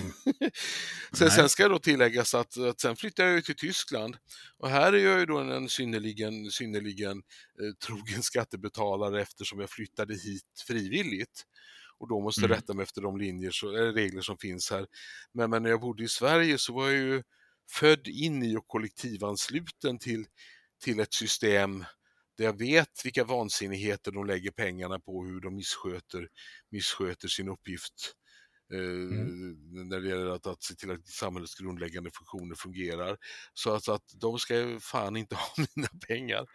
Sen, 1.17 1.31
sen 1.31 1.49
ska 1.49 1.67
då 1.67 1.79
tilläggas 1.79 2.33
att, 2.35 2.57
att 2.57 2.79
sen 2.79 2.95
flyttade 2.95 3.29
jag 3.29 3.35
ju 3.35 3.41
till 3.41 3.55
Tyskland 3.55 4.17
och 4.57 4.69
här 4.69 4.93
är 4.93 4.97
jag 4.97 5.19
ju 5.19 5.25
då 5.25 5.37
en, 5.37 5.51
en 5.51 5.69
synnerligen, 5.69 6.51
synnerligen 6.51 7.17
eh, 7.61 7.73
trogen 7.87 8.23
skattebetalare 8.23 9.21
eftersom 9.21 9.59
jag 9.59 9.69
flyttade 9.69 10.13
hit 10.13 10.63
frivilligt 10.67 11.43
och 11.97 12.07
då 12.09 12.21
måste 12.21 12.41
Mm. 12.45 12.51
rätta 12.51 12.73
mig 12.73 12.83
efter 12.83 13.01
de 13.01 13.17
linjer 13.17 13.51
så, 13.51 13.71
regler 13.71 14.21
som 14.21 14.37
finns 14.37 14.71
här. 14.71 14.85
Men, 15.33 15.49
men 15.49 15.63
när 15.63 15.69
jag 15.69 15.81
bodde 15.81 16.03
i 16.03 16.07
Sverige 16.07 16.57
så 16.57 16.73
var 16.73 16.89
jag 16.89 16.97
ju 16.97 17.23
född 17.71 18.07
in 18.07 18.43
i 18.43 18.57
och 18.57 18.67
kollektivansluten 18.67 19.99
till, 19.99 20.25
till 20.83 20.99
ett 20.99 21.13
system 21.13 21.85
där 22.37 22.45
jag 22.45 22.57
vet 22.57 23.05
vilka 23.05 23.23
vansinnigheter 23.23 24.11
de 24.11 24.25
lägger 24.25 24.51
pengarna 24.51 24.99
på 24.99 25.25
hur 25.25 25.41
de 25.41 25.55
missköter, 25.55 26.27
missköter 26.71 27.27
sin 27.27 27.49
uppgift 27.49 28.13
eh, 28.73 28.79
när 29.89 29.99
det 29.99 30.09
gäller 30.09 30.29
att, 30.29 30.47
att 30.47 30.63
se 30.63 30.75
till 30.75 30.91
att 30.91 31.07
samhällets 31.07 31.55
grundläggande 31.55 32.09
funktioner 32.13 32.55
fungerar. 32.55 33.17
Så 33.53 33.73
att, 33.73 33.89
att 33.89 34.03
de 34.21 34.39
ska 34.39 34.55
ju 34.55 34.79
fan 34.79 35.17
inte 35.17 35.35
ha 35.55 35.65
mina 35.75 35.89
pengar. 36.07 36.45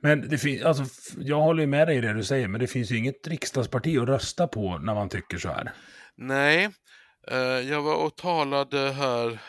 Men 0.00 0.28
det 0.28 0.38
finns, 0.38 0.62
alltså, 0.62 0.84
jag 1.18 1.40
håller 1.40 1.60
ju 1.60 1.66
med 1.66 1.88
dig 1.88 1.96
i 1.96 2.00
det 2.00 2.12
du 2.12 2.24
säger, 2.24 2.48
men 2.48 2.60
det 2.60 2.66
finns 2.66 2.90
ju 2.90 2.96
inget 2.96 3.26
riksdagsparti 3.28 3.98
att 3.98 4.08
rösta 4.08 4.48
på 4.48 4.78
när 4.78 4.94
man 4.94 5.08
tycker 5.08 5.38
så 5.38 5.48
här. 5.48 5.72
Nej, 6.16 6.70
eh, 7.30 7.38
jag 7.38 7.82
var 7.82 7.94
och 8.06 8.16
talade 8.16 8.90
här 8.90 9.40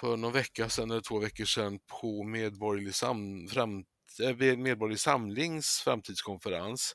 för 0.00 0.16
någon 0.16 0.32
vecka 0.32 0.68
sedan 0.68 0.90
eller 0.90 1.00
två 1.00 1.18
veckor 1.18 1.44
sedan 1.44 1.78
på 2.00 2.22
Medborgerlig, 2.24 2.94
sam, 2.94 3.48
fram, 3.48 3.84
eh, 4.22 4.56
Medborgerlig 4.56 5.00
Samlings 5.00 5.80
framtidskonferens. 5.84 6.92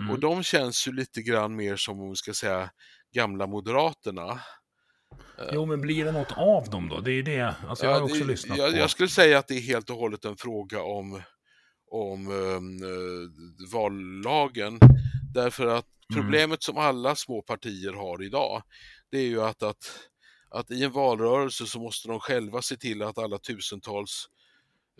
Mm. 0.00 0.10
Och 0.12 0.20
de 0.20 0.42
känns 0.42 0.88
ju 0.88 0.92
lite 0.92 1.22
grann 1.22 1.56
mer 1.56 1.76
som, 1.76 2.00
om 2.00 2.10
vi 2.10 2.16
ska 2.16 2.34
säga, 2.34 2.70
gamla 3.14 3.46
Moderaterna. 3.46 4.40
Jo, 5.52 5.66
men 5.66 5.80
blir 5.80 6.04
det 6.04 6.12
något 6.12 6.32
av 6.36 6.70
dem 6.70 6.88
då? 6.88 7.00
Det 7.00 7.12
är 7.12 7.22
det. 7.22 7.54
Alltså, 7.68 7.84
jag 7.84 7.92
har 7.92 7.98
Ja, 7.98 8.04
också 8.04 8.18
det- 8.18 8.24
lyssnat 8.24 8.58
jag, 8.58 8.72
på. 8.72 8.78
jag 8.78 8.90
skulle 8.90 9.08
säga 9.08 9.38
att 9.38 9.48
det 9.48 9.54
är 9.54 9.60
helt 9.60 9.90
och 9.90 9.96
hållet 9.96 10.24
en 10.24 10.36
fråga 10.36 10.82
om, 10.82 11.22
om 11.90 12.26
ehm, 12.26 12.82
eh, 12.82 13.72
vallagen. 13.72 14.78
Därför 15.34 15.66
att 15.66 15.86
Mm. 16.12 16.22
problemet 16.22 16.62
som 16.62 16.76
alla 16.78 17.14
små 17.16 17.42
partier 17.42 17.92
har 17.92 18.22
idag, 18.22 18.62
det 19.10 19.18
är 19.18 19.26
ju 19.26 19.42
att, 19.42 19.62
att, 19.62 19.98
att 20.54 20.70
i 20.70 20.84
en 20.84 20.92
valrörelse 20.92 21.66
så 21.66 21.80
måste 21.80 22.08
de 22.08 22.20
själva 22.20 22.62
se 22.62 22.76
till 22.76 23.02
att 23.02 23.18
alla 23.18 23.38
tusentals 23.38 24.28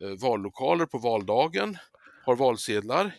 eh, 0.03 0.09
vallokaler 0.09 0.87
på 0.87 0.99
valdagen 0.99 1.79
har 2.25 2.37
valsedlar. 2.37 3.15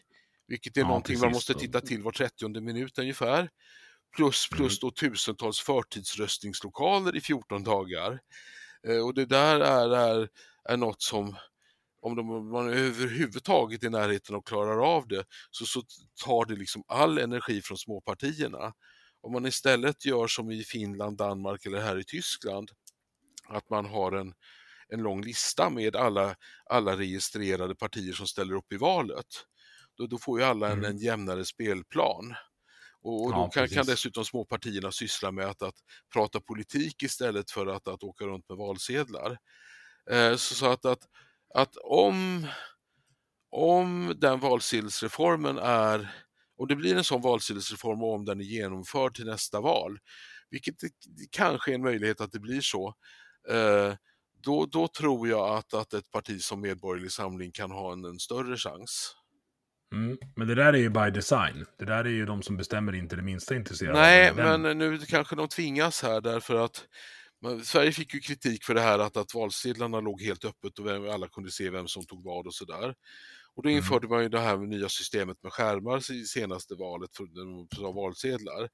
vilket 0.48 0.78
är 0.78 0.82
Ja, 0.82 0.88
någonting 0.88 1.20
man 1.20 1.32
precis. 1.32 1.36
måste 1.36 1.54
titta 1.54 1.82
till 1.82 2.04
var 2.04 2.12
30 2.12 2.62
minut 2.62 2.98
ungefär. 3.00 3.50
Plus, 4.16 4.50
plus 4.50 4.80
då 4.80 4.92
tusentals 4.92 5.60
förtidsröstningslokaler 5.60 7.16
i 7.16 7.22
14 7.22 7.64
dagar. 7.64 8.20
Eh, 8.88 9.06
och 9.06 9.14
det 9.14 9.26
där 9.26 9.60
är, 9.60 9.90
är, 9.90 10.30
är 10.70 10.78
något 10.78 11.02
som, 11.02 11.36
om 12.02 12.16
de, 12.16 12.50
man 12.52 12.70
överhuvudtaget 12.70 13.84
är 13.84 13.88
i 13.88 13.90
närheten 13.90 14.36
och 14.36 14.48
klarar 14.48 14.96
av 14.96 15.08
det, 15.08 15.26
så, 15.52 15.66
så 15.66 15.82
tar 16.26 16.46
det 16.46 16.56
liksom 16.56 16.84
all 16.88 17.18
energi 17.18 17.62
från 17.62 17.78
småpartierna. 17.78 18.74
Om 19.26 19.32
man 19.34 19.46
istället 19.46 20.06
gör 20.06 20.28
som 20.28 20.52
i 20.52 20.64
Finland, 20.64 21.18
Danmark 21.18 21.66
eller 21.66 21.82
här 21.82 22.00
i 22.00 22.04
Tyskland, 22.04 22.72
att 23.50 23.70
man 23.70 23.86
har 23.86 24.12
en, 24.12 24.34
en 24.88 25.02
lång 25.04 25.22
lista 25.24 25.70
med 25.70 25.96
alla, 25.96 26.36
alla 26.70 26.98
registrerade 26.98 27.76
partier 27.76 28.14
som 28.14 28.28
ställer 28.28 28.54
upp 28.56 28.74
i 28.74 28.78
valet, 28.78 29.26
då, 29.98 30.08
då 30.08 30.18
får 30.18 30.40
ju 30.40 30.46
alla 30.46 30.68
en, 30.68 30.74
Mm. 30.80 30.92
en 30.92 30.98
jämnare 30.98 31.46
spelplan. 31.46 32.36
Och, 33.02 33.32
då 33.36 33.38
Ja, 33.38 33.50
kan, 33.54 33.68
kan 33.68 33.86
dessutom 33.86 34.26
småpartierna 34.26 34.92
syssla 34.92 35.32
med 35.32 35.46
att, 35.46 35.62
att 35.62 35.76
prata 36.14 36.42
politik 36.42 37.04
istället 37.04 37.52
för 37.52 37.68
att, 37.68 37.88
att 37.88 38.04
åka 38.04 38.26
runt 38.26 38.50
med 38.50 38.58
valsedlar. 38.58 39.38
Eh, 40.12 40.36
så, 40.36 40.56
så 40.56 40.66
att, 40.72 40.86
att, 40.86 41.00
att 41.56 41.76
om, 41.84 42.48
om 43.52 44.14
den 44.18 44.40
valsedelsreformen 44.40 45.58
är, 45.58 46.16
om 46.58 46.68
det 46.68 46.76
blir 46.76 46.98
en 46.98 47.04
sån 47.04 47.22
valsedelsreform 47.22 48.04
och 48.04 48.14
om 48.14 48.26
den 48.26 48.40
är 48.40 48.44
genomförd 48.44 49.16
till 49.16 49.26
nästa 49.26 49.62
val, 49.62 49.98
vilket 50.50 50.80
det, 50.80 50.88
det 50.88 51.28
kanske 51.32 51.72
är 51.72 51.76
en 51.76 51.82
möjlighet 51.82 52.22
att 52.22 52.32
det 52.32 52.40
blir 52.40 52.62
så, 52.62 52.94
eh, 53.50 53.94
då, 54.44 54.66
då 54.66 54.88
tror 54.88 55.28
jag 55.28 55.58
att, 55.58 55.74
att 55.74 55.94
ett 55.94 56.12
parti 56.12 56.42
som 56.42 56.62
Medborgerlig 56.62 57.12
Samling 57.12 57.52
kan 57.52 57.72
ha 57.72 57.94
en, 57.94 58.06
en 58.06 58.20
större 58.20 58.58
chans. 58.58 59.16
Mm. 59.94 60.18
Men 60.36 60.48
det 60.48 60.56
där 60.56 60.74
är 60.74 60.78
ju 60.78 60.90
by 60.90 61.12
design. 61.12 61.66
Det 61.80 61.86
där 61.86 62.06
är 62.06 62.10
ju 62.10 62.26
de 62.26 62.42
som 62.42 62.58
bestämmer 62.58 62.96
inte 62.96 63.16
det 63.16 63.22
minsta 63.22 63.56
intresserade. 63.56 64.00
Nej, 64.00 64.34
men 64.36 64.78
nu 64.78 64.98
kanske 64.98 65.36
de 65.36 65.48
tvingas 65.48 66.04
här 66.04 66.22
därför 66.22 66.56
att 66.56 66.88
men 67.42 67.66
Sverige 67.66 67.92
fick 67.92 68.14
ju 68.14 68.20
kritik 68.20 68.64
för 68.64 68.74
det 68.74 68.82
här 68.82 69.00
att, 69.00 69.18
att 69.18 69.34
valsedlarna 69.34 70.00
låg 70.00 70.22
helt 70.22 70.46
öppet 70.46 70.80
och 70.80 70.86
vem, 70.88 71.10
alla 71.10 71.28
kunde 71.28 71.52
se 71.52 71.70
vem 71.70 71.88
som 71.88 72.06
tog 72.06 72.24
vad 72.24 72.48
och 72.48 72.54
sådär. 72.54 72.96
Och 73.56 73.64
då 73.64 73.70
Mm. 73.70 73.78
införde 73.78 74.08
man 74.08 74.24
ju 74.24 74.30
det 74.30 74.40
här 74.40 74.58
nya 74.58 74.90
systemet 74.90 75.38
med 75.44 75.54
skärmar 75.54 76.12
i 76.12 76.26
senaste 76.26 76.76
valet 76.76 77.10
för, 77.18 77.94
valsedlar. 77.94 78.70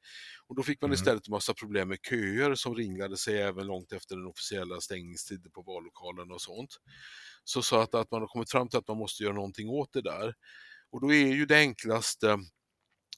Och 0.47 0.55
då 0.55 0.63
fick 0.63 0.81
man 0.81 0.87
Mm. 0.89 0.93
istället 0.93 1.27
en 1.27 1.31
massa 1.31 1.53
problem 1.53 1.87
med 1.89 1.97
köer 2.09 2.55
som 2.55 2.75
ringlade 2.75 3.17
sig 3.17 3.41
även 3.41 3.67
långt 3.67 3.91
efter 3.91 4.15
den 4.15 4.25
officiella 4.27 4.81
stängningstiden 4.81 5.51
på 5.51 5.61
vallokalerna 5.61 6.33
och 6.33 6.41
sånt. 6.41 6.77
Så, 7.43 7.61
så 7.61 7.75
att, 7.79 7.95
att 7.95 8.11
man 8.11 8.21
har 8.21 8.27
kommit 8.27 8.51
fram 8.51 8.69
till 8.69 8.79
att 8.79 8.87
man 8.87 8.97
måste 8.97 9.23
göra 9.23 9.33
någonting 9.35 9.69
åt 9.69 9.93
det 9.93 10.01
där. 10.01 10.33
Och 10.91 11.01
då 11.01 11.13
är 11.13 11.27
ju 11.27 11.45
det 11.45 11.57
enklaste, 11.57 12.37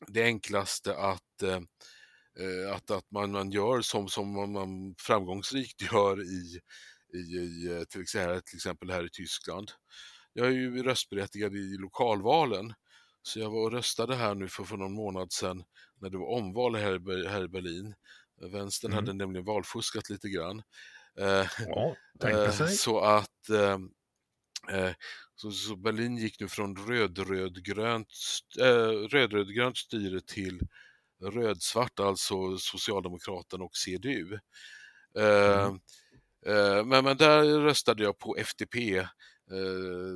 det 0.07 0.24
enklaste 0.24 0.97
att 0.97 1.41
eh, 1.43 2.76
att, 2.76 2.91
att 2.91 3.11
man, 3.11 3.32
man 3.32 3.51
gör 3.51 3.82
som, 3.82 4.07
som 4.09 4.34
man, 4.34 4.51
man 4.51 4.95
framgångsrikt 4.99 5.82
gör 5.82 6.22
i, 6.24 6.59
i, 7.14 7.18
i 7.20 7.78
eh, 7.78 7.84
till, 7.84 8.01
exempel, 8.01 8.41
till 8.41 8.55
exempel 8.57 8.91
här 8.91 9.05
i 9.05 9.09
Tyskland. 9.09 9.72
Jag 10.34 10.47
är 10.47 10.51
ju 10.51 10.84
röstberättigad 10.84 11.55
i 11.55 11.77
lokalvalen, 11.77 12.73
så 13.21 13.39
jag 13.39 13.49
var 13.49 13.61
och 13.63 13.71
röstade 13.71 14.15
här 14.15 14.36
nu 14.36 14.47
för, 14.47 14.63
för 14.63 14.77
någon 14.77 14.93
månad 14.93 15.31
sedan 15.31 15.63
när 16.01 16.09
det 16.09 16.17
var 16.17 16.27
omval 16.27 16.75
här, 16.75 17.27
här 17.29 17.43
i 17.43 17.47
Berlin. 17.47 17.95
Vänstern 18.51 18.91
Mm. 18.91 19.05
hade 19.05 19.13
nämligen 19.17 19.45
valfuskat 19.45 20.09
lite 20.09 20.29
grann. 20.29 20.63
Eh, 21.19 21.47
Ja, 21.57 21.97
Eh. 22.23 22.51
Så 22.67 22.99
att 22.99 23.49
eh, 23.49 24.91
så, 25.36 25.51
så 25.51 25.75
Berlin 25.75 26.17
gick 26.17 26.39
nu 26.39 26.47
från 26.47 26.75
röd-röd-grönt 26.88 28.13
eh, 28.59 28.89
röd-röd-grönt 29.09 29.77
styre 29.77 30.21
till 30.21 30.59
röd-svart, 31.23 31.99
alltså 31.99 32.57
Socialdemokraterna 32.57 33.63
och 33.63 33.75
CDU. 33.77 34.39
Mm. 35.17 35.79
men, 36.89 37.03
men 37.03 37.17
där 37.17 37.59
röstade 37.59 38.03
jag 38.03 38.17
på 38.19 38.38
FDP, 38.38 38.75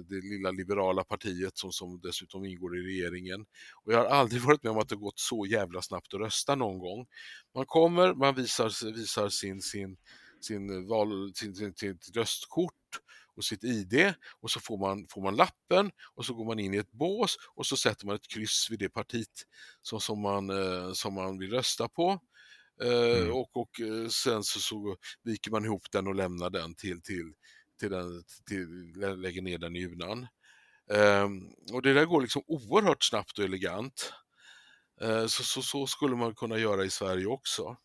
det 0.09 0.21
lilla 0.21 0.51
liberala 0.51 1.03
partiet 1.03 1.57
som, 1.57 1.71
som 1.71 1.99
dessutom 2.03 2.45
ingår 2.45 2.77
i 2.77 2.81
regeringen. 2.81 3.45
Och 3.83 3.93
jag 3.93 3.97
har 3.97 4.05
aldrig 4.05 4.41
varit 4.47 4.63
med 4.63 4.71
om 4.71 4.77
att 4.77 4.89
det 4.89 4.95
gått 4.95 5.19
så 5.19 5.45
jävla 5.45 5.81
snabbt 5.81 6.13
att 6.13 6.19
rösta 6.19 6.55
någon 6.55 6.79
gång. 6.79 7.07
Man 7.55 7.65
kommer, 7.65 8.13
man 8.13 8.35
visar, 8.35 8.93
visar 8.93 9.29
sin, 9.29 9.61
sin, 9.61 9.97
sin, 10.41 10.87
val, 10.87 11.33
sin, 11.35 11.55
sin, 11.55 11.73
sitt 11.75 12.15
röstkort 12.15 12.73
och 13.35 13.43
sitt 13.43 13.63
ID 13.63 14.13
och 14.39 14.51
så 14.51 14.59
får 14.59 14.77
man, 14.77 15.07
får 15.09 15.21
man 15.21 15.35
lappen 15.35 15.91
och 16.15 16.25
så 16.25 16.33
går 16.33 16.45
man 16.45 16.59
in 16.59 16.73
i 16.73 16.77
ett 16.77 16.91
bås 16.91 17.37
och 17.55 17.65
så 17.65 17.77
sätter 17.77 18.05
man 18.05 18.15
ett 18.15 18.27
kryss 18.27 18.67
vid 18.69 18.79
det 18.79 18.89
partiet 18.89 19.27
som, 19.81 19.99
som, 19.99 20.21
man, 20.21 20.49
eh, 20.49 20.91
som 20.93 21.13
man 21.13 21.39
vill 21.39 21.51
rösta 21.51 21.89
på. 21.89 22.19
Eh, 22.83 23.17
Mm. 23.17 23.33
och, 23.33 23.57
och 23.57 23.81
eh, 23.81 24.07
sen 24.07 24.43
så, 24.43 24.59
så 24.59 24.97
viker 25.23 25.51
man 25.51 25.65
ihop 25.65 25.91
den 25.91 26.07
och 26.07 26.15
lämnar 26.15 26.49
den 26.49 26.75
till, 26.75 27.01
till, 27.01 27.33
till 27.77 27.89
den, 27.91 28.23
till, 28.47 28.93
lä- 28.95 29.15
lägger 29.15 29.41
ner 29.41 29.57
den 29.57 29.75
i 29.75 29.85
urnan. 29.85 30.27
Ehm, 30.93 31.41
och 31.73 31.81
det 31.81 31.93
där 31.93 32.05
går 32.05 32.21
liksom 32.21 32.41
oerhört 32.47 33.03
snabbt 33.03 33.39
och 33.39 33.45
elegant. 33.45 34.13
Eh, 35.01 35.25
så, 35.27 35.43
så, 35.43 35.61
så 35.61 35.87
skulle 35.87 36.15
man 36.15 36.35
kunna 36.35 36.57
göra 36.57 36.85
i 36.85 36.89
Sverige 36.89 37.25
också. 37.25 37.77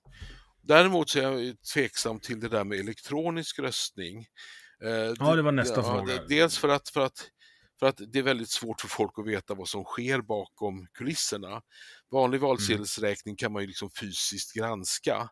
Däremot 0.62 1.10
så 1.10 1.18
är 1.18 1.22
jag 1.22 1.56
tveksam 1.74 2.20
till 2.20 2.40
det 2.40 2.48
där 2.48 2.64
med 2.64 2.78
elektronisk 2.80 3.58
röstning. 3.58 4.26
Eh, 4.84 4.90
Ja, 5.18 5.36
det 5.36 5.42
var 5.42 5.52
nästa 5.52 5.82
fråga. 5.82 6.14
det- 6.16 6.26
Dels 6.28 6.58
för 6.58 6.68
att, 6.68 6.88
för, 6.88 7.00
att, 7.00 7.28
för 7.80 7.86
att 7.86 8.00
det 8.12 8.18
är 8.18 8.22
väldigt 8.22 8.50
svårt 8.50 8.80
för 8.80 8.88
folk 8.88 9.12
att 9.18 9.26
veta 9.26 9.54
vad 9.54 9.68
som 9.68 9.84
sker 9.84 10.20
bakom 10.20 10.86
kulisserna. 10.92 11.62
Vanlig 12.10 12.38
Mm. 12.38 12.48
valsedelsräkning 12.48 13.36
kan 13.36 13.52
man 13.52 13.62
ju 13.62 13.66
liksom 13.68 13.90
fysiskt 13.90 14.52
granska. 14.52 15.28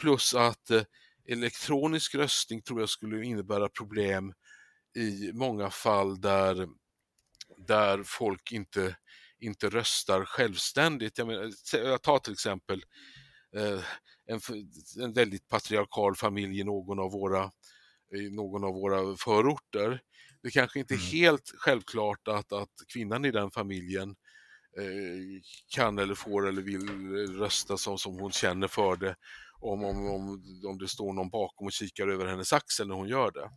Plus 0.00 0.34
att 0.34 0.70
eh, 0.70 0.82
elektronisk 1.28 2.14
röstning 2.14 2.62
tror 2.62 2.80
jag 2.80 2.88
skulle 2.88 3.24
innebära 3.24 3.68
problem 3.68 4.32
i 4.96 5.32
många 5.32 5.70
fall 5.70 6.20
där, 6.20 6.68
där 7.66 8.02
folk 8.04 8.52
inte, 8.52 8.96
inte 9.38 9.68
röstar 9.68 10.24
självständigt. 10.24 11.18
Jag, 11.18 11.26
menar, 11.26 11.50
jag 11.72 12.02
tar 12.02 12.18
till 12.18 12.32
exempel 12.32 12.82
eh, 13.56 13.80
en, 14.26 14.40
en 15.02 15.12
väldigt 15.12 15.48
patriarkal 15.48 16.16
familj 16.16 16.60
i 16.60 16.64
någon 16.64 16.98
av 16.98 17.12
våra, 17.12 17.50
i 18.14 18.30
någon 18.30 18.64
av 18.64 18.74
våra 18.74 19.16
förorter. 19.16 20.00
Det 20.42 20.50
kanske 20.50 20.78
inte 20.78 20.94
är 20.94 20.98
Mm. 20.98 21.10
helt 21.10 21.52
självklart 21.58 22.28
att, 22.28 22.52
att 22.52 22.72
kvinnan 22.92 23.24
i 23.24 23.30
den 23.30 23.50
familjen 23.50 24.10
eh, 24.78 25.42
kan 25.74 25.98
eller 25.98 26.14
får 26.14 26.48
eller 26.48 26.62
vill 26.62 26.88
rösta 27.38 27.76
som, 27.76 27.98
som 27.98 28.18
hon 28.18 28.32
känner 28.32 28.68
för 28.68 28.96
det 28.96 29.16
om, 29.60 29.84
om, 29.84 30.10
om, 30.10 30.42
om 30.68 30.78
det 30.78 30.88
står 30.88 31.12
någon 31.12 31.30
bakom 31.30 31.66
och 31.66 31.72
kikar 31.72 32.08
över 32.08 32.26
hennes 32.26 32.52
axel 32.52 32.88
när 32.88 32.94
hon 32.94 33.08
gör 33.08 33.30
det. 33.30 33.50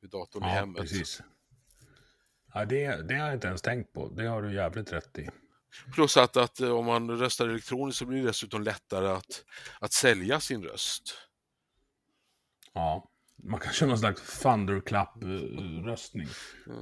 Vid 0.00 0.10
datorn 0.10 0.42
i 0.44 0.46
Ja, 0.46 0.52
hemmet. 0.52 0.80
precis. 0.82 1.20
Ja, 2.54 2.64
det, 2.64 3.08
det 3.08 3.14
har 3.14 3.26
jag 3.26 3.34
inte 3.34 3.46
ens 3.46 3.62
tänkt 3.62 3.92
på. 3.92 4.08
Det 4.08 4.26
har 4.26 4.42
du 4.42 4.54
jävligt 4.54 4.92
rätt 4.92 5.18
i. 5.18 5.28
Plus 5.94 6.16
att, 6.16 6.36
att 6.36 6.60
eh, 6.60 6.70
om 6.70 6.86
man 6.86 7.10
röstar 7.10 7.48
elektroniskt 7.48 7.98
så 7.98 8.06
blir 8.06 8.20
det 8.20 8.26
dessutom 8.26 8.62
lättare 8.62 9.08
att, 9.08 9.44
att 9.80 9.92
sälja 9.92 10.40
sin 10.40 10.62
röst. 10.62 11.02
Ja. 12.72 13.10
Man 13.42 13.60
kan 13.60 13.72
köra 13.72 13.88
någon 13.88 13.98
slags 13.98 14.40
thunderclap-röstning. 14.42 16.28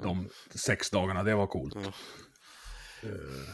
De 0.03 0.29
sex 0.51 0.91
dagarna, 0.91 1.23
det 1.23 1.35
var 1.35 1.47
coolt. 1.47 1.75
Mm. 1.75 1.93
Um, 3.03 3.47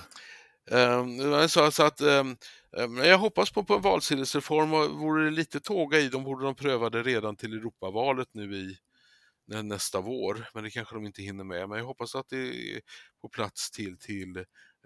Ehm, 0.71 1.49
så, 1.49 1.71
så 1.71 1.83
att, 1.83 2.01
ehm, 2.01 2.37
ehm, 2.77 2.97
jag 2.97 3.19
hoppas 3.19 3.51
på, 3.51 3.65
på 3.65 3.75
en 3.75 3.83
valsedelsreform 3.83 4.75
och 4.75 4.91
vore 4.91 5.25
det 5.25 5.31
lite 5.31 5.61
tåga 5.61 5.99
i 5.99 6.09
dem 6.09 6.25
borde 6.25 6.45
de 6.45 6.55
pröva 6.55 6.91
det 6.91 7.03
redan 7.03 7.37
till 7.37 7.53
Europavalet 7.53 8.29
nu 8.33 8.55
i 8.57 8.77
nästa 9.63 10.01
vår. 10.01 10.49
Men 10.55 10.65
det 10.65 10.71
kanske 10.71 10.95
de 10.95 11.07
inte 11.07 11.23
hinner 11.23 11.45
med. 11.45 11.69
Men 11.69 11.79
jag 11.79 11.85
hoppas 11.85 12.15
att 12.15 12.29
det 12.29 12.37
är 12.37 12.81
på 13.21 13.29
plats 13.29 13.71
till, 13.71 13.99
till 13.99 14.37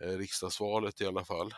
eh, 0.03 0.19
riksdagsvalet 0.19 1.01
i 1.01 1.07
alla 1.07 1.25
fall. 1.25 1.55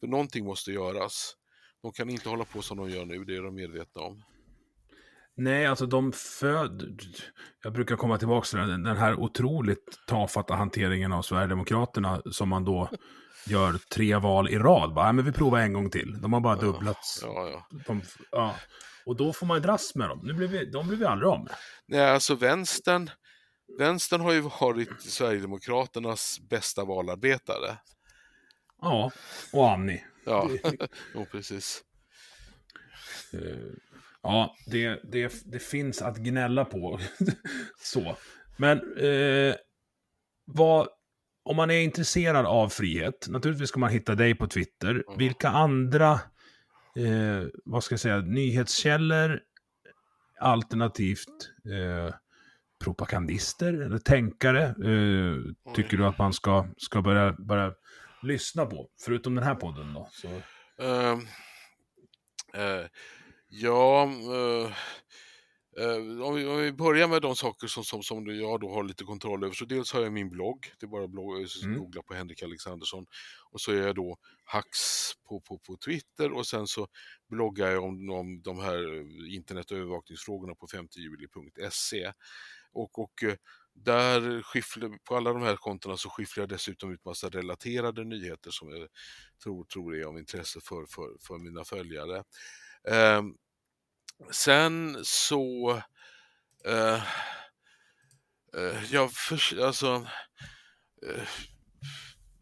För 0.00 0.06
någonting 0.06 0.44
måste 0.44 0.72
göras. 0.72 1.36
De 1.82 1.92
kan 1.92 2.10
inte 2.10 2.28
hålla 2.28 2.44
på 2.44 2.62
som 2.62 2.76
de 2.76 2.90
gör 2.90 3.04
nu, 3.04 3.24
det 3.24 3.36
är 3.36 3.42
de 3.42 3.54
medvetna 3.54 4.02
om. 4.02 4.22
Nej, 5.34 5.66
alltså 5.66 5.86
de 5.86 6.12
föd... 6.12 6.98
Jag 7.62 7.72
brukar 7.72 7.96
komma 7.96 8.18
tillbaka 8.18 8.44
till 8.44 8.58
den 8.58 8.96
här 8.96 9.14
otroligt 9.14 9.98
tafatta 10.06 10.54
hanteringen 10.54 11.12
av 11.12 11.22
Sverigedemokraterna 11.22 12.22
som 12.30 12.48
man 12.48 12.64
då 12.64 12.90
gör 13.46 13.78
tre 13.94 14.16
val 14.16 14.48
i 14.48 14.58
rad. 14.58 14.94
Bara, 14.94 15.04
"Nej, 15.04 15.12
men 15.12 15.24
vi 15.24 15.32
provar 15.32 15.58
en 15.60 15.72
gång 15.72 15.90
till. 15.90 16.20
De 16.20 16.32
har 16.32 16.40
bara 16.40 16.56
dubblats. 16.56 17.20
Ja, 17.22 17.48
ja. 17.48 17.78
De, 17.86 18.02
ja. 18.30 18.54
Och 19.06 19.16
då 19.16 19.32
får 19.32 19.46
man 19.46 19.62
dras 19.62 19.94
med 19.94 20.08
dem. 20.08 20.20
Nu 20.22 20.32
blir 20.32 20.48
vi, 20.48 20.64
de 20.70 20.88
blir 20.88 20.98
vi 20.98 21.04
aldrig 21.04 21.28
av 21.28 21.44
med. 21.44 21.54
Nej, 21.86 22.10
alltså 22.10 22.34
vänstern, 22.34 23.10
vänstern 23.78 24.20
har 24.20 24.32
ju 24.32 24.40
varit 24.40 25.02
Sverigedemokraternas 25.02 26.40
bästa 26.40 26.84
valarbetare. 26.84 27.76
Ja, 28.80 29.10
och 29.52 29.70
Annie. 29.70 30.04
Ja, 30.24 30.50
jo, 31.14 31.26
precis. 31.32 31.82
Eh, 33.32 33.72
Ja, 34.24 34.56
det, 34.66 35.00
det, 35.12 35.42
det 35.44 35.58
finns 35.58 36.02
att 36.02 36.16
gnälla 36.16 36.64
på. 36.64 37.00
Så. 37.82 38.16
Men 38.56 38.96
eh, 38.98 39.54
vad... 40.44 40.88
om 41.44 41.56
man 41.56 41.70
är 41.70 41.80
intresserad 41.80 42.46
av 42.46 42.68
frihet, 42.68 43.26
naturligtvis 43.28 43.68
ska 43.68 43.80
man 43.80 43.90
hitta 43.90 44.14
dig 44.14 44.34
på 44.34 44.46
Twitter. 44.46 45.04
Vilka 45.18 45.48
andra, 45.48 46.12
eh, 46.96 47.48
vad 47.64 47.84
ska 47.84 47.92
jag 47.92 48.00
säga, 48.00 48.20
nyhetskällor, 48.20 49.40
alternativt 50.40 51.50
eh, 51.64 52.14
propagandister 52.84 53.72
eller 53.72 53.98
tänkare 53.98 54.62
eh, 54.64 55.72
tycker 55.74 55.96
du 55.96 56.06
att 56.06 56.18
man 56.18 56.32
ska, 56.32 56.66
ska 56.76 57.02
börja, 57.02 57.32
börja 57.32 57.74
lyssna 58.22 58.66
på? 58.66 58.88
Förutom 59.04 59.34
den 59.34 59.44
här 59.44 59.54
podden 59.54 59.94
då. 59.94 60.08
Så. 60.10 60.28
Ehm, 60.82 61.20
eh, 62.54 62.86
ja, 63.48 64.02
eh, 64.04 64.72
eh, 65.78 66.22
om, 66.26 66.34
vi, 66.34 66.46
om 66.46 66.56
vi 66.58 66.72
börjar 66.72 67.08
med 67.08 67.22
de 67.22 67.36
saker 67.36 67.66
som, 67.66 67.84
som, 67.84 68.02
som 68.02 68.26
jag 68.26 68.60
då 68.60 68.74
har 68.74 68.84
lite 68.84 69.04
kontroll 69.04 69.44
över. 69.44 69.54
Så 69.54 69.64
dels 69.64 69.92
har 69.92 70.00
jag 70.00 70.12
min 70.12 70.30
blogg, 70.30 70.72
det 70.80 70.86
är 70.86 70.88
bara 70.88 71.04
att 71.04 71.10
blogg, 71.10 71.46
Mm. 71.64 71.78
googla 71.78 72.02
på 72.02 72.14
Henrik 72.14 72.42
Alexandersson. 72.42 73.06
Och 73.50 73.60
så 73.60 73.72
är 73.72 73.76
jag 73.86 73.94
då 73.94 74.16
Hax 74.44 74.68
på, 75.28 75.40
på, 75.40 75.58
på 75.58 75.76
Twitter 75.76 76.32
och 76.32 76.46
sen 76.46 76.66
så 76.66 76.86
bloggar 77.28 77.70
jag 77.70 77.84
om, 77.84 78.10
om 78.10 78.42
de 78.42 78.58
här 78.58 78.98
eh, 78.98 79.34
internet 79.34 79.70
och 79.70 79.78
övervakningsfrågorna 79.78 80.54
på 80.54 80.66
5juli.se. 80.66 82.12
Och, 82.72 82.98
och 82.98 83.22
eh, 83.22 83.34
där 83.74 84.42
skifflar, 84.42 84.98
på 85.04 85.16
alla 85.16 85.32
de 85.32 85.42
här 85.42 85.56
kontona 85.56 85.96
så 85.96 86.10
skifflar 86.10 86.42
jag 86.42 86.48
dessutom 86.48 86.92
ut 86.92 87.04
massa 87.04 87.28
relaterade 87.28 88.04
nyheter 88.04 88.50
som 88.50 88.70
jag 88.70 88.88
tror, 89.42 89.64
tror 89.64 89.96
är 89.96 90.04
av 90.04 90.18
intresse 90.18 90.60
för, 90.60 90.86
för, 90.86 91.16
för 91.26 91.38
mina 91.38 91.64
följare. 91.64 92.24
Ehm, 92.88 93.34
sen 94.30 94.98
så... 95.02 95.70
Eh, 96.66 97.02
eh, 98.56 98.84
jag, 98.90 99.12
för, 99.12 99.64
alltså, 99.64 100.06
eh, 101.06 101.28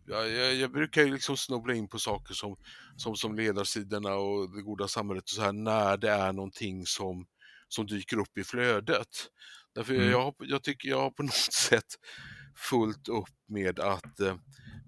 jag, 0.06 0.30
jag, 0.30 0.54
jag 0.54 0.72
brukar 0.72 1.02
ju 1.02 1.12
liksom 1.12 1.36
snubbla 1.36 1.74
in 1.74 1.88
på 1.88 1.98
saker 1.98 2.34
som, 2.34 2.56
som, 2.96 3.16
som 3.16 3.34
ledarsidorna 3.36 4.14
och 4.14 4.50
det 4.50 4.62
goda 4.62 4.88
samhället 4.88 5.24
och 5.24 5.30
så 5.30 5.42
här 5.42 5.52
när 5.52 5.96
det 5.96 6.10
är 6.10 6.32
någonting 6.32 6.86
som, 6.86 7.26
som 7.68 7.86
dyker 7.86 8.18
upp 8.18 8.38
i 8.38 8.44
flödet. 8.44 9.08
Därför 9.74 9.94
Mm. 9.94 10.10
jag, 10.10 10.34
jag 10.38 10.62
tycker 10.62 10.88
jag 10.88 11.00
har 11.00 11.10
på 11.10 11.22
något 11.22 11.34
sätt 11.52 11.94
fullt 12.56 13.08
upp 13.08 13.28
med 13.48 13.80
att, 13.80 14.20
eh, 14.20 14.36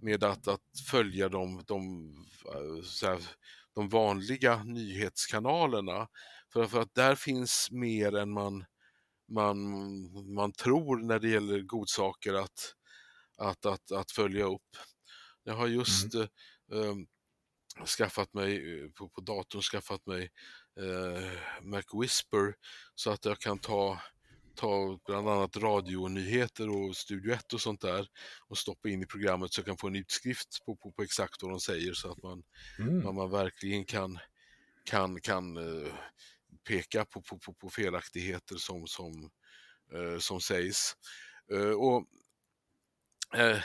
med 0.02 0.24
att, 0.24 0.48
att 0.48 0.60
följa 0.90 1.28
de, 1.28 1.64
de, 1.66 2.10
eh, 2.54 3.08
här, 3.08 3.18
de 3.74 3.88
vanliga 3.88 4.64
nyhetskanalerna. 4.64 6.08
För, 6.52 6.66
för 6.66 6.80
att 6.80 6.94
där 6.94 7.14
finns 7.14 7.68
mer 7.70 8.16
än 8.16 8.30
man, 8.32 8.64
man, 9.28 9.58
man 10.34 10.52
tror 10.52 10.96
när 10.96 11.18
det 11.18 11.28
gäller 11.28 11.60
godsaker 11.60 12.34
att, 12.34 12.74
att, 13.38 13.66
att, 13.66 13.92
att 13.92 14.10
följa 14.12 14.44
upp. 14.44 14.76
Jag 15.44 15.54
har 15.54 15.66
just 15.66 16.14
eh, 16.14 16.20
eh, 16.72 16.94
skaffat 17.98 18.34
mig, 18.34 18.62
på, 18.92 19.08
på 19.08 19.20
datorn 19.20 19.62
skaffat 19.62 20.06
mig 20.06 20.30
eh, 20.80 21.30
Mac 21.62 21.82
Whisper 22.00 22.54
så 22.94 23.10
att 23.10 23.24
jag 23.24 23.38
kan 23.38 23.58
ta, 23.58 24.00
ta 24.54 24.98
bland 25.06 25.28
annat 25.28 25.56
radionyheter 25.56 26.68
och 26.68 26.96
Studio 26.96 27.32
1 27.32 27.52
och 27.52 27.60
sånt 27.60 27.80
där 27.80 28.06
och 28.48 28.58
stoppa 28.58 28.88
in 28.88 29.02
i 29.02 29.06
programmet 29.06 29.52
så 29.52 29.58
jag 29.58 29.66
kan 29.66 29.76
få 29.76 29.86
en 29.86 29.96
utskrift 29.96 30.64
på, 30.66 30.76
på, 30.76 30.92
på 30.92 31.02
exakt 31.02 31.42
vad 31.42 31.50
de 31.50 31.60
säger 31.60 31.92
så 31.92 32.12
att 32.12 32.22
man, 32.22 32.42
Mm. 32.78 33.04
man, 33.04 33.14
man 33.14 33.30
verkligen 33.30 33.84
kan, 33.84 34.18
kan, 34.84 35.20
kan 35.20 35.56
eh, 35.56 35.94
peka 36.64 37.04
på, 37.04 37.22
på, 37.22 37.38
på, 37.38 37.54
på 37.54 37.70
felaktigheter 37.70 38.56
som, 38.56 38.86
som, 38.86 39.30
eh, 39.94 40.18
som 40.18 40.40
sägs. 40.40 40.96
Eh, 41.52 41.70
och 41.70 42.06
eh, 43.34 43.62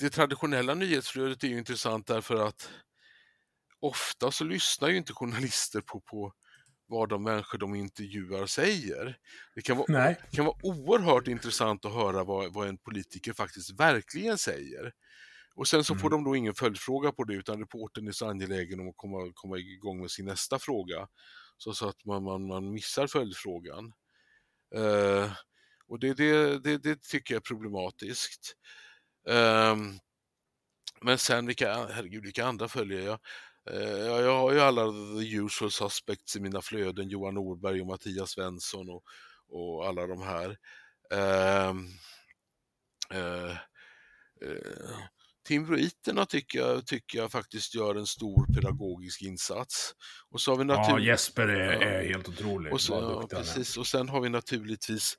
Det 0.00 0.10
traditionella 0.10 0.74
nyhetsflödet 0.74 1.44
är 1.44 1.48
ju 1.48 1.58
intressant 1.58 2.06
därför 2.06 2.46
att 2.48 2.70
ofta 3.80 4.30
så 4.30 4.44
lyssnar 4.44 4.88
ju 4.88 4.96
inte 4.96 5.12
journalister 5.12 5.80
på, 5.80 6.00
på 6.00 6.32
vad 6.86 7.08
de 7.08 7.22
människor 7.22 7.58
de 7.58 7.74
intervjuar 7.74 8.46
säger. 8.46 9.18
Det 9.54 9.62
kan 9.62 9.76
vara, 9.76 9.86
Nej. 9.88 10.20
kan 10.32 10.44
vara 10.44 10.56
oerhört 10.62 11.28
intressant 11.28 11.84
att 11.84 11.92
höra 11.92 12.24
vad, 12.24 12.52
vad 12.52 12.68
en 12.68 12.78
politiker 12.78 13.32
faktiskt 13.32 13.80
verkligen 13.80 14.38
säger. 14.38 14.92
Och 15.54 15.68
sen 15.68 15.84
så 15.84 15.94
får 15.94 16.10
de 16.10 16.24
då 16.24 16.36
ingen 16.36 16.54
följdfråga 16.54 17.12
på 17.12 17.24
det 17.24 17.34
utan 17.34 17.60
reportern 17.60 18.08
är 18.08 18.12
så 18.12 18.28
angelägen 18.28 18.80
om 18.80 18.88
att 18.88 18.96
komma, 18.96 19.32
komma 19.34 19.58
igång 19.58 20.00
med 20.00 20.10
sin 20.10 20.26
nästa 20.26 20.58
fråga. 20.58 21.08
Så, 21.62 21.74
så 21.74 21.88
att 21.88 22.04
man, 22.04 22.22
man, 22.22 22.46
man 22.46 22.72
missar 22.72 23.06
följdfrågan. 23.06 23.92
Eh, 24.74 25.32
och 25.86 25.98
det, 25.98 26.14
det, 26.14 26.58
det, 26.58 26.78
det 26.78 27.02
tycker 27.02 27.34
jag 27.34 27.40
är 27.40 27.44
problematiskt. 27.44 28.56
Eh, 29.28 29.76
men 31.00 31.18
sen 31.18 31.46
vilka, 31.46 31.86
herregud, 31.86 32.22
vilka 32.22 32.44
andra 32.46 32.68
följer 32.68 33.00
jag? 33.00 33.18
Eh, 33.70 33.98
jag? 34.06 34.22
Jag 34.22 34.38
har 34.38 34.52
ju 34.52 34.60
alla 34.60 34.82
the 35.20 35.36
usual 35.36 35.70
suspects 35.70 36.36
i 36.36 36.40
mina 36.40 36.62
flöden, 36.62 37.08
Johan 37.08 37.34
Norberg 37.34 37.80
och 37.80 37.86
Mattias 37.86 38.30
Svensson 38.30 38.90
och, 38.90 39.04
och 39.48 39.86
alla 39.88 40.06
de 40.06 40.22
här. 40.22 40.58
Ehm, 41.10 41.86
eh, 43.10 43.56
eh, 44.42 44.98
Eh, 45.50 45.56
eh, 45.56 45.58
Timbroiterna 45.58 46.26
tycker 46.26 46.58
jag, 46.58 46.86
tycker 46.86 47.18
jag 47.18 47.32
faktiskt 47.32 47.74
gör 47.74 47.94
en 47.94 48.06
stor 48.06 48.46
pedagogisk 48.54 49.22
insats. 49.22 49.94
Och 50.30 50.40
så 50.40 50.50
har 50.52 50.58
vi 50.58 50.64
Ja, 50.72 50.76
natur- 50.76 50.98
Jesper 51.06 51.48
är, 51.48 51.72
Ja. 51.72 51.80
är 51.82 52.08
helt 52.08 52.28
otrolig. 52.28 52.72
och, 52.72 52.80
så, 52.80 52.92
ja, 53.30 53.36
precis. 53.38 53.76
och 53.76 53.86
sen 53.86 54.08
har 54.08 54.20
vi 54.20 54.28
naturligtvis 54.28 55.18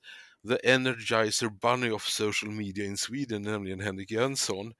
The 0.49 0.69
Energizer 0.71 1.49
Bunny 1.49 1.91
of 1.91 2.03
Social 2.07 2.51
Media 2.51 2.85
in 2.85 2.97
Sweden, 2.97 3.41
nämligen 3.41 3.79
Henrik 3.79 4.11
Jönsson. 4.11 4.73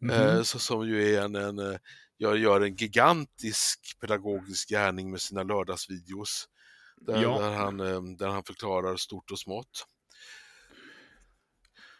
Mhm. 0.00 0.10
Eh, 0.10 0.42
så, 0.42 0.58
som 0.58 0.88
ju 0.88 1.14
är 1.14 1.22
en, 1.22 1.34
en, 1.34 1.58
eh, 1.58 1.78
gör, 2.18 2.34
gör 2.34 2.60
en 2.60 2.74
gigantisk 2.76 3.96
pedagogisk 4.00 4.68
gärning 4.68 5.10
med 5.10 5.20
sina 5.20 5.42
lördagsvideos. 5.42 6.48
Där, 7.06 7.22
Ja. 7.22 7.38
där, 7.40 7.50
han, 7.50 7.80
eh, 7.80 8.02
där 8.02 8.28
han 8.28 8.44
förklarar 8.44 8.96
stort 8.96 9.30
och 9.30 9.38
smått. 9.38 9.86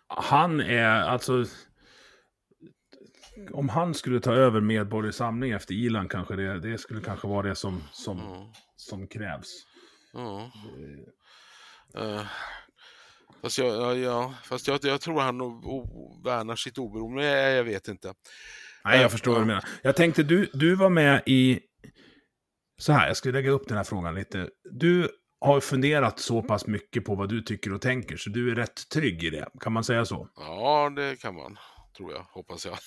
Han 0.07 0.61
är 0.61 0.85
alltså... 1.03 1.45
Om 3.53 3.69
han 3.69 3.95
skulle 3.95 4.21
ta 4.21 4.33
över 4.33 4.61
Medborgerlig 4.61 5.15
Samling 5.15 5.51
efter 5.53 5.75
Ilan 5.75 6.09
kanske 6.09 6.37
det, 6.37 6.61
det 6.61 6.79
skulle 6.79 7.01
kanske 7.01 7.29
vara 7.29 7.49
det 7.49 7.55
som, 7.55 7.83
som, 7.93 8.21
Mm. 8.21 8.47
som 8.77 9.07
krävs. 9.09 9.63
Ja. 10.13 10.51
Eh, 11.97 12.23
fast 13.43 13.59
jag, 13.59 13.77
ja, 13.77 13.95
ja, 13.95 14.35
fast 14.45 14.69
jag, 14.69 14.79
jag 14.83 15.01
tror 15.01 15.21
han 15.21 15.39
värnar 16.25 16.57
sitt 16.57 16.79
oberoende, 16.79 17.25
jag, 17.25 17.57
jag 17.57 17.65
vet 17.65 17.89
inte. 17.89 18.15
Nej, 18.85 19.01
jag 19.01 19.11
förstår 19.13 19.33
ja. 19.33 19.39
vad 19.39 19.43
du 19.43 19.47
menar. 19.47 19.65
Jag 19.83 19.97
tänkte, 19.97 20.23
du, 20.23 20.51
du 20.53 20.75
var 20.75 20.91
med 20.91 21.23
i... 21.27 21.61
Så 22.79 22.93
här, 22.93 23.07
jag 23.07 23.17
ska 23.17 23.31
lägga 23.31 23.51
upp 23.51 23.69
den 23.69 23.77
här 23.77 23.85
frågan 23.85 24.15
lite. 24.15 24.49
Du 24.71 25.09
har 25.41 25.61
funderat 25.61 26.19
så 26.21 26.43
pass 26.43 26.67
mycket 26.67 27.05
på 27.05 27.15
vad 27.15 27.29
du 27.29 27.43
tycker 27.43 27.73
och 27.73 27.81
tänker, 27.81 28.17
så 28.17 28.31
du 28.31 28.51
är 28.51 28.55
rätt 28.55 28.89
trygg 28.89 29.25
i 29.25 29.31
det. 29.31 29.49
Kan 29.61 29.73
man 29.73 29.85
säga 29.85 30.05
så? 30.05 30.29
Ja, 30.37 30.91
det 30.97 31.21
kan 31.21 31.35
man, 31.35 31.59
tror 31.97 32.13
jag, 32.13 32.27
hoppas 32.31 32.67
jag. 32.67 32.79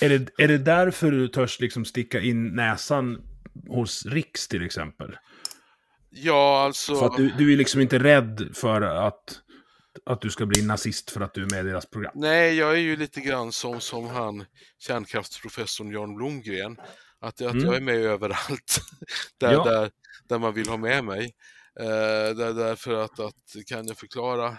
Är 0.00 0.08
det, 0.18 0.28
är 0.38 0.48
det 0.48 0.58
därför 0.74 1.10
du 1.10 1.28
törs 1.28 1.60
liksom 1.60 1.84
sticka 1.84 2.20
in 2.20 2.54
näsan 2.56 3.22
hos 3.68 4.06
Riks 4.06 4.48
till 4.48 4.66
exempel? 4.66 5.16
ja, 6.14 6.62
alltså... 6.64 6.94
För 6.94 7.06
att 7.06 7.16
du, 7.16 7.30
du 7.38 7.52
är 7.52 7.56
liksom 7.56 7.80
inte 7.80 7.98
rädd 7.98 8.50
för 8.54 8.80
att, 8.82 9.40
att 10.06 10.20
du 10.20 10.30
ska 10.30 10.46
bli 10.46 10.62
nazist 10.62 11.10
för 11.10 11.20
att 11.20 11.34
du 11.34 11.42
är 11.42 11.50
med 11.50 11.66
i 11.66 11.68
deras 11.68 11.86
program? 11.86 12.12
Nej, 12.14 12.54
jag 12.54 12.72
är 12.72 12.76
ju 12.78 12.96
lite 12.96 13.20
grann 13.20 13.52
som, 13.52 13.80
som 13.80 14.06
han, 14.06 14.44
kärnkraftsprofessorn 14.78 15.90
Jan 15.92 16.14
Blomgren. 16.14 16.76
Att, 17.20 17.40
att 17.42 17.54
Mm. 17.54 17.64
jag 17.64 17.76
är 17.76 17.80
med 17.80 17.94
överallt 17.96 18.80
där, 19.40 19.52
Ja. 19.52 19.64
där, 19.64 19.90
där 20.28 20.38
man 20.38 20.54
vill 20.54 20.68
ha 20.68 20.76
med 20.76 21.04
mig. 21.04 21.34
Eh, 21.80 22.36
där, 22.36 22.52
därför 22.54 23.04
att, 23.04 23.20
att 23.20 23.66
kan 23.66 23.86
jag 23.86 23.98
förklara 23.98 24.58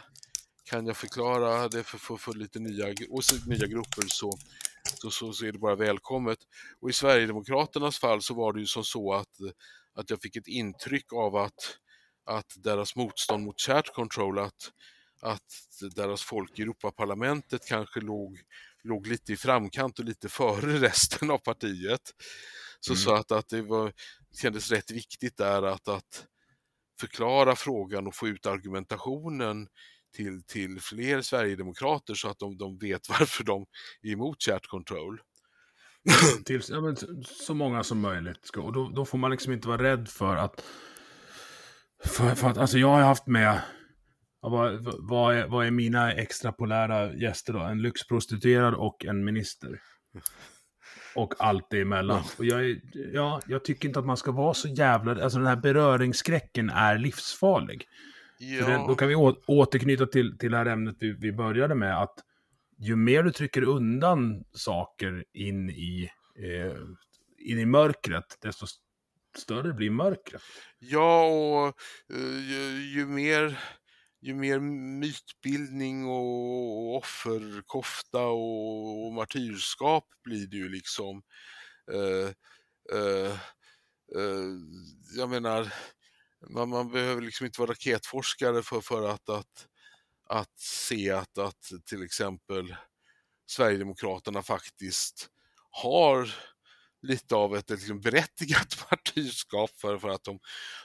kan 0.63 0.85
jag 0.85 0.97
förklara 0.97 1.67
det 1.67 1.83
för, 1.83 1.97
för, 1.97 2.17
för 2.17 2.33
lite 2.33 2.59
nya, 2.59 2.93
och 3.09 3.23
så, 3.23 3.49
nya 3.49 3.67
grupper 3.67 4.03
så, 4.07 4.31
så, 5.01 5.11
så, 5.11 5.33
så 5.33 5.45
är 5.45 5.51
det 5.51 5.59
bara 5.59 5.75
välkommet. 5.75 6.37
Och 6.79 6.89
i 6.89 6.93
Sverigedemokraternas 6.93 7.99
fall 7.99 8.21
så 8.21 8.33
var 8.33 8.53
det 8.53 8.59
ju 8.59 8.65
som 8.65 8.83
så 8.83 9.13
att, 9.13 9.37
att 9.95 10.09
jag 10.09 10.21
fick 10.21 10.35
ett 10.35 10.47
intryck 10.47 11.13
av 11.13 11.35
att, 11.35 11.77
att 12.25 12.53
deras 12.57 12.95
motstånd 12.95 13.43
mot 13.45 13.61
chat 13.61 13.93
control, 13.93 14.39
att, 14.39 14.71
att 15.21 15.43
deras 15.95 16.23
folk 16.23 16.59
i 16.59 16.61
Europaparlamentet 16.61 17.67
kanske 17.67 17.99
låg, 17.99 18.39
låg 18.83 19.07
lite 19.07 19.33
i 19.33 19.37
framkant 19.37 19.99
och 19.99 20.05
lite 20.05 20.29
före 20.29 20.79
resten 20.87 21.31
av 21.31 21.37
partiet. 21.37 22.11
Så, 22.79 22.95
så 22.95 23.13
att, 23.13 23.31
att 23.31 23.49
det 23.49 23.61
var, 23.61 23.93
kändes 24.41 24.71
rätt 24.71 24.91
viktigt 24.91 25.37
där 25.37 25.63
att, 25.63 25.87
att 25.87 26.25
förklara 26.99 27.55
frågan 27.55 28.07
och 28.07 28.15
få 28.15 28.27
ut 28.27 28.45
argumentationen 28.45 29.67
till, 30.13 30.43
till 30.43 30.81
fler 30.81 31.21
sverigedemokrater 31.21 32.13
så 32.13 32.29
att 32.29 32.39
de, 32.39 32.57
de 32.57 32.77
vet 32.77 33.09
varför 33.19 33.43
de 33.43 33.65
är 34.01 34.11
emot 34.11 34.43
chat 34.43 34.67
control. 34.67 35.21
Till, 36.45 36.61
ja, 36.69 36.81
men, 36.81 36.95
så 37.25 37.53
många 37.53 37.83
som 37.83 37.99
möjligt. 37.99 38.49
Och 38.57 38.73
då, 38.73 38.89
då 38.89 39.05
får 39.05 39.17
man 39.17 39.31
liksom 39.31 39.53
inte 39.53 39.67
vara 39.67 39.83
rädd 39.83 40.09
för 40.09 40.35
att... 40.35 40.63
För, 42.05 42.35
för 42.35 42.49
att 42.49 42.57
alltså 42.57 42.77
jag 42.77 42.87
har 42.87 43.01
haft 43.01 43.27
med 43.27 43.61
Ja, 44.43 44.49
vad, 44.49 44.95
vad, 44.99 45.35
är, 45.35 45.47
vad 45.47 45.65
är 45.65 45.71
mina 45.71 46.13
extrapolära 46.13 47.13
gäster 47.13 47.53
då? 47.53 47.59
En 47.59 47.81
lyxprostituerad 47.81 48.73
och 48.73 49.05
en 49.05 49.23
minister. 49.25 49.79
Och 51.15 51.33
allt 51.39 51.67
det 51.69 51.81
emellan. 51.81 52.23
Och 52.37 52.45
jag, 52.45 52.65
är, 52.65 52.81
ja, 53.13 53.41
jag 53.47 53.65
tycker 53.65 53.87
inte 53.87 53.99
att 53.99 54.05
man 54.05 54.17
ska 54.17 54.31
vara 54.31 54.53
så 54.53 54.67
jävla... 54.67 55.23
Alltså 55.23 55.39
den 55.39 55.47
här 55.47 55.55
beröringsskräcken 55.55 56.69
är 56.69 56.97
livsfarlig. 56.97 57.85
Ja. 58.37 58.67
Det, 58.67 58.85
då 58.87 58.95
kan 58.95 59.07
vi 59.07 59.15
å, 59.15 59.35
återknyta 59.47 60.05
till, 60.05 60.37
till 60.37 60.51
det 60.51 60.57
här 60.57 60.65
ämnet 60.65 60.95
vi, 60.99 61.11
vi 61.11 61.31
började 61.31 61.75
med. 61.75 62.01
Att 62.01 62.19
ju 62.77 62.95
mer 62.95 63.23
du 63.23 63.31
trycker 63.31 63.63
undan 63.63 64.43
saker 64.51 65.25
in 65.33 65.69
i, 65.69 66.09
eh, 66.39 66.77
in 67.37 67.59
i 67.59 67.65
mörkret, 67.65 68.37
desto 68.41 68.65
större 69.37 69.73
blir 69.73 69.89
mörkret. 69.89 70.41
Ja, 70.79 71.25
och 71.25 71.67
eh, 72.15 72.49
ju, 72.49 72.91
ju, 72.93 73.05
mer, 73.05 73.59
ju 74.21 74.33
mer 74.33 74.59
mytbildning 74.99 76.05
och 76.05 76.97
offerkofta 76.97 78.25
och, 78.25 79.05
och 79.05 79.13
martyrskap 79.13 80.05
blir 80.23 80.47
det 80.47 80.57
ju 80.57 80.69
liksom. 80.69 81.21
Eh, 81.91 82.29
eh, 82.97 83.31
eh, 84.15 84.49
jag 85.17 85.29
menar, 85.29 85.73
man, 86.49 86.69
man, 86.69 86.91
behöver 86.91 87.21
liksom 87.21 87.45
inte 87.45 87.61
vara 87.61 87.71
raketforskare 87.71 88.63
för, 88.63 88.81
för 88.81 89.09
att, 89.09 89.29
att, 89.29 89.67
att 90.29 90.59
se 90.59 91.11
att, 91.11 91.37
att 91.37 91.71
till 91.85 92.03
exempel 92.03 92.75
Sverigedemokraterna 93.45 94.43
faktiskt 94.43 95.29
har 95.69 96.35
lite 97.01 97.35
av 97.35 97.55
ett 97.55 97.69
liksom 97.69 98.01
berättigat 98.01 98.85
martyrskap 98.91 99.71
för, 99.77 99.97
för 99.97 100.09
att 100.09 100.23
de, 100.23 100.39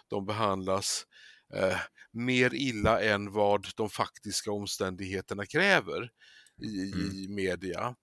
de 0.09 0.27
behandlas 0.27 1.05
eh, 1.55 1.79
mer 2.13 2.55
illa 2.55 3.01
än 3.03 3.33
vad 3.33 3.67
de 3.77 3.91
faktiska 3.91 4.53
omständigheterna 4.53 5.47
kräver 5.47 6.11
i, 6.63 6.93
mm. 6.93 7.11
i 7.13 7.29
media. 7.29 7.95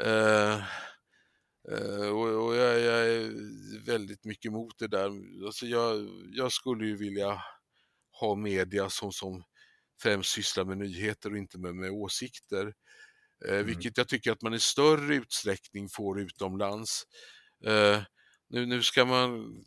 Eh, 0.00 0.62
och, 2.10 2.46
och 2.46 2.56
jag, 2.56 2.80
jag, 2.80 3.06
är 3.06 3.84
väldigt 3.84 4.24
mycket 4.24 4.48
emot 4.48 4.78
det 4.78 4.86
där. 4.86 5.10
Alltså 5.46 5.66
jag, 5.66 6.08
jag 6.32 6.52
skulle 6.52 6.86
ju 6.86 6.96
vilja 6.96 7.42
ha 8.20 8.34
media 8.34 8.90
som, 8.90 9.12
som 9.12 9.44
främst 10.02 10.30
sysslar 10.30 10.64
med 10.64 10.78
nyheter 10.78 11.30
och 11.30 11.38
inte 11.38 11.58
med, 11.58 11.74
med 11.74 11.90
åsikter. 11.90 12.74
Eh, 13.44 13.54
mm. 13.54 13.66
Vilket 13.66 13.98
jag 13.98 14.08
tycker 14.08 14.32
att 14.32 14.42
man 14.42 14.54
i 14.54 14.60
större 14.60 15.14
utsträckning 15.14 15.88
får 15.88 16.20
utomlands. 16.20 17.06
Eh, 17.64 18.02
nu, 18.48 18.66
nu 18.66 18.82
ska 18.82 19.04
man 19.04 19.62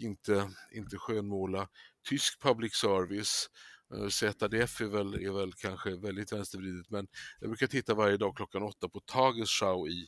inte, 0.00 0.50
inte 0.72 0.96
skönmåla 0.96 1.68
tysk 2.08 2.42
public 2.42 2.74
service. 2.74 3.50
Eh, 3.94 4.08
ZDF 4.08 4.80
är 4.80 4.86
väl, 4.86 5.14
är 5.14 5.32
väl 5.32 5.52
kanske 5.52 5.96
väldigt 5.96 6.32
vänstervridet 6.32 6.90
men 6.90 7.06
jag 7.40 7.50
brukar 7.50 7.66
titta 7.66 7.94
varje 7.94 8.16
dag 8.16 8.36
klockan 8.36 8.62
åtta 8.62 8.88
på 8.88 9.00
Tagesschau 9.00 9.88
i, 9.88 10.06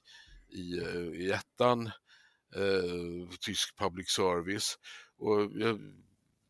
i, 0.53 0.79
eh, 0.79 1.21
i 1.21 1.31
ettan, 1.31 1.87
eh, 2.57 3.29
tysk 3.41 3.79
public 3.79 4.11
service. 4.11 4.79
Och 5.19 5.51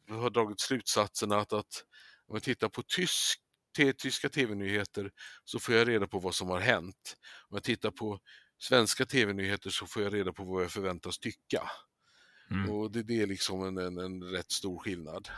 jag 0.09 0.17
har 0.17 0.31
dragit 0.31 0.61
slutsatsen 0.61 1.33
att, 1.33 1.53
att 1.53 1.85
om 2.27 2.37
jag 2.37 2.43
tittar 2.43 2.69
på 2.69 2.83
tysk 2.83 3.41
tyska 3.99 4.29
tv-nyheter 4.29 5.11
så 5.45 5.59
får 5.59 5.75
jag 5.75 5.89
reda 5.89 6.07
på 6.07 6.19
vad 6.19 6.35
som 6.35 6.49
har 6.49 6.61
hänt. 6.61 7.17
Om 7.49 7.57
jag 7.57 7.63
tittar 7.63 7.91
på 7.91 8.21
svenska 8.59 9.07
tv-nyheter 9.07 9.71
så 9.71 9.87
får 9.87 10.03
jag 10.03 10.15
reda 10.15 10.33
på 10.33 10.45
vad 10.45 10.63
jag 10.63 10.71
förväntas 10.71 11.19
tycka. 11.19 11.63
Mm. 12.51 12.71
Och 12.71 12.93
det, 12.93 13.03
det, 13.03 13.23
är 13.23 13.27
liksom 13.27 13.65
en, 13.65 13.79
en, 13.79 13.99
en 13.99 14.23
rätt 14.23 14.53
stor 14.53 14.79
skillnad. 14.79 15.29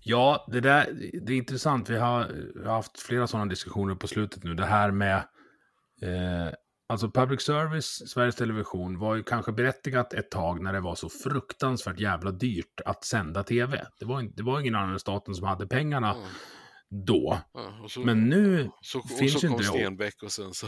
Ja, 0.00 0.46
det 0.52 0.60
där 0.60 0.92
det 1.22 1.32
är 1.32 1.36
intressant. 1.36 1.90
Vi 1.90 1.98
har, 1.98 2.20
har 2.64 2.72
haft 2.72 3.00
flera 3.00 3.26
sådana 3.26 3.50
diskussioner 3.50 3.94
på 3.94 4.08
slutet 4.08 4.44
nu. 4.44 4.54
Det 4.54 4.66
här 4.66 4.90
med 4.90 5.16
eh, 6.02 6.52
Alltså 6.90 7.10
public 7.10 7.42
service, 7.42 8.10
Sveriges 8.10 8.36
Television, 8.36 8.98
var 8.98 9.14
ju 9.14 9.22
kanske 9.22 9.52
berättigat 9.52 10.14
ett 10.14 10.30
tag 10.30 10.62
när 10.62 10.72
det 10.72 10.80
var 10.80 10.94
så 10.94 11.08
fruktansvärt 11.08 12.00
jävla 12.00 12.30
dyrt 12.30 12.80
att 12.84 13.04
sända 13.04 13.44
tv. 13.44 13.86
Det 13.98 14.04
var, 14.04 14.22
det 14.22 14.42
var 14.42 14.60
ingen 14.60 14.74
annan 14.74 14.92
än 14.92 14.98
staten 14.98 15.34
som 15.34 15.46
hade 15.46 15.66
pengarna 15.66 16.14
mm. 16.14 16.28
då. 17.06 17.38
Ja, 17.52 17.86
så, 17.88 18.00
men 18.00 18.28
nu 18.28 18.70
så, 18.80 19.02
finns 19.02 19.34
och 19.34 19.40
så 19.40 19.46
kom 19.46 19.56
inte 19.56 19.72
det. 19.72 19.78
Stenbeck 19.78 20.22
och 20.22 20.32
sen 20.32 20.54
så... 20.54 20.66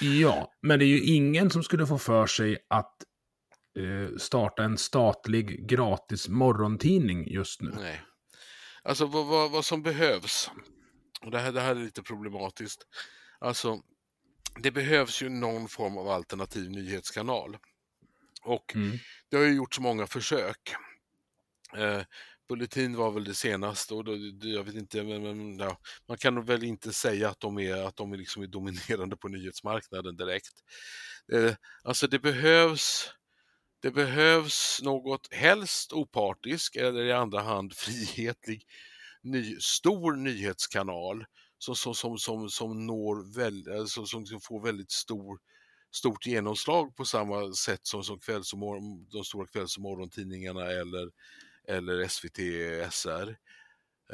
ja, 0.00 0.52
men 0.62 0.78
det 0.78 0.84
är 0.84 0.86
ju 0.86 1.04
ingen 1.04 1.50
som 1.50 1.62
skulle 1.62 1.86
få 1.86 1.98
för 1.98 2.26
sig 2.26 2.58
att 2.70 2.94
eh, 3.78 4.16
starta 4.18 4.62
en 4.62 4.78
statlig 4.78 5.68
gratis 5.68 6.28
morgontidning 6.28 7.32
just 7.32 7.62
nu. 7.62 7.70
Nej. 7.76 8.02
Alltså 8.82 9.06
vad, 9.06 9.26
vad, 9.26 9.50
vad 9.50 9.64
som 9.64 9.82
behövs, 9.82 10.50
och 11.24 11.30
det 11.30 11.38
här, 11.38 11.52
det 11.52 11.60
här 11.60 11.70
är 11.70 11.80
lite 11.84 12.02
problematiskt, 12.02 12.82
alltså 13.38 13.80
det 14.58 14.70
behövs 14.70 15.22
ju 15.22 15.28
någon 15.28 15.68
form 15.68 15.98
av 15.98 16.08
alternativ 16.08 16.70
nyhetskanal. 16.70 17.58
Och 18.42 18.74
mm. 18.74 18.98
det 19.28 19.36
har 19.36 19.44
ju 19.44 19.54
gjorts 19.54 19.80
många 19.80 20.06
försök. 20.06 20.74
Eh, 21.76 22.02
Bulletin 22.48 22.96
var 22.96 23.10
väl 23.10 23.24
det 23.24 23.34
senaste 23.34 23.94
och 23.94 24.04
då, 24.04 24.12
jag 24.42 24.64
vet 24.64 24.74
inte, 24.74 25.02
men, 25.02 25.22
men 25.22 25.58
ja, 25.58 25.78
man 26.08 26.18
kan 26.18 26.44
väl 26.44 26.64
inte 26.64 26.92
säga 26.92 27.28
att 27.28 27.40
de 27.40 27.58
är, 27.58 27.86
att 27.86 27.96
de 27.96 28.12
är, 28.12 28.16
liksom 28.16 28.42
är 28.42 28.46
dominerande 28.46 29.16
på 29.16 29.28
nyhetsmarknaden 29.28 30.16
direkt. 30.16 30.54
Eh, 31.32 31.54
alltså 31.84 32.06
det 32.06 32.18
behövs 32.18 33.14
det 33.82 33.90
behövs 33.90 34.80
något 34.82 35.32
helst 35.32 35.92
opartisk 35.92 36.76
eller 36.76 37.04
i 37.04 37.12
andra 37.12 37.40
hand 37.40 37.76
frihetlig 37.76 38.66
ny, 39.22 39.56
stor 39.60 40.16
nyhetskanal 40.16 41.24
som, 41.60 41.74
som, 41.74 41.94
som, 41.94 42.18
som, 42.18 42.50
som, 42.50 42.86
når 42.86 43.34
väl, 43.34 43.78
alltså, 43.78 44.06
som, 44.06 44.26
som 44.26 44.40
får 44.40 44.62
väldigt 44.62 44.90
stor, 44.90 45.38
stort 45.92 46.26
genomslag 46.26 46.96
på 46.96 47.04
samma 47.04 47.52
sätt 47.52 47.80
som, 47.82 48.04
som 48.04 48.18
kvälls 48.20 48.54
morgon, 48.54 49.06
de 49.10 49.24
stora 49.24 49.46
kvälls 49.46 49.76
och 49.76 49.82
morgontidningarna 49.82 50.66
eller, 50.66 51.10
eller 51.68 52.08
SVT 52.08 52.38
SR. 52.92 53.36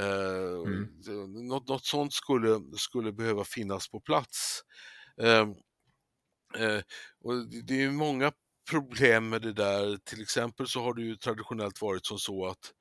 Uh, 0.01 0.67
mm. 0.67 1.49
något, 1.49 1.69
något 1.69 1.85
sånt 1.85 2.13
skulle, 2.13 2.61
skulle 2.77 3.13
behöva 3.13 3.45
finnas 3.45 3.89
på 3.89 4.01
plats. 4.01 4.63
Uh, 5.23 5.49
uh, 6.63 6.83
och 7.21 7.47
det 7.65 7.83
är 7.83 7.91
många 7.91 8.33
problem 8.71 9.29
med 9.29 9.43
det 9.43 9.53
där. 9.53 9.97
Till 9.97 10.23
exempel 10.23 10.69
så 10.69 10.83
har 10.83 10.95
det 10.95 11.03
ju 11.03 11.17
traditionellt 11.17 11.83
varit 11.83 12.07
som 12.07 12.19
så 12.19 12.47
att 12.47 12.73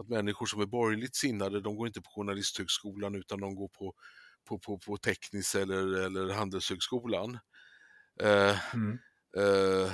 att 0.00 0.08
människor 0.08 0.46
som 0.46 0.60
är 0.60 0.66
borgerligt 0.66 1.16
sinnade, 1.16 1.60
de 1.60 1.76
går 1.76 1.86
inte 1.86 2.00
på 2.00 2.10
Journalisthögskolan 2.10 3.14
utan 3.14 3.40
de 3.40 3.54
går 3.54 3.68
på, 3.68 3.94
på, 4.48 4.58
på, 4.58 4.78
på 4.78 4.96
teknisk 4.96 5.54
eller, 5.54 6.06
eller 6.06 6.34
Handelshögskolan. 6.34 7.38
Eh, 8.20 8.74
mm. 8.74 8.98
eh, 9.36 9.92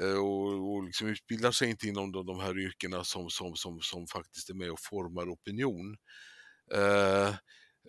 eh 0.00 0.18
och, 0.18 0.72
och 0.72 0.84
liksom 0.84 1.08
utbildar 1.08 1.50
sig 1.52 1.70
inte 1.70 1.88
inom 1.88 2.12
de, 2.12 2.26
de 2.26 2.40
här 2.40 2.58
yrkena 2.58 3.04
som, 3.04 3.30
som, 3.30 3.56
som, 3.56 3.80
som 3.80 4.06
faktiskt 4.06 4.50
är 4.50 4.54
med 4.54 4.70
och 4.70 4.80
formar 4.80 5.32
opinion. 5.32 5.96
Eh, 6.74 7.28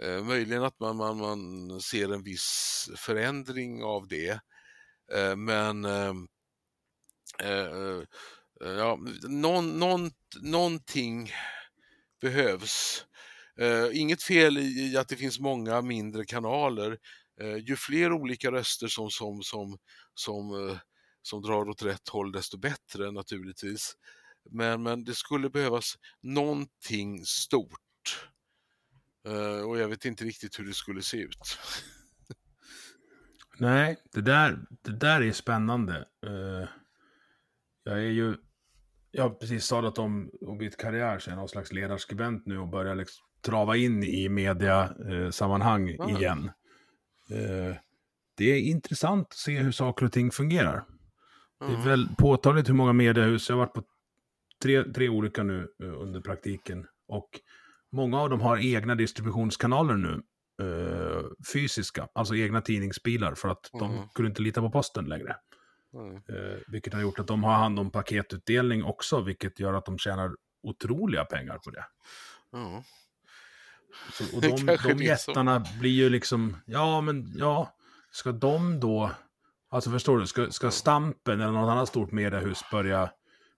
eh 0.01 0.23
möjligen 0.23 0.63
att 0.63 0.79
man, 0.79 0.97
man, 0.97 1.17
man 1.17 1.81
ser 1.81 2.13
en 2.13 2.23
viss 2.23 2.89
förändring 2.97 3.83
av 3.83 4.07
det. 4.07 4.39
Eh, 5.13 5.35
men 5.35 5.85
ja, 8.65 8.99
någon, 9.23 9.79
någon, 9.79 10.11
någonting 10.41 11.31
behövs. 12.21 13.05
Uh, 13.61 13.99
inget 13.99 14.23
fel 14.23 14.57
i, 14.57 14.61
i, 14.61 14.97
att 14.97 15.07
det 15.07 15.15
finns 15.15 15.39
många 15.39 15.81
mindre 15.81 16.25
kanaler. 16.25 16.97
Uh, 17.41 17.57
ju 17.57 17.75
fler 17.75 18.11
olika 18.11 18.51
röster 18.51 18.87
som, 18.87 19.09
som, 19.09 19.41
som, 19.43 19.77
som, 20.13 20.51
uh, 20.51 20.77
som 21.21 21.41
drar 21.41 21.69
åt 21.69 21.83
rätt 21.83 22.09
håll 22.09 22.31
desto 22.31 22.57
bättre 22.57 23.11
naturligtvis. 23.11 23.95
Men, 24.51 24.83
men 24.83 25.03
det 25.03 25.15
skulle 25.15 25.49
behövas 25.49 25.95
någonting 26.21 27.25
stort. 27.25 27.79
och 29.65 29.77
jag 29.77 29.87
vet 29.87 30.05
inte 30.05 30.23
riktigt 30.23 30.59
hur 30.59 30.65
det 30.65 30.73
skulle 30.73 31.01
se 31.01 31.17
ut. 31.17 31.57
Nej, 33.59 33.97
det 34.11 34.21
där, 34.21 34.59
det 34.81 34.91
där 34.91 35.21
är 35.21 35.31
spännande. 35.31 36.07
jag 37.83 37.97
är 37.97 38.11
ju 38.11 38.37
jag 39.15 39.23
har 39.23 39.29
precis 39.29 39.65
sadlat 39.65 39.97
om 39.97 40.29
och 40.41 40.57
bytt 40.57 40.77
karriär, 40.77 41.19
så 41.19 41.29
jag 41.29 41.33
är 41.33 41.37
någon 41.37 41.49
slags 41.49 41.71
ledarskribent 41.71 42.45
nu 42.45 42.59
och 42.59 42.67
börjar 42.67 42.95
liksom 42.95 43.25
trava 43.45 43.75
in 43.77 44.03
i 44.03 44.29
mediasammanhang 44.29 45.89
eh, 45.89 45.95
mm. 45.95 46.17
igen. 46.17 46.51
Eh, 47.29 47.75
det 48.37 48.45
är 48.45 48.59
intressant 48.59 49.27
att 49.27 49.33
se 49.33 49.57
hur 49.57 49.71
saker 49.71 50.05
och 50.05 50.11
ting 50.11 50.31
fungerar. 50.31 50.85
Mm. 51.61 51.73
Det 51.73 51.79
är 51.79 51.89
väl 51.89 52.07
påtagligt 52.17 52.69
hur 52.69 52.73
många 52.73 52.93
mediehus, 52.93 53.49
jag 53.49 53.55
har 53.55 53.59
varit 53.65 53.73
på 53.73 53.83
tre, 54.63 54.83
tre 54.83 55.09
olika 55.09 55.43
nu 55.43 55.67
eh, 55.83 56.01
under 56.01 56.21
praktiken. 56.21 56.85
Och 57.07 57.29
många 57.91 58.21
av 58.21 58.29
dem 58.29 58.41
har 58.41 58.57
egna 58.57 58.95
distributionskanaler 58.95 59.95
nu. 59.95 60.21
Eh, 60.61 61.23
fysiska, 61.53 62.07
alltså 62.13 62.35
egna 62.35 62.61
tidningsbilar 62.61 63.35
för 63.35 63.49
att 63.49 63.73
mm. 63.73 63.91
de 63.91 64.09
kunde 64.13 64.29
inte 64.29 64.41
lita 64.41 64.61
på 64.61 64.69
posten 64.69 65.05
längre. 65.05 65.35
Mm. 65.93 66.15
Eh, 66.15 66.59
vilket 66.67 66.93
har 66.93 67.01
gjort 67.01 67.19
att 67.19 67.27
de 67.27 67.43
har 67.43 67.53
hand 67.53 67.79
om 67.79 67.91
paketutdelning 67.91 68.83
också, 68.83 69.21
vilket 69.21 69.59
gör 69.59 69.73
att 69.73 69.85
de 69.85 69.97
tjänar 69.97 70.35
otroliga 70.63 71.25
pengar 71.25 71.57
på 71.57 71.69
det. 71.69 71.85
Mm. 72.53 72.81
Så, 74.11 74.35
och 74.35 74.41
de, 74.65 74.77
de 74.83 75.03
jättarna 75.03 75.65
blir 75.79 75.91
ju 75.91 76.09
liksom, 76.09 76.57
ja 76.65 77.01
men 77.01 77.33
ja, 77.35 77.75
ska 78.11 78.31
de 78.31 78.79
då, 78.79 79.11
alltså 79.69 79.91
förstår 79.91 80.19
du, 80.19 80.27
ska, 80.27 80.51
ska 80.51 80.71
Stampen 80.71 81.41
eller 81.41 81.51
något 81.51 81.71
annat 81.71 81.89
stort 81.89 82.11
mediehus 82.11 82.61
börja, 82.71 83.11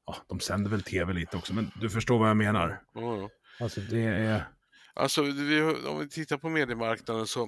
ja, 0.05 0.15
de 0.27 0.39
sänder 0.39 0.71
väl 0.71 0.81
tv 0.81 1.13
lite 1.13 1.37
också, 1.37 1.53
men 1.53 1.71
du 1.81 1.89
förstår 1.89 2.19
vad 2.19 2.29
jag 2.29 2.37
menar. 2.37 2.81
Ja, 2.93 3.17
ja. 3.17 3.29
Alltså 3.59 3.81
det 3.81 4.03
är, 4.03 4.45
Alltså, 4.97 5.21
vi, 5.21 5.61
om 5.61 5.99
vi 5.99 6.09
tittar 6.09 6.37
på 6.37 6.49
mediemarknaden 6.49 7.27
så 7.27 7.43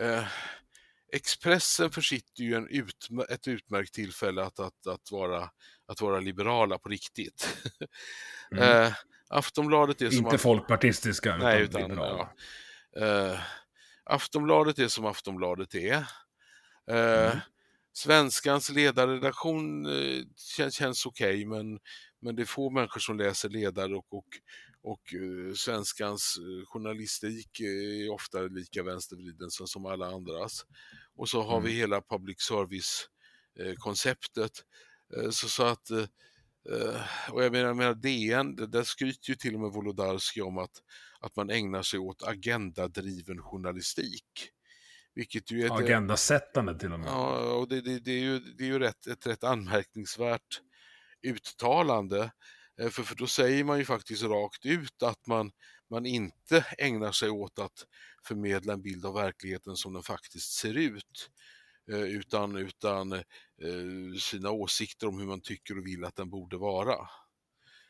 eh, 0.00 0.24
Expressen 1.12 1.90
försitter 1.90 2.42
ju 2.42 2.54
en 2.54 2.68
utmär- 2.68 3.32
ett 3.32 3.48
utmärkt 3.48 3.94
tillfälle 3.94 4.42
att, 4.42 4.60
att, 4.60 4.86
att, 4.86 5.10
vara, 5.10 5.50
att 5.86 6.00
vara 6.00 6.20
liberala 6.20 6.78
på 6.78 6.88
riktigt. 6.88 7.48
eh, 8.58 8.92
Aftonbladet 9.28 10.02
är 10.02 10.10
som 10.10 10.24
inte 10.24 10.38
folkpartistiska, 10.38 11.36
Nej, 11.36 11.62
utan 11.62 11.90
utan 11.90 11.98
ja. 11.98 12.34
eh, 12.96 13.40
Aftonbladet 14.04 14.78
är 14.78 14.88
som 14.88 15.06
Aftonbladet 15.06 15.74
är. 15.74 15.94
Eh, 16.90 17.32
Mm. 17.32 17.38
Svenskans 17.94 18.70
ledarredaktion 18.70 19.86
eh, 19.86 20.24
känns, 20.56 20.74
känns 20.74 21.06
okej, 21.06 21.44
men, 21.46 21.78
men 22.20 22.36
det 22.36 22.42
är 22.42 22.46
få 22.46 22.70
människor 22.70 23.00
som 23.00 23.18
läser 23.18 23.48
ledare 23.48 23.94
och, 23.94 24.14
och, 24.14 24.26
och 24.82 25.14
eh, 25.14 25.54
Svenskans 25.54 26.38
eh, 26.38 26.66
journalistik 26.66 27.60
är 27.60 28.10
ofta 28.10 28.40
lika 28.42 28.82
vänstervriden 28.82 29.50
som, 29.50 29.66
som 29.66 29.86
alla 29.86 30.06
andras. 30.06 30.66
Och 31.16 31.28
så 31.28 31.42
har 31.42 31.60
vi 31.60 31.70
Mm. 31.70 31.80
hela 31.80 32.02
public 32.02 32.40
service-konceptet. 32.40 34.52
Eh, 35.16 35.30
så, 35.30 35.48
så 35.48 35.62
att 35.62 35.90
eh, 35.90 36.04
Eh, 36.70 37.32
och 37.32 37.44
jag 37.44 37.52
menar, 37.52 37.66
jag 37.66 37.76
menar 37.76 37.94
DN, 37.94 38.56
där 38.56 38.82
skryter 38.82 39.30
ju 39.30 39.34
till 39.34 39.54
och 39.54 39.60
med 39.60 39.70
Wolodarski 39.70 40.42
om 40.42 40.58
att, 40.58 40.70
att 41.20 41.36
man 41.36 41.50
ägnar 41.50 41.82
sig 41.82 41.98
åt 41.98 42.22
agendadriven 42.22 43.42
journalistik. 43.42 44.48
Vilket 45.14 45.50
ju 45.50 45.66
är 45.66 45.78
Agendasättande 45.78 46.78
till 46.78 46.92
och 46.92 47.00
med. 47.00 47.08
Ja, 47.08 47.54
och 47.54 47.68
det, 47.68 47.80
det, 47.80 47.98
det 47.98 48.10
är 48.10 48.20
ju, 48.20 48.38
det 48.38 48.64
är 48.64 48.68
ju 48.68 48.78
rätt, 48.78 49.06
ett 49.06 49.26
rätt 49.26 49.44
anmärkningsvärt 49.44 50.60
uttalande. 51.26 52.32
Eh, 52.80 52.88
För, 52.88 53.02
för 53.02 53.14
då 53.14 53.26
säger 53.26 53.64
man 53.64 53.78
ju 53.78 53.84
faktiskt 53.84 54.22
rakt 54.22 54.66
ut 54.66 55.02
att 55.02 55.26
man, 55.26 55.50
man 55.92 56.06
inte 56.06 56.66
ägnar 56.78 57.12
sig 57.12 57.30
åt 57.30 57.58
att 57.58 57.86
förmedla 58.24 58.72
en 58.72 58.82
bild 58.82 59.06
av 59.06 59.14
verkligheten 59.14 59.76
som 59.76 59.92
den 59.92 60.02
faktiskt 60.02 60.52
ser 60.52 60.74
ut. 60.78 61.30
eh, 61.92 62.02
Utan, 62.02 62.56
utan 62.56 63.12
eh, 63.12 63.22
sina 64.20 64.50
åsikter 64.50 65.08
om 65.08 65.18
hur 65.18 65.26
man 65.26 65.40
tycker 65.40 65.78
och 65.78 65.86
vill 65.86 66.04
att 66.04 66.16
den 66.16 66.30
borde 66.30 66.56
vara. 66.58 67.08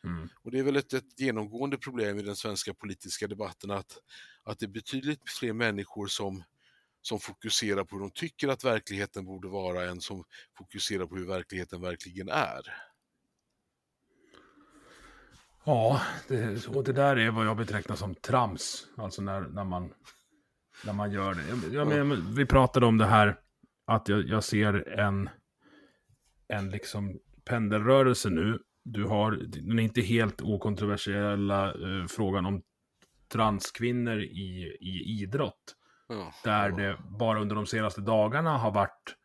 Mm. 0.03 0.29
Och 0.43 0.51
det 0.51 0.59
är 0.59 0.63
väl 0.63 0.75
ett, 0.75 0.93
ett 0.93 1.19
genomgående 1.19 1.77
problem 1.77 2.19
i 2.19 2.21
den 2.21 2.35
svenska 2.35 2.73
politiska 2.73 3.27
debatten 3.27 3.71
att, 3.71 3.97
att 4.43 4.59
det 4.59 4.65
är 4.65 4.69
betydligt 4.69 5.29
fler 5.29 5.53
människor 5.53 6.07
som, 6.07 6.43
som 7.01 7.19
fokuserar 7.19 7.83
på 7.85 7.95
hur 7.95 8.01
de 8.01 8.11
tycker 8.11 8.47
att 8.47 8.63
verkligheten 8.63 9.25
borde 9.25 9.47
vara 9.47 9.89
än 9.89 10.01
som 10.01 10.23
fokuserar 10.57 11.05
på 11.07 11.15
hur 11.15 11.27
verkligheten 11.27 11.81
verkligen 11.81 12.29
är. 12.29 12.61
Ja, 15.65 16.01
det, 16.27 16.67
och 16.67 16.83
det 16.83 16.93
där 16.93 17.15
är 17.15 17.31
vad 17.31 17.45
jag 17.45 17.57
betecknar 17.57 17.95
som 17.95 18.15
trams. 18.15 18.87
Alltså 18.97 19.21
när, 19.21 19.41
när, 19.41 19.63
man, 19.63 19.93
när 20.85 20.93
man 20.93 21.11
gör 21.11 21.33
det. 21.33 21.41
Jag, 21.47 21.73
jag 21.73 21.87
menar, 21.87 22.35
vi 22.35 22.45
pratade 22.45 22.85
om 22.85 22.97
det 22.97 23.05
här 23.05 23.39
att 23.85 24.09
jag, 24.09 24.27
jag 24.27 24.43
ser 24.43 24.99
en, 24.99 25.29
en 26.47 26.69
liksom 26.69 27.19
pendelrörelse 27.45 28.29
nu. 28.29 28.59
Du 28.83 29.03
har 29.03 29.31
den 29.31 29.79
inte 29.79 30.01
helt 30.01 30.41
okontroversiella 30.41 31.67
eh, 31.67 32.07
frågan 32.09 32.45
om 32.45 32.61
transkvinnor 33.27 34.19
i, 34.19 34.77
i 34.81 35.21
idrott. 35.21 35.75
Ja. 36.07 36.33
Där 36.43 36.71
det 36.71 36.97
bara 37.19 37.41
under 37.41 37.55
de 37.55 37.65
senaste 37.65 38.01
dagarna 38.01 38.57
har 38.57 38.71
varit 38.71 39.15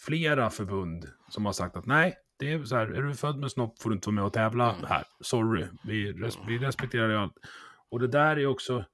flera 0.00 0.50
förbund 0.50 1.08
som 1.28 1.46
har 1.46 1.52
sagt 1.52 1.76
att 1.76 1.86
nej, 1.86 2.14
det 2.36 2.52
är 2.52 2.64
så 2.64 2.76
här, 2.76 2.86
är 2.86 3.02
du 3.02 3.14
född 3.14 3.38
med 3.38 3.50
snopp 3.50 3.82
får 3.82 3.90
du 3.90 3.96
inte 3.96 4.08
vara 4.08 4.14
med 4.14 4.24
och 4.24 4.32
tävla 4.32 4.76
här. 4.88 5.04
Sorry, 5.20 5.66
vi, 5.84 6.12
res 6.12 6.38
vi 6.46 6.58
respekterar 6.58 7.08
ju 7.08 7.16
allt. 7.16 7.36
Och 7.90 8.00
det 8.00 8.08
där 8.08 8.38
är 8.38 8.46
också 8.46 8.84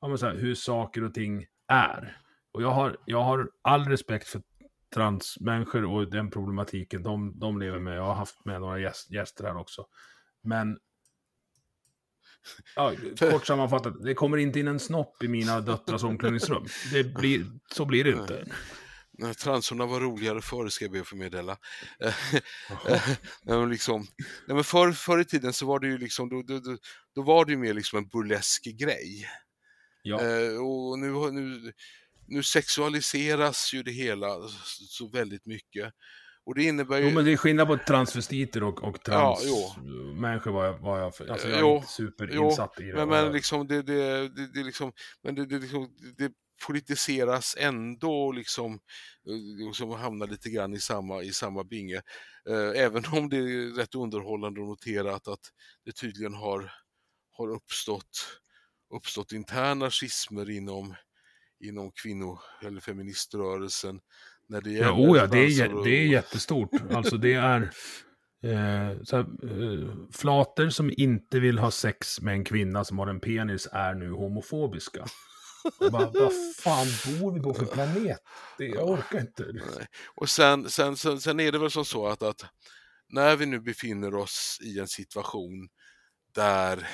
ja, 0.00 0.16
så 0.16 0.26
här, 0.26 0.34
hur 0.34 0.54
saker 0.54 1.04
och 1.04 1.14
ting 1.14 1.46
är. 1.68 2.16
Och 2.52 2.62
jag 2.62 2.70
har, 2.70 2.96
jag 3.04 3.22
har 3.22 3.50
all 3.62 3.84
respekt 3.84 4.28
för 4.28 4.42
transmänniskor 4.94 5.84
och 5.84 6.10
den 6.10 6.30
problematiken 6.30 7.02
de, 7.02 7.38
de 7.38 7.58
lever 7.58 7.78
med. 7.78 7.96
Jag 7.96 8.04
har 8.04 8.14
haft 8.14 8.44
med 8.44 8.60
några 8.60 8.78
gäst, 8.78 9.10
gäster 9.10 9.44
här 9.44 9.56
också. 9.56 9.86
Men 10.42 10.78
Ja, 12.76 12.92
kort 13.18 13.46
sammanfattat, 13.46 14.02
det 14.02 14.14
kommer 14.14 14.36
inte 14.36 14.60
in 14.60 14.68
en 14.68 14.78
snopp 14.78 15.22
i 15.22 15.28
mina 15.28 15.60
döttrars 15.60 16.04
omklädningsrum. 16.04 16.66
Det 16.92 17.04
blir, 17.04 17.46
så 17.74 17.84
blir 17.84 18.04
det 18.04 18.10
inte. 18.10 18.44
Nej, 19.20 19.34
Transorna 19.34 19.86
var 19.86 20.00
roligare 20.00 20.42
förr 20.42 20.68
ska 20.68 20.84
jag 20.84 20.92
be 20.92 21.00
att 21.00 21.06
få 21.06 21.16
meddela. 21.16 21.56
Men 23.42 23.70
liksom, 23.70 24.06
nej, 24.46 24.54
men 24.54 24.64
förr, 24.64 24.92
förr 24.92 25.20
i 25.20 25.24
tiden 25.24 25.52
så 25.52 25.66
var 25.66 25.80
det 25.80 25.86
ju 25.86 25.98
liksom, 25.98 26.28
då, 26.28 26.42
då, 26.42 26.58
då, 26.58 26.76
då 27.14 27.22
var 27.22 27.44
det 27.44 27.52
ju 27.52 27.58
mer 27.58 27.74
liksom 27.74 27.98
en 27.98 28.08
burlesk 28.08 28.64
grej. 28.64 29.28
Ja. 30.02 30.20
Eh, 30.20 30.56
och 30.56 30.98
nu, 30.98 31.30
nu, 31.30 31.72
nu 32.26 32.42
sexualiseras 32.42 33.74
ju 33.74 33.82
det 33.82 33.92
hela 33.92 34.28
så, 34.48 34.84
så 34.88 35.08
väldigt 35.08 35.46
mycket. 35.46 35.92
Och 36.44 36.54
det 36.54 36.62
innebär 36.62 36.98
ju... 36.98 37.04
Jo, 37.08 37.14
men 37.14 37.24
det 37.24 37.32
är 37.32 37.36
skillnad 37.36 37.68
på 37.68 37.78
transvestiter 37.86 38.62
och, 38.62 38.82
och 38.82 38.98
Ja, 39.04 39.38
transmänniskor 39.40 40.50
var 40.50 40.64
jag, 40.64 40.78
var 40.78 40.98
jag 40.98 41.14
för. 41.14 41.28
Alltså 41.28 41.48
jag 41.48 41.56
är 41.56 41.60
Jo, 41.60 41.82
superinsatt 41.86 42.80
i 42.80 42.84
det. 42.84 42.94
Men, 42.94 43.08
men, 43.08 43.32
liksom, 43.32 43.66
det, 43.66 43.82
det, 43.82 44.28
det, 44.28 44.52
det, 44.54 44.62
liksom, 44.62 44.92
men 45.22 45.34
det, 45.34 45.46
det, 45.46 45.58
liksom, 45.58 45.88
det 46.16 46.32
politiseras 46.66 47.56
ändå 47.58 48.32
liksom, 48.32 48.74
eh, 49.28 49.66
liksom 49.68 49.90
hamnar 49.90 50.26
lite 50.26 50.50
grann 50.50 50.74
i 50.74 50.80
samma, 50.80 51.22
i 51.22 51.32
samma 51.32 51.64
binge. 51.64 52.02
Eh, 52.48 52.82
även 52.82 53.04
om 53.12 53.28
det 53.28 53.36
är 53.36 53.76
rätt 53.76 53.94
underhållande 53.94 54.60
att 54.60 54.68
notera 54.68 55.14
att, 55.14 55.28
att 55.28 55.40
det 55.84 55.92
tydligen 55.92 56.34
har, 56.34 56.72
har 57.32 57.48
uppstått, 57.50 58.40
uppstått 58.94 59.32
interna 59.32 59.90
schismer 59.90 60.50
inom, 60.50 60.94
inom 61.64 61.92
kvinno 62.02 62.38
eller 62.62 62.80
feministrörelsen. 62.80 64.00
När 64.48 64.60
det 64.60 64.70
Ja, 64.70 64.76
gäller 64.76 64.92
oh 64.92 65.16
ja, 65.16 65.26
det 65.26 65.38
är, 65.38 65.84
det 65.84 65.90
är 65.90 66.06
jättestort. 66.06 66.70
Alltså 66.90 67.16
det 67.16 67.34
är 67.34 67.62
eh, 68.42 69.02
så 69.02 69.16
här, 69.16 69.22
eh, 69.22 69.94
flater 70.12 70.68
som 70.68 70.92
inte 70.96 71.40
vill 71.40 71.58
ha 71.58 71.70
sex 71.70 72.20
med 72.20 72.34
en 72.34 72.44
kvinna 72.44 72.84
som 72.84 72.98
har 72.98 73.06
en 73.06 73.20
penis 73.20 73.68
är 73.72 73.94
nu 73.94 74.10
homofobiska. 74.10 75.04
Vad 75.78 76.32
fan 76.56 76.86
bor 77.20 77.32
vi 77.32 77.40
på 77.40 77.54
för 77.54 77.66
planet? 77.66 78.18
Det, 78.58 78.66
jag 78.66 78.88
orkar 78.88 79.20
inte. 79.20 79.46
Nej. 79.52 79.86
Och 80.14 80.30
sen, 80.30 80.70
sen, 80.70 80.96
sen, 80.96 81.20
sen 81.20 81.40
är 81.40 81.52
det 81.52 81.58
väl 81.58 81.70
som 81.70 81.84
så 81.84 82.06
att, 82.06 82.22
att 82.22 82.44
när 83.08 83.36
vi 83.36 83.46
nu 83.46 83.60
befinner 83.60 84.14
oss 84.14 84.58
i 84.62 84.78
en 84.78 84.88
situation 84.88 85.68
där 86.34 86.88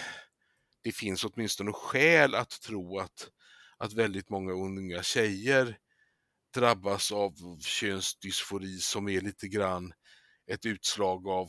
det 0.83 0.93
finns 0.93 1.25
åtminstone 1.25 1.73
skäl 1.73 2.35
att 2.35 2.61
tro 2.61 2.99
att, 2.99 3.29
att 3.79 3.93
väldigt 3.93 4.31
många 4.31 4.53
unga 4.53 5.03
tjejer 5.03 5.79
drabbas 6.55 7.13
av 7.13 7.61
könsdysfori 7.61 8.79
som 8.79 9.09
är 9.09 9.21
lite 9.21 9.49
grann 9.49 9.93
ett 10.47 10.67
utslag 10.67 11.29
av, 11.29 11.49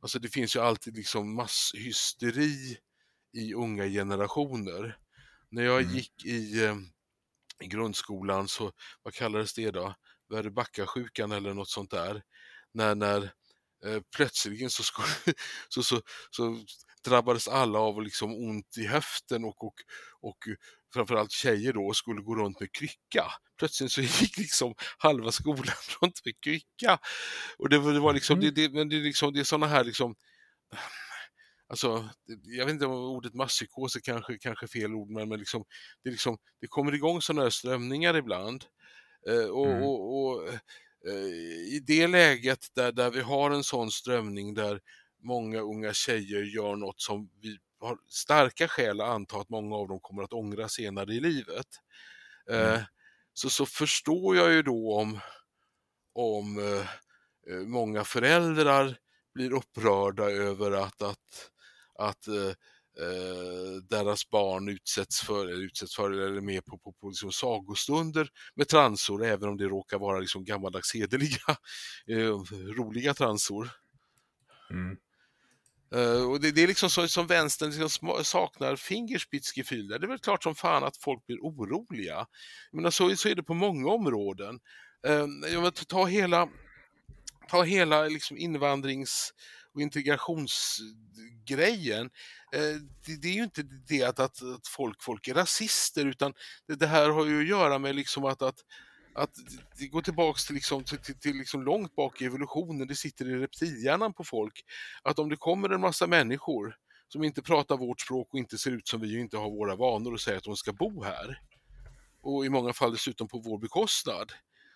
alltså 0.00 0.18
det 0.18 0.28
finns 0.28 0.56
ju 0.56 0.60
alltid 0.60 0.96
liksom 0.96 1.34
masshysteri 1.34 2.76
i 3.32 3.54
unga 3.54 3.84
generationer. 3.86 4.98
När 5.52 5.62
jag 5.64 5.82
Mm. 5.82 5.94
gick 5.94 6.24
i, 6.24 6.64
eh, 6.64 6.76
i 7.60 7.66
grundskolan 7.66 8.48
så, 8.48 8.72
vad 9.02 9.14
kallades 9.14 9.54
det 9.54 9.70
då? 9.70 9.94
Väröbackasjukan 10.30 11.32
eller 11.32 11.54
något 11.54 11.68
sånt 11.68 11.90
där. 11.90 12.22
När, 12.74 12.94
när 12.94 13.22
eh, 13.86 14.00
plötsligen 14.16 14.70
så, 14.70 14.82
skulle, 14.82 15.06
så, 15.68 15.82
så, 15.82 16.02
så 16.30 16.64
drabbades 17.04 17.48
alla 17.48 17.78
av 17.78 18.02
liksom 18.02 18.34
ont 18.34 18.76
i 18.78 18.86
höften 18.86 19.44
och, 19.44 19.64
och, 19.64 19.74
och 20.20 20.38
framförallt 20.94 21.32
tjejer 21.32 21.72
då 21.72 21.92
skulle 21.94 22.22
gå 22.22 22.34
runt 22.36 22.60
med 22.60 22.72
krycka. 22.72 23.24
Plötsligt 23.58 23.92
så 23.92 24.00
gick 24.20 24.38
liksom 24.38 24.74
halva 24.98 25.32
skolan 25.32 25.74
runt 26.00 26.24
med 26.24 26.34
krycka. 26.40 26.98
Och 27.58 27.68
det, 27.68 27.78
var- 27.78 27.92
det 27.92 28.00
var 28.00 28.12
liksom, 28.12 28.40
det, 28.40 28.50
det, 28.50 28.72
men 28.72 28.88
det, 28.88 28.96
är 28.96 29.00
liksom, 29.00 29.32
det 29.32 29.40
är 29.40 29.44
sådana 29.44 29.66
här 29.66 29.84
liksom 29.84 30.14
Alltså, 31.72 32.08
jag 32.44 32.66
vet 32.66 32.72
inte 32.74 32.86
om 32.86 32.92
ordet 32.92 33.34
masspsykos 33.34 33.96
är 33.96 34.00
kanske, 34.00 34.38
kanske 34.38 34.68
fel 34.68 34.94
ord, 34.94 35.10
men, 35.10 35.28
men 35.28 35.38
liksom, 35.38 35.64
det, 36.04 36.10
liksom, 36.10 36.38
det 36.60 36.66
kommer 36.66 36.94
igång 36.94 37.22
sådana 37.22 37.42
här 37.42 37.50
strömningar 37.50 38.16
ibland. 38.16 38.64
Eh, 39.28 39.46
och, 39.50 39.66
Mm. 39.66 39.82
och, 39.82 40.24
och 40.26 40.48
eh, 41.08 41.14
I 41.76 41.82
det 41.86 42.06
läget 42.06 42.66
där, 42.74 42.92
där 42.92 43.10
vi 43.10 43.20
har 43.20 43.50
en 43.50 43.64
sån 43.64 43.90
strömning 43.90 44.54
där 44.54 44.80
många 45.22 45.60
unga 45.60 45.92
tjejer 45.94 46.42
gör 46.42 46.76
något 46.76 47.00
som 47.00 47.30
vi 47.42 47.58
har 47.80 47.98
starka 48.08 48.68
skäl 48.68 49.00
att 49.00 49.08
anta 49.08 49.36
att 49.40 49.48
många 49.50 49.76
av 49.76 49.88
dem 49.88 50.00
kommer 50.00 50.22
att 50.22 50.32
ångra 50.32 50.68
senare 50.68 51.14
i 51.14 51.20
livet. 51.20 51.66
Eh, 52.50 52.78
Mm. 52.78 52.84
så, 53.34 53.50
så 53.50 53.66
förstår 53.66 54.36
jag 54.36 54.52
ju 54.52 54.62
då 54.62 54.94
om, 55.00 55.20
om 56.14 56.58
eh, 56.58 56.86
eh, 57.54 57.60
många 57.66 58.04
föräldrar 58.04 58.96
blir 59.34 59.52
upprörda 59.52 60.24
över 60.30 60.72
att, 60.72 61.02
att, 61.02 61.51
att, 61.98 62.26
eh, 62.28 62.54
eh, 63.04 63.82
deras 63.90 64.30
barn 64.30 64.68
utsätts 64.68 65.20
för, 65.20 65.46
eller 65.46 65.64
utsätts 65.64 65.96
för 65.96 66.10
eller 66.10 66.36
är 66.36 66.40
med 66.40 66.64
på, 66.64 66.78
på, 66.78 66.92
på 66.92 67.08
liksom 67.08 67.32
sagostunder 67.32 68.28
med 68.54 68.68
transor, 68.68 69.24
även 69.24 69.48
om 69.48 69.56
det 69.56 69.64
råkar 69.64 69.98
vara 69.98 70.18
liksom 70.18 70.44
gammaldags 70.44 70.94
hederliga, 70.94 71.56
eh, 72.06 72.34
roliga 72.76 73.14
transor. 73.14 73.70
Mm. 74.70 74.96
Uh, 75.94 76.30
och 76.30 76.40
det, 76.40 76.50
det, 76.50 76.62
är 76.62 76.66
liksom 76.66 76.90
så 76.90 77.08
som 77.08 77.26
vänstern 77.26 77.70
liksom 77.70 78.24
saknar 78.24 78.76
fingerspitzgefühl. 78.76 79.88
Det 79.88 79.94
är 79.96 80.08
väl 80.08 80.18
klart 80.18 80.42
som 80.42 80.54
fan 80.54 80.84
att 80.84 80.96
folk 80.96 81.26
blir 81.26 81.38
oroliga. 81.38 82.26
Men 82.72 82.92
så, 82.92 83.16
så 83.16 83.28
är 83.28 83.34
det 83.34 83.42
på 83.42 83.54
många 83.54 83.88
områden. 83.90 84.60
Uh, 85.08 85.70
ta 85.70 86.04
hela, 86.04 86.48
ta 87.48 87.62
hela 87.62 88.02
liksom 88.02 88.36
invandrings 88.36 89.32
och 89.74 89.80
integrationsgrejen. 89.80 92.10
Det, 93.06 93.16
det, 93.22 93.28
är 93.28 93.32
ju 93.32 93.42
inte 93.42 93.62
det 93.88 94.02
att, 94.02 94.18
att, 94.18 94.42
att, 94.42 94.68
folk, 94.68 95.02
folk 95.02 95.28
är 95.28 95.34
rasister 95.34 96.06
utan 96.06 96.32
det, 96.66 96.74
det, 96.74 96.86
här 96.86 97.10
har 97.10 97.26
ju 97.26 97.40
att 97.40 97.48
göra 97.48 97.78
med 97.78 97.96
liksom 97.96 98.24
att, 98.24 98.42
att 98.42 98.58
att 99.14 99.34
det 99.78 99.86
går 99.86 100.02
tillbaks 100.02 100.46
till, 100.46 100.54
liksom, 100.54 100.84
till, 100.84 100.98
till, 100.98 101.18
till 101.18 101.36
liksom 101.36 101.64
långt 101.64 101.94
bak 101.94 102.22
i 102.22 102.24
evolutionen, 102.24 102.88
det 102.88 102.96
sitter 102.96 103.28
i 103.28 103.34
reptilhjärnan 103.34 104.12
på 104.12 104.24
folk. 104.24 104.64
Att 105.02 105.18
om 105.18 105.28
det 105.28 105.36
kommer 105.36 105.70
en 105.70 105.80
massa 105.80 106.06
människor 106.06 106.76
som 107.08 107.24
inte 107.24 107.42
pratar 107.42 107.76
vårt 107.76 108.00
språk 108.00 108.28
och 108.32 108.38
inte 108.38 108.58
ser 108.58 108.70
ut 108.70 108.88
som 108.88 109.00
vi 109.00 109.16
och 109.16 109.20
inte 109.20 109.36
har 109.36 109.50
våra 109.50 109.76
vanor 109.76 110.12
och 110.12 110.20
säger 110.20 110.38
att 110.38 110.44
de 110.44 110.56
ska 110.56 110.72
bo 110.72 111.04
här 111.04 111.38
och 112.22 112.46
i 112.46 112.48
många 112.48 112.72
fall 112.72 112.92
dessutom 112.92 113.28
på 113.28 113.38
vår 113.38 113.58
bekostnad 113.58 114.32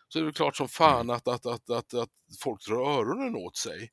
så 0.08 0.18
är 0.18 0.22
det 0.22 0.32
klart 0.32 0.56
som 0.56 0.68
fan 0.68 1.00
mm. 1.00 1.16
att, 1.16 1.28
att, 1.28 1.46
att, 1.46 1.70
att, 1.70 1.94
att 1.94 2.10
folk 2.40 2.66
drar 2.66 2.98
öronen 2.98 3.36
åt 3.36 3.56
sig. 3.56 3.90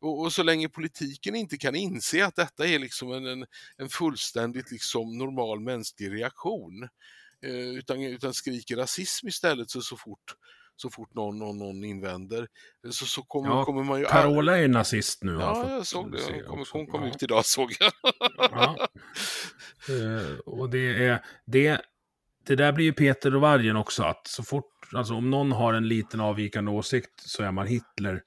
Och, 0.00 0.20
och, 0.20 0.32
så 0.32 0.42
länge 0.42 0.68
politiken 0.68 1.34
inte 1.34 1.56
kan 1.56 1.74
inse 1.74 2.26
att 2.26 2.36
detta 2.36 2.66
är 2.66 2.78
liksom 2.78 3.12
en, 3.12 3.26
en, 3.26 3.46
en 3.76 3.88
fullständigt 3.88 4.70
liksom 4.70 5.18
normal 5.18 5.60
mänsklig 5.60 6.12
reaktion 6.12 6.88
Eh, 7.42 7.78
utan, 7.78 8.02
utan 8.02 8.34
skriker 8.34 8.76
rasism 8.76 9.28
istället 9.28 9.70
så, 9.70 9.80
så 9.80 9.96
fort 9.96 10.34
så 10.78 10.90
fort 10.90 11.14
någon, 11.14 11.38
någon, 11.38 11.58
någon 11.58 11.84
invänder. 11.84 12.48
Så, 12.90 13.06
så 13.06 13.22
kommer, 13.22 13.48
ja, 13.48 13.64
kommer 13.64 13.82
man 13.82 14.00
ju... 14.00 14.04
Carola 14.04 14.58
är 14.58 14.68
nazist 14.68 15.22
nu. 15.22 15.32
Ja, 15.32 15.70
jag 15.70 15.86
såg 15.86 16.12
det. 16.12 16.18
Hon 16.22 16.42
kom, 16.44 16.64
hon 16.72 16.86
kom 16.86 17.02
ja. 17.02 17.08
ut 17.08 17.22
idag 17.22 17.44
såg 17.44 17.72
jag. 17.80 17.92
ja. 18.38 18.88
Uh, 19.90 20.38
och 20.38 20.70
det 20.70 21.06
är... 21.06 21.24
Det, 21.46 21.80
det 22.46 22.56
där 22.56 22.72
blir 22.72 22.84
ju 22.84 22.92
Peter 22.92 23.34
och 23.34 23.40
vargen 23.40 23.76
också. 23.76 24.02
Att 24.02 24.26
så 24.26 24.42
fort, 24.42 24.88
alltså 24.92 25.14
om 25.14 25.30
någon 25.30 25.52
har 25.52 25.74
en 25.74 25.88
liten 25.88 26.20
avvikande 26.20 26.70
åsikt 26.70 27.20
så 27.20 27.42
är 27.42 27.52
man 27.52 27.66
Hitler. 27.66 28.22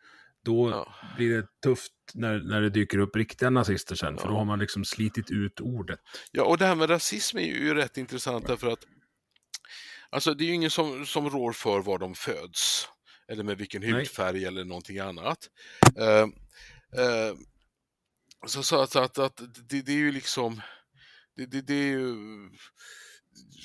Då 0.49 0.69
ja. 0.69 0.93
blir 1.15 1.37
det 1.37 1.47
tufft 1.63 1.91
när, 2.13 2.39
när 2.39 2.61
det 2.61 2.69
dyker 2.69 2.97
upp 2.97 3.15
riktiga 3.15 3.49
nazister 3.49 3.95
sen. 3.95 4.17
För 4.17 4.27
då 4.27 4.33
har 4.33 4.45
man 4.45 4.59
liksom 4.59 4.85
slitit 4.85 5.31
ut 5.31 5.59
ordet. 5.61 5.99
Ja, 6.31 6.43
och 6.43 6.57
det 6.57 6.65
här 6.65 6.75
med 6.75 6.89
rasism 6.89 7.37
är 7.37 7.41
ju 7.41 7.73
rätt 7.73 7.97
intressant 7.97 8.47
därför 8.47 8.67
att 8.67 8.85
Alltså 10.11 10.33
det 10.33 10.43
är 10.43 10.45
ju 10.45 10.53
ingen 10.53 10.69
som, 10.69 11.05
som 11.05 11.29
rår 11.29 11.51
för 11.51 11.79
var 11.79 11.99
de 11.99 12.15
föds. 12.15 12.87
Eller 13.31 13.43
med 13.43 13.57
vilken 13.57 13.83
hudfärg 13.83 14.45
eller 14.45 14.65
någonting 14.65 14.99
annat. 14.99 15.49
Uh, 15.99 16.25
uh, 17.03 17.37
så, 18.47 18.63
så 18.63 18.81
att, 18.81 18.95
att, 18.95 19.17
att 19.17 19.41
det, 19.69 19.81
det, 19.81 19.91
är 19.91 19.97
ju 19.97 20.11
liksom, 20.11 20.61
det, 21.35 21.45
det, 21.45 21.61
det 21.61 21.73
är 21.73 21.91
ju, 21.91 22.15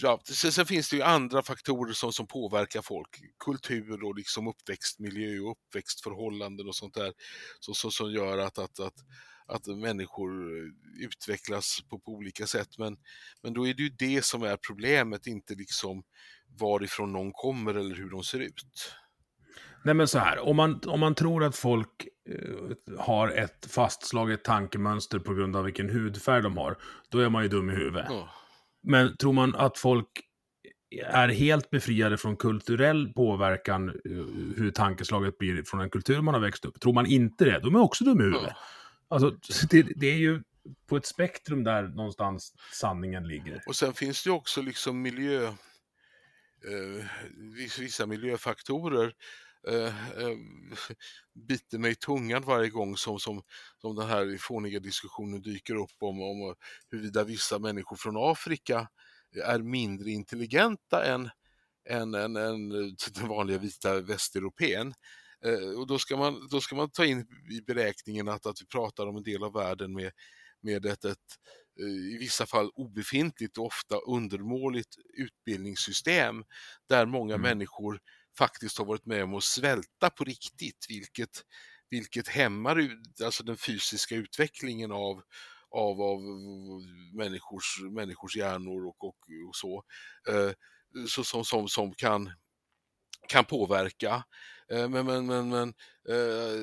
ja, 0.02 0.20
sen, 0.24 0.52
sen, 0.52 0.66
finns 0.66 0.90
det 0.90 0.96
ju 0.96 1.02
andra 1.02 1.42
faktorer 1.42 1.92
som, 1.92 2.12
som 2.12 2.26
påverkar 2.26 2.82
folk. 2.82 3.08
Kultur 3.44 4.04
och 4.04 4.14
liksom 4.14 4.48
uppväxtmiljö 4.48 5.40
och 5.40 5.50
uppväxtförhållanden 5.50 6.68
och 6.68 6.76
sånt 6.76 6.94
där. 6.94 7.12
Så, 7.60 7.74
så, 7.74 7.90
som 7.90 8.12
gör 8.12 8.38
att, 8.38 8.58
att, 8.58 8.80
att 8.80 8.94
att 9.46 9.66
människor 9.66 10.32
utvecklas 11.00 11.80
på, 11.90 11.98
på 11.98 12.12
olika 12.12 12.46
sätt. 12.46 12.78
Men, 12.78 12.96
men 13.42 13.54
då 13.54 13.68
är 13.68 13.74
det 13.74 13.82
ju 13.82 13.88
det 13.88 14.24
som 14.24 14.42
är 14.42 14.56
problemet, 14.56 15.26
inte 15.26 15.54
liksom 15.54 16.02
varifrån 16.60 17.12
någon 17.12 17.32
kommer 17.32 17.74
eller 17.74 17.94
hur 17.94 18.10
de 18.10 18.24
ser 18.24 18.38
ut. 18.38 18.94
Nej 19.84 19.94
men 19.94 20.08
så 20.08 20.18
här, 20.18 20.38
om 20.38 20.56
man, 20.56 20.80
om 20.86 21.00
man 21.00 21.14
tror 21.14 21.44
att 21.44 21.56
folk 21.56 22.08
eh, 22.28 22.98
har 22.98 23.28
ett 23.28 23.66
fastslaget 23.70 24.44
tankemönster 24.44 25.18
på 25.18 25.34
grund 25.34 25.56
av 25.56 25.64
vilken 25.64 25.90
hudfärg 25.90 26.42
de 26.42 26.56
har, 26.56 26.78
då 27.08 27.18
är 27.18 27.28
man 27.28 27.42
ju 27.42 27.48
dum 27.48 27.70
i 27.70 27.74
huvudet. 27.74 28.10
Oh. 28.10 28.28
Men 28.84 29.16
tror 29.16 29.32
man 29.32 29.54
att 29.54 29.78
folk 29.78 30.08
är 31.06 31.28
helt 31.28 31.70
befriade 31.70 32.16
från 32.16 32.36
kulturell 32.36 33.12
påverkan, 33.12 33.88
eh, 33.88 33.94
hur 34.56 34.70
tankeslaget 34.70 35.38
blir 35.38 35.62
från 35.62 35.80
en 35.80 35.90
kultur 35.90 36.20
man 36.20 36.34
har 36.34 36.40
växt 36.40 36.64
upp. 36.64 36.80
Tror 36.80 36.92
man 36.92 37.06
inte 37.06 37.44
det, 37.44 37.58
då 37.58 37.68
är 37.68 37.76
också 37.76 38.04
dum 38.04 38.20
i 38.20 38.24
huvudet. 38.24 38.52
Alltså, 39.08 39.30
det, 39.70 39.82
det 39.96 40.06
är 40.06 40.16
ju 40.16 40.42
på 40.86 40.96
ett 40.96 41.06
spektrum 41.06 41.64
där 41.64 41.82
någonstans 41.82 42.54
sanningen 42.72 43.28
ligger. 43.28 43.62
Och 43.66 43.76
sen 43.76 43.94
finns 43.94 44.24
det 44.24 44.30
ju 44.30 44.34
också 44.34 44.62
liksom 44.62 45.02
miljö, 45.02 45.46
eh, 45.46 47.04
vissa 47.78 48.06
miljöfaktorer 48.06 49.12
eh, 49.68 50.20
eh, 50.22 50.36
biter 51.48 51.78
mig 51.78 51.92
i 51.92 51.94
tungan 51.94 52.42
varje 52.42 52.70
gång 52.70 52.96
som, 52.96 53.18
som, 53.18 53.42
som 53.80 53.96
den 53.96 54.08
här 54.08 54.38
fåniga 54.38 54.80
diskussionen 54.80 55.42
dyker 55.42 55.74
upp 55.74 55.96
om, 56.00 56.22
om 56.22 56.54
huruvida 56.90 57.24
vissa 57.24 57.58
människor 57.58 57.96
från 57.96 58.30
Afrika 58.30 58.88
är 59.44 59.58
mindre 59.58 60.10
intelligenta 60.10 61.04
än, 61.04 61.30
än, 61.88 62.14
än, 62.14 62.36
än 62.36 62.68
den 63.14 63.28
vanliga 63.28 63.58
vita 63.58 64.00
västeuropén. 64.00 64.94
Eh, 65.44 65.78
och 65.78 65.86
då 65.86 65.98
ska, 65.98 66.16
man, 66.16 66.48
då 66.50 66.60
ska 66.60 66.76
man 66.76 66.90
ta 66.90 67.04
in 67.04 67.26
i 67.50 67.60
beräkningen 67.60 68.28
att, 68.28 68.46
att 68.46 68.62
vi 68.62 68.66
pratar 68.66 69.06
om 69.06 69.16
en 69.16 69.22
del 69.22 69.44
av 69.44 69.52
världen 69.52 69.92
med, 69.92 70.12
med 70.60 70.86
ett, 70.86 71.04
ett 71.04 71.18
eh, 71.80 72.14
i 72.14 72.18
vissa 72.20 72.46
fall 72.46 72.70
obefintligt 72.74 73.58
och 73.58 73.66
ofta 73.66 73.96
undermåligt 73.96 74.96
utbildningssystem 75.14 76.44
där 76.88 77.06
många 77.06 77.34
mm. 77.34 77.42
människor 77.42 78.00
faktiskt 78.38 78.78
har 78.78 78.84
varit 78.84 79.06
med 79.06 79.24
om 79.24 79.34
att 79.34 79.44
svälta 79.44 80.10
på 80.10 80.24
riktigt, 80.24 80.86
vilket, 80.88 81.44
vilket 81.90 82.28
hämmar 82.28 82.90
alltså 83.24 83.44
den 83.44 83.56
fysiska 83.56 84.14
utvecklingen 84.14 84.92
av, 84.92 85.22
av, 85.70 86.00
av 86.02 86.20
människors, 87.14 87.80
människors 87.90 88.36
hjärnor 88.36 88.86
och, 88.86 89.04
och, 89.04 89.18
och 89.48 89.56
så, 89.56 89.84
eh, 90.28 90.50
så 91.08 91.24
som, 91.24 91.44
som, 91.44 91.68
som 91.68 91.94
kan, 91.94 92.32
kan 93.28 93.44
påverka 93.44 94.24
Eh, 94.72 94.88
men, 94.88 95.06
men, 95.06 95.26
men, 95.26 95.48
men, 95.48 95.68
eh, 96.08 96.60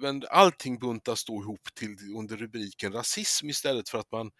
men 0.00 0.22
allting 0.30 0.78
buntas 0.78 1.24
då 1.24 1.42
ihop 1.42 1.74
till, 1.74 1.96
under 2.16 2.36
rubriken 2.36 2.92
rasism 2.92 3.48
istället 3.48 3.88
för 3.88 3.98
att 3.98 4.12
man, 4.12 4.30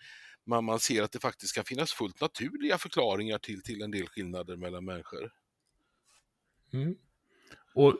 man, 0.47 0.65
man 0.65 0.81
ser 0.81 1.03
att 1.03 1.13
det 1.13 1.19
faktiskt 1.19 1.55
kan 1.55 1.65
finnas 1.65 1.93
fullt 1.93 2.21
naturliga 2.21 2.79
förklaringar 2.79 3.39
till, 3.39 3.63
till 3.63 3.83
en 3.83 3.91
del 3.91 4.09
skillnader 4.09 4.57
mellan 4.57 4.85
människor. 4.85 5.33
Mm. 6.75 6.95
Och 7.75 7.95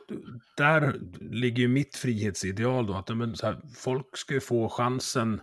där 0.57 0.99
ligger 1.19 1.61
ju 1.61 1.67
mitt 1.67 1.95
frihetsideal 1.95 2.87
då, 2.87 2.93
att 2.93 3.17
men, 3.17 3.35
här, 3.43 3.61
folk 3.75 4.17
ska 4.17 4.33
ju 4.33 4.39
få 4.39 4.69
chansen. 4.69 5.41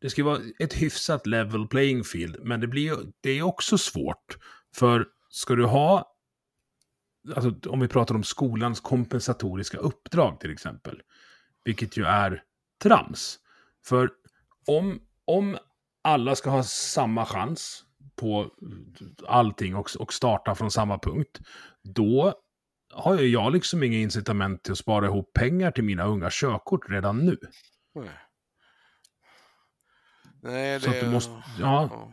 Det 0.00 0.10
ska 0.10 0.24
vara 0.24 0.40
ett 0.58 0.74
hyfsat 0.74 1.26
level 1.26 1.66
playing 1.66 2.04
field, 2.04 2.36
men 2.42 2.60
det, 2.60 2.66
blir, 2.66 2.96
det 3.20 3.30
är 3.30 3.42
också 3.42 3.78
svårt. 3.78 4.38
För 4.74 5.06
ska 5.28 5.54
du 5.54 5.64
ha 5.64 6.16
alltså, 7.34 7.70
om 7.70 7.80
vi 7.80 7.88
pratar 7.88 8.14
om 8.14 8.24
skolans 8.24 8.80
kompensatoriska 8.80 9.78
uppdrag 9.78 10.40
till 10.40 10.52
exempel, 10.52 11.02
vilket 11.64 11.96
ju 11.96 12.04
är 12.04 12.42
trams. 12.82 13.38
För 13.84 14.10
om, 14.66 15.00
om 15.24 15.58
alla 16.02 16.36
ska 16.36 16.50
ha 16.50 16.62
samma 16.62 17.26
chans 17.26 17.84
på 18.16 18.50
allting 19.26 19.76
och, 19.76 19.90
och 19.98 20.12
starta 20.12 20.54
från 20.54 20.70
samma 20.70 20.98
punkt, 20.98 21.40
då 21.82 22.34
har 22.90 23.20
ju 23.20 23.28
jag 23.28 23.52
liksom 23.52 23.82
inga 23.82 23.98
incitament 23.98 24.62
till 24.62 24.72
att 24.72 24.78
spara 24.78 25.06
ihop 25.06 25.32
pengar 25.32 25.70
till 25.70 25.84
mina 25.84 26.04
unga 26.04 26.28
körkort 26.30 26.90
redan 26.90 27.18
nu. 27.18 27.38
Nej. 27.94 28.10
Nej, 30.42 30.72
det... 30.72 30.80
Så 30.80 30.90
att 30.90 31.00
du 31.00 31.10
måste, 31.10 31.42
ja, 31.58 32.10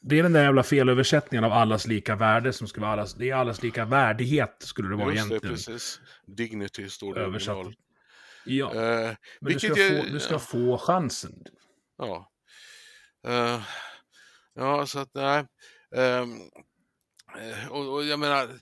det 0.00 0.18
är 0.18 0.22
den 0.22 0.32
där 0.32 0.42
jävla 0.42 0.62
felöversättningen 0.62 1.44
av 1.44 1.52
allas 1.52 1.86
lika 1.86 2.16
värde 2.16 2.52
som 2.52 2.68
skulle 2.68 2.86
vara 2.86 2.92
allas, 2.92 3.14
det 3.14 3.30
är 3.30 3.34
allas 3.34 3.62
lika 3.62 3.84
värdighet 3.84 4.56
skulle 4.58 4.88
det 4.88 4.96
vara 4.96 5.12
Just 5.12 5.16
egentligen. 5.16 5.42
Det, 5.42 5.48
precis. 5.48 6.00
Dignity 6.26 6.88
står 6.88 7.14
det 7.14 7.20
Översatt. 7.20 7.66
Ja, 8.44 8.66
uh, 8.66 9.14
men 9.40 9.52
du 9.52 9.58
ska, 9.58 9.66
jag, 9.66 10.04
få, 10.04 10.12
du 10.12 10.20
ska 10.20 10.34
ja. 10.34 10.38
få 10.38 10.78
chansen. 10.78 11.44
Ja. 11.98 12.30
Uh, 13.28 13.62
ja, 14.54 14.86
så 14.86 14.98
att 14.98 15.10
nej. 15.14 15.46
Um, 15.90 16.50
och, 17.70 17.94
och, 17.94 18.04
jag 18.04 18.18
menar, 18.18 18.60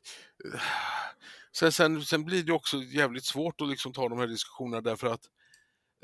sen, 1.53 1.73
sen, 1.73 2.05
sen 2.05 2.25
blir 2.25 2.43
det 2.43 2.53
också 2.53 2.77
jävligt 2.77 3.25
svårt 3.25 3.61
att 3.61 3.69
liksom 3.69 3.93
ta 3.93 4.09
de 4.09 4.19
här 4.19 4.27
diskussionerna 4.27 4.81
därför 4.81 5.07
att 5.07 5.21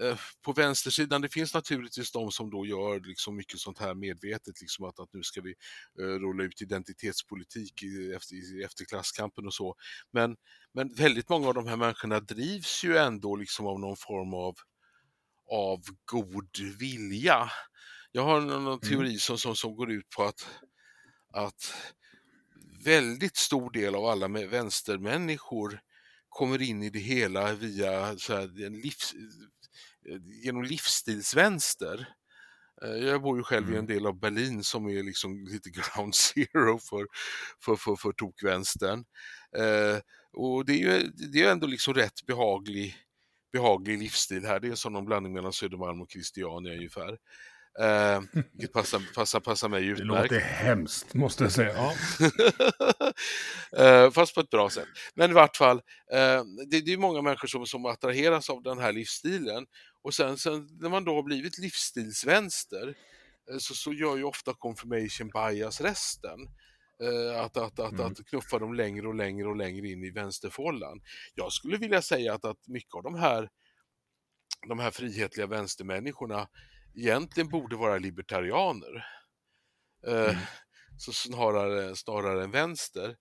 Eh, 0.00 0.18
på 0.42 0.52
vänstersidan, 0.52 1.22
det 1.22 1.28
finns 1.28 1.54
naturligtvis 1.54 2.12
de 2.12 2.32
som 2.32 2.50
då 2.50 2.66
gör 2.66 3.00
liksom 3.00 3.36
mycket 3.36 3.60
sånt 3.60 3.78
här 3.78 3.94
medvetet, 3.94 4.60
liksom 4.60 4.84
att, 4.84 5.00
att 5.00 5.12
nu 5.12 5.22
ska 5.22 5.40
vi 5.40 5.54
uh, 6.00 6.18
rulla 6.18 6.44
ut 6.44 6.62
identitetspolitik 6.62 7.82
i, 7.82 8.12
efter, 8.12 8.64
efter 8.64 8.84
klasskampen 8.84 9.46
och 9.46 9.54
så. 9.54 9.74
Men, 10.10 10.36
men 10.74 10.94
väldigt 10.94 11.28
många 11.28 11.48
av 11.48 11.54
de 11.54 11.66
här 11.66 11.76
människorna 11.76 12.20
drivs 12.20 12.84
ju 12.84 12.96
ändå 12.96 13.36
liksom 13.36 13.66
av 13.66 13.80
någon 13.80 13.96
form 13.96 14.34
av, 14.34 14.54
av 15.50 15.80
god 16.04 16.58
vilja. 16.78 17.50
jag 18.12 18.22
har 18.22 18.40
någon 18.40 18.80
teori 18.80 19.18
som, 19.18 19.38
som, 19.38 19.56
som 19.56 19.76
går 19.76 19.90
ut 19.90 20.08
på 20.16 20.24
att, 20.24 20.48
att 21.32 21.74
väldigt 22.84 23.36
stor 23.36 23.70
del 23.70 23.94
av 23.94 24.04
alla 24.04 24.28
med 24.28 24.48
vänstermänniskor 24.48 25.80
kommer 26.28 26.62
in 26.62 26.82
i 26.82 26.90
det 26.90 26.98
hela 26.98 27.52
via 27.54 28.16
så 28.18 28.34
här, 28.36 28.66
en 28.66 28.80
livs, 28.80 29.14
genom 30.44 30.62
livsstilsvänster. 30.62 32.08
Eh, 32.82 32.90
Jag 32.90 33.22
bor 33.22 33.36
ju 33.38 33.42
själv 33.42 33.74
i 33.74 33.76
en 33.76 33.86
del 33.86 34.06
av 34.06 34.20
Berlin 34.20 34.64
som 34.64 34.86
är 34.88 35.02
liksom 35.02 35.44
lite 35.50 35.70
ground 35.70 36.14
zero 36.14 36.78
för, 36.78 37.06
för, 37.64 37.76
för, 37.76 37.96
för 37.96 38.12
tokvänstern. 38.12 39.04
Eh, 39.56 39.98
och 40.32 40.64
det 40.64 40.72
är 40.72 40.78
ju 41.00 41.06
det 41.32 41.42
är 41.42 41.52
ändå 41.52 41.66
liksom 41.66 41.94
rätt 41.94 42.26
behaglig, 42.26 42.96
behaglig 43.52 43.98
livsstil 43.98 44.44
här. 44.46 44.60
Det 44.60 44.68
är 44.68 44.74
som 44.74 44.92
någon 44.92 45.04
blandning 45.04 45.32
mellan 45.32 45.52
Södermalm 45.52 46.00
och 46.00 46.10
Christiania 46.10 46.74
ungefär. 46.74 47.18
Eh, 47.80 48.20
vilket 48.52 48.72
passar, 48.72 49.02
passar, 49.14 49.40
passar 49.40 49.68
mig 49.68 49.80
Det 49.82 49.86
utmärkt. 49.88 50.32
låter 50.32 50.40
hemskt, 50.44 51.14
måste 51.14 51.44
jag 51.44 51.52
säga. 51.52 51.72
Ja. 51.74 51.94
Eh, 53.78 54.10
Fast 54.10 54.34
på 54.34 54.40
ett 54.40 54.50
bra 54.50 54.70
sätt. 54.70 54.88
Men 55.14 55.30
i 55.30 55.34
vart 55.34 55.56
fall, 55.56 55.76
eh, 56.12 56.42
det, 56.70 56.80
det 56.80 56.92
är 56.92 56.96
många 56.96 57.22
människor 57.22 57.48
som, 57.48 57.66
som 57.66 57.86
attraheras 57.86 58.50
av 58.50 58.62
den 58.62 58.78
här 58.78 58.92
livsstilen. 58.92 59.66
Och 60.02 60.14
sen, 60.14 60.38
sen 60.38 60.68
när 60.80 60.88
man 60.88 61.04
då 61.04 61.14
har 61.14 61.22
blivit 61.22 61.58
livsstilsvänster 61.58 62.88
eh, 63.50 63.58
så, 63.58 63.74
så 63.74 63.92
gör 63.92 64.16
ju 64.16 64.24
ofta 64.24 64.54
confirmation 64.54 65.30
bias 65.34 65.80
resten. 65.80 66.38
Eh, 67.02 67.40
Att, 67.40 67.56
att, 67.56 67.78
att, 67.80 67.92
Mm. 67.92 68.06
att 68.06 68.26
knuffa 68.26 68.58
dem 68.58 68.74
längre 68.74 69.06
och 69.08 69.14
längre 69.14 69.48
och 69.48 69.56
längre 69.56 69.88
in 69.88 70.04
i 70.04 70.10
vänsterfållan. 70.10 71.00
Jag 71.34 71.52
skulle 71.52 71.76
vilja 71.76 72.02
säga 72.02 72.34
att, 72.34 72.44
att 72.44 72.68
mycket 72.68 72.94
av 72.94 73.02
de 73.02 73.14
här, 73.14 73.48
de 74.68 74.78
här 74.78 74.90
frihetliga 74.90 75.46
vänstermänniskorna 75.46 76.48
egentligen 76.94 77.48
borde 77.48 77.76
vara 77.76 77.98
libertarianer. 77.98 79.06
Eh, 80.06 80.22
Mm. 80.30 80.36
Så 80.98 81.12
snarare, 81.12 81.96
snarare 81.96 82.44
än 82.44 82.50
vänster. 82.50 83.16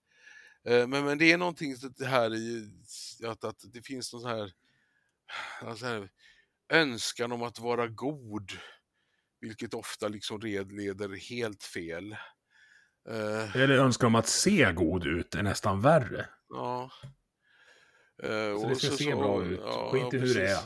Eh, 0.67 0.87
Men, 0.87 1.05
men 1.05 1.17
det 1.17 1.31
är 1.31 1.37
någonting 1.37 1.75
det 1.97 2.05
här 2.05 2.35
i 2.35 2.71
att, 3.25 3.43
att 3.43 3.59
det 3.73 3.81
finns 3.81 4.13
någon 4.13 4.21
sån 4.21 4.31
här, 4.31 4.51
alltså 5.61 5.85
här 5.85 6.09
önskan 6.73 7.31
om 7.31 7.43
att 7.43 7.59
vara 7.59 7.87
god, 7.87 8.51
vilket 9.39 9.73
ofta 9.73 10.07
liksom 10.07 10.39
leder 10.41 11.29
helt 11.29 11.63
fel. 11.63 12.11
Eh, 13.09 13.55
Eller 13.55 13.77
önskan 13.77 14.07
om 14.07 14.15
att 14.15 14.27
se 14.27 14.71
god 14.73 15.05
ut 15.05 15.35
är 15.35 15.43
nästan 15.43 15.81
värre. 15.81 16.29
ja. 16.49 16.91
Eh, 18.23 18.59
Så 18.59 18.67
det 18.69 18.75
ska 18.75 18.87
så- 18.87 18.97
se 18.97 19.15
bra 19.15 19.43
ut. 19.45 19.59
ja, 19.63 19.89
Skit 19.91 20.01
ja, 20.11 20.17
i 20.17 20.19
hur 20.21 20.33
det 20.35 20.47
är. 20.51 20.59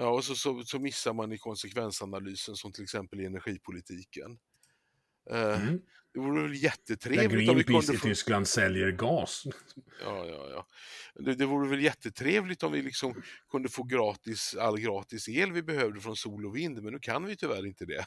Ja, 0.00 0.08
och 0.08 0.24
så, 0.24 0.34
så, 0.34 0.62
så 0.62 0.78
missar 0.78 1.12
man 1.12 1.32
i 1.32 1.38
konsekvensanalysen 1.38 2.56
som 2.56 2.72
till 2.72 2.82
exempel 2.82 3.20
i 3.20 3.26
energipolitiken. 3.26 4.38
Eh, 5.30 5.62
Mm. 5.62 5.80
Det 6.12 6.20
vore 6.20 6.42
väl 6.42 6.62
jättetrevligt 6.62 7.48
om 7.48 7.56
vi 7.56 7.62
Greenpeace 7.62 7.86
kunde 7.86 7.96
i 7.96 7.98
få... 7.98 8.08
Tyskland 8.08 8.48
säljer 8.48 8.90
gas. 8.90 9.42
Ja, 10.04 10.26
ja, 10.26 10.48
ja. 10.50 10.66
Det, 11.14 11.34
det 11.34 11.46
vore 11.46 11.68
väl 11.68 11.82
jättetrevligt 11.82 12.62
om 12.62 12.72
vi 12.72 12.82
liksom 12.82 13.22
kunde 13.50 13.68
få 13.68 13.82
gratis, 13.82 14.56
all 14.56 14.80
gratis 14.80 15.28
el 15.28 15.52
vi 15.52 15.62
behövde 15.62 16.00
från 16.00 16.16
sol 16.16 16.46
och 16.46 16.56
vind, 16.56 16.82
men 16.82 16.92
nu 16.92 16.98
kan 16.98 17.26
vi 17.26 17.36
tyvärr 17.36 17.66
inte 17.66 17.84
det. 17.84 18.04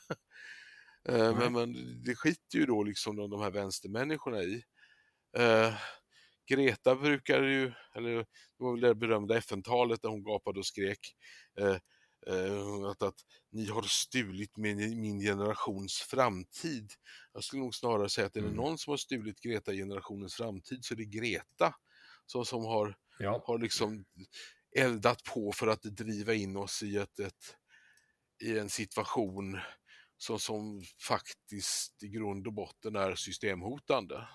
Eh, 1.09 1.37
men, 1.37 1.53
men 1.53 2.01
det 2.03 2.15
skiter 2.15 2.57
ju 2.57 2.65
då 2.65 2.83
liksom 2.83 3.15
de, 3.15 3.29
de 3.29 3.41
här 3.41 3.51
vänstermänniskorna 3.51 4.43
i. 4.43 4.63
Eh, 5.37 5.73
Greta 6.45 6.95
brukar 6.95 7.43
ju, 7.43 7.71
eller 7.95 8.15
det 8.17 8.25
var 8.57 8.71
väl 8.71 8.81
det 8.81 8.95
berömda 8.95 9.37
FN-talet 9.37 10.01
där 10.01 10.09
hon 10.09 10.23
gapade 10.23 10.59
och 10.59 10.65
skrek 10.65 10.99
eh, 11.59 11.77
eh, 12.27 12.83
att, 12.91 13.01
att 13.01 13.15
ni 13.51 13.65
har 13.69 13.81
stulit 13.81 14.57
min, 14.57 15.01
min 15.01 15.19
generations 15.19 15.93
framtid. 16.01 16.91
Jag 17.33 17.43
skulle 17.43 17.61
nog 17.61 17.75
snarare 17.75 18.09
säga 18.09 18.27
att 18.27 18.35
är 18.35 18.41
det 18.41 18.47
Mm. 18.47 18.55
någon 18.57 18.77
som 18.77 18.91
har 18.91 18.97
stulit 18.97 19.39
Greta-generationens 19.41 20.35
framtid 20.35 20.85
så 20.85 20.93
är 20.93 20.97
det 20.97 21.05
Greta 21.05 21.75
som, 22.25 22.45
som 22.45 22.65
har, 22.65 22.95
Ja. 23.19 23.43
har 23.45 23.59
liksom 23.59 24.05
eldat 24.75 25.23
på 25.23 25.51
för 25.51 25.67
att 25.67 25.81
driva 25.81 26.33
in 26.33 26.57
oss 26.57 26.83
i, 26.83 26.97
ett, 26.97 27.19
ett, 27.19 27.55
i 28.43 28.57
en 28.59 28.69
situation 28.69 29.59
som, 30.17 30.39
som 30.39 30.83
faktiskt 31.07 32.03
i 32.03 32.07
grund 32.07 32.47
och 32.47 32.53
botten 32.53 32.95
är 32.95 33.15
systemhotande. 33.15 34.27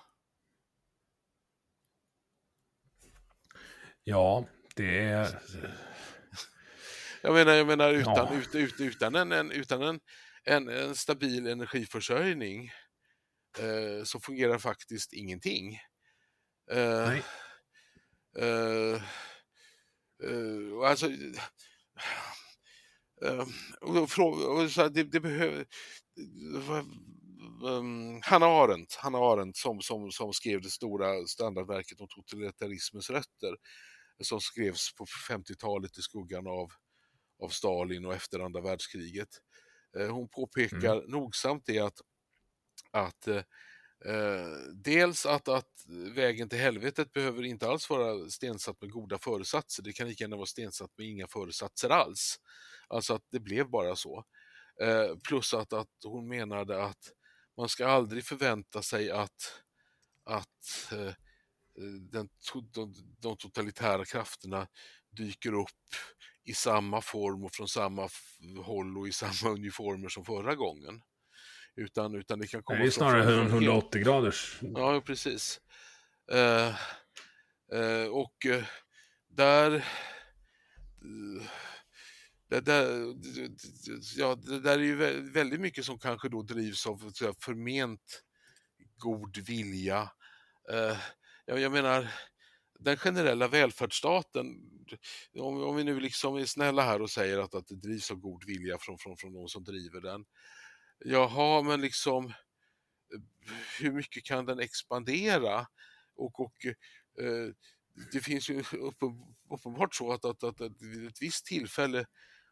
Ja, 4.09 4.45
det 4.75 4.99
är... 4.99 5.41
Jag 7.21 7.33
menar, 7.33 7.53
jag 7.53 7.67
menar 7.67 7.93
utan, 7.93 8.15
Ja. 8.15 8.35
ut, 8.35 8.55
ut, 8.55 8.79
utan, 8.79 9.15
en, 9.15 9.31
en, 9.31 9.51
utan 9.51 9.81
en, 9.81 9.99
en, 10.43 10.69
en 10.69 10.95
stabil 10.95 11.47
energiförsörjning 11.47 12.71
eh, 13.59 14.03
så 14.03 14.19
fungerar 14.19 14.57
faktiskt 14.57 15.13
ingenting. 15.13 15.75
Eh, 16.71 17.07
Nej. 17.07 17.23
eh, 18.37 19.01
eh, 20.23 20.89
alltså, 20.89 21.07
eh, 23.25 23.45
och 23.81 24.09
frå- 24.09 24.45
och 24.45 24.71
så 24.71 24.81
här, 24.81 24.89
det, 24.89 25.03
det 25.03 25.19
behöver... 25.19 25.65
Um, 27.63 28.21
Hanna 28.23 28.45
Arendt, 28.45 28.95
Hanna 28.95 29.17
Arendt 29.17 29.57
som, 29.57 29.81
som, 29.81 30.11
som 30.11 30.33
skrev 30.33 30.61
det 30.61 30.69
stora 30.69 31.27
standardverket 31.27 32.01
om 32.01 32.07
totalitarismens 32.07 33.09
rötter 33.09 33.55
som 34.21 34.41
skrevs 34.41 34.95
på 34.95 35.05
50-talet 35.05 35.97
i 35.97 36.01
skuggan 36.01 36.47
av, 36.47 36.71
av 37.43 37.49
Stalin 37.49 38.05
och 38.05 38.13
efter 38.13 38.39
andra 38.39 38.61
världskriget. 38.61 39.29
Eh, 39.97 40.11
hon 40.11 40.29
påpekar 40.29 41.07
nogsamt 41.07 41.65
det 41.65 41.79
att, 41.79 42.01
att 42.91 43.27
eh, 43.27 43.43
eh, 44.05 44.47
dels 44.73 45.25
att, 45.25 45.47
att 45.47 45.85
vägen 46.15 46.49
till 46.49 46.59
helvetet 46.59 47.13
behöver 47.13 47.43
inte 47.43 47.67
alls 47.67 47.89
vara 47.89 48.29
stensatt 48.29 48.81
med 48.81 48.91
goda 48.91 49.17
föresatser. 49.17 49.83
Det 49.83 49.93
kan 49.93 50.07
lika 50.07 50.23
gärna 50.23 50.35
vara 50.35 50.45
stensatt 50.45 50.91
med 50.97 51.07
inga 51.07 51.27
föresatser 51.27 51.89
alls. 51.89 52.39
Alltså 52.87 53.13
att 53.13 53.23
det 53.31 53.39
blev 53.39 53.69
bara 53.69 53.95
så. 53.95 54.23
Eh, 54.81 55.17
plus 55.27 55.53
att, 55.53 55.73
att 55.73 55.89
hon 56.03 56.27
menade 56.27 56.83
att 56.83 57.13
man 57.57 57.69
ska 57.69 57.87
aldrig 57.87 58.25
förvänta 58.25 58.81
sig 58.81 59.11
att, 59.11 59.61
att 60.23 60.91
eh, 60.91 61.13
den, 62.11 62.29
de, 62.73 62.93
de 63.19 63.37
totalitära 63.37 64.05
krafterna 64.05 64.67
dyker 65.11 65.53
upp 65.53 65.69
i 66.43 66.53
samma 66.53 67.01
form 67.01 67.43
och 67.45 67.55
från 67.55 67.67
samma 67.67 68.09
håll 68.63 68.97
och 68.97 69.07
i 69.07 69.11
samma 69.11 69.53
uniformer 69.53 70.09
som 70.09 70.25
förra 70.25 70.55
gången. 70.55 71.01
Utan, 71.75 72.15
utan 72.15 72.39
det 72.39 72.47
kan 72.47 72.63
komma 72.63 72.79
Det 72.79 72.85
är 72.85 72.91
snarare 72.91 73.23
från- 73.23 73.33
en 73.33 73.49
från 73.49 73.59
helt- 73.63 73.71
180 73.73 74.01
graders. 74.03 74.57
Ja, 74.61 75.01
precis. 75.05 75.61
Eh, 76.31 76.67
eh, 77.79 78.07
och 78.11 78.45
eh, 78.45 78.63
där... 79.27 79.85
det 82.49 82.59
där, 82.61 83.15
ja, 84.17 84.35
det 84.35 84.59
där 84.59 84.79
är 84.79 84.83
ju 84.83 84.97
vä- 84.97 85.33
väldigt 85.33 85.59
mycket 85.61 85.85
som 85.85 85.99
kanske 85.99 86.29
då 86.29 86.41
drivs 86.41 86.87
av 86.87 87.13
förment 87.39 88.23
god 88.97 89.37
vilja. 89.37 90.11
Jag, 91.49 91.59
jag 91.59 91.71
menar, 91.71 92.13
den 92.79 92.97
generella 92.97 93.47
välfärdsstaten, 93.47 94.45
om, 95.33 95.63
om 95.63 95.75
vi 95.75 95.83
nu 95.83 95.99
liksom 95.99 96.35
är 96.35 96.45
snälla 96.45 96.83
här 96.83 97.01
och 97.01 97.09
säger 97.09 97.37
att, 97.37 97.55
att 97.55 97.67
det 97.67 97.75
drivs 97.75 98.11
av 98.11 98.17
god 98.17 98.45
vilja 98.45 98.77
från, 98.77 98.97
från, 98.97 99.17
från 99.17 99.33
de 99.33 99.47
som 99.47 99.63
driver 99.63 100.01
den. 100.01 100.25
Jaha, 101.05 101.61
men 101.61 101.81
liksom 101.81 102.33
hur 103.79 103.91
mycket 103.91 104.23
kan 104.23 104.45
den 104.45 104.59
expandera? 104.59 105.67
Och, 106.15 106.39
och 106.39 106.65
eh, 107.19 107.53
det 108.11 108.19
finns 108.19 108.49
ju 108.49 108.59
uppen, 108.59 109.35
uppenbart 109.49 109.95
så 109.95 110.11
att, 110.11 110.25
att, 110.25 110.43
att, 110.43 110.61
att 110.61 110.81
vid 110.81 111.07
ett 111.07 111.21
visst 111.21 111.45
tillfälle 111.45 112.05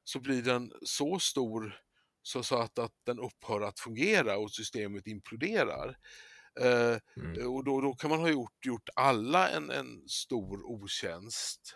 så 0.03 0.19
blir 0.19 0.41
den 0.41 0.71
så 0.81 1.19
stor 1.19 1.81
så, 2.21 2.43
så 2.43 2.57
att, 2.57 2.79
att 2.79 2.93
den 3.03 3.19
upphör 3.19 3.61
att 3.61 3.79
fungera 3.79 4.37
och 4.37 4.51
systemet 4.51 5.07
imploderar. 5.07 5.97
Eh, 6.61 6.97
Mm. 7.17 7.47
och 7.51 7.63
då, 7.63 7.81
då 7.81 7.93
kan 7.93 8.09
man 8.09 8.19
ha 8.19 8.29
gjort, 8.29 8.65
gjort 8.65 8.89
alla 8.95 9.49
en, 9.49 9.71
en 9.71 10.09
stor 10.09 10.71
otjänst. 10.71 11.75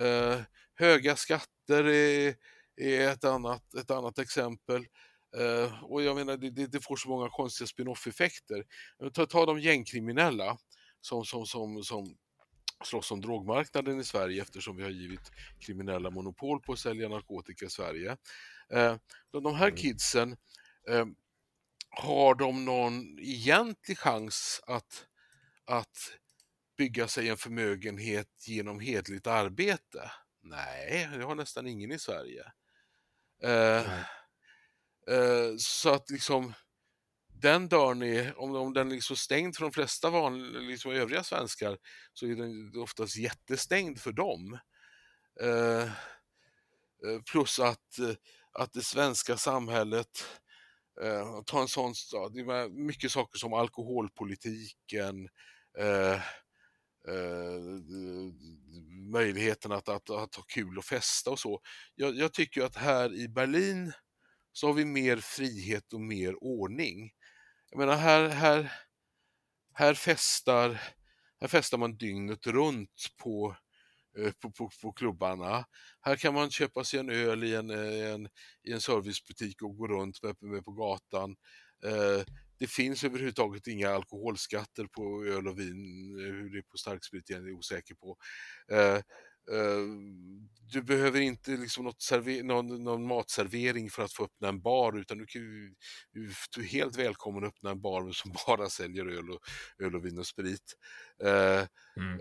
Eh, 0.00 0.40
höga 0.74 1.16
skatter 1.16 1.84
är, 1.84 2.34
är 2.76 3.08
ett, 3.08 3.24
annat, 3.24 3.74
ett 3.74 3.90
annat 3.90 4.18
exempel. 4.18 4.86
Eh, 5.36 5.84
och 5.84 6.02
jag 6.02 6.16
menar, 6.16 6.36
det, 6.36 6.66
det, 6.66 6.84
får 6.84 6.96
så 6.96 7.08
många 7.08 7.28
konstiga 7.28 7.66
spin-off-effekter. 7.66 8.64
Men 8.98 9.12
Ta, 9.12 9.26
ta 9.26 9.46
de 9.46 9.60
gängkriminella 9.60 10.58
som, 11.00 11.24
som, 11.24 11.46
som, 11.46 11.82
som 11.84 12.16
slåss 12.84 13.10
om 13.10 13.20
drogmarknaden 13.20 14.00
i 14.00 14.04
Sverige 14.04 14.42
eftersom 14.42 14.76
vi 14.76 14.82
har 14.82 14.90
givit 14.90 15.30
kriminella 15.60 16.10
monopol 16.10 16.60
på 16.60 16.72
att 16.72 16.78
sälja 16.78 17.08
narkotika 17.08 17.66
i 17.66 17.70
Sverige. 17.70 18.16
Eh, 18.72 18.96
de, 19.30 19.42
de 19.42 19.54
här 19.54 19.76
kidsen, 19.76 20.36
eh, 20.88 21.06
har 21.90 22.34
de 22.34 22.64
någon 22.64 23.18
egentlig 23.18 23.98
chans 23.98 24.60
att, 24.66 25.06
att 25.64 26.12
bygga 26.76 27.08
sig 27.08 27.28
en 27.28 27.36
förmögenhet 27.36 28.48
genom 28.48 28.80
hedligt 28.80 29.26
arbete? 29.26 30.10
Nej, 30.42 31.08
det 31.16 31.24
har 31.24 31.34
nästan 31.34 31.66
ingen 31.66 31.92
i 31.92 31.98
Sverige. 31.98 32.52
Eh. 33.42 34.00
Eh, 35.10 35.56
så 35.58 35.90
att 35.90 36.10
liksom 36.10 36.52
den 37.40 37.68
dörren 37.68 38.02
är, 38.02 38.40
om, 38.40 38.54
om 38.54 38.72
den 38.72 38.90
är 38.90 38.94
liksom 38.94 39.16
stängd 39.16 39.56
för 39.56 39.62
de 39.62 39.72
flesta 39.72 40.10
van, 40.10 40.52
liksom 40.52 40.92
övriga 40.92 41.24
svenskar, 41.24 41.78
så 42.12 42.26
är 42.26 42.34
den 42.34 42.72
oftast 42.76 43.16
jättestängd 43.16 44.00
för 44.00 44.12
dem. 44.12 44.58
Eh, 45.40 45.82
eh 45.82 47.22
plus 47.30 47.58
att, 47.58 47.98
eh, 47.98 48.14
att 48.52 48.72
det 48.72 48.82
svenska 48.82 49.36
samhället 49.36 50.24
eh, 51.02 51.42
ta 51.46 51.60
en 51.60 51.68
sån, 51.68 51.94
det 52.32 52.40
är 52.40 52.68
mycket 52.68 53.12
saker 53.12 53.38
som 53.38 53.52
alkoholpolitiken, 53.52 55.28
eh, 55.78 56.14
eh, 57.08 57.60
möjligheten 59.12 59.72
att, 59.72 59.88
att, 59.88 60.10
att, 60.10 60.34
ha 60.34 60.42
kul 60.42 60.78
och 60.78 60.84
festa 60.84 61.30
och 61.30 61.38
så. 61.38 61.60
Jag, 61.94 62.16
jag, 62.16 62.32
tycker 62.32 62.62
att 62.62 62.76
här 62.76 63.14
i 63.14 63.28
Berlin 63.28 63.92
så 64.52 64.66
har 64.66 64.74
vi 64.74 64.84
mer 64.84 65.16
frihet 65.16 65.92
och 65.92 66.00
mer 66.00 66.44
ordning. 66.44 67.10
Jag 67.70 67.78
menar 67.78 67.96
här, 67.96 68.28
här, 68.28 68.72
här, 69.74 69.94
festar, 69.94 70.80
här 71.40 71.48
festar 71.48 71.78
man 71.78 71.96
dygnet 71.96 72.46
runt 72.46 73.06
på 73.22 73.56
Eh, 73.56 73.69
på, 74.42 74.50
på, 74.50 74.70
på 74.82 74.92
klubbarna. 74.92 75.64
Här 76.00 76.16
kan 76.16 76.34
man 76.34 76.50
köpa 76.50 76.84
sig 76.84 77.00
en 77.00 77.10
öl 77.10 77.44
i 77.44 77.54
en, 77.54 77.70
eh, 77.70 78.12
en, 78.12 78.28
i 78.62 78.72
en 78.72 78.80
servicebutik 78.80 79.62
och 79.62 79.76
gå 79.76 79.88
runt 79.88 80.22
med, 80.22 80.36
med 80.40 80.64
på 80.64 80.72
gatan. 80.72 81.36
Eh, 81.84 82.24
det 82.58 82.66
finns 82.66 83.04
överhuvudtaget 83.04 83.66
inga 83.66 83.90
alkoholskatter 83.90 84.84
på 84.84 85.24
öl 85.24 85.48
och 85.48 85.58
vin. 85.58 86.14
Hur 86.18 86.50
det 86.50 86.58
är 86.58 86.62
på 86.62 86.76
starksprit 86.76 87.30
är 87.30 87.34
jag 87.34 87.58
osäker 87.58 87.94
på. 87.94 88.16
Eh, 88.72 88.96
eh, 89.56 89.84
du 90.72 90.82
behöver 90.82 91.20
inte 91.20 91.50
liksom 91.50 91.84
något 91.84 92.02
server, 92.02 92.42
någon, 92.42 92.84
någon, 92.84 93.06
matservering 93.06 93.90
för 93.90 94.02
att 94.02 94.12
få 94.12 94.24
öppna 94.24 94.48
en 94.48 94.60
bar 94.60 94.98
utan 94.98 95.18
du, 95.18 95.26
kan, 95.26 95.42
du 96.12 96.62
är 96.62 96.62
helt 96.62 96.98
välkommen 96.98 97.44
att 97.44 97.48
öppna 97.48 97.70
en 97.70 97.80
bar 97.80 98.10
som 98.12 98.32
bara 98.46 98.68
säljer 98.68 99.06
öl 99.06 99.30
och, 99.30 99.40
öl 99.78 99.94
och 99.94 100.04
vin 100.04 100.18
och 100.18 100.26
sprit. 100.26 100.74
Eh, 101.24 101.66
mm. 101.96 102.20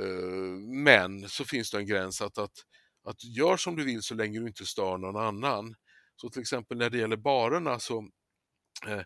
Eh, 0.00 0.58
men 0.84 1.28
så 1.28 1.44
finns 1.44 1.70
det 1.70 1.78
en 1.78 1.86
gräns 1.86 2.22
att, 2.22 2.38
att, 2.38 2.64
att 3.04 3.24
gör 3.24 3.56
som 3.56 3.76
du 3.76 3.84
vill 3.84 4.02
så 4.02 4.14
länge 4.14 4.40
du 4.40 4.46
inte 4.46 4.66
stör 4.66 4.98
någon 4.98 5.16
annan. 5.16 5.74
Så 6.20 6.28
till 6.30 6.40
exempel 6.40 6.78
när 6.78 6.90
det 6.90 6.98
gäller 6.98 7.16
barerna 7.16 7.78
så, 7.78 8.08
eh, 8.86 9.02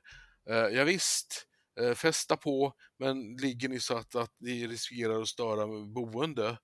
eh, 0.48 0.68
ja, 0.68 0.84
visst, 0.84 1.46
eh, 1.80 1.94
festa 1.94 2.36
på, 2.36 2.74
men 2.98 3.36
ligger 3.36 3.68
ni 3.68 3.80
så 3.80 3.96
att, 3.96 4.14
att 4.14 4.34
ni 4.40 4.66
riskerar 4.66 5.22
att 5.22 5.28
störa 5.28 5.66
boende 5.86 6.58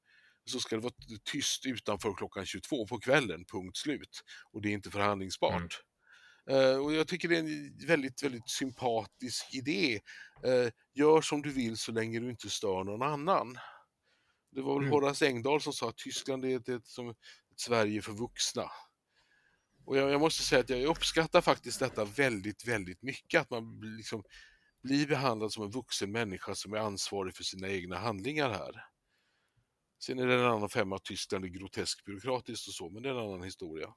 så 0.44 0.60
ska 0.60 0.76
det 0.76 0.82
vara 0.82 0.92
tyst 1.24 1.66
utanför 1.66 2.14
klockan 2.14 2.46
22 2.46 2.86
på 2.86 2.98
kvällen, 2.98 3.44
punkt 3.44 3.76
slut. 3.76 4.22
Och 4.52 4.62
det 4.62 4.68
är 4.68 4.72
inte 4.72 4.90
förhandlingsbart. 4.90 5.82
Mm. 6.50 6.82
Och 6.82 6.92
jag 6.92 7.08
tycker 7.08 7.28
det 7.28 7.36
är 7.36 7.40
en 7.40 7.86
väldigt, 7.86 8.22
väldigt 8.22 8.50
sympatisk 8.50 9.54
idé. 9.54 10.00
Gör 10.94 11.20
som 11.20 11.42
du 11.42 11.50
vill 11.50 11.76
så 11.76 11.92
länge 11.92 12.20
du 12.20 12.30
inte 12.30 12.50
stör 12.50 12.84
någon 12.84 13.02
annan. 13.02 13.58
Det 14.50 14.62
var 14.62 14.74
väl 14.74 14.82
mm. 14.82 14.92
Horace 14.92 15.26
Engdahl 15.26 15.60
som 15.60 15.72
sa 15.72 15.88
att 15.88 15.96
Tyskland 15.96 16.44
är 16.44 16.56
ett, 16.56 16.68
ett, 16.68 16.86
som 16.86 17.08
ett 17.08 17.16
Sverige 17.56 18.02
för 18.02 18.12
vuxna. 18.12 18.70
Och 19.84 19.96
jag, 19.96 20.10
jag, 20.10 20.20
måste 20.20 20.42
säga 20.42 20.60
att 20.60 20.70
jag 20.70 20.84
uppskattar 20.84 21.40
faktiskt 21.40 21.80
detta 21.80 22.04
väldigt, 22.04 22.68
väldigt 22.68 23.02
mycket. 23.02 23.40
Att 23.40 23.50
man 23.50 23.80
liksom 23.96 24.22
blir 24.82 25.06
behandlad 25.06 25.52
som 25.52 25.64
en 25.64 25.70
vuxen 25.70 26.12
människa 26.12 26.54
som 26.54 26.72
är 26.72 26.78
ansvarig 26.78 27.34
för 27.34 27.44
sina 27.44 27.68
egna 27.68 27.98
handlingar 27.98 28.50
här. 28.50 28.84
Sen 29.98 30.18
är 30.18 30.26
det 30.26 30.34
en 30.34 30.44
annan 30.44 30.68
femma 30.68 30.96
att 30.96 31.04
Tyskland 31.04 31.44
är 31.44 31.48
groteskt 31.48 32.04
byråkratiskt 32.04 32.68
och 32.68 32.74
så, 32.74 32.90
men 32.90 33.02
det 33.02 33.08
är 33.08 33.12
en 33.12 33.28
annan 33.28 33.42
historia. 33.42 33.94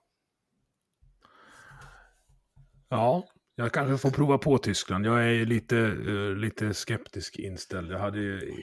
Ja, 2.90 3.28
jag 3.56 3.72
kanske 3.72 3.98
får 3.98 4.12
prova 4.12 4.38
på 4.38 4.58
Tyskland. 4.58 5.06
Jag 5.06 5.26
är 5.26 5.46
lite, 5.46 5.76
uh, 5.76 6.36
lite 6.36 6.74
skeptisk 6.74 7.40
inställd. 7.40 7.92
Jag 7.92 8.00
hade 8.00 8.20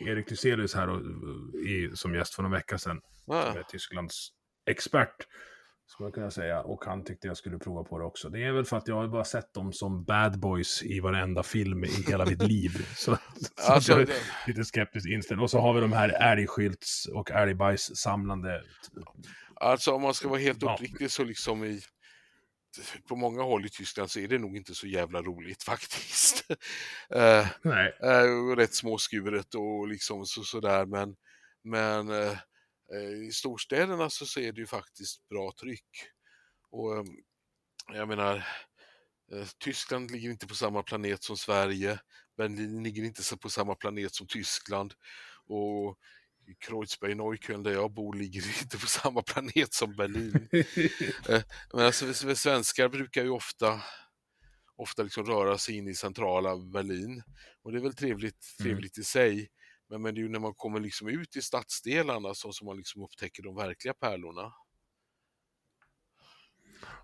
Erik 0.07 0.29
Thyselius 0.29 0.75
här 0.75 0.89
och, 0.89 1.01
uh, 1.01 1.69
i, 1.69 1.91
som 1.95 2.15
gäst 2.15 2.35
för 2.35 2.43
någon 2.43 2.53
vecka 2.53 2.79
sedan. 2.79 3.01
Ah. 3.27 3.43
Som 3.43 3.61
är 3.61 3.63
Tysklands 3.63 4.29
expert. 4.71 5.27
Skulle 5.87 6.07
jag 6.07 6.15
kunna 6.15 6.31
säga. 6.31 6.63
Och 6.63 6.85
han 6.85 7.05
tyckte 7.05 7.27
jag 7.27 7.37
skulle 7.37 7.59
prova 7.59 7.85
på 7.85 7.99
det 7.99 8.05
också. 8.05 8.29
Det 8.29 8.45
är 8.45 8.53
väl 8.53 8.65
för 8.65 8.77
att 8.77 8.89
jag 8.89 8.95
har 8.95 9.09
bara 9.09 9.25
sett 9.25 9.55
dem 9.55 9.73
som 9.73 10.05
bad 10.05 10.41
boys 10.41 10.83
i 10.83 11.01
varenda 11.01 11.43
film 11.43 11.85
i 11.85 12.05
hela 12.09 12.27
mitt 12.27 12.43
liv. 12.43 12.71
Så, 12.97 13.19
så 13.57 13.73
alltså, 13.73 13.93
jag 13.93 14.01
är 14.01 14.09
lite 14.47 14.65
skeptisk 14.65 15.09
inställd. 15.09 15.41
Och 15.41 15.51
så 15.51 15.61
har 15.61 15.75
vi 15.75 15.81
de 15.81 15.93
här 15.93 16.09
älgskylts 16.33 17.07
och 17.15 17.31
älgbajs 17.31 17.97
samlande. 17.97 18.63
Alltså 19.55 19.93
om 19.93 20.03
man 20.03 20.15
ska 20.15 20.29
vara 20.29 20.41
helt 20.41 20.63
uppriktig 20.63 21.11
så 21.11 21.25
liksom 21.25 21.65
i 21.65 21.81
på 23.09 23.17
många 23.17 23.43
håll 23.43 23.67
i 23.67 23.69
Tyskland 23.69 24.11
så 24.11 24.21
är 24.21 24.29
det 24.29 24.39
nog 24.39 24.57
inte 24.57 24.75
så 24.75 24.87
jävla 24.87 25.23
roligt 25.23 25.63
faktiskt. 25.73 26.51
uh, 27.17 27.47
Nej. 27.63 27.93
Uh, 28.05 28.57
rätt 28.57 28.75
småskuret 28.75 29.55
och 29.55 29.89
liksom 29.89 30.27
så, 30.27 30.45
sådär 30.45 30.87
men, 30.87 31.17
men 31.65 32.11
uh, 32.11 32.39
i 33.29 33.33
storstäderna 33.33 34.11
så, 34.11 34.27
så 34.27 34.41
är 34.41 34.53
det 34.53 34.61
ju 34.61 34.67
faktiskt 34.67 35.29
bra 35.29 35.53
tryck. 35.61 35.89
Och 36.71 36.99
um, 36.99 37.17
jag 37.93 38.09
menar, 38.09 38.47
Tyskland 39.59 40.11
ligger 40.11 40.31
inte 40.31 40.47
på 40.47 40.55
samma 40.55 40.83
planet 40.83 41.23
som 41.23 41.37
Sverige. 41.37 42.01
Berlin 42.37 42.83
ligger 42.83 43.03
inte 43.03 43.37
på 43.37 43.51
samma 43.51 43.75
planet 43.75 44.15
som 44.15 44.27
Tyskland. 44.27 44.95
Och 45.47 45.99
Kreuzberg-Neukölln 46.55 47.63
där 47.63 47.73
jag 47.73 47.93
bor 47.93 48.15
ligger 48.15 48.61
inte 48.63 48.79
på 48.79 48.87
samma 48.87 49.23
planet 49.23 49.75
som 49.75 49.97
Berlin. 49.97 50.49
Eh, 51.29 51.43
men 51.73 51.87
alltså, 51.87 52.35
svenskar 52.35 52.89
brukar 52.89 53.23
ju 53.23 53.31
ofta, 53.31 53.83
ofta 54.77 55.03
liksom 55.03 55.25
röra 55.25 55.59
sig 55.59 55.77
in 55.77 55.89
i 55.89 55.95
centrala 55.95 56.57
Berlin 56.57 57.23
och 57.63 57.73
det 57.73 57.79
är 57.79 57.83
väl 57.83 57.95
trevligt, 57.95 58.47
mm. 58.61 58.71
trevligt 58.71 58.97
mm. 58.97 59.03
i 59.03 59.05
sig. 59.05 59.49
Men, 59.89 60.03
men 60.03 60.15
det 60.15 60.21
är 60.21 60.23
ju 60.23 60.29
när 60.29 60.39
man 60.39 60.55
kommer 60.55 60.81
liksom 60.81 61.09
ut 61.09 61.37
i 61.37 61.43
stadsdelarna 61.43 62.35
så 62.35 62.53
som 62.53 62.67
man 62.67 62.77
liksom 62.77 63.03
upptäcker 63.03 63.43
de 63.43 63.57
verkliga 63.57 63.95
pärlorna. 63.95 64.53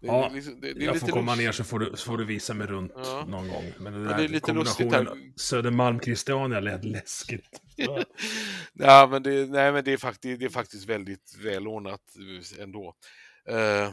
Det, 0.01 0.07
ja, 0.07 0.31
det, 0.35 0.61
det, 0.61 0.73
det 0.75 0.85
jag 0.85 1.01
får 1.01 1.09
komma 1.09 1.35
ner 1.35 1.53
så 1.53 1.65
får, 1.65 1.79
du, 1.79 1.91
så 1.95 2.05
får 2.11 2.19
du 2.19 2.25
visa 2.25 2.55
mig 2.55 2.67
runt 2.67 2.93
ja. 2.97 3.25
någon 3.29 3.49
gång. 3.49 3.73
Men 3.79 3.93
det, 3.93 4.05
där, 4.05 4.17
det 4.17 4.25
är 4.25 4.29
lite 4.29 4.47
kombinationen 4.47 5.33
Södermalm-Christiania 5.37 6.61
lät 6.61 6.85
läskigt. 6.85 7.61
ja, 8.73 9.09
men 9.11 9.23
det, 9.23 9.51
nej, 9.51 9.73
men 9.73 9.85
det, 9.85 9.93
är 9.93 9.97
faktiskt, 9.97 10.41
det 10.41 10.47
är 10.47 10.51
faktiskt 10.51 10.89
väldigt 10.89 11.37
välordnat 11.39 12.01
ändå. 12.61 12.95
Uh, 13.51 13.93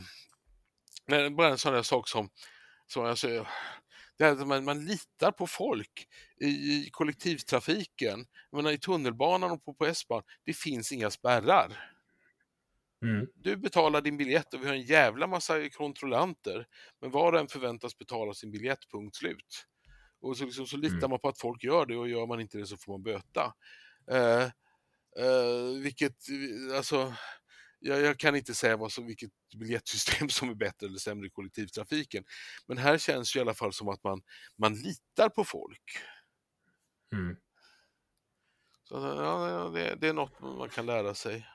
men 1.07 1.35
bara 1.35 1.49
en 1.49 1.57
sån 1.57 1.73
där 1.73 1.83
sak 1.83 2.09
som, 2.09 2.29
som 2.87 3.05
alltså, 3.05 3.45
det 4.17 4.25
här, 4.25 4.45
man, 4.45 4.63
man 4.63 4.85
litar 4.85 5.31
på 5.31 5.47
folk 5.47 6.07
i, 6.41 6.47
i 6.47 6.89
kollektivtrafiken. 6.91 8.25
Jag 8.51 8.57
menar, 8.57 8.71
I 8.71 8.77
tunnelbanan 8.77 9.51
och 9.51 9.65
på, 9.65 9.73
på 9.73 9.85
S-banan, 9.85 10.23
det 10.45 10.53
finns 10.53 10.91
inga 10.91 11.09
spärrar. 11.09 11.91
Mm. 13.01 13.27
Du 13.35 13.57
betalar 13.57 14.01
din 14.01 14.17
biljett 14.17 14.53
och 14.53 14.63
vi 14.63 14.67
har 14.67 14.73
en 14.73 14.81
jävla 14.81 15.27
massa 15.27 15.69
kontrollanter. 15.69 16.67
Men 17.01 17.11
var 17.11 17.33
och 17.33 17.39
en 17.39 17.47
förväntas 17.47 17.97
betala 17.97 18.33
sin 18.33 18.51
biljett, 18.51 18.91
punkt 18.91 19.15
slut. 19.15 19.65
Och 20.21 20.37
så, 20.37 20.45
liksom, 20.45 20.67
så 20.67 20.77
litar 20.77 20.97
mm. 20.97 21.09
man 21.09 21.19
på 21.19 21.27
att 21.27 21.39
folk 21.39 21.63
gör 21.63 21.85
det 21.85 21.97
och 21.97 22.09
gör 22.09 22.27
man 22.27 22.41
inte 22.41 22.57
det 22.57 22.65
så 22.65 22.77
får 22.77 22.93
man 22.93 23.03
böta. 23.03 23.53
Eh, 24.11 24.43
eh, 25.25 25.81
vilket, 25.83 26.15
alltså, 26.75 27.13
jag, 27.79 28.01
jag, 28.01 28.19
kan 28.19 28.35
inte 28.35 28.53
säga 28.53 28.77
vad 28.77 28.91
som, 28.91 29.05
vilket 29.05 29.31
biljettsystem 29.59 30.29
som 30.29 30.49
är 30.49 30.55
bättre 30.55 30.87
eller 30.87 30.97
sämre 30.97 31.27
i 31.27 31.29
kollektivtrafiken. 31.29 32.23
Men 32.67 32.77
här 32.77 32.97
känns 32.97 33.33
det 33.33 33.39
i 33.39 33.41
alla 33.41 33.53
fall 33.53 33.73
som 33.73 33.89
att 33.89 34.03
man, 34.03 34.21
man 34.57 34.75
litar 34.75 35.29
på 35.29 35.43
folk. 35.43 35.97
Mm. 37.13 37.35
Så 38.83 38.95
ja, 38.95 39.71
det, 39.73 39.95
det 39.95 40.07
är 40.07 40.13
något 40.13 40.41
man 40.41 40.69
kan 40.69 40.85
lära 40.85 41.13
sig. 41.15 41.47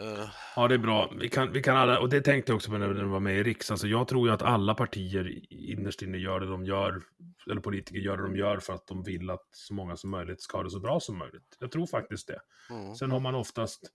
Uh, 0.00 0.28
ja, 0.56 0.68
det 0.68 0.74
är 0.74 0.78
bra. 0.78 1.12
Vi 1.20 1.28
kan, 1.28 1.52
vi 1.52 1.62
kan 1.62 1.76
alla, 1.76 2.00
och 2.00 2.08
det 2.08 2.20
tänkte 2.20 2.52
jag 2.52 2.56
också 2.56 2.70
på 2.70 2.78
när 2.78 2.88
du 2.88 3.04
var 3.04 3.20
med 3.20 3.38
i 3.38 3.42
Riks. 3.42 3.70
Alltså, 3.70 3.86
jag 3.86 4.08
tror 4.08 4.28
ju 4.28 4.34
att 4.34 4.42
alla 4.42 4.74
partier 4.74 5.52
innerst 5.52 6.02
inne 6.02 6.18
gör 6.18 6.40
det 6.40 6.46
de 6.46 6.64
gör, 6.64 7.02
eller 7.50 7.60
politiker 7.60 7.98
gör 7.98 8.16
det 8.16 8.22
de 8.22 8.36
gör 8.36 8.58
för 8.58 8.72
att 8.72 8.86
de 8.86 9.02
vill 9.02 9.30
att 9.30 9.48
så 9.50 9.74
många 9.74 9.96
som 9.96 10.10
möjligt 10.10 10.42
ska 10.42 10.58
ha 10.58 10.64
det 10.64 10.70
så 10.70 10.80
bra 10.80 11.00
som 11.00 11.18
möjligt. 11.18 11.56
Jag 11.58 11.70
tror 11.70 11.86
faktiskt 11.86 12.28
det. 12.28 12.40
Mm. 12.70 12.94
Sen 12.94 13.10
har 13.10 13.20
man 13.20 13.34
oftast 13.34 13.90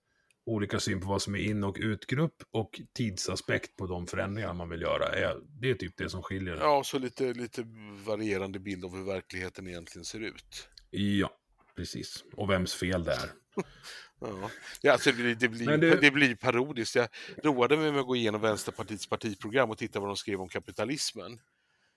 olika 0.46 0.80
syn 0.80 1.00
på 1.00 1.08
vad 1.08 1.22
som 1.22 1.34
är 1.34 1.38
in 1.38 1.64
och 1.64 1.76
utgrupp 1.80 2.42
och 2.50 2.80
tidsaspekt 2.92 3.76
på 3.76 3.86
de 3.86 4.06
förändringar 4.06 4.54
man 4.54 4.68
vill 4.68 4.80
göra. 4.80 5.34
Det 5.60 5.70
är 5.70 5.74
typ 5.74 5.96
det 5.96 6.08
som 6.08 6.22
skiljer. 6.22 6.56
Ja, 6.56 6.82
så 6.84 6.98
lite, 6.98 7.32
lite 7.32 7.64
varierande 8.06 8.58
bild 8.58 8.84
av 8.84 8.96
hur 8.96 9.04
verkligheten 9.04 9.68
egentligen 9.68 10.04
ser 10.04 10.20
ut. 10.20 10.68
Ja, 10.90 11.30
precis. 11.76 12.24
Och 12.36 12.50
vems 12.50 12.74
fel 12.74 13.04
det 13.04 13.12
är. 13.12 13.30
Ja, 14.22 14.50
ja 14.82 14.92
alltså 14.92 15.12
det, 15.12 15.34
det, 15.34 15.48
blir, 15.48 15.76
du... 15.76 16.00
det 16.00 16.10
blir 16.10 16.34
parodiskt. 16.34 16.94
Jag 16.94 17.08
roade 17.42 17.76
mig 17.76 17.92
med 17.92 18.00
att 18.00 18.06
gå 18.06 18.16
igenom 18.16 18.40
Vänsterpartiets 18.40 19.06
partiprogram 19.06 19.70
och 19.70 19.78
titta 19.78 20.00
vad 20.00 20.08
de 20.08 20.16
skrev 20.16 20.40
om 20.40 20.48
kapitalismen. 20.48 21.40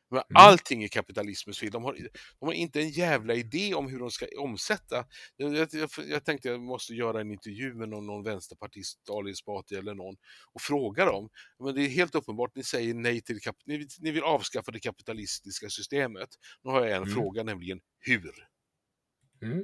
Men 0.10 0.24
Allting 0.36 0.84
är 0.84 0.88
kapitalismens 0.88 1.60
fel. 1.60 1.72
De 1.72 1.84
har, 1.84 1.94
de 2.40 2.46
har 2.46 2.54
inte 2.54 2.82
en 2.82 2.90
jävla 2.90 3.34
idé 3.34 3.74
om 3.74 3.88
hur 3.88 4.00
de 4.00 4.12
ska 4.12 4.26
omsätta. 4.40 5.06
Jag, 5.36 5.56
jag, 5.56 5.70
jag, 5.72 5.90
jag 6.08 6.26
tänkte 6.26 6.48
jag 6.50 6.62
måste 6.62 6.94
göra 6.94 7.22
en 7.22 7.32
intervju 7.32 7.74
med 7.74 7.90
någon, 7.90 8.08
någon 8.08 8.24
vänsterpartist, 8.24 9.10
Ali 9.10 9.32
Esbati 9.32 9.76
eller 9.76 9.94
någon, 9.94 10.16
och 10.54 10.62
fråga 10.62 11.06
dem. 11.06 11.30
Men 11.60 11.76
det 11.76 11.82
är 11.82 11.88
helt 11.90 12.16
uppenbart, 12.16 12.56
ni 12.56 12.64
säger 12.64 12.94
nej 12.94 13.22
till 13.22 13.40
kap, 13.40 13.56
ni, 13.66 13.88
ni 14.00 14.12
vill 14.12 14.24
avskaffa 14.24 14.72
det 14.72 14.80
kapitalistiska 14.80 15.70
systemet. 15.70 16.30
Nu 16.64 16.72
har 16.72 16.86
jag 16.86 16.98
en 16.98 17.04
Mm. 17.04 17.14
fråga, 17.16 17.44
nämligen 17.44 17.80
hur? 18.00 18.48
Mm. 19.42 19.64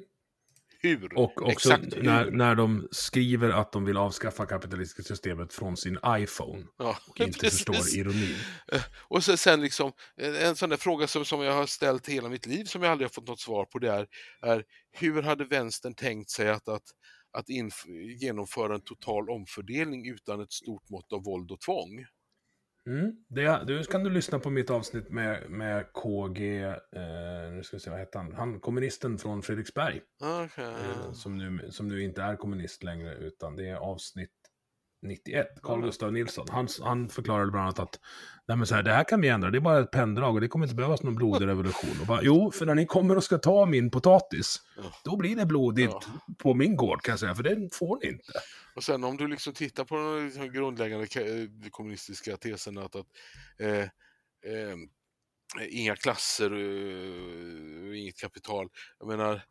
Hur? 0.82 1.18
Och 1.18 1.42
också 1.42 1.52
Exakt 1.52 1.96
hur? 1.98 2.04
när, 2.04 2.32
när 2.32 2.56
de 2.56 2.88
skriver 2.92 3.50
att 3.50 3.72
de 3.72 3.86
vill 3.86 3.98
avskaffa 3.98 4.46
kapitalistiska 4.46 5.04
systemet 5.04 5.54
från 5.54 5.78
sin 5.78 6.00
iPhone 6.08 6.64
Ja, 6.78 6.98
och 7.08 7.20
inte 7.20 7.40
precis. 7.40 7.66
förstår 7.66 8.00
ironin. 8.00 8.36
Eh, 8.72 8.82
Och 9.08 9.24
så, 9.24 9.38
sen 9.38 9.62
liksom, 9.62 9.92
en 10.18 10.56
sån 10.56 10.70
där 10.70 10.78
fråga 10.78 11.08
som, 11.08 11.26
som 11.26 11.42
jag 11.42 11.54
har 11.54 11.66
ställt 11.66 12.10
hela 12.10 12.30
mitt 12.30 12.46
liv 12.46 12.66
som 12.66 12.84
jag 12.84 12.92
aldrig 12.92 13.06
har 13.10 13.14
fått 13.14 13.28
något 13.28 13.40
svar 13.40 13.66
på 13.66 13.80
det 13.80 13.92
är, 13.92 14.08
är 14.42 14.64
hur 14.92 15.22
hade 15.22 15.46
vänstern 15.46 15.94
tänkt 15.94 16.30
sig 16.30 16.50
att, 16.50 16.68
att, 16.68 16.84
att 17.38 17.46
genomföra 18.22 18.76
en 18.76 18.82
total 18.82 19.30
omfördelning 19.30 20.08
utan 20.10 20.42
ett 20.42 20.52
stort 20.54 20.90
mått 20.90 21.14
av 21.14 21.24
våld 21.24 21.52
och 21.52 21.60
tvång? 21.60 22.06
Mm. 22.88 23.16
Det, 23.28 23.64
du 23.68 23.84
kan 23.84 24.04
du 24.04 24.10
lyssna 24.10 24.40
på 24.40 24.50
mitt 24.50 24.70
avsnitt 24.70 25.10
med, 25.10 25.50
med 25.50 25.94
KG, 25.94 26.64
eh, 26.64 27.52
nu 27.52 27.62
ska 27.64 27.78
vi 27.78 27.82
se 27.82 27.90
vad 27.90 28.00
hette 28.00 28.18
han, 28.18 28.34
han 28.34 28.60
kommunisten 28.60 29.18
från 29.18 29.42
Fredriksberg. 29.42 30.02
Okay. 30.46 30.66
Eh, 30.66 31.12
som, 31.14 31.38
nu, 31.38 31.72
som 31.72 31.88
nu 31.88 32.04
inte 32.04 32.22
är 32.22 32.36
kommunist 32.36 32.84
längre, 32.84 33.16
utan 33.16 33.56
det 33.56 33.70
är 33.70 33.76
avsnitt 33.76 34.32
91, 35.02 35.48
Carl 35.64 35.82
Gustav 35.82 36.14
Nilsson. 36.14 36.48
Han, 36.50 36.68
han 36.82 37.10
förklarade 37.10 37.52
bland 37.52 37.64
annat 37.64 37.80
att 37.80 38.00
Nej, 38.48 38.58
men 38.58 38.68
så 38.68 38.76
här, 38.76 38.84
det 38.84 38.94
här 38.94 39.04
kan 39.04 39.22
vi 39.22 39.28
ändra, 39.28 39.50
det 39.52 39.58
är 39.58 39.60
bara 39.60 39.80
ett 39.80 39.92
penndrag 39.92 40.36
och 40.36 40.42
det 40.42 40.48
kommer 40.48 40.66
inte 40.66 40.76
behövas 40.76 41.04
någon 41.04 41.16
blodig 41.16 41.48
revolution. 41.48 41.90
Och 42.02 42.08
bara, 42.08 42.20
jo, 42.24 42.52
för 42.52 42.66
när 42.66 42.76
ni 42.76 42.86
kommer 42.86 43.16
och 43.18 43.24
ska 43.24 43.38
ta 43.38 43.66
min 43.66 43.92
potatis, 43.92 44.62
då 45.04 45.18
blir 45.18 45.36
det 45.36 45.46
blodigt 45.46 45.92
Ja. 45.92 46.36
på 46.38 46.54
min 46.54 46.76
gård 46.76 47.02
kan 47.02 47.12
jag 47.12 47.20
säga, 47.20 47.36
för 47.36 47.44
det 47.44 47.76
får 47.76 48.00
ni 48.04 48.10
inte. 48.10 48.32
Och 48.76 48.84
sen 48.84 49.04
om 49.04 49.18
du 49.18 49.28
liksom 49.28 49.54
tittar 49.54 49.84
på 49.86 49.96
de 49.96 50.26
liksom 50.26 50.52
grundläggande 50.52 51.06
eh, 51.16 51.70
kommunistiska 51.72 52.38
teserna 52.38 52.82
att, 52.82 52.96
att 52.96 53.06
eh, 53.60 53.80
eh, 54.52 54.78
inga 55.70 55.96
klasser 55.96 56.52
eh, 56.52 57.88
och 57.90 57.96
inget 57.96 58.20
kapital. 58.20 58.68
Jag 59.00 59.08
menar, 59.08 59.42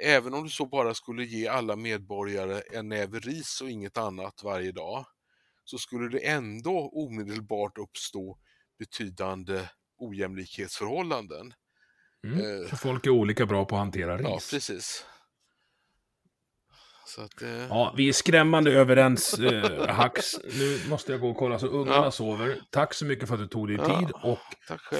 även 0.00 0.34
om 0.34 0.44
du 0.44 0.50
så 0.50 0.66
bara 0.66 0.94
skulle 0.94 1.24
ge 1.24 1.48
alla 1.48 1.76
medborgare 1.76 2.62
en 2.72 2.88
näve 2.88 3.18
ris 3.18 3.60
och 3.60 3.70
inget 3.70 3.98
annat 3.98 4.42
varje 4.44 4.72
dag 4.72 5.04
så 5.64 5.78
skulle 5.78 6.08
det 6.08 6.26
ändå 6.26 6.90
omedelbart 6.94 7.78
uppstå 7.78 8.38
betydande 8.78 9.68
ojämlikhetsförhållanden. 9.98 11.54
Mm. 12.26 12.38
Eh. 12.38 12.68
För 12.68 12.76
folk 12.76 13.06
är 13.06 13.10
olika 13.10 13.46
bra 13.46 13.64
på 13.64 13.74
att 13.74 13.80
hantera 13.80 14.16
ris. 14.16 14.26
Ja, 14.28 14.40
precis. 14.50 15.06
Att, 17.18 17.42
eh, 17.42 17.66
Ja, 17.68 17.94
vi 17.96 18.08
är 18.08 18.12
skrämmande 18.12 18.72
överens, 18.72 19.34
eh, 19.38 19.88
Hax. 19.88 20.34
Nu 20.58 20.80
måste 20.88 21.12
jag 21.12 21.20
gå 21.20 21.30
och 21.30 21.36
kolla 21.36 21.58
så 21.58 21.66
ungarna 21.66 21.96
Ja. 22.04 22.10
sover. 22.10 22.56
Tack 22.70 22.94
så 22.94 23.04
mycket 23.04 23.28
för 23.28 23.34
att 23.34 23.40
du 23.40 23.46
tog 23.46 23.68
dig 23.68 23.76
Ja, 23.76 23.98
tid 23.98 24.10
och 24.22 24.38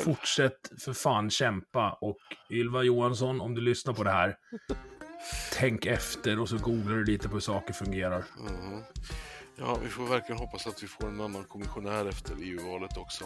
fortsätt 0.05 0.71
för 0.85 0.93
fan 0.93 1.31
kämpa. 1.31 1.99
Och 2.01 2.17
Ylva 2.51 2.83
Johansson, 2.83 3.41
om 3.41 3.55
du 3.55 3.61
lyssnar 3.61 3.95
på 3.95 4.05
det 4.05 4.11
här, 4.11 4.37
tänk 5.53 5.87
efter 5.87 6.41
och 6.41 6.49
så 6.49 6.57
googlar 6.59 6.97
du 6.97 7.05
lite 7.05 7.29
på 7.29 7.35
hur 7.35 7.41
saker 7.41 7.73
fungerar. 7.73 8.25
Mhm. 8.39 8.83
Ja, 9.59 9.79
vi 9.85 9.89
får 9.89 10.07
verkligen 10.07 10.39
hoppas 10.39 10.67
att 10.67 10.83
vi 10.83 10.87
får 10.87 11.09
en 11.09 11.21
annan 11.21 11.45
kommissionär 11.45 12.07
efter 12.09 12.35
EU-valet 12.43 12.97
också. 12.97 13.25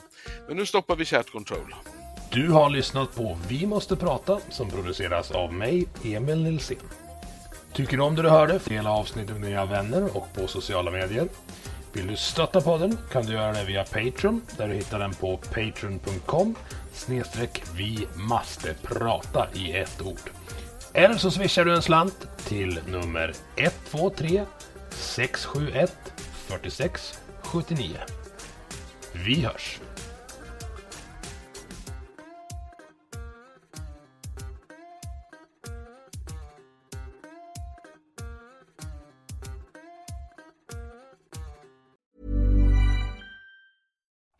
Men 0.48 0.56
nu 0.56 0.66
stoppar 0.66 0.96
vi 0.96 1.04
chat 1.04 1.30
control. 1.30 1.74
Du 2.32 2.48
har 2.50 2.70
lyssnat 2.70 3.14
på 3.14 3.38
Vi 3.48 3.66
måste 3.66 3.96
prata 3.96 4.40
som 4.50 4.70
produceras 4.70 5.30
av 5.30 5.52
mig, 5.52 5.88
Emil 6.04 6.42
Nilsson. 6.42 6.76
Tycker 7.76 7.96
du 7.96 8.02
om 8.02 8.14
det 8.14 8.22
du 8.22 8.28
hörde? 8.28 8.60
Dela 8.64 8.90
avsnittet 8.90 9.40
med 9.40 9.50
dina 9.50 9.64
vänner 9.64 10.16
och 10.16 10.32
på 10.34 10.46
sociala 10.46 10.90
medier. 10.90 11.28
Vill 11.92 12.06
du 12.06 12.16
stötta 12.16 12.60
podden 12.60 12.98
kan 13.12 13.26
du 13.26 13.32
göra 13.32 13.52
det 13.52 13.64
via 13.64 13.84
Patreon 13.84 14.42
där 14.56 14.68
du 14.68 14.74
hittar 14.74 14.98
den 14.98 15.14
på 15.14 15.36
patreon.com 15.36 16.54
snedstreck 16.92 17.62
vi 17.74 18.06
måste 18.14 18.74
prata 18.82 19.46
i 19.54 19.72
ett 19.72 20.02
ord. 20.02 20.30
Eller 20.92 21.14
så 21.14 21.30
swishar 21.30 21.64
du 21.64 21.74
en 21.74 21.82
slant 21.82 22.28
till 22.46 22.80
nummer 22.86 23.32
123 23.56 24.44
671 24.90 25.92
46 26.48 27.18
79. 27.42 27.96
Vi 29.12 29.40
hörs! 29.40 29.80